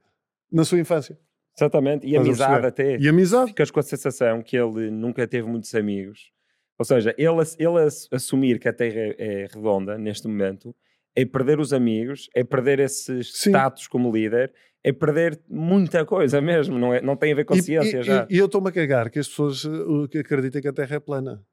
na 0.51 0.63
sua 0.63 0.79
infância. 0.79 1.17
Exatamente. 1.57 2.05
E 2.05 2.11
Estás 2.11 2.27
amizade 2.27 2.65
até. 2.67 2.97
E 2.97 3.09
amizade. 3.09 3.47
Ficas 3.49 3.71
com 3.71 3.79
a 3.79 3.83
sensação 3.83 4.43
que 4.43 4.55
ele 4.55 4.91
nunca 4.91 5.27
teve 5.27 5.47
muitos 5.47 5.73
amigos. 5.73 6.31
Ou 6.77 6.85
seja, 6.85 7.15
ele, 7.17 7.41
ele 7.57 7.79
ass- 7.83 8.07
assumir 8.11 8.59
que 8.59 8.67
a 8.67 8.73
Terra 8.73 8.99
é, 8.99 9.15
é 9.17 9.47
redonda 9.51 9.97
neste 9.97 10.27
momento 10.27 10.75
é 11.15 11.25
perder 11.25 11.59
os 11.59 11.73
amigos, 11.73 12.29
é 12.33 12.43
perder 12.43 12.79
esse 12.79 13.23
Sim. 13.23 13.49
status 13.49 13.87
como 13.87 14.11
líder, 14.11 14.53
é 14.83 14.91
perder 14.91 15.39
muita 15.47 16.05
coisa 16.05 16.41
mesmo. 16.41 16.77
Não, 16.79 16.93
é, 16.93 17.01
não 17.01 17.15
tem 17.15 17.31
a 17.31 17.35
ver 17.35 17.45
com 17.45 17.55
E- 17.55 17.61
ciência 17.61 17.99
e, 17.99 18.03
já. 18.03 18.27
E, 18.29 18.35
e 18.35 18.37
eu 18.37 18.45
estou-me 18.47 18.69
a 18.69 18.71
cagar 18.71 19.09
que 19.09 19.19
as 19.19 19.27
pessoas 19.27 19.63
uh, 19.65 20.07
que 20.09 20.17
acreditem 20.19 20.61
que 20.61 20.67
a 20.67 20.73
Terra 20.73 20.95
é 20.95 20.99
plana. 20.99 21.45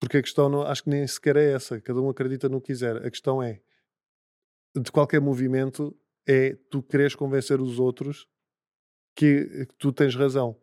Porque 0.00 0.18
a 0.18 0.22
questão 0.22 0.48
não, 0.48 0.62
acho 0.62 0.84
que 0.84 0.90
nem 0.90 1.06
sequer 1.06 1.36
é 1.36 1.52
essa. 1.52 1.80
Cada 1.80 2.00
um 2.00 2.08
acredita 2.08 2.48
no 2.48 2.60
que 2.60 2.68
quiser. 2.68 2.96
A 2.98 3.10
questão 3.10 3.42
é, 3.42 3.60
de 4.76 4.92
qualquer 4.92 5.20
movimento, 5.20 5.96
é 6.26 6.56
tu 6.70 6.82
quereres 6.82 7.14
convencer 7.14 7.60
os 7.60 7.78
outros 7.80 8.28
que, 9.16 9.66
que 9.66 9.74
tu 9.78 9.92
tens 9.92 10.14
razão. 10.14 10.56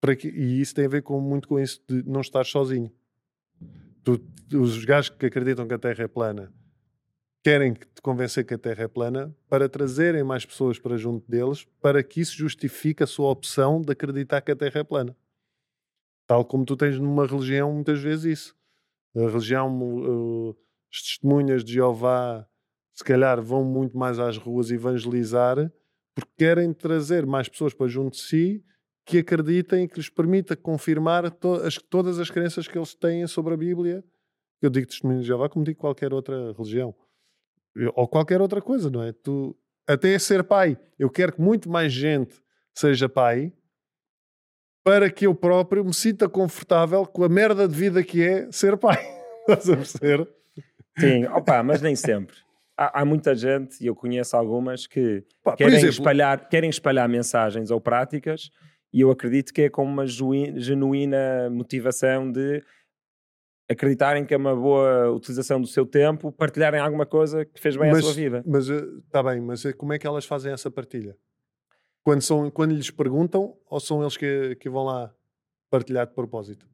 Para 0.00 0.14
que, 0.14 0.28
e 0.28 0.60
isso 0.60 0.74
tem 0.74 0.84
a 0.84 0.88
ver 0.88 1.02
com, 1.02 1.20
muito 1.20 1.48
com 1.48 1.58
isso 1.58 1.82
de 1.88 2.02
não 2.08 2.20
estar 2.20 2.44
sozinho. 2.44 2.92
Tu- 4.04 4.20
os 4.54 4.84
gajos 4.84 5.10
que 5.10 5.26
acreditam 5.26 5.66
que 5.66 5.74
a 5.74 5.78
Terra 5.78 6.04
é 6.04 6.08
plana 6.08 6.52
querem 7.42 7.74
que 7.74 7.86
te 7.86 8.00
convencer 8.00 8.46
que 8.46 8.54
a 8.54 8.58
Terra 8.58 8.84
é 8.84 8.88
plana 8.88 9.34
para 9.48 9.68
trazerem 9.68 10.22
mais 10.22 10.46
pessoas 10.46 10.78
para 10.78 10.96
junto 10.96 11.28
deles 11.28 11.66
para 11.80 12.02
que 12.02 12.20
isso 12.20 12.36
justifique 12.36 13.02
a 13.02 13.06
sua 13.06 13.30
opção 13.30 13.80
de 13.80 13.92
acreditar 13.92 14.40
que 14.40 14.52
a 14.52 14.56
Terra 14.56 14.80
é 14.80 14.84
plana. 14.84 15.16
Tal 16.26 16.44
como 16.44 16.64
tu 16.64 16.76
tens 16.76 16.98
numa 16.98 17.26
religião 17.26 17.72
muitas 17.72 18.00
vezes 18.00 18.24
isso. 18.38 18.56
A 19.16 19.28
religião, 19.28 20.56
as 20.90 21.02
testemunhas 21.02 21.64
de 21.64 21.74
Jeová, 21.74 22.46
se 22.94 23.04
calhar 23.04 23.42
vão 23.42 23.64
muito 23.64 23.96
mais 23.98 24.18
às 24.18 24.36
ruas 24.36 24.70
evangelizar 24.70 25.70
porque 26.14 26.30
querem 26.36 26.72
trazer 26.72 27.26
mais 27.26 27.48
pessoas 27.48 27.74
para 27.74 27.88
junto 27.88 28.12
de 28.12 28.22
si 28.22 28.64
que 29.04 29.18
acreditem 29.18 29.88
que 29.88 29.96
lhes 29.96 30.08
permita 30.08 30.56
confirmar 30.56 31.30
to 31.30 31.54
as, 31.54 31.76
todas 31.76 32.18
as 32.18 32.30
crenças 32.30 32.68
que 32.68 32.78
eles 32.78 32.94
têm 32.94 33.26
sobre 33.26 33.54
a 33.54 33.56
Bíblia. 33.56 34.04
Eu 34.60 34.70
digo 34.70 34.86
testemunho 34.86 35.20
de 35.20 35.26
Jeová 35.26 35.48
como 35.48 35.64
digo 35.64 35.80
qualquer 35.80 36.12
outra 36.12 36.52
religião. 36.52 36.94
Ou 37.94 38.06
qualquer 38.08 38.40
outra 38.40 38.60
coisa, 38.60 38.90
não 38.90 39.02
é? 39.02 39.12
Tu, 39.12 39.56
até 39.86 40.18
ser 40.18 40.44
pai. 40.44 40.78
Eu 40.98 41.10
quero 41.10 41.32
que 41.32 41.40
muito 41.40 41.70
mais 41.70 41.92
gente 41.92 42.34
seja 42.74 43.08
pai 43.08 43.52
para 44.84 45.10
que 45.10 45.26
eu 45.26 45.34
próprio 45.34 45.84
me 45.84 45.94
sinta 45.94 46.28
confortável 46.28 47.06
com 47.06 47.24
a 47.24 47.28
merda 47.28 47.68
de 47.68 47.74
vida 47.74 48.02
que 48.02 48.22
é 48.22 48.50
ser 48.50 48.76
pai. 48.76 48.98
Estás 49.48 49.70
a 49.70 49.76
perceber? 49.76 50.28
Sim, 50.98 51.24
opa, 51.26 51.62
mas 51.62 51.80
nem 51.80 51.94
sempre. 51.96 52.36
Há, 52.76 53.00
há 53.00 53.04
muita 53.04 53.34
gente, 53.34 53.82
e 53.82 53.86
eu 53.86 53.94
conheço 53.94 54.36
algumas, 54.36 54.86
que 54.86 55.24
Pá, 55.42 55.56
querem, 55.56 55.74
exemplo- 55.74 55.90
espalhar, 55.92 56.48
querem 56.48 56.70
espalhar 56.70 57.08
mensagens 57.08 57.70
ou 57.70 57.80
práticas 57.80 58.50
e 58.92 59.00
eu 59.00 59.10
acredito 59.10 59.52
que 59.54 59.62
é 59.62 59.70
com 59.70 59.84
uma 59.84 60.06
genuína 60.06 61.48
motivação 61.50 62.30
de 62.30 62.62
acreditarem 63.72 64.24
que 64.24 64.32
é 64.34 64.36
uma 64.36 64.54
boa 64.54 65.10
utilização 65.10 65.60
do 65.60 65.66
seu 65.66 65.84
tempo, 65.86 66.30
partilharem 66.32 66.80
alguma 66.80 67.04
coisa 67.06 67.44
que 67.44 67.60
fez 67.60 67.76
bem 67.76 67.90
à 67.90 68.00
sua 68.00 68.12
vida. 68.12 68.42
Mas 68.46 68.68
está 68.68 69.22
bem, 69.22 69.40
mas 69.40 69.64
eh, 69.64 69.72
como 69.72 69.92
é 69.92 69.98
que 69.98 70.06
elas 70.06 70.24
fazem 70.24 70.52
essa 70.52 70.70
partilha? 70.70 71.16
Quando, 72.04 72.20
são, 72.22 72.50
quando 72.50 72.72
lhes 72.74 72.90
perguntam 72.90 73.56
ou 73.66 73.78
são 73.80 74.00
eles 74.02 74.16
que, 74.16 74.56
que 74.56 74.68
vão 74.68 74.84
lá 74.84 75.14
partilhar 75.70 76.06
de 76.06 76.14
propósito? 76.14 76.66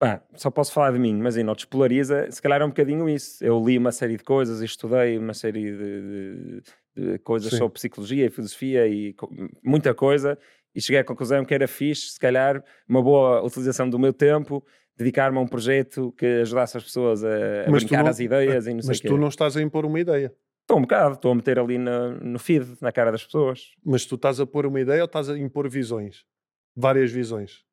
Pá, 0.00 0.22
só 0.34 0.48
posso 0.50 0.72
falar 0.72 0.92
de 0.92 0.98
mim, 0.98 1.16
mas 1.16 1.36
aí 1.36 1.42
não 1.42 1.54
despolariza, 1.54 2.30
se 2.30 2.40
calhar 2.40 2.60
é 2.62 2.64
um 2.64 2.68
bocadinho 2.68 3.08
isso. 3.08 3.44
Eu 3.44 3.60
li 3.64 3.76
uma 3.76 3.90
série 3.90 4.16
de 4.16 4.22
coisas 4.22 4.60
estudei 4.60 5.18
uma 5.18 5.34
série 5.34 5.72
de, 5.76 6.62
de- 6.96 7.12
de 7.12 7.18
coisas 7.20 7.50
Sim. 7.50 7.58
sobre 7.58 7.74
psicologia 7.74 8.26
e 8.26 8.30
filosofia 8.30 8.86
e 8.86 9.14
muita 9.62 9.92
coisa 9.94 10.38
e 10.74 10.80
cheguei 10.80 11.00
à 11.00 11.04
conclusão 11.04 11.44
que 11.44 11.54
era 11.54 11.66
fixe, 11.66 12.10
se 12.12 12.18
calhar, 12.20 12.62
uma 12.88 13.02
boa 13.02 13.42
utilização 13.42 13.88
do 13.90 13.98
meu 13.98 14.12
tempo, 14.12 14.64
dedicar-me 14.98 15.38
a 15.38 15.40
um 15.40 15.46
projeto 15.46 16.12
que 16.12 16.26
ajudasse 16.42 16.76
as 16.76 16.84
pessoas 16.84 17.24
a, 17.24 17.28
a 17.66 17.70
brincar 17.70 18.02
não- 18.02 18.10
as 18.10 18.18
ideias 18.20 18.66
e 18.66 18.74
não 18.74 18.82
sei 18.82 18.88
Mas 18.90 19.00
quê. 19.00 19.08
tu 19.08 19.16
não 19.16 19.28
estás 19.28 19.56
a 19.56 19.62
impor 19.62 19.86
uma 19.86 20.00
ideia. 20.00 20.34
Estou 20.62 20.76
um 20.78 20.82
bocado, 20.82 21.14
estou 21.14 21.32
a 21.32 21.34
meter 21.34 21.58
ali 21.58 21.78
no, 21.78 22.20
no 22.20 22.38
feed, 22.38 22.76
na 22.82 22.92
cara 22.92 23.10
das 23.12 23.24
pessoas. 23.24 23.70
Mas 23.82 24.04
tu 24.04 24.16
estás 24.16 24.38
a 24.40 24.46
pôr 24.46 24.66
uma 24.66 24.80
ideia 24.80 25.00
ou 25.02 25.06
estás 25.06 25.30
a 25.30 25.38
impor 25.38 25.68
visões? 25.68 26.26
Várias 26.76 27.10
visões. 27.10 27.64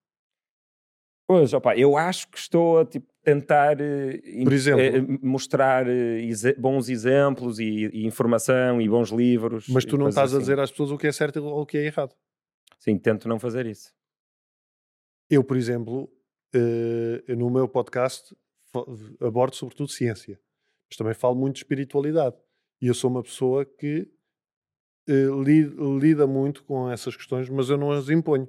Pois, 1.27 1.53
opa, 1.53 1.75
eu 1.75 1.97
acho 1.97 2.27
que 2.27 2.37
estou 2.37 2.79
a 2.79 2.85
tipo, 2.85 3.11
tentar 3.23 3.81
eh, 3.81 4.21
exemplo? 4.51 4.81
eh, 4.81 5.17
mostrar 5.23 5.87
eh, 5.89 6.21
bons 6.57 6.87
exemplos 6.87 7.57
e, 7.59 7.89
e 7.91 8.05
informação 8.05 8.79
e 8.79 8.87
bons 8.87 9.09
livros. 9.09 9.65
Mas 9.67 9.83
tu 9.83 9.97
não 9.97 10.09
estás 10.09 10.31
a 10.33 10.37
assim. 10.37 10.43
dizer 10.43 10.59
às 10.59 10.69
pessoas 10.69 10.91
o 10.91 10.97
que 10.97 11.07
é 11.07 11.11
certo 11.11 11.43
ou 11.43 11.63
o 11.63 11.65
que 11.65 11.79
é 11.79 11.85
errado. 11.85 12.15
Sim, 12.77 12.97
tento 12.99 13.27
não 13.27 13.39
fazer 13.39 13.65
isso. 13.65 13.91
Eu, 15.27 15.43
por 15.43 15.57
exemplo, 15.57 16.07
eh, 16.55 17.35
no 17.35 17.49
meu 17.49 17.67
podcast 17.67 18.35
abordo 19.21 19.55
sobretudo 19.55 19.89
ciência. 19.91 20.39
mas 20.89 20.97
também 20.97 21.13
falo 21.13 21.35
muito 21.35 21.55
de 21.55 21.59
espiritualidade. 21.61 22.35
E 22.81 22.87
eu 22.87 22.93
sou 22.93 23.09
uma 23.09 23.23
pessoa 23.23 23.65
que 23.65 24.07
li- 25.07 25.69
lida 25.99 26.25
muito 26.27 26.63
com 26.63 26.89
essas 26.89 27.15
questões, 27.15 27.49
mas 27.49 27.69
eu 27.69 27.77
não 27.77 27.91
as 27.91 28.09
imponho. 28.09 28.47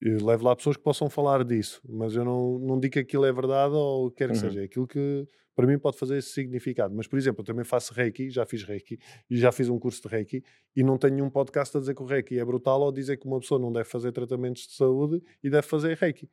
Eu 0.00 0.24
levo 0.24 0.44
lá 0.44 0.54
pessoas 0.54 0.76
que 0.76 0.82
possam 0.82 1.08
falar 1.08 1.42
disso, 1.44 1.80
mas 1.88 2.14
eu 2.14 2.24
não, 2.24 2.58
não 2.58 2.78
digo 2.78 2.92
que 2.94 2.98
aquilo 2.98 3.24
é 3.24 3.32
verdade 3.32 3.74
ou 3.74 4.06
o 4.06 4.10
que 4.10 4.18
quer 4.18 4.28
que 4.28 4.34
Uhum. 4.34 4.40
seja. 4.40 4.60
É 4.60 4.64
aquilo 4.64 4.86
que 4.86 5.26
para 5.54 5.66
mim 5.66 5.78
pode 5.78 5.96
fazer 5.96 6.18
esse 6.18 6.30
significado. 6.30 6.94
Mas, 6.94 7.06
por 7.06 7.18
exemplo, 7.18 7.40
eu 7.40 7.44
também 7.46 7.64
faço 7.64 7.94
Reiki, 7.94 8.28
já 8.28 8.44
fiz 8.44 8.62
Reiki 8.62 8.98
e 9.30 9.38
já 9.38 9.50
fiz 9.50 9.70
um 9.70 9.78
curso 9.78 10.02
de 10.02 10.08
Reiki 10.08 10.42
e 10.76 10.82
não 10.82 10.98
tenho 10.98 11.14
nenhum 11.14 11.30
podcast 11.30 11.74
a 11.76 11.80
dizer 11.80 11.94
que 11.94 12.02
o 12.02 12.06
Reiki 12.06 12.38
é 12.38 12.44
brutal 12.44 12.82
ou 12.82 12.90
a 12.90 12.92
dizer 12.92 13.16
que 13.16 13.26
uma 13.26 13.40
pessoa 13.40 13.58
não 13.58 13.72
deve 13.72 13.88
fazer 13.88 14.12
tratamentos 14.12 14.66
de 14.66 14.74
saúde 14.74 15.22
e 15.42 15.48
deve 15.48 15.66
fazer 15.66 15.96
Reiki. 15.96 16.28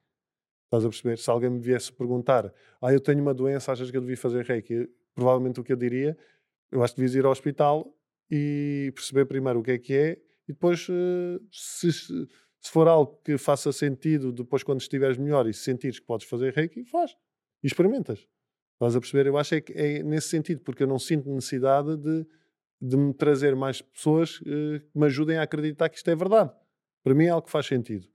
Estás 0.74 0.86
a 0.86 0.90
perceber? 0.90 1.20
Se 1.20 1.30
alguém 1.30 1.52
me 1.52 1.60
viesse 1.60 1.94
perguntar, 1.94 2.52
ah, 2.82 2.92
eu 2.92 3.00
tenho 3.00 3.22
uma 3.22 3.32
doença, 3.32 3.72
achas 3.72 3.92
que 3.92 3.96
eu 3.98 4.02
devia 4.02 4.18
fazer 4.18 4.44
Reiki? 4.44 4.90
Provavelmente 5.14 5.60
o 5.60 5.64
que 5.64 5.72
eu 5.72 5.78
diria, 5.78 6.18
eu 6.72 6.82
acho 6.82 6.96
que 6.96 7.02
devias 7.02 7.14
ir 7.14 7.24
ao 7.26 7.32
hospital 7.32 7.96
e 8.32 8.92
perceber 8.96 9.26
primeiro 9.26 9.60
o 9.60 9.64
que 9.64 9.70
é 9.70 9.78
que 9.78 9.94
é 9.94 10.12
e 10.48 10.52
depois, 10.52 10.88
eh, 10.90 11.40
se, 11.52 11.92
se 11.92 12.28
for 12.72 12.88
algo 12.88 13.22
que 13.24 13.38
faça 13.38 13.72
sentido, 13.72 14.32
depois 14.32 14.64
quando 14.64 14.82
estiveres 14.82 15.16
melhor 15.16 15.48
e 15.48 15.54
se 15.54 15.60
sentires 15.60 16.00
que 16.00 16.08
podes 16.08 16.28
fazer 16.28 16.52
Reiki, 16.52 16.84
faz. 16.86 17.16
E 17.64 17.68
experimentas. 17.68 18.28
Estás 18.74 18.96
a 18.96 19.00
perceber? 19.00 19.28
Eu 19.28 19.38
acho 19.38 19.54
é 19.54 19.62
que 19.62 19.74
é 19.74 20.02
nesse 20.02 20.30
sentido, 20.30 20.62
porque 20.62 20.82
eu 20.82 20.88
não 20.88 20.98
sinto 20.98 21.30
necessidade 21.30 21.96
de, 21.98 22.26
de 22.82 22.98
me 22.98 23.14
trazer 23.14 23.56
mais 23.56 23.80
pessoas 23.80 24.42
eh, 24.44 24.80
que 24.80 25.00
me 25.00 25.06
ajudem 25.06 25.38
a 25.38 25.44
acreditar 25.44 25.88
que 25.88 25.98
isto 25.98 26.10
é 26.10 26.16
verdade. 26.16 26.52
Para 27.04 27.14
mim 27.14 27.26
é 27.26 27.30
algo 27.30 27.46
que 27.46 27.52
faz 27.52 27.68
sentido. 27.68 28.12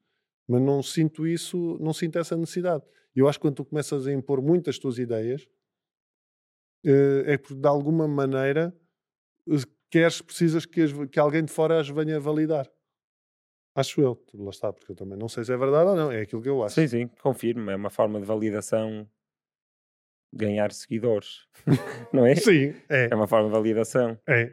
Mas 0.49 0.62
não 0.62 0.83
sinto 0.83 1.27
isso, 1.27 1.77
não 1.81 1.93
sinto 1.93 2.19
essa 2.19 2.37
necessidade. 2.37 2.83
E 3.15 3.20
eu 3.20 3.29
acho 3.29 3.39
que 3.39 3.43
quando 3.43 3.57
tu 3.57 3.65
começas 3.65 4.07
a 4.07 4.12
impor 4.12 4.41
muitas 4.41 4.79
tuas 4.79 4.99
ideias, 4.99 5.47
eh, 6.85 7.25
é 7.35 7.39
porque 7.39 7.55
de 7.55 7.66
alguma 7.69 8.07
maneira 8.09 8.75
eh, 9.49 9.53
queres, 9.91 10.20
precisas 10.23 10.65
que, 10.66 10.81
as- 10.83 10.93
que 11.11 11.19
alguém 11.20 11.45
de 11.45 11.53
fora 11.53 11.81
as 11.81 11.89
venha 11.89 12.19
validar. 12.20 12.70
Acho 13.75 14.01
eu. 14.01 14.25
Lá 14.35 14.51
está, 14.51 14.73
porque 14.73 14.91
eu 14.93 14.97
também 14.97 15.16
não 15.19 15.29
sei 15.29 15.45
se 15.45 15.53
é 15.53 15.57
verdade 15.57 15.91
ou 15.91 15.97
não. 15.97 16.11
É 16.11 16.23
aquilo 16.23 16.43
que 16.43 16.49
eu 16.49 16.62
acho. 16.65 16.75
Sim, 16.75 16.89
sim, 16.89 17.09
confirmo. 17.23 17.70
É 17.70 17.77
uma 17.77 17.91
forma 17.91 18.19
de 18.20 18.27
validação 18.27 19.09
ganhar 20.33 20.73
seguidores. 20.73 21.47
não 22.12 22.27
é? 22.27 22.35
Sim, 22.35 22.75
é. 22.89 23.09
É 23.11 23.15
uma 23.15 23.27
forma 23.27 23.49
de 23.49 23.53
validação. 23.55 24.19
é. 24.27 24.53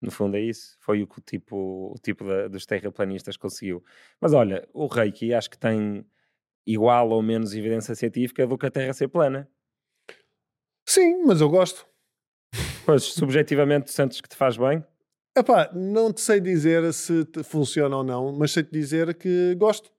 No 0.00 0.10
fundo 0.10 0.36
é 0.36 0.40
isso. 0.40 0.76
Foi 0.80 1.02
o 1.02 1.06
que 1.06 1.18
o 1.18 1.22
tipo, 1.22 1.56
o 1.94 1.98
tipo 2.02 2.24
da- 2.24 2.48
dos 2.48 2.66
terraplanistas 2.66 3.36
conseguiu. 3.36 3.82
Mas 4.20 4.32
olha, 4.32 4.68
o 4.72 4.86
Reiki 4.86 5.32
acho 5.32 5.50
que 5.50 5.58
tem 5.58 6.04
igual 6.66 7.10
ou 7.10 7.22
menos 7.22 7.54
evidência 7.54 7.94
científica 7.94 8.46
do 8.46 8.58
que 8.58 8.66
a 8.66 8.70
Terra 8.70 8.92
ser 8.92 9.08
plana. 9.08 9.48
Sim, 10.84 11.24
mas 11.24 11.40
eu 11.40 11.48
gosto. 11.48 11.86
Pois, 12.84 13.02
subjetivamente, 13.04 13.90
sentes 13.90 14.20
que 14.20 14.28
te 14.28 14.36
faz 14.36 14.56
bem? 14.56 14.84
Epá, 15.36 15.70
não 15.74 16.12
te 16.12 16.20
sei 16.20 16.40
dizer 16.40 16.92
se 16.94 17.26
funciona 17.44 17.96
ou 17.96 18.04
não, 18.04 18.32
mas 18.32 18.52
sei-te 18.52 18.70
dizer 18.72 19.14
que 19.14 19.54
gosto. 19.56 19.90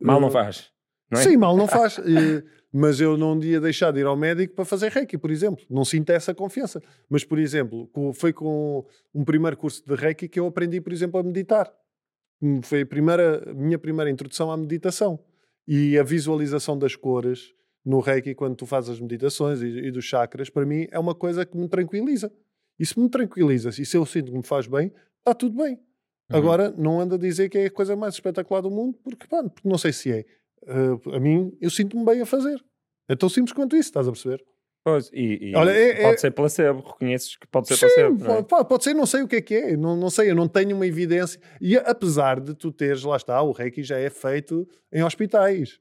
Mal 0.00 0.20
não 0.20 0.28
Eh, 0.28 0.32
faz. 0.32 0.72
Não 1.10 1.20
é? 1.20 1.22
Sim, 1.22 1.36
mal 1.36 1.56
não 1.56 1.68
faz. 1.68 1.98
Mas 2.76 3.00
eu 3.00 3.16
não 3.16 3.40
ia 3.40 3.60
deixar 3.60 3.92
de 3.92 4.00
ir 4.00 4.06
ao 4.06 4.16
médico 4.16 4.52
para 4.52 4.64
fazer 4.64 4.90
Reiki, 4.90 5.16
por 5.16 5.30
exemplo. 5.30 5.64
Não 5.70 5.84
sinto 5.84 6.10
essa 6.10 6.34
confiança. 6.34 6.82
Mas, 7.08 7.22
por 7.22 7.38
exemplo, 7.38 7.88
foi 8.14 8.32
com 8.32 8.84
um 9.14 9.24
primeiro 9.24 9.56
curso 9.56 9.80
de 9.86 9.94
Reiki 9.94 10.28
que 10.28 10.40
eu 10.40 10.46
aprendi, 10.48 10.80
por 10.80 10.92
exemplo, 10.92 11.20
a 11.20 11.22
meditar. 11.22 11.72
Hum, 12.42 12.60
Foi 12.62 12.80
a, 12.80 12.86
primeira, 12.86 13.48
a 13.48 13.54
minha 13.54 13.78
primeira 13.78 14.10
introdução 14.10 14.50
à 14.50 14.56
meditação. 14.56 15.20
E 15.68 15.96
a 15.96 16.02
visualização 16.02 16.76
das 16.76 16.96
cores 16.96 17.54
no 17.84 18.00
Reiki, 18.00 18.34
quando 18.34 18.56
tu 18.56 18.66
fazes 18.66 18.90
as 18.90 19.00
meditações 19.00 19.62
e, 19.62 19.66
e 19.66 19.92
dos 19.92 20.04
chakras, 20.04 20.50
para 20.50 20.66
mim 20.66 20.88
é 20.90 20.98
uma 20.98 21.14
coisa 21.14 21.46
que 21.46 21.56
me 21.56 21.68
tranquiliza. 21.68 22.32
E 22.76 22.84
se 22.84 22.98
me 22.98 23.08
tranquiliza, 23.08 23.68
e 23.68 23.86
se 23.86 23.96
eu 23.96 24.04
sinto 24.04 24.32
que 24.32 24.36
me 24.36 24.42
faz 24.42 24.66
bem, 24.66 24.92
está 25.20 25.32
tudo 25.32 25.62
bem. 25.62 25.74
Uhum. 25.74 26.36
Agora, 26.36 26.74
não 26.76 27.00
anda 27.00 27.14
a 27.14 27.18
dizer 27.18 27.48
que 27.48 27.56
é 27.56 27.66
a 27.66 27.70
coisa 27.70 27.94
mais 27.94 28.14
espetacular 28.14 28.62
do 28.62 28.70
mundo, 28.70 28.98
porque, 29.04 29.28
pá, 29.28 29.44
porque 29.44 29.68
não 29.68 29.78
sei 29.78 29.92
se 29.92 30.10
é. 30.10 30.24
Uh, 30.66 31.14
a 31.14 31.20
mim, 31.20 31.56
eu 31.60 31.70
sinto-me 31.70 32.04
bem 32.04 32.20
a 32.20 32.26
fazer. 32.26 32.58
É 33.08 33.14
tão 33.14 33.28
simples 33.28 33.52
quanto 33.52 33.76
isso, 33.76 33.88
estás 33.90 34.08
a 34.08 34.12
perceber? 34.12 34.42
Pois, 34.82 35.10
e, 35.12 35.50
e 35.50 35.56
Olha, 35.56 35.70
é- 35.70 36.02
pode 36.02 36.14
é- 36.14 36.18
ser 36.18 36.30
placebo. 36.30 36.80
Reconheces 36.80 37.36
que 37.36 37.46
pode 37.46 37.68
ser 37.68 37.76
Sim, 37.76 37.86
placebo. 37.86 38.18
não 38.18 38.24
é? 38.24 38.28
pode, 38.36 38.48
pode- 38.48 38.68
pode 38.68 38.84
ser, 38.84 38.94
não 38.94 39.06
sei 39.06 39.22
o 39.22 39.28
que 39.28 39.36
é 39.36 39.40
que 39.40 39.54
é, 39.54 39.76
não, 39.76 39.96
não 39.96 40.10
sei, 40.10 40.30
eu 40.30 40.34
não 40.34 40.46
tenho 40.48 40.74
uma 40.76 40.86
evidência. 40.86 41.40
E 41.60 41.76
apesar 41.76 42.38
de 42.40 42.54
tu 42.54 42.70
teres, 42.70 43.02
lá 43.02 43.16
está, 43.16 43.40
o 43.42 43.52
Reiki 43.52 43.82
já 43.82 43.98
é 43.98 44.10
feito 44.10 44.68
em 44.92 45.02
hospitais. 45.02 45.78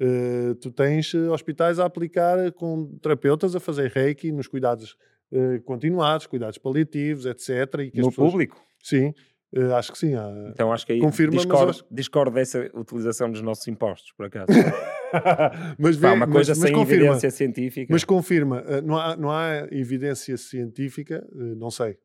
Uh, 0.00 0.54
tu 0.56 0.70
tens 0.70 1.12
uh, 1.14 1.32
hospitais 1.32 1.78
a 1.78 1.86
aplicar 1.86 2.52
com 2.52 2.98
terapeutas 3.00 3.56
a 3.56 3.60
fazer 3.60 3.90
Reiki 3.90 4.30
nos 4.30 4.46
cuidados 4.46 4.94
uh, 5.32 5.60
continuados, 5.64 6.26
cuidados 6.26 6.58
paliativos, 6.58 7.24
etc. 7.24 7.48
No 7.94 8.08
pessoas- 8.10 8.14
público. 8.30 8.60
Sim, 8.82 9.14
uh, 9.54 9.74
acho 9.74 9.92
que 9.92 9.98
sim. 9.98 10.14
há- 10.14 10.48
Então 10.50 10.72
acho 10.72 10.86
que 10.86 10.92
aí 10.94 11.00
Confirma, 11.00 11.34
mas 11.34 11.42
discordo, 11.42 11.70
acho- 11.70 11.84
discordo 11.90 12.34
dessa 12.34 12.70
utilização 12.74 13.30
dos 13.30 13.42
nossos 13.42 13.66
impostos, 13.68 14.12
por 14.12 14.26
acaso. 14.26 14.46
mas 15.78 15.96
Pá, 15.96 16.10
vê- 16.10 16.14
uma 16.16 16.26
coisa 16.26 16.52
mas, 16.52 16.58
mas 16.58 16.68
sem 16.68 16.72
confirma, 16.72 17.04
evidência 17.06 17.30
científica. 17.30 17.92
Mas 17.92 18.04
confirma, 18.04 18.62
uh, 18.62 18.82
não 18.82 18.96
há, 18.98 19.16
não 19.16 19.30
há 19.30 19.66
evidência 19.70 20.36
científica, 20.36 21.26
uh, 21.32 21.54
não 21.56 21.70
sei. 21.70 21.98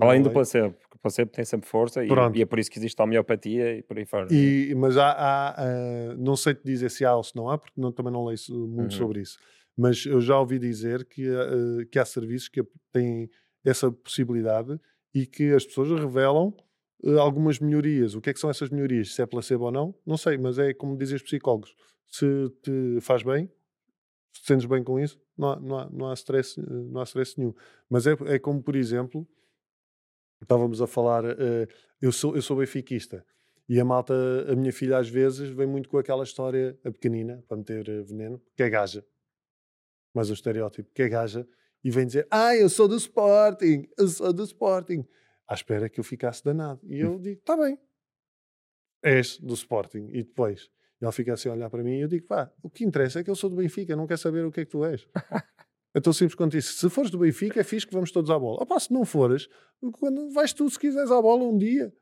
Além 0.00 0.22
do 0.22 0.30
placebo, 0.30 0.72
porque 0.74 0.96
o 0.96 0.98
placebo 1.00 1.32
tem 1.32 1.44
sempre 1.44 1.68
força 1.68 2.04
e, 2.04 2.08
e 2.34 2.42
é 2.42 2.46
por 2.46 2.60
isso 2.60 2.70
que 2.70 2.78
existe 2.78 2.98
a 3.00 3.04
homeopatia 3.04 3.76
e 3.78 3.82
por 3.82 3.98
aí 3.98 4.06
fora. 4.06 4.28
E, 4.32 4.72
mas 4.76 4.96
há, 4.96 5.10
há, 5.10 6.14
não 6.16 6.36
sei 6.36 6.54
te 6.54 6.62
dizer 6.64 6.90
se 6.92 7.04
há 7.04 7.14
ou 7.16 7.24
se 7.24 7.34
não 7.34 7.50
há, 7.50 7.58
porque 7.58 7.72
não, 7.78 7.90
também 7.90 8.12
não 8.12 8.24
leio 8.24 8.38
muito 8.68 8.92
Uhum. 8.92 8.98
sobre 8.98 9.20
isso. 9.20 9.36
Mas 9.76 10.06
eu 10.06 10.20
já 10.20 10.38
ouvi 10.38 10.60
dizer 10.60 11.04
que, 11.04 11.26
que 11.90 11.98
há 11.98 12.04
serviços 12.04 12.48
que 12.48 12.62
têm 12.92 13.28
essa 13.64 13.90
possibilidade 13.90 14.78
e 15.12 15.26
que 15.26 15.52
as 15.52 15.66
pessoas 15.66 15.90
revelam 16.00 16.54
algumas 17.18 17.58
melhorias. 17.58 18.14
O 18.14 18.20
que 18.20 18.30
é 18.30 18.32
que 18.32 18.40
são 18.40 18.50
essas 18.50 18.70
melhorias? 18.70 19.14
Se 19.14 19.22
é 19.22 19.26
placebo 19.26 19.64
ou 19.64 19.70
não, 19.70 19.94
não 20.06 20.16
sei, 20.16 20.38
mas 20.38 20.58
é 20.58 20.72
como 20.72 20.96
dizem 20.96 21.16
os 21.16 21.22
psicólogos. 21.22 21.74
Se 22.08 22.26
te 22.62 23.00
faz 23.00 23.22
bem, 23.22 23.50
se 24.32 24.42
te 24.42 24.46
sentes 24.46 24.66
bem 24.66 24.82
com 24.82 24.98
isso, 24.98 25.20
não 25.36 25.50
há, 25.50 25.60
não 25.60 25.78
há, 25.78 25.90
não 25.90 26.10
há, 26.10 26.14
stress, 26.14 26.58
eh, 26.58 26.64
não 26.66 27.00
há 27.00 27.04
stress 27.04 27.38
nenhum. 27.38 27.54
Mas 27.88 28.06
é, 28.06 28.16
é 28.26 28.38
como, 28.38 28.62
por 28.62 28.76
exemplo, 28.76 29.26
estávamos 30.42 30.80
a 30.80 30.86
falar, 30.86 31.24
eh, 31.24 31.68
eu, 32.00 32.12
sou, 32.12 32.34
eu 32.36 32.42
sou 32.42 32.56
benfiquista 32.56 33.24
e 33.68 33.80
a 33.80 33.84
malta, 33.84 34.14
a 34.48 34.54
minha 34.54 34.72
filha 34.72 34.98
às 34.98 35.08
vezes 35.08 35.48
vem 35.48 35.66
muito 35.66 35.88
com 35.88 35.98
aquela 35.98 36.22
história, 36.22 36.78
a 36.84 36.90
pequenina, 36.90 37.42
para 37.48 37.56
meter 37.56 37.88
eh, 37.88 38.02
veneno, 38.02 38.40
que 38.56 38.62
é 38.62 38.68
gaja. 38.68 39.04
Mas 40.12 40.30
o 40.30 40.34
estereótipo, 40.34 40.90
que 40.94 41.02
é 41.02 41.08
gaja, 41.08 41.46
e 41.82 41.90
vem 41.90 42.06
dizer, 42.06 42.26
ah, 42.30 42.54
eu 42.54 42.68
sou 42.68 42.86
do 42.86 42.96
Sporting, 42.96 43.88
eu 43.98 44.08
sou 44.08 44.32
do 44.32 44.44
Sporting. 44.44 45.04
À 45.46 45.54
espera 45.54 45.88
que 45.88 46.00
eu 46.00 46.04
ficasse 46.04 46.42
danado. 46.42 46.80
E 46.84 47.00
eu 47.00 47.18
digo, 47.18 47.40
está 47.40 47.56
bem, 47.56 47.78
és 49.02 49.38
do 49.38 49.54
Sporting. 49.54 50.08
E 50.10 50.22
depois, 50.22 50.70
ela 51.00 51.12
fica 51.12 51.34
assim 51.34 51.48
a 51.48 51.52
olhar 51.52 51.68
para 51.68 51.82
mim 51.82 51.98
e 51.98 52.00
eu 52.00 52.08
digo, 52.08 52.26
pá, 52.26 52.50
o 52.62 52.70
que 52.70 52.84
interessa 52.84 53.20
é 53.20 53.24
que 53.24 53.30
eu 53.30 53.36
sou 53.36 53.50
do 53.50 53.56
Benfica, 53.56 53.94
não 53.94 54.06
quer 54.06 54.18
saber 54.18 54.44
o 54.44 54.50
que 54.50 54.60
é 54.60 54.64
que 54.64 54.70
tu 54.70 54.84
és. 54.84 55.06
É 55.96 56.00
tão 56.00 56.12
simples 56.12 56.34
quanto 56.34 56.56
isso. 56.56 56.72
Se 56.72 56.90
fores 56.90 57.08
do 57.08 57.18
Benfica, 57.18 57.60
é 57.60 57.62
fixe 57.62 57.86
que 57.86 57.94
vamos 57.94 58.10
todos 58.10 58.28
à 58.28 58.36
bola. 58.36 58.60
Opa, 58.60 58.80
se 58.80 58.92
não 58.92 59.04
fores, 59.04 59.48
quando 60.00 60.28
vais 60.32 60.52
tu, 60.52 60.68
se 60.68 60.76
quiseres, 60.76 61.08
à 61.08 61.22
bola 61.22 61.44
um 61.44 61.56
dia. 61.56 61.94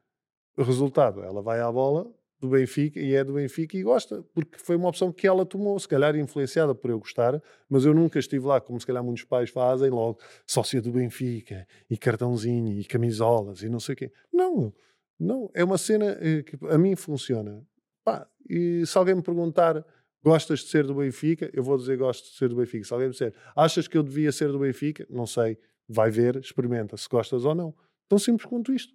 O 0.57 0.63
resultado, 0.63 1.23
ela 1.23 1.43
vai 1.43 1.61
à 1.61 1.71
bola 1.71 2.11
do 2.43 2.49
Benfica 2.49 2.99
e 2.99 3.15
é 3.15 3.23
do 3.23 3.35
Benfica 3.35 3.77
e 3.77 3.85
gosta, 3.85 4.21
porque 4.35 4.59
foi 4.59 4.75
uma 4.75 4.89
opção 4.89 5.13
que 5.13 5.29
ela 5.29 5.47
tomou, 5.47 5.79
se 5.79 5.87
calhar 5.87 6.17
influenciada 6.17 6.75
por 6.75 6.91
eu 6.91 6.99
gostar, 6.99 7.41
mas 7.71 7.85
eu 7.85 7.95
nunca 7.95 8.19
estive 8.19 8.45
lá, 8.45 8.61
como 8.61 8.81
se 8.81 8.87
calhar 8.87 9.03
muitos 9.03 9.23
pais 9.23 9.49
fazem, 9.49 9.91
logo 9.91 10.19
sócia 10.45 10.83
do 10.83 10.91
Benfica 10.91 11.65
e 11.89 11.97
cartãozinho 11.97 12.73
e 12.73 12.85
camisolas 12.85 13.63
e 13.63 13.69
não 13.69 13.79
sei 13.79 13.93
o 13.93 13.97
quê. 13.97 14.13
Não, 14.33 14.75
não, 15.21 15.49
é 15.55 15.63
uma 15.63 15.79
cena 15.79 16.19
eh, 16.21 16.43
que 16.43 16.59
a 16.67 16.77
mim 16.77 16.97
funciona. 16.97 17.65
Pá, 18.05 18.27
e 18.51 18.85
se 18.85 18.99
alguém 18.99 19.15
me 19.15 19.23
perguntar 19.23 19.87
gostas 20.21 20.61
de 20.61 20.67
ser 20.67 20.85
do 20.85 20.97
Benfica, 20.97 21.49
eu 21.53 21.63
vou 21.63 21.77
dizer 21.77 21.97
gosto 21.97 22.29
de 22.29 22.37
ser 22.37 22.49
do 22.49 22.57
Benfica. 22.57 22.85
Se 22.85 22.93
alguém 22.93 23.07
me 23.07 23.13
disser 23.13 23.33
achas 23.55 23.87
que 23.87 23.97
eu 23.97 24.03
devia 24.03 24.33
ser 24.33 24.51
do 24.51 24.59
Benfica, 24.59 25.07
não 25.09 25.27
sei, 25.27 25.57
vai 25.89 26.11
ver, 26.11 26.39
experimenta 26.39 26.97
se 26.97 27.09
gostas 27.09 27.45
ou 27.45 27.55
não. 27.55 27.73
Tão 28.09 28.19
simples 28.19 28.47
quanto 28.47 28.73
isto. 28.73 28.93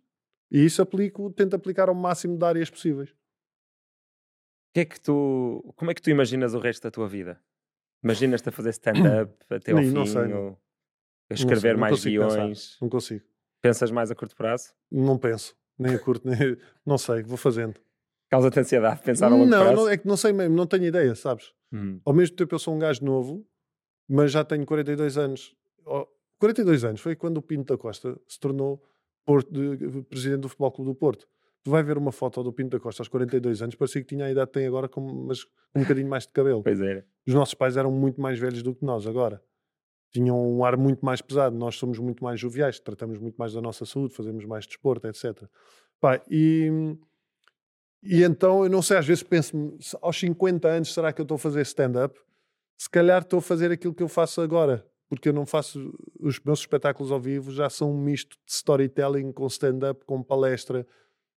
E 0.51 0.65
isso 0.65 0.81
aplico, 0.81 1.31
tento 1.31 1.55
aplicar 1.55 1.87
ao 1.87 1.95
máximo 1.95 2.37
de 2.37 2.43
áreas 2.43 2.69
possíveis. 2.69 3.15
Que 4.77 4.81
é 4.81 4.85
que 4.85 5.01
tu, 5.01 5.73
como 5.75 5.89
é 5.89 5.93
que 5.95 6.01
tu 6.03 6.11
imaginas 6.11 6.53
o 6.53 6.59
resto 6.59 6.83
da 6.83 6.91
tua 6.91 7.07
vida? 7.07 7.41
Imaginas-te 8.03 8.49
a 8.49 8.51
fazer 8.51 8.69
stand-up 8.69 9.33
até 9.49 9.71
ao 9.71 9.79
Nem- 9.79 9.87
fim? 9.87 9.93
não 9.95 10.05
sei, 10.05 10.31
ou 10.31 10.55
a 11.31 11.33
escrever 11.33 11.73
não 11.73 11.79
mais 11.79 11.95
consigo 11.95 12.23
pensar. 12.23 12.35
guiões? 12.41 12.77
Não 12.79 12.87
consigo. 12.87 13.25
Pensas 13.59 13.89
mais 13.89 14.11
a 14.11 14.15
curto 14.15 14.35
prazo? 14.35 14.75
Não 14.91 15.17
penso. 15.17 15.57
Nem 15.79 15.95
a 15.95 15.99
curto, 15.99 16.27
nem... 16.29 16.55
Não 16.85 16.95
sei, 16.99 17.23
vou 17.23 17.37
fazendo. 17.37 17.79
Causa-te 18.29 18.59
ansiedade 18.59 19.01
pensar 19.01 19.25
a 19.25 19.29
longo 19.29 19.47
não, 19.47 19.63
prazo? 19.65 19.75
não, 19.77 19.89
é 19.89 19.97
que 19.97 20.07
não 20.07 20.15
sei 20.15 20.31
mesmo, 20.31 20.55
não 20.55 20.67
tenho 20.67 20.83
ideia, 20.85 21.15
sabes? 21.15 21.51
Hum. 21.73 21.99
Ao 22.05 22.13
mesmo 22.13 22.35
tempo 22.35 22.53
eu 22.53 22.59
sou 22.59 22.75
um 22.75 22.77
gajo 22.77 23.03
novo, 23.03 23.43
mas 24.07 24.31
já 24.31 24.43
tenho 24.45 24.63
42 24.63 25.17
anos. 25.17 25.55
Oh, 25.87 26.05
42 26.37 26.83
anos 26.83 27.01
foi 27.01 27.15
quando 27.15 27.37
o 27.37 27.41
Pinto 27.41 27.73
da 27.73 27.79
Costa 27.79 28.15
se 28.27 28.39
tornou 28.39 28.79
Porto- 29.25 29.51
de- 29.51 30.03
presidente 30.03 30.41
do 30.41 30.49
Futebol 30.49 30.71
Clube 30.71 30.91
do 30.91 30.95
Porto. 30.95 31.27
Tu 31.63 31.71
vai 31.71 31.83
ver 31.83 31.97
uma 31.97 32.11
foto 32.11 32.41
do 32.43 32.53
Pinto 32.53 32.77
da 32.77 32.79
Costa 32.79 33.01
aos 33.01 33.07
42 33.09 33.61
anos, 33.61 33.75
parecia 33.75 34.01
que 34.01 34.07
tinha 34.07 34.25
a 34.25 34.31
idade 34.31 34.47
que 34.47 34.53
tem 34.53 34.67
agora, 34.67 34.87
com, 34.87 35.01
mas 35.01 35.45
um 35.75 35.81
bocadinho 35.81 36.07
mais 36.07 36.23
de 36.23 36.29
cabelo. 36.29 36.63
Pois 36.63 36.79
era. 36.79 37.05
Os 37.27 37.33
nossos 37.33 37.53
pais 37.53 37.75
eram 37.75 37.91
muito 37.91 38.21
mais 38.21 38.39
velhos 38.39 38.63
do 38.63 38.73
que 38.73 38.85
nós 38.85 39.05
agora. 39.05 39.41
tinham 40.11 40.37
um 40.37 40.63
ar 40.63 40.77
muito 40.77 41.05
mais 41.05 41.21
pesado. 41.21 41.55
Nós 41.55 41.75
somos 41.75 41.99
muito 41.99 42.23
mais 42.23 42.39
joviais, 42.39 42.79
tratamos 42.79 43.19
muito 43.19 43.35
mais 43.35 43.53
da 43.53 43.61
nossa 43.61 43.85
saúde, 43.85 44.13
fazemos 44.13 44.45
mais 44.45 44.65
desporto, 44.65 45.07
etc. 45.07 45.43
Pá, 45.99 46.21
e, 46.29 46.95
e 48.01 48.23
então, 48.23 48.63
eu 48.63 48.69
não 48.69 48.81
sei, 48.81 48.97
às 48.97 49.05
vezes 49.05 49.23
penso-me, 49.23 49.77
aos 50.01 50.17
50 50.17 50.67
anos, 50.67 50.93
será 50.93 51.11
que 51.11 51.19
eu 51.19 51.23
estou 51.23 51.35
a 51.35 51.39
fazer 51.39 51.61
stand-up? 51.61 52.17
Se 52.77 52.89
calhar 52.89 53.21
estou 53.23 53.39
a 53.39 53.41
fazer 53.41 53.71
aquilo 53.71 53.93
que 53.93 54.03
eu 54.03 54.07
faço 54.07 54.39
agora, 54.39 54.85
porque 55.09 55.29
eu 55.29 55.33
não 55.33 55.45
faço. 55.45 55.93
Os 56.19 56.39
meus 56.39 56.59
espetáculos 56.59 57.11
ao 57.11 57.19
vivo 57.19 57.51
já 57.51 57.69
são 57.69 57.91
um 57.91 57.97
misto 57.97 58.37
de 58.45 58.51
storytelling 58.51 59.31
com 59.31 59.47
stand-up, 59.47 60.05
com 60.05 60.21
palestra. 60.21 60.87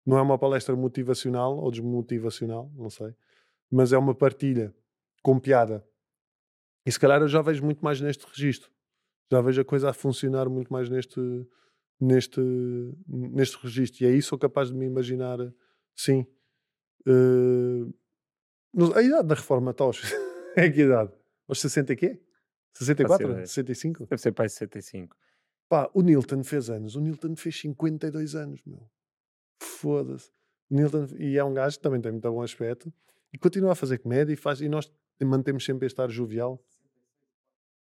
Não 0.08 0.16
é 0.16 0.22
uma 0.22 0.38
palestra 0.38 0.74
motivacional 0.74 1.58
ou 1.58 1.70
desmotivacional, 1.70 2.72
não 2.74 2.88
sei, 2.88 3.14
mas 3.70 3.92
é 3.92 3.98
uma 3.98 4.14
partilha 4.14 4.74
com 5.22 5.38
piada. 5.38 5.86
E 6.86 6.90
se 6.90 6.98
calhar 6.98 7.20
eu 7.20 7.28
já 7.28 7.42
vejo 7.42 7.62
muito 7.62 7.84
mais 7.84 8.00
neste 8.00 8.26
registro. 8.26 8.70
Já 9.30 9.42
vejo 9.42 9.60
a 9.60 9.64
coisa 9.66 9.90
a 9.90 9.92
funcionar 9.92 10.48
muito 10.48 10.72
mais 10.72 10.88
neste, 10.88 11.20
neste, 12.00 12.40
neste 13.06 13.58
registro. 13.62 14.02
E 14.02 14.06
é 14.06 14.10
isso 14.10 14.30
sou 14.30 14.38
capaz 14.38 14.70
de 14.70 14.74
me 14.74 14.86
imaginar, 14.86 15.36
sim. 15.94 16.26
Uh, 17.06 17.92
a 18.94 19.02
idade 19.02 19.28
da 19.28 19.34
reforma, 19.34 19.74
Tos, 19.74 20.00
é 20.56 20.70
que 20.70 20.80
idade? 20.80 21.12
Aos 21.46 21.60
60 21.60 21.92
e 21.92 21.96
quê? 21.96 22.22
64? 22.72 23.46
65? 23.46 24.06
Deve 24.06 24.22
ser 24.22 24.32
pai 24.32 24.48
65. 24.48 25.14
Pá, 25.68 25.90
o 25.92 26.00
Nilton 26.00 26.42
fez 26.42 26.70
anos. 26.70 26.96
O 26.96 27.00
Nilton 27.02 27.36
fez 27.36 27.60
52 27.60 28.34
anos, 28.34 28.62
meu. 28.64 28.88
Foda-se. 29.58 30.30
Nilton, 30.70 31.06
e 31.18 31.36
é 31.36 31.44
um 31.44 31.54
gajo 31.54 31.76
que 31.76 31.82
também 31.82 32.00
tem 32.00 32.12
muito 32.12 32.30
bom 32.30 32.42
aspecto 32.42 32.92
e 33.32 33.38
continua 33.38 33.72
a 33.72 33.74
fazer 33.74 33.98
comédia 33.98 34.32
e, 34.32 34.36
faz, 34.36 34.60
e 34.60 34.68
nós 34.68 34.90
mantemos 35.22 35.64
sempre 35.64 35.86
este 35.86 36.00
ar 36.00 36.10
jovial. 36.10 36.62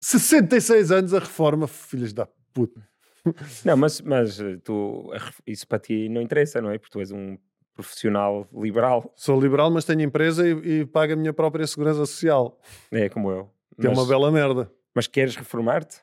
66 0.01 0.91
anos 0.91 1.15
a 1.15 1.19
reforma, 1.19 1.67
filhos 1.67 2.13
da 2.13 2.27
puta. 2.55 2.89
Não, 3.65 3.77
mas, 3.77 4.01
mas 4.01 4.41
eh, 4.41 4.57
tu, 4.65 5.11
isso 5.47 5.69
para 5.69 5.79
ti 5.79 6.09
não 6.09 6.23
interessa, 6.23 6.59
não 6.63 6.71
é? 6.71 6.79
Porque 6.79 6.91
tu 6.91 7.01
és 7.01 7.13
um 7.13 7.37
profissional 7.75 8.49
liberal. 8.51 9.13
Sou 9.15 9.39
liberal, 9.39 9.71
mas 9.71 9.85
tenho 9.85 10.01
empresa 10.01 10.49
e, 10.49 10.81
e 10.81 10.87
pago 10.87 11.13
a 11.13 11.17
minha 11.17 11.33
própria 11.33 11.67
segurança 11.67 11.99
social. 12.07 12.59
É 12.91 13.11
como 13.11 13.31
eu. 13.31 13.45
Que 13.79 13.87
mas, 13.89 13.99
é 13.99 14.01
uma 14.01 14.09
bela 14.09 14.31
merda. 14.31 14.73
Mas 14.95 15.07
queres 15.07 15.37
reformar-te? 15.37 16.03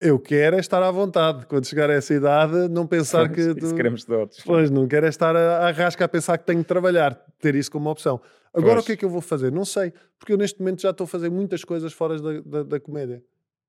Eu 0.00 0.18
quero 0.18 0.56
é 0.56 0.60
estar 0.60 0.82
à 0.82 0.90
vontade. 0.90 1.44
Quando 1.46 1.66
chegar 1.66 1.90
a 1.90 1.94
essa 1.94 2.14
idade, 2.14 2.68
não 2.68 2.86
pensar 2.86 3.28
que. 3.28 3.54
Tu... 3.54 3.74
queremos 3.74 4.08
outros. 4.08 4.42
Pois, 4.44 4.70
não 4.70 4.86
quero 4.86 5.06
é 5.06 5.08
estar 5.08 5.34
a, 5.34 5.68
a 5.68 5.70
rasca 5.72 6.04
a 6.04 6.08
pensar 6.08 6.38
que 6.38 6.46
tenho 6.46 6.60
de 6.60 6.66
trabalhar, 6.66 7.14
ter 7.40 7.54
isso 7.56 7.70
como 7.70 7.90
opção. 7.90 8.20
Agora 8.52 8.74
pois. 8.74 8.84
o 8.84 8.86
que 8.86 8.92
é 8.92 8.96
que 8.96 9.04
eu 9.04 9.10
vou 9.10 9.20
fazer? 9.20 9.50
Não 9.50 9.64
sei, 9.64 9.92
porque 10.18 10.32
eu 10.32 10.36
neste 10.36 10.60
momento 10.60 10.82
já 10.82 10.90
estou 10.90 11.04
a 11.04 11.08
fazer 11.08 11.30
muitas 11.30 11.64
coisas 11.64 11.92
fora 11.92 12.20
da, 12.20 12.40
da, 12.40 12.62
da 12.62 12.80
comédia 12.80 13.22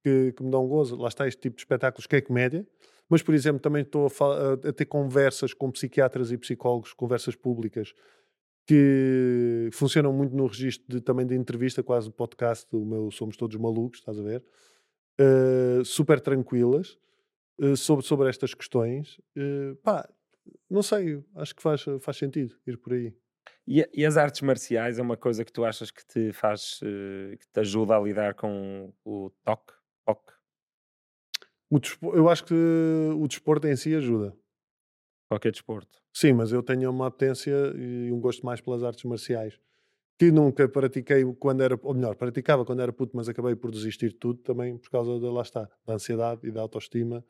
que, 0.03 0.33
que, 0.33 0.43
me 0.43 0.51
dão 0.51 0.67
gozo. 0.67 0.95
Lá 0.95 1.07
está 1.07 1.27
este 1.27 1.41
tipo 1.41 1.55
de 1.55 1.61
espetáculos 1.63 2.05
que 2.05 2.15
é 2.15 2.21
comédia, 2.21 2.65
mas 3.09 3.23
por 3.23 3.33
exemplo 3.33 3.59
também 3.59 3.81
estou 3.81 4.07
a, 4.07 4.69
a 4.69 4.73
ter 4.73 4.85
conversas 4.85 5.53
com 5.53 5.71
psiquiatras 5.71 6.31
e 6.31 6.37
psicólogos, 6.37 6.93
conversas 6.93 7.35
públicas 7.35 7.93
que 8.67 9.69
funcionam 9.73 10.13
muito 10.13 10.35
no 10.35 10.45
registro 10.45 10.85
de, 10.87 11.01
também 11.01 11.25
de 11.25 11.33
entrevista, 11.35 11.81
quase 11.81 12.11
podcast, 12.11 12.67
o 12.71 12.85
meu 12.85 13.09
Somos 13.09 13.35
Todos 13.35 13.57
Malucos, 13.57 13.97
estás 13.97 14.19
a 14.19 14.21
ver? 14.21 14.43
Uh, 15.19 15.83
super 15.83 16.21
tranquilas 16.21 16.97
uh, 17.59 17.75
sobre, 17.75 18.05
sobre 18.05 18.29
estas 18.29 18.53
questões. 18.53 19.19
Uh, 19.37 19.75
pá, 19.83 20.07
não 20.69 20.81
sei, 20.81 21.23
acho 21.35 21.55
que 21.55 21.61
faz, 21.61 21.83
faz 22.01 22.17
sentido 22.17 22.55
ir 22.65 22.77
por 22.77 22.93
aí. 22.93 23.13
E, 23.67 23.87
e, 23.93 24.05
as 24.05 24.17
artes 24.17 24.41
marciais 24.41 24.97
é 24.97 25.01
uma 25.01 25.17
coisa 25.17 25.43
que 25.43 25.51
tu 25.51 25.63
achas 25.63 25.91
que 25.91 26.05
te 26.05 26.31
faz, 26.31 26.79
que 26.79 27.47
te 27.51 27.59
ajuda 27.59 27.95
a 27.95 27.99
lidar 27.99 28.33
com 28.33 28.91
o 29.05 29.29
toque? 29.43 29.73
toque? 30.05 30.33
O 31.69 31.79
desporto, 31.79 32.17
eu 32.17 32.29
acho 32.29 32.45
que 32.45 32.53
o 32.53 33.27
desporto 33.27 33.67
em 33.67 33.75
si 33.75 33.93
ajuda. 33.93 34.35
Qualquer 35.27 35.51
desporto. 35.51 36.01
Sim, 36.11 36.33
mas 36.33 36.51
eu 36.51 36.63
tenho 36.63 36.89
uma 36.89 37.07
apetência 37.07 37.53
e 37.75 38.11
um 38.11 38.19
gosto 38.19 38.43
mais 38.43 38.59
pelas 38.59 38.83
artes 38.83 39.03
marciais. 39.03 39.59
Que 40.19 40.31
nunca 40.31 40.67
pratiquei 40.67 41.23
quando 41.35 41.63
era, 41.63 41.79
ou 41.81 41.93
melhor, 41.93 42.13
praticava 42.13 42.65
quando 42.65 42.81
era 42.81 42.91
puto, 42.91 43.15
mas 43.15 43.29
acabei 43.29 43.55
por 43.55 43.71
desistir 43.71 44.09
de 44.09 44.15
tudo 44.15 44.41
também 44.41 44.77
por 44.77 44.89
causa 44.89 45.17
da, 45.17 45.31
lá 45.31 45.41
está, 45.41 45.69
da 45.85 45.93
ansiedade 45.93 46.45
e 46.45 46.51
da 46.51 46.59
autoestima. 46.59 47.23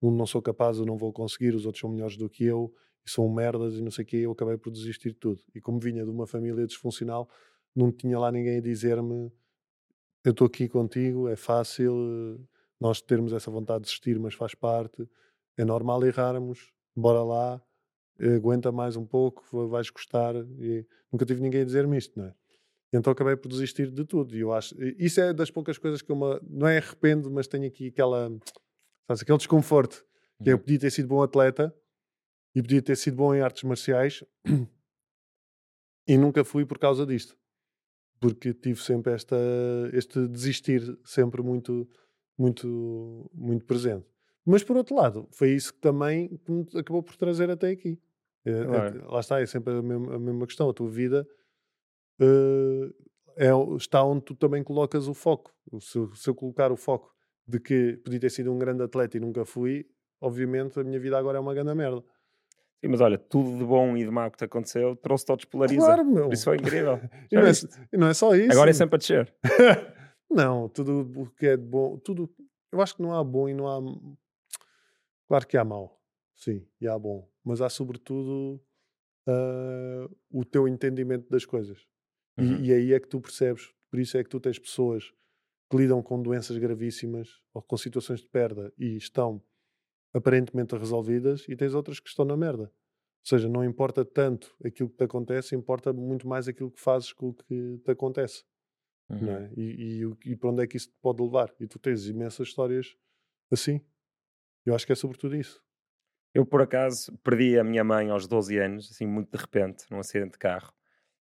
Um, 0.00 0.12
não 0.12 0.26
sou 0.26 0.40
capaz, 0.40 0.78
eu 0.78 0.86
não 0.86 0.96
vou 0.96 1.12
conseguir, 1.12 1.56
os 1.56 1.66
outros 1.66 1.80
são 1.80 1.90
melhores 1.90 2.16
do 2.16 2.30
que 2.30 2.44
eu 2.44 2.72
e 3.04 3.10
são 3.10 3.28
merdas 3.28 3.74
e 3.74 3.82
não 3.82 3.90
sei 3.90 4.04
o 4.04 4.06
quê, 4.06 4.16
eu 4.18 4.30
acabei 4.30 4.56
por 4.56 4.70
desistir 4.70 5.08
de 5.08 5.16
tudo. 5.16 5.40
E 5.56 5.60
como 5.60 5.80
vinha 5.80 6.04
de 6.04 6.10
uma 6.10 6.24
família 6.24 6.64
disfuncional, 6.64 7.28
não 7.74 7.90
tinha 7.90 8.16
lá 8.16 8.30
ninguém 8.30 8.58
a 8.58 8.60
dizer-me 8.60 9.32
eu 10.24 10.30
estou 10.30 10.46
aqui 10.46 10.68
contigo, 10.68 11.28
é 11.28 11.36
fácil 11.36 12.40
nós 12.80 13.00
termos 13.00 13.32
essa 13.32 13.50
vontade 13.50 13.80
de 13.80 13.86
desistir, 13.86 14.18
mas 14.18 14.34
faz 14.34 14.54
parte, 14.54 15.08
é 15.56 15.64
normal 15.64 16.04
errarmos, 16.04 16.72
bora 16.94 17.22
lá, 17.22 17.62
aguenta 18.20 18.70
mais 18.72 18.96
um 18.96 19.04
pouco, 19.04 19.68
vais 19.68 19.90
gostar. 19.90 20.34
E 20.58 20.86
nunca 21.12 21.24
tive 21.24 21.40
ninguém 21.40 21.62
a 21.62 21.64
dizer-me 21.64 21.96
isto, 21.96 22.18
não 22.18 22.26
é? 22.26 22.34
Então 22.92 23.12
acabei 23.12 23.36
por 23.36 23.48
desistir 23.48 23.90
de 23.90 24.04
tudo. 24.04 24.34
E 24.36 24.40
eu 24.40 24.52
acho, 24.52 24.74
isso 24.98 25.20
é 25.20 25.32
das 25.32 25.50
poucas 25.50 25.76
coisas 25.78 26.00
que 26.00 26.10
eu 26.10 26.16
me, 26.16 26.40
não 26.48 26.68
é 26.68 26.78
arrependo, 26.78 27.30
mas 27.30 27.46
tenho 27.46 27.66
aqui 27.66 27.88
aquela, 27.88 28.28
sabes, 29.06 29.22
aquele 29.22 29.38
desconforto, 29.38 30.04
que 30.42 30.50
é, 30.50 30.52
eu 30.52 30.56
uhum. 30.56 30.62
podia 30.62 30.78
ter 30.78 30.90
sido 30.90 31.08
bom 31.08 31.22
atleta, 31.22 31.74
e 32.56 32.62
podia 32.62 32.80
ter 32.80 32.96
sido 32.96 33.18
bom 33.18 33.34
em 33.34 33.42
artes 33.42 33.62
marciais 33.64 34.24
e 36.08 36.16
nunca 36.16 36.42
fui 36.42 36.64
por 36.64 36.78
causa 36.78 37.04
disto 37.04 37.36
porque 38.18 38.54
tive 38.54 38.82
sempre 38.82 39.12
esta 39.12 39.36
este 39.92 40.26
desistir 40.26 40.98
sempre 41.04 41.42
muito 41.42 41.86
muito 42.38 43.30
muito 43.34 43.66
presente 43.66 44.06
mas 44.42 44.64
por 44.64 44.74
outro 44.74 44.96
lado 44.96 45.28
foi 45.32 45.50
isso 45.50 45.74
que 45.74 45.80
também 45.80 46.40
me 46.48 46.66
acabou 46.80 47.02
por 47.02 47.14
trazer 47.16 47.50
até 47.50 47.68
aqui 47.68 48.00
é, 48.46 48.50
é, 48.50 49.04
lá 49.06 49.20
está 49.20 49.40
é 49.40 49.46
sempre 49.46 49.74
a 49.74 49.82
mesma, 49.82 50.14
a 50.14 50.18
mesma, 50.18 50.46
questão 50.46 50.70
a 50.70 50.74
tua 50.74 50.88
vida 50.88 51.26
uh, 52.20 52.94
é, 53.36 53.50
está 53.76 54.02
onde 54.04 54.22
tu 54.22 54.34
também 54.34 54.62
colocas 54.62 55.08
o 55.08 55.14
foco 55.14 55.52
se, 55.80 55.98
se 56.14 56.30
eu 56.30 56.34
colocar 56.34 56.70
o 56.70 56.76
foco 56.76 57.12
de 57.46 57.58
que 57.58 57.96
podia 58.04 58.20
ter 58.20 58.30
sido 58.30 58.52
um 58.52 58.58
grande 58.58 58.82
atleta 58.82 59.16
e 59.16 59.20
nunca 59.20 59.44
fui 59.44 59.86
obviamente 60.20 60.78
a 60.78 60.84
minha 60.84 60.98
vida 60.98 61.18
agora 61.18 61.38
é 61.38 61.40
uma 61.40 61.54
grande 61.54 61.74
merda 61.74 62.02
Sim, 62.80 62.88
mas 62.88 63.00
olha, 63.00 63.18
tudo 63.18 63.56
de 63.58 63.64
bom 63.64 63.96
e 63.96 64.04
de 64.04 64.10
mau 64.10 64.30
que 64.30 64.36
te 64.36 64.44
aconteceu 64.44 64.94
trouxe-te 64.96 65.30
ao 65.30 65.36
despolariza. 65.36 65.80
Claro, 65.80 66.04
meu. 66.04 66.30
Isso 66.30 66.44
foi 66.44 66.56
incrível. 66.56 67.00
e, 67.32 67.34
não 67.34 67.42
é, 67.42 67.50
e, 67.92 67.96
não 67.96 68.06
é, 68.08 68.14
só 68.14 68.34
isso. 68.34 68.52
Agora 68.52 68.70
é 68.70 68.72
sempre 68.72 68.96
a 68.96 68.98
descer. 68.98 69.34
não, 70.30 70.68
tudo 70.68 71.22
o 71.22 71.26
que 71.30 71.46
é 71.46 71.56
de 71.56 71.64
bom, 71.64 71.98
tudo. 71.98 72.30
Eu 72.70 72.80
acho 72.80 72.94
que 72.94 73.02
não 73.02 73.14
há 73.14 73.24
bom 73.24 73.48
e 73.48 73.54
não 73.54 73.66
há. 73.66 73.80
Claro 75.26 75.46
que 75.46 75.56
há 75.56 75.64
mau, 75.64 75.98
sim, 76.36 76.66
e 76.80 76.86
há 76.86 76.98
bom. 76.98 77.26
Mas 77.46 77.60
há 77.60 77.68
sobretudo 77.68 78.60
uh, 79.28 80.16
o 80.30 80.44
teu 80.44 80.66
entendimento 80.66 81.30
das 81.30 81.44
coisas. 81.44 81.86
Uhum. 82.36 82.56
E, 82.56 82.66
e 82.66 82.72
aí 82.72 82.92
é 82.92 82.98
que 82.98 83.08
tu 83.08 83.20
percebes. 83.20 83.72
Por 83.88 84.00
isso 84.00 84.18
é 84.18 84.24
que 84.24 84.28
tu 84.28 84.40
tens 84.40 84.58
pessoas 84.58 85.12
que 85.70 85.76
lidam 85.76 86.02
com 86.02 86.20
doenças 86.20 86.58
gravíssimas 86.58 87.40
ou 87.54 87.62
com 87.62 87.76
situações 87.76 88.20
de 88.20 88.28
perda 88.28 88.72
e 88.76 88.96
estão 88.96 89.40
aparentemente 90.12 90.76
resolvidas 90.76 91.46
e 91.48 91.54
tens 91.54 91.72
outras 91.72 92.00
que 92.00 92.08
estão 92.08 92.24
na 92.24 92.36
merda. 92.36 92.64
Ou 92.64 93.28
seja, 93.28 93.48
não 93.48 93.64
importa 93.64 94.04
tanto 94.04 94.56
aquilo 94.64 94.88
que 94.88 94.96
te 94.96 95.04
acontece, 95.04 95.54
importa 95.54 95.92
muito 95.92 96.26
mais 96.26 96.48
aquilo 96.48 96.70
que 96.70 96.80
fazes 96.80 97.12
com 97.12 97.28
o 97.28 97.34
que 97.34 97.78
te 97.84 97.90
acontece. 97.90 98.44
Uhum. 99.08 99.30
É? 99.30 99.52
E, 99.56 100.02
e, 100.02 100.32
e, 100.32 100.36
para 100.36 100.50
onde 100.50 100.62
é 100.64 100.66
que 100.66 100.76
isso 100.76 100.88
te 100.88 100.96
pode 101.00 101.22
levar? 101.22 101.54
E 101.60 101.66
tu 101.66 101.78
tens 101.78 102.06
imensas 102.06 102.48
histórias 102.48 102.96
assim. 103.50 103.80
Eu 104.64 104.74
acho 104.74 104.86
que 104.86 104.92
é 104.92 104.96
sobretudo 104.96 105.36
isso. 105.36 105.62
Eu, 106.36 106.44
por 106.44 106.60
acaso, 106.60 107.16
perdi 107.24 107.58
a 107.58 107.64
minha 107.64 107.82
mãe 107.82 108.10
aos 108.10 108.26
12 108.26 108.58
anos, 108.58 108.90
assim, 108.90 109.06
muito 109.06 109.30
de 109.30 109.38
repente, 109.38 109.86
num 109.90 109.98
acidente 109.98 110.32
de 110.32 110.38
carro. 110.38 110.70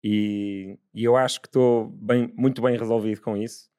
E, 0.04 0.78
e 0.94 1.04
eu 1.04 1.18
acho 1.18 1.42
que 1.42 1.48
estou 1.48 1.90
bem, 1.90 2.32
muito 2.38 2.62
bem 2.62 2.78
resolvido 2.78 3.20
com 3.22 3.36
isso 3.36 3.70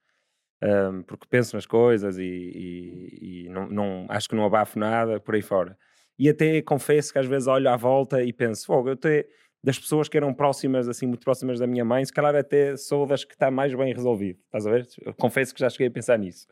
um, 0.63 1.03
porque 1.05 1.27
penso 1.29 1.57
nas 1.57 1.67
coisas 1.67 2.19
e, 2.19 2.23
e, 2.23 3.45
e 3.45 3.49
não, 3.49 3.69
não, 3.69 4.07
acho 4.09 4.29
que 4.29 4.35
não 4.35 4.45
abafo 4.45 4.77
nada 4.77 5.21
por 5.21 5.37
aí 5.37 5.43
fora. 5.43 5.79
E 6.19 6.29
até 6.29 6.61
confesso 6.63 7.13
que 7.13 7.19
às 7.21 7.27
vezes 7.27 7.47
olho 7.47 7.71
à 7.71 7.77
volta 7.77 8.23
e 8.23 8.33
penso, 8.33 8.67
fogo, 8.67 8.89
eu 8.89 8.93
até 8.95 9.27
das 9.63 9.79
pessoas 9.79 10.09
que 10.09 10.17
eram 10.17 10.35
próximas, 10.35 10.89
assim, 10.89 11.07
muito 11.07 11.23
próximas 11.23 11.61
da 11.61 11.67
minha 11.67 11.85
mãe, 11.85 12.05
se 12.05 12.13
calhar 12.13 12.35
até 12.35 12.77
sou 12.77 13.07
das 13.07 13.25
que 13.25 13.35
está 13.35 13.51
mais 13.51 13.73
bem 13.75 13.93
resolvido. 13.95 14.41
Estás 14.47 14.67
a 14.67 14.71
ver? 14.71 14.89
Eu 15.03 15.15
confesso 15.15 15.55
que 15.55 15.61
já 15.61 15.71
cheguei 15.71 15.87
a 15.87 15.91
pensar 15.91 16.19
nisso. 16.19 16.47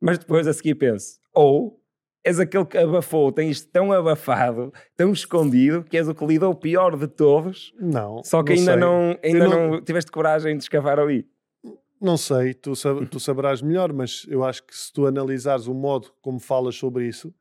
Mas 0.00 0.18
depois 0.18 0.46
a 0.46 0.52
seguir 0.52 0.76
penso, 0.76 1.18
ou 1.34 1.80
és 2.24 2.38
aquele 2.38 2.66
que 2.66 2.76
abafou, 2.76 3.32
tens 3.32 3.62
tão 3.62 3.92
abafado, 3.92 4.72
tão 4.96 5.12
escondido, 5.12 5.82
que 5.84 5.96
és 5.96 6.08
o 6.08 6.14
que 6.14 6.26
lidou 6.26 6.54
pior 6.54 6.96
de 6.96 7.08
todos. 7.08 7.74
Não. 7.78 8.22
Só 8.22 8.42
que 8.42 8.54
não 8.54 8.58
ainda, 8.58 8.72
sei. 8.72 8.80
não, 8.80 9.18
ainda 9.22 9.48
não... 9.48 9.70
não 9.70 9.82
tiveste 9.82 10.10
coragem 10.10 10.56
de 10.56 10.62
escavar 10.62 10.98
ali. 10.98 11.28
Não 12.00 12.16
sei, 12.16 12.54
tu, 12.54 12.74
sab 12.74 13.06
tu 13.06 13.20
saberás 13.20 13.60
melhor, 13.60 13.92
mas 13.92 14.24
eu 14.28 14.42
acho 14.42 14.64
que 14.64 14.74
se 14.74 14.90
tu 14.90 15.06
analisares 15.06 15.66
o 15.66 15.74
modo 15.74 16.10
como 16.22 16.40
falas 16.40 16.74
sobre 16.74 17.06
isso, 17.06 17.34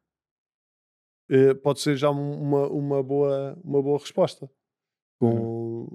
eh, 1.29 1.53
pode 1.53 1.79
ser 1.79 1.95
já 1.95 2.09
uma, 2.09 2.67
uma, 2.67 3.01
boa, 3.01 3.57
uma 3.63 3.81
boa 3.81 3.97
resposta. 3.97 4.49
Com, 5.17 5.87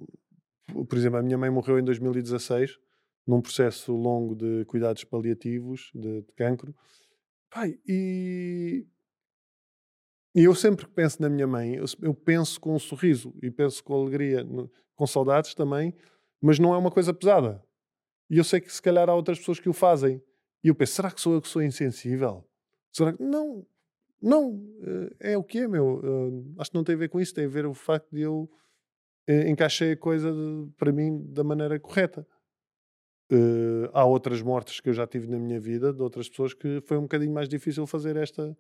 uhum. 0.72 0.84
Por 0.86 0.96
exemplo, 0.96 1.18
a 1.18 1.22
minha 1.22 1.36
mãe 1.36 1.50
morreu 1.50 1.78
em 1.78 1.84
2016, 1.84 2.78
num 3.26 3.42
processo 3.42 3.92
longo 3.94 4.34
de 4.34 4.64
cuidados 4.64 5.04
paliativos, 5.04 5.90
de, 5.94 6.22
de 6.22 6.32
cancro. 6.32 6.74
Pai, 7.54 7.78
e, 7.86 8.84
e 10.34 10.42
eu 10.42 10.56
sempre 10.56 10.86
que 10.86 10.90
penso 10.90 11.22
na 11.22 11.28
minha 11.28 11.46
mãe, 11.46 11.76
eu, 12.02 12.12
penso 12.12 12.60
com 12.60 12.74
um 12.74 12.80
sorriso 12.80 13.32
e 13.40 13.48
penso 13.48 13.84
com 13.84 13.94
alegria, 13.94 14.44
com 14.96 15.06
saudades 15.06 15.54
também, 15.54 15.94
mas 16.42 16.58
não 16.58 16.74
é 16.74 16.76
uma 16.76 16.90
coisa 16.90 17.14
pesada. 17.14 17.62
E 18.28 18.38
eu 18.38 18.42
sei 18.42 18.60
que 18.60 18.72
se 18.72 18.82
calhar 18.82 19.08
há 19.08 19.14
outras 19.14 19.38
pessoas 19.38 19.60
que 19.60 19.68
o 19.68 19.72
fazem. 19.72 20.20
E 20.64 20.68
eu 20.68 20.74
penso, 20.74 20.94
será 20.94 21.12
que 21.12 21.20
sou 21.20 21.34
eu 21.34 21.40
que 21.40 21.46
sou 21.46 21.62
insensível? 21.62 22.44
Será 22.90 23.12
que... 23.12 23.22
Não, 23.22 23.64
não, 24.20 24.60
eh, 25.20 25.34
é 25.34 25.38
o 25.38 25.44
que 25.44 25.58
é, 25.58 25.68
meu. 25.68 26.00
Eh, 26.02 26.60
Acho 26.60 26.72
que 26.72 26.76
não 26.76 26.82
tem 26.82 26.96
a 26.96 26.98
ver 26.98 27.08
com 27.08 27.20
isso, 27.20 27.34
tem 27.34 27.44
a 27.44 27.48
ver 27.48 27.66
o 27.66 27.74
facto 27.74 28.10
de 28.10 28.22
eu 28.22 28.50
eh, 29.28 29.48
encaixei 29.48 29.92
a 29.92 29.96
coisa 29.96 30.28
para 30.76 30.90
mim 30.90 31.24
da 31.32 31.44
maneira 31.44 31.78
correta. 31.78 32.26
Eh, 33.30 33.90
há 33.92 34.04
outras 34.04 34.42
mortes 34.42 34.80
que 34.80 34.88
eu 34.88 34.92
já 34.92 35.06
tive 35.06 35.26
na 35.26 35.38
minha 35.38 35.58
vida 35.58 35.92
de 35.92 36.02
outras 36.02 36.28
pessoas 36.28 36.52
que 36.54 36.80
foi 36.82 36.96
um 36.98 37.02
bocadinho 37.02 37.32
mais 37.32 37.48
difícil 37.48 37.86
fazer 37.86 38.16
esta, 38.16 38.56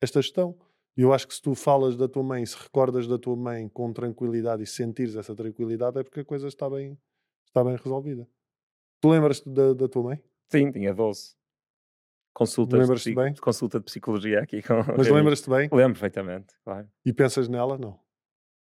esta 0.00 0.20
gestão. 0.20 0.56
E 0.96 1.00
eu 1.02 1.12
acho 1.12 1.26
que 1.26 1.34
se 1.34 1.40
tu 1.40 1.54
falas 1.54 1.96
da 1.96 2.06
tua 2.06 2.22
mãe, 2.22 2.44
se 2.44 2.56
recordas 2.56 3.06
da 3.08 3.18
tua 3.18 3.34
mãe 3.36 3.68
com 3.68 3.92
tranquilidade 3.92 4.62
e 4.62 4.66
sentires 4.66 5.16
essa 5.16 5.34
tranquilidade, 5.34 5.98
é 5.98 6.02
porque 6.02 6.20
a 6.20 6.24
coisa 6.24 6.46
está 6.48 6.68
bem, 6.68 6.98
está 7.46 7.64
bem 7.64 7.76
resolvida. 7.76 8.28
Tu 9.00 9.08
lembras-te 9.10 9.48
da, 9.48 9.72
da 9.72 9.88
tua 9.88 10.02
mãe? 10.02 10.22
Sim, 10.50 10.70
tinha 10.70 10.92
12. 10.94 11.34
Consultas 12.34 12.78
de, 12.78 12.80
Lembras-te 12.82 13.04
psi- 13.10 13.14
bem? 13.14 13.34
consulta 13.36 13.78
de 13.78 13.84
psicologia 13.86 14.40
aqui 14.40 14.62
com 14.62 14.74
Mas 14.96 15.08
lembras-te 15.08 15.48
bem? 15.50 15.68
Lembro 15.72 15.94
perfeitamente, 15.94 16.54
claro. 16.64 16.88
E 17.04 17.12
pensas 17.12 17.48
nela? 17.48 17.76
Não. 17.78 17.98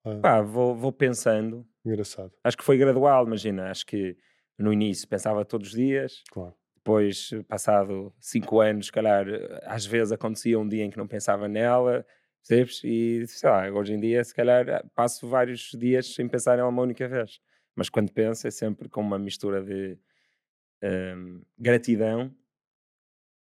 Ah, 0.05 0.19
Pá, 0.23 0.43
vou, 0.43 0.75
vou 0.75 0.93
pensando. 0.93 1.67
engraçado, 1.85 2.33
Acho 2.45 2.57
que 2.57 2.65
foi 2.65 2.79
gradual, 2.79 3.27
imagina. 3.27 3.71
Acho 3.71 3.85
que 3.87 4.17
no 4.59 4.73
início 4.73 5.09
pensava 5.09 5.45
todos 5.45 5.69
os 5.69 5.75
dias, 5.75 6.23
claro. 6.31 6.55
depois, 6.77 7.31
passado 7.47 8.13
cinco 8.19 8.61
anos, 8.61 8.87
se 8.87 8.93
calhar, 8.93 9.27
às 9.65 9.87
vezes 9.87 10.13
acontecia 10.13 10.59
um 10.59 10.69
dia 10.69 10.85
em 10.85 10.91
que 10.91 10.99
não 10.99 11.07
pensava 11.07 11.49
nela, 11.49 12.05
percebes? 12.47 12.83
E 12.85 13.27
sei 13.27 13.49
lá, 13.49 13.71
hoje 13.71 13.93
em 13.95 14.01
dia, 14.01 14.23
se 14.25 14.35
calhar, 14.35 14.85
passo 14.95 15.29
vários 15.29 15.71
dias 15.73 16.15
sem 16.15 16.29
pensar 16.29 16.57
nela 16.57 16.69
uma 16.69 16.83
única 16.83 17.07
vez. 17.07 17.41
Mas 17.75 17.89
quando 17.89 18.13
penso, 18.13 18.47
é 18.47 18.51
sempre 18.51 18.89
com 18.89 19.01
uma 19.01 19.19
mistura 19.19 19.63
de 19.63 19.97
hum, 20.83 21.43
gratidão 21.57 22.35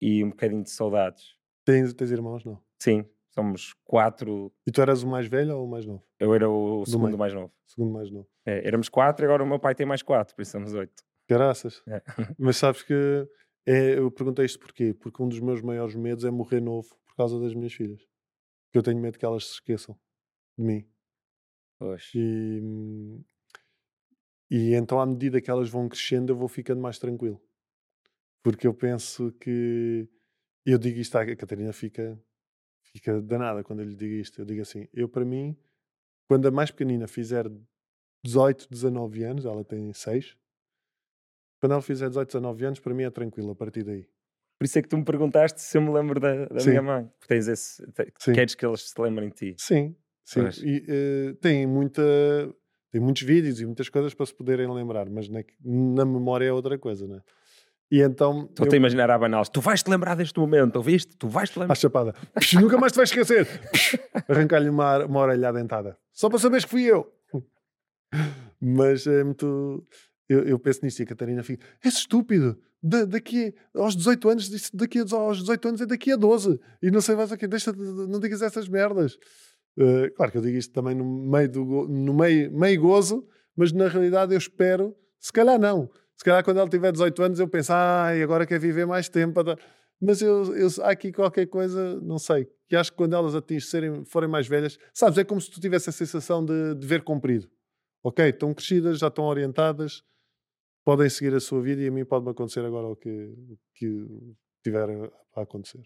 e 0.01 0.23
um 0.23 0.29
bocadinho 0.29 0.63
de 0.63 0.71
saudades. 0.71 1.35
Tens, 1.63 1.93
tens 1.93 2.11
irmãos? 2.11 2.43
Não. 2.43 2.59
Sim, 2.79 3.05
somos 3.37 3.73
quatro. 3.83 4.51
E 4.65 4.71
tu 4.71 4.81
eras 4.81 5.03
o 5.03 5.07
mais 5.07 5.27
velho 5.27 5.57
ou 5.57 5.65
o 5.65 5.69
mais 5.69 5.85
novo? 5.85 6.03
Eu 6.19 6.33
era 6.33 6.49
o 6.49 6.85
segundo 6.85 7.07
meio. 7.07 7.17
mais 7.17 7.33
novo. 7.33 7.53
Segundo 7.67 7.91
mais 7.91 8.09
novo. 8.09 8.27
É, 8.45 8.65
éramos 8.67 8.89
quatro, 8.89 9.25
agora 9.25 9.43
o 9.43 9.47
meu 9.47 9.59
pai 9.59 9.75
tem 9.75 9.85
mais 9.85 10.01
quatro, 10.01 10.35
por 10.35 10.41
isso 10.41 10.51
somos 10.51 10.73
oito. 10.73 11.03
Graças. 11.27 11.83
É. 11.87 12.01
Mas 12.39 12.57
sabes 12.57 12.83
que 12.83 13.27
é, 13.65 13.97
eu 13.97 14.11
perguntei 14.11 14.45
isto 14.45 14.59
porquê? 14.59 14.93
Porque 14.93 15.21
um 15.21 15.27
dos 15.27 15.39
meus 15.39 15.61
maiores 15.61 15.95
medos 15.95 16.23
é 16.23 16.29
morrer 16.29 16.61
novo 16.61 16.89
por 17.05 17.15
causa 17.15 17.39
das 17.39 17.53
minhas 17.53 17.73
filhas. 17.73 18.01
Porque 18.65 18.77
eu 18.77 18.83
tenho 18.83 19.01
medo 19.01 19.17
que 19.17 19.25
elas 19.25 19.45
se 19.45 19.53
esqueçam 19.53 19.97
de 20.57 20.65
mim. 20.65 20.87
Pois. 21.79 22.11
E, 22.13 22.61
e 24.49 24.73
então, 24.75 24.99
à 24.99 25.05
medida 25.05 25.41
que 25.41 25.49
elas 25.49 25.69
vão 25.69 25.89
crescendo, 25.89 26.31
eu 26.31 26.37
vou 26.37 26.47
ficando 26.47 26.81
mais 26.81 26.99
tranquilo. 26.99 27.41
Porque 28.43 28.67
eu 28.67 28.73
penso 28.73 29.31
que. 29.33 30.07
Eu 30.65 30.77
digo 30.77 30.99
isto, 30.99 31.15
a 31.15 31.35
Catarina 31.35 31.73
fica, 31.73 32.19
fica 32.95 33.21
danada 33.21 33.63
quando 33.63 33.81
eu 33.81 33.85
lhe 33.85 33.95
digo 33.95 34.13
isto. 34.13 34.41
Eu 34.41 34.45
digo 34.45 34.61
assim: 34.61 34.87
eu, 34.93 35.07
para 35.09 35.25
mim, 35.25 35.55
quando 36.27 36.47
a 36.47 36.51
mais 36.51 36.71
pequenina 36.71 37.07
fizer 37.07 37.51
18, 38.23 38.67
19 38.69 39.23
anos, 39.23 39.45
ela 39.45 39.63
tem 39.63 39.91
6. 39.91 40.37
Quando 41.59 41.73
ela 41.73 41.81
fizer 41.81 42.07
18, 42.07 42.27
19 42.27 42.65
anos, 42.65 42.79
para 42.79 42.93
mim 42.93 43.03
é 43.03 43.09
tranquilo 43.09 43.51
a 43.51 43.55
partir 43.55 43.83
daí. 43.83 44.07
Por 44.57 44.65
isso 44.65 44.79
é 44.79 44.81
que 44.81 44.87
tu 44.87 44.97
me 44.97 45.03
perguntaste 45.03 45.61
se 45.61 45.77
eu 45.77 45.81
me 45.81 45.91
lembro 45.91 46.19
da, 46.19 46.45
da 46.45 46.63
minha 46.63 46.81
mãe. 46.81 47.05
Porque 47.19 47.27
tens 47.27 47.47
esse. 47.47 47.85
Sim. 48.17 48.33
Queres 48.33 48.55
que 48.55 48.65
eles 48.65 48.89
se 48.89 49.01
lembrem 49.01 49.29
de 49.29 49.35
ti. 49.35 49.55
Sim, 49.57 49.95
sim. 50.23 50.41
Pois. 50.41 50.57
E 50.59 50.85
eh, 50.87 51.33
tem 51.41 51.67
muita. 51.67 52.01
Tem 52.91 53.01
muitos 53.01 53.23
vídeos 53.23 53.59
e 53.59 53.65
muitas 53.65 53.89
coisas 53.89 54.13
para 54.13 54.25
se 54.25 54.33
poderem 54.33 54.71
lembrar, 54.73 55.09
mas 55.09 55.27
na, 55.27 55.43
na 55.61 56.05
memória 56.05 56.45
é 56.45 56.53
outra 56.53 56.79
coisa, 56.79 57.05
não 57.05 57.17
é? 57.17 57.23
E 57.91 58.01
então. 58.01 58.45
Estou-te 58.49 58.73
a 58.73 58.77
imaginar 58.77 59.09
a 59.11 59.17
banal. 59.17 59.45
Tu 59.45 59.61
vais-te 59.61 59.89
lembrar 59.89 60.15
deste 60.15 60.39
momento, 60.39 60.77
ouviste? 60.77 61.15
Tu 61.17 61.27
vais-te 61.27 61.57
À 61.57 61.61
lembrar. 61.61 61.75
chapada. 61.75 62.13
Psh, 62.39 62.53
nunca 62.55 62.77
mais 62.77 62.91
te 62.91 62.97
vais 62.97 63.09
esquecer. 63.09 63.47
Arrancar-lhe 64.27 64.69
uma, 64.69 65.05
uma 65.05 65.19
orelha 65.19 65.51
dentada. 65.53 65.97
Só 66.11 66.27
para 66.29 66.39
saberes 66.39 66.65
que 66.65 66.71
fui 66.71 66.83
eu. 66.83 67.11
Mas 68.61 69.05
é 69.07 69.23
muito. 69.23 69.85
Eu, 70.27 70.43
eu 70.43 70.59
penso 70.59 70.79
nisto 70.83 70.99
e 70.99 71.03
a 71.03 71.05
Catarina 71.05 71.43
fica. 71.43 71.65
És 71.83 71.95
estúpido. 71.95 72.57
Da, 72.81 73.03
daqui 73.05 73.53
aos 73.75 73.95
18 73.95 74.29
anos, 74.29 74.49
disse 74.49 74.75
daqui 74.75 74.99
a- 74.99 75.15
aos 75.15 75.39
18 75.39 75.67
anos 75.67 75.81
é 75.81 75.85
daqui 75.85 76.11
a 76.11 76.15
12. 76.15 76.59
E 76.81 76.91
não 76.91 77.01
sei 77.01 77.15
mais 77.15 77.31
o 77.31 77.37
que. 77.37 77.47
Deixa, 77.47 77.71
de- 77.73 77.79
de- 77.79 78.07
não 78.07 78.19
digas 78.19 78.41
essas 78.41 78.67
merdas. 78.67 79.17
Eh, 79.77 80.09
claro 80.15 80.31
que 80.31 80.37
eu 80.37 80.41
digo 80.41 80.57
isto 80.57 80.73
também 80.73 80.95
no 80.95 81.03
meio 81.05 81.49
do 81.51 81.65
no 81.87 82.13
meio, 82.13 82.51
meio 82.51 82.81
gozo, 82.81 83.27
mas 83.55 83.71
na 83.71 83.87
realidade 83.87 84.33
eu 84.33 84.37
espero, 84.37 84.95
se 85.19 85.31
calhar 85.33 85.59
não. 85.59 85.89
Se 86.17 86.23
calhar 86.23 86.43
quando 86.43 86.59
ela 86.59 86.69
tiver 86.69 86.91
18 86.91 87.23
anos 87.23 87.39
eu 87.39 87.47
penso, 87.47 87.71
ai, 87.73 88.21
agora 88.21 88.45
quer 88.45 88.59
viver 88.59 88.85
mais 88.85 89.09
tempo. 89.09 89.43
tá." 89.43 89.57
Mas 90.01 90.21
eu, 90.21 90.55
eu, 90.55 90.67
há 90.83 90.89
aqui 90.91 91.11
qualquer 91.11 91.45
coisa, 91.47 91.99
não 92.01 92.17
sei, 92.19 92.47
que 92.67 92.75
acho 92.75 92.91
que 92.91 92.97
quando 92.97 93.15
elas 93.15 93.33
atingem, 93.33 93.67
serem, 93.69 94.05
forem 94.05 94.29
mais 94.29 94.45
velhas, 94.47 94.77
sabes, 94.93 95.17
é 95.17 95.23
como 95.23 95.39
se 95.39 95.49
tu 95.49 95.59
tivesse 95.61 95.89
a 95.89 95.93
sensação 95.93 96.43
de 96.45 96.75
dever 96.75 97.01
cumprido. 97.03 97.49
Ok, 98.03 98.27
estão 98.29 98.53
crescidas, 98.53 98.99
já 98.99 99.07
estão 99.07 99.23
orientadas, 99.25 100.03
podem 100.83 101.09
seguir 101.09 101.33
a 101.33 101.39
sua 101.39 101.61
vida 101.61 101.81
e 101.81 101.87
a 101.87 101.91
mim 101.91 102.03
pode-me 102.05 102.31
acontecer 102.31 102.63
agora 102.65 102.87
o 102.87 102.95
que, 102.95 103.33
que 103.73 104.05
tiver 104.63 104.87
a, 105.35 105.41
acontecer. 105.41 105.81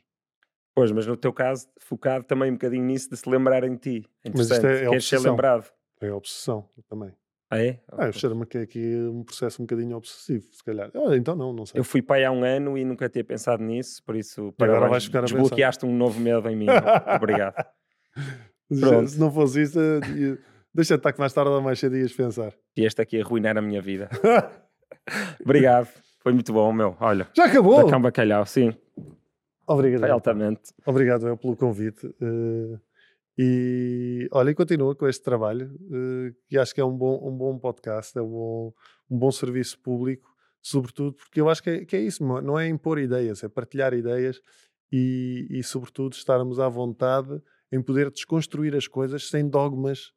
Pois, 0.75 0.91
mas 0.91 1.05
no 1.05 1.15
teu 1.15 1.31
caso, 1.31 1.67
focado 1.79 2.23
também 2.25 2.49
um 2.49 2.53
bocadinho 2.55 2.83
nisso 2.83 3.09
de 3.09 3.17
se 3.17 3.29
lembrarem 3.29 3.71
de 3.75 4.01
ti. 4.01 4.09
Mas 4.35 4.49
isto 4.49 4.65
é- 4.65 4.85
é 4.85 4.89
Queres 4.89 5.05
ser 5.05 5.15
obsessão. 5.15 5.31
lembrado. 5.31 5.71
É 6.01 6.11
obsessão 6.11 6.69
também. 6.89 7.13
Ah, 7.51 7.57
é? 7.63 7.79
Ah, 7.91 8.05
eu 8.07 8.13
cheiro-me 8.13 8.45
que 8.45 8.59
é 8.59 8.61
aqui 8.61 8.95
um 9.11 9.23
processo 9.23 9.61
um 9.61 9.65
bocadinho 9.65 9.97
obsessivo, 9.97 10.45
se 10.51 10.63
calhar. 10.63 10.91
Ah, 10.93 11.15
então 11.15 11.35
não, 11.35 11.51
não 11.51 11.65
sei. 11.65 11.79
Eu 11.79 11.83
fui 11.83 12.01
pai 12.01 12.23
há 12.23 12.31
um 12.31 12.43
ano 12.43 12.77
e 12.77 12.85
nunca 12.85 13.09
tinha 13.09 13.23
pensado 13.23 13.63
nisso, 13.63 14.03
por 14.05 14.15
isso 14.15 14.53
agora 14.59 14.87
vais 14.87 15.05
ficar 15.05 15.19
a 15.19 15.21
pensar. 15.23 15.35
desbloqueaste 15.37 15.85
um 15.85 15.95
novo 15.95 16.19
medo 16.19 16.47
em 16.47 16.55
mim. 16.55 16.67
Obrigado. 17.15 17.55
Se- 18.71 18.79
pronto. 18.79 19.07
Se 19.09 19.19
não 19.19 19.31
fosse 19.31 19.63
isso, 19.63 19.79
deixa 20.73 20.93
estar 20.95 21.11
que 21.11 21.19
mais 21.19 21.33
tarde 21.33 21.49
ou 21.49 21.59
mais 21.61 21.79
cedo 21.79 21.97
ias 21.97 22.13
pensar. 22.13 22.53
E 22.77 22.85
este 22.85 23.01
aqui 23.01 23.19
a 23.19 23.23
arruinar 23.25 23.57
a 23.57 23.61
minha 23.61 23.81
vida. 23.81 24.09
Obrigado. 25.43 25.87
Foi 26.21 26.33
muito 26.33 26.51
bom, 26.53 26.71
meu. 26.71 26.95
Olha, 26.99 27.27
Já 27.35 27.45
acabou! 27.45 27.83
da 27.83 27.89
cão 27.89 28.01
bacalhau, 28.01 28.45
sim. 28.45 28.73
Obrigado. 29.67 30.01
Foi 30.01 30.09
altamente. 30.09 30.61
Obrigado 30.85 31.27
eu, 31.27 31.37
pelo 31.37 31.55
convite. 31.55 32.05
eh, 32.21 32.77
e 33.41 34.27
olha, 34.33 34.49
e 34.51 34.55
continua 34.55 34.93
com 34.95 35.07
este 35.07 35.23
trabalho, 35.23 35.73
eh, 35.93 36.33
que 36.49 36.57
acho 36.57 36.75
que 36.75 36.81
é 36.81 36.85
um 36.85 36.95
bom, 36.97 37.17
um 37.25 37.37
bom 37.37 37.57
podcast, 37.57 38.17
é 38.17 38.21
um 38.21 38.27
bom, 38.29 38.73
um 39.09 39.17
bom 39.17 39.31
serviço 39.31 39.79
público, 39.79 40.29
sobretudo 40.61 41.13
porque 41.15 41.39
eu 41.39 41.47
acho 41.49 41.63
que 41.63 41.69
é, 41.69 41.85
que 41.85 41.95
é 41.95 42.01
isso, 42.01 42.21
não 42.21 42.59
é- 42.59 42.65
é 42.65 42.69
impor 42.69 42.99
ideias, 42.99 43.41
é 43.43 43.47
partilhar 43.47 43.93
ideias 43.93 44.41
e, 44.91 45.47
e, 45.49 45.63
sobretudo, 45.63 46.13
estarmos 46.13 46.59
à 46.59 46.67
vontade 46.67 47.41
em 47.71 47.81
poder 47.81 48.11
desconstruir 48.11 48.75
as 48.75 48.87
coisas 48.87 49.29
sem 49.29 49.47
dogmas 49.49 50.11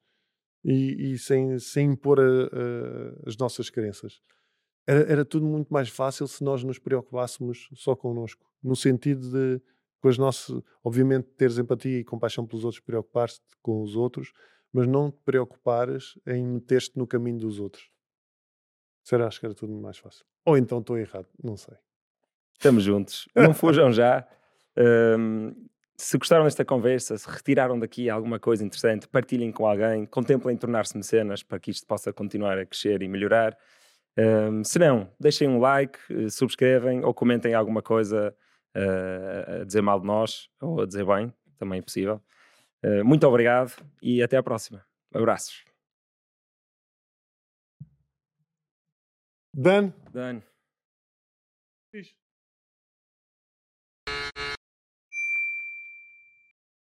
e, 0.64 1.12
e 1.12 1.18
sem, 1.18 1.58
sem 1.60 1.92
impor 1.92 2.18
a- 2.20 2.24
a- 2.24 3.28
as 3.28 3.36
nossas 3.36 3.70
crenças. 3.70 4.20
Era, 4.86 5.00
era 5.12 5.24
tudo 5.24 5.46
muito 5.46 5.72
mais 5.72 5.88
fácil 5.88 6.26
se 6.26 6.42
nós 6.42 6.64
nos 6.64 6.78
preocupássemos 6.80 7.68
só 7.74 7.94
connosco, 7.94 8.44
no 8.62 8.74
sentido 8.74 9.30
de 9.30 9.62
com 10.02 10.08
as 10.08 10.18
nossas, 10.18 10.60
obviamente 10.82 11.28
teres 11.36 11.58
empatia 11.58 12.00
e 12.00 12.04
compaixão 12.04 12.44
pelos 12.44 12.64
outros, 12.64 12.82
preocupar-te 12.82 13.40
com 13.62 13.80
os 13.82 13.94
outros, 13.94 14.32
mas 14.72 14.88
não 14.88 15.12
te 15.12 15.18
preocupares 15.24 16.18
em 16.26 16.44
meter-te 16.44 16.98
no 16.98 17.06
caminho 17.06 17.38
dos 17.38 17.60
outros. 17.60 17.88
Será 19.04 19.28
que 19.28 19.46
era 19.46 19.54
tudo 19.54 19.72
mais 19.74 19.98
fácil. 19.98 20.24
Ou 20.44 20.58
então 20.58 20.80
estou 20.80 20.98
errado, 20.98 21.28
não 21.42 21.56
sei. 21.56 21.76
Estamos 22.54 22.82
juntos. 22.82 23.28
Não 23.34 23.54
fujam 23.54 23.92
já. 23.92 24.26
Hum, 24.76 25.54
se 25.96 26.18
gostaram 26.18 26.44
desta 26.44 26.64
conversa, 26.64 27.16
se 27.16 27.28
retiraram 27.28 27.78
daqui 27.78 28.10
alguma 28.10 28.40
coisa 28.40 28.64
interessante, 28.64 29.06
partilhem 29.06 29.52
com 29.52 29.66
alguém, 29.66 30.04
contemplem 30.06 30.56
tornar-se 30.56 30.96
mecenas 30.96 31.44
para 31.44 31.60
que 31.60 31.70
isto 31.70 31.86
possa 31.86 32.12
continuar 32.12 32.58
a 32.58 32.66
crescer 32.66 33.02
e 33.02 33.08
melhorar. 33.08 33.56
Hum, 34.18 34.64
se 34.64 34.80
não, 34.80 35.08
deixem 35.20 35.48
um 35.48 35.60
like, 35.60 35.98
eh, 36.10 36.28
subscrevem 36.28 37.04
ou 37.04 37.14
comentem 37.14 37.54
alguma 37.54 37.82
coisa 37.82 38.34
a 38.74 39.64
dizer 39.64 39.82
mal 39.82 40.00
de 40.00 40.06
nós 40.06 40.48
ou 40.60 40.80
a 40.82 40.86
dizer 40.86 41.04
bem, 41.04 41.32
também 41.58 41.78
é 41.78 41.82
possível. 41.82 42.20
Eh, 42.82 43.02
muito 43.02 43.26
obrigado 43.26 43.72
e 44.02 44.22
até 44.22 44.36
à 44.36 44.42
próxima. 44.42 44.84
Abraços. 45.14 45.64
Dan, 49.54 49.92
Dan. 50.12 50.42
Fixe. 51.92 52.21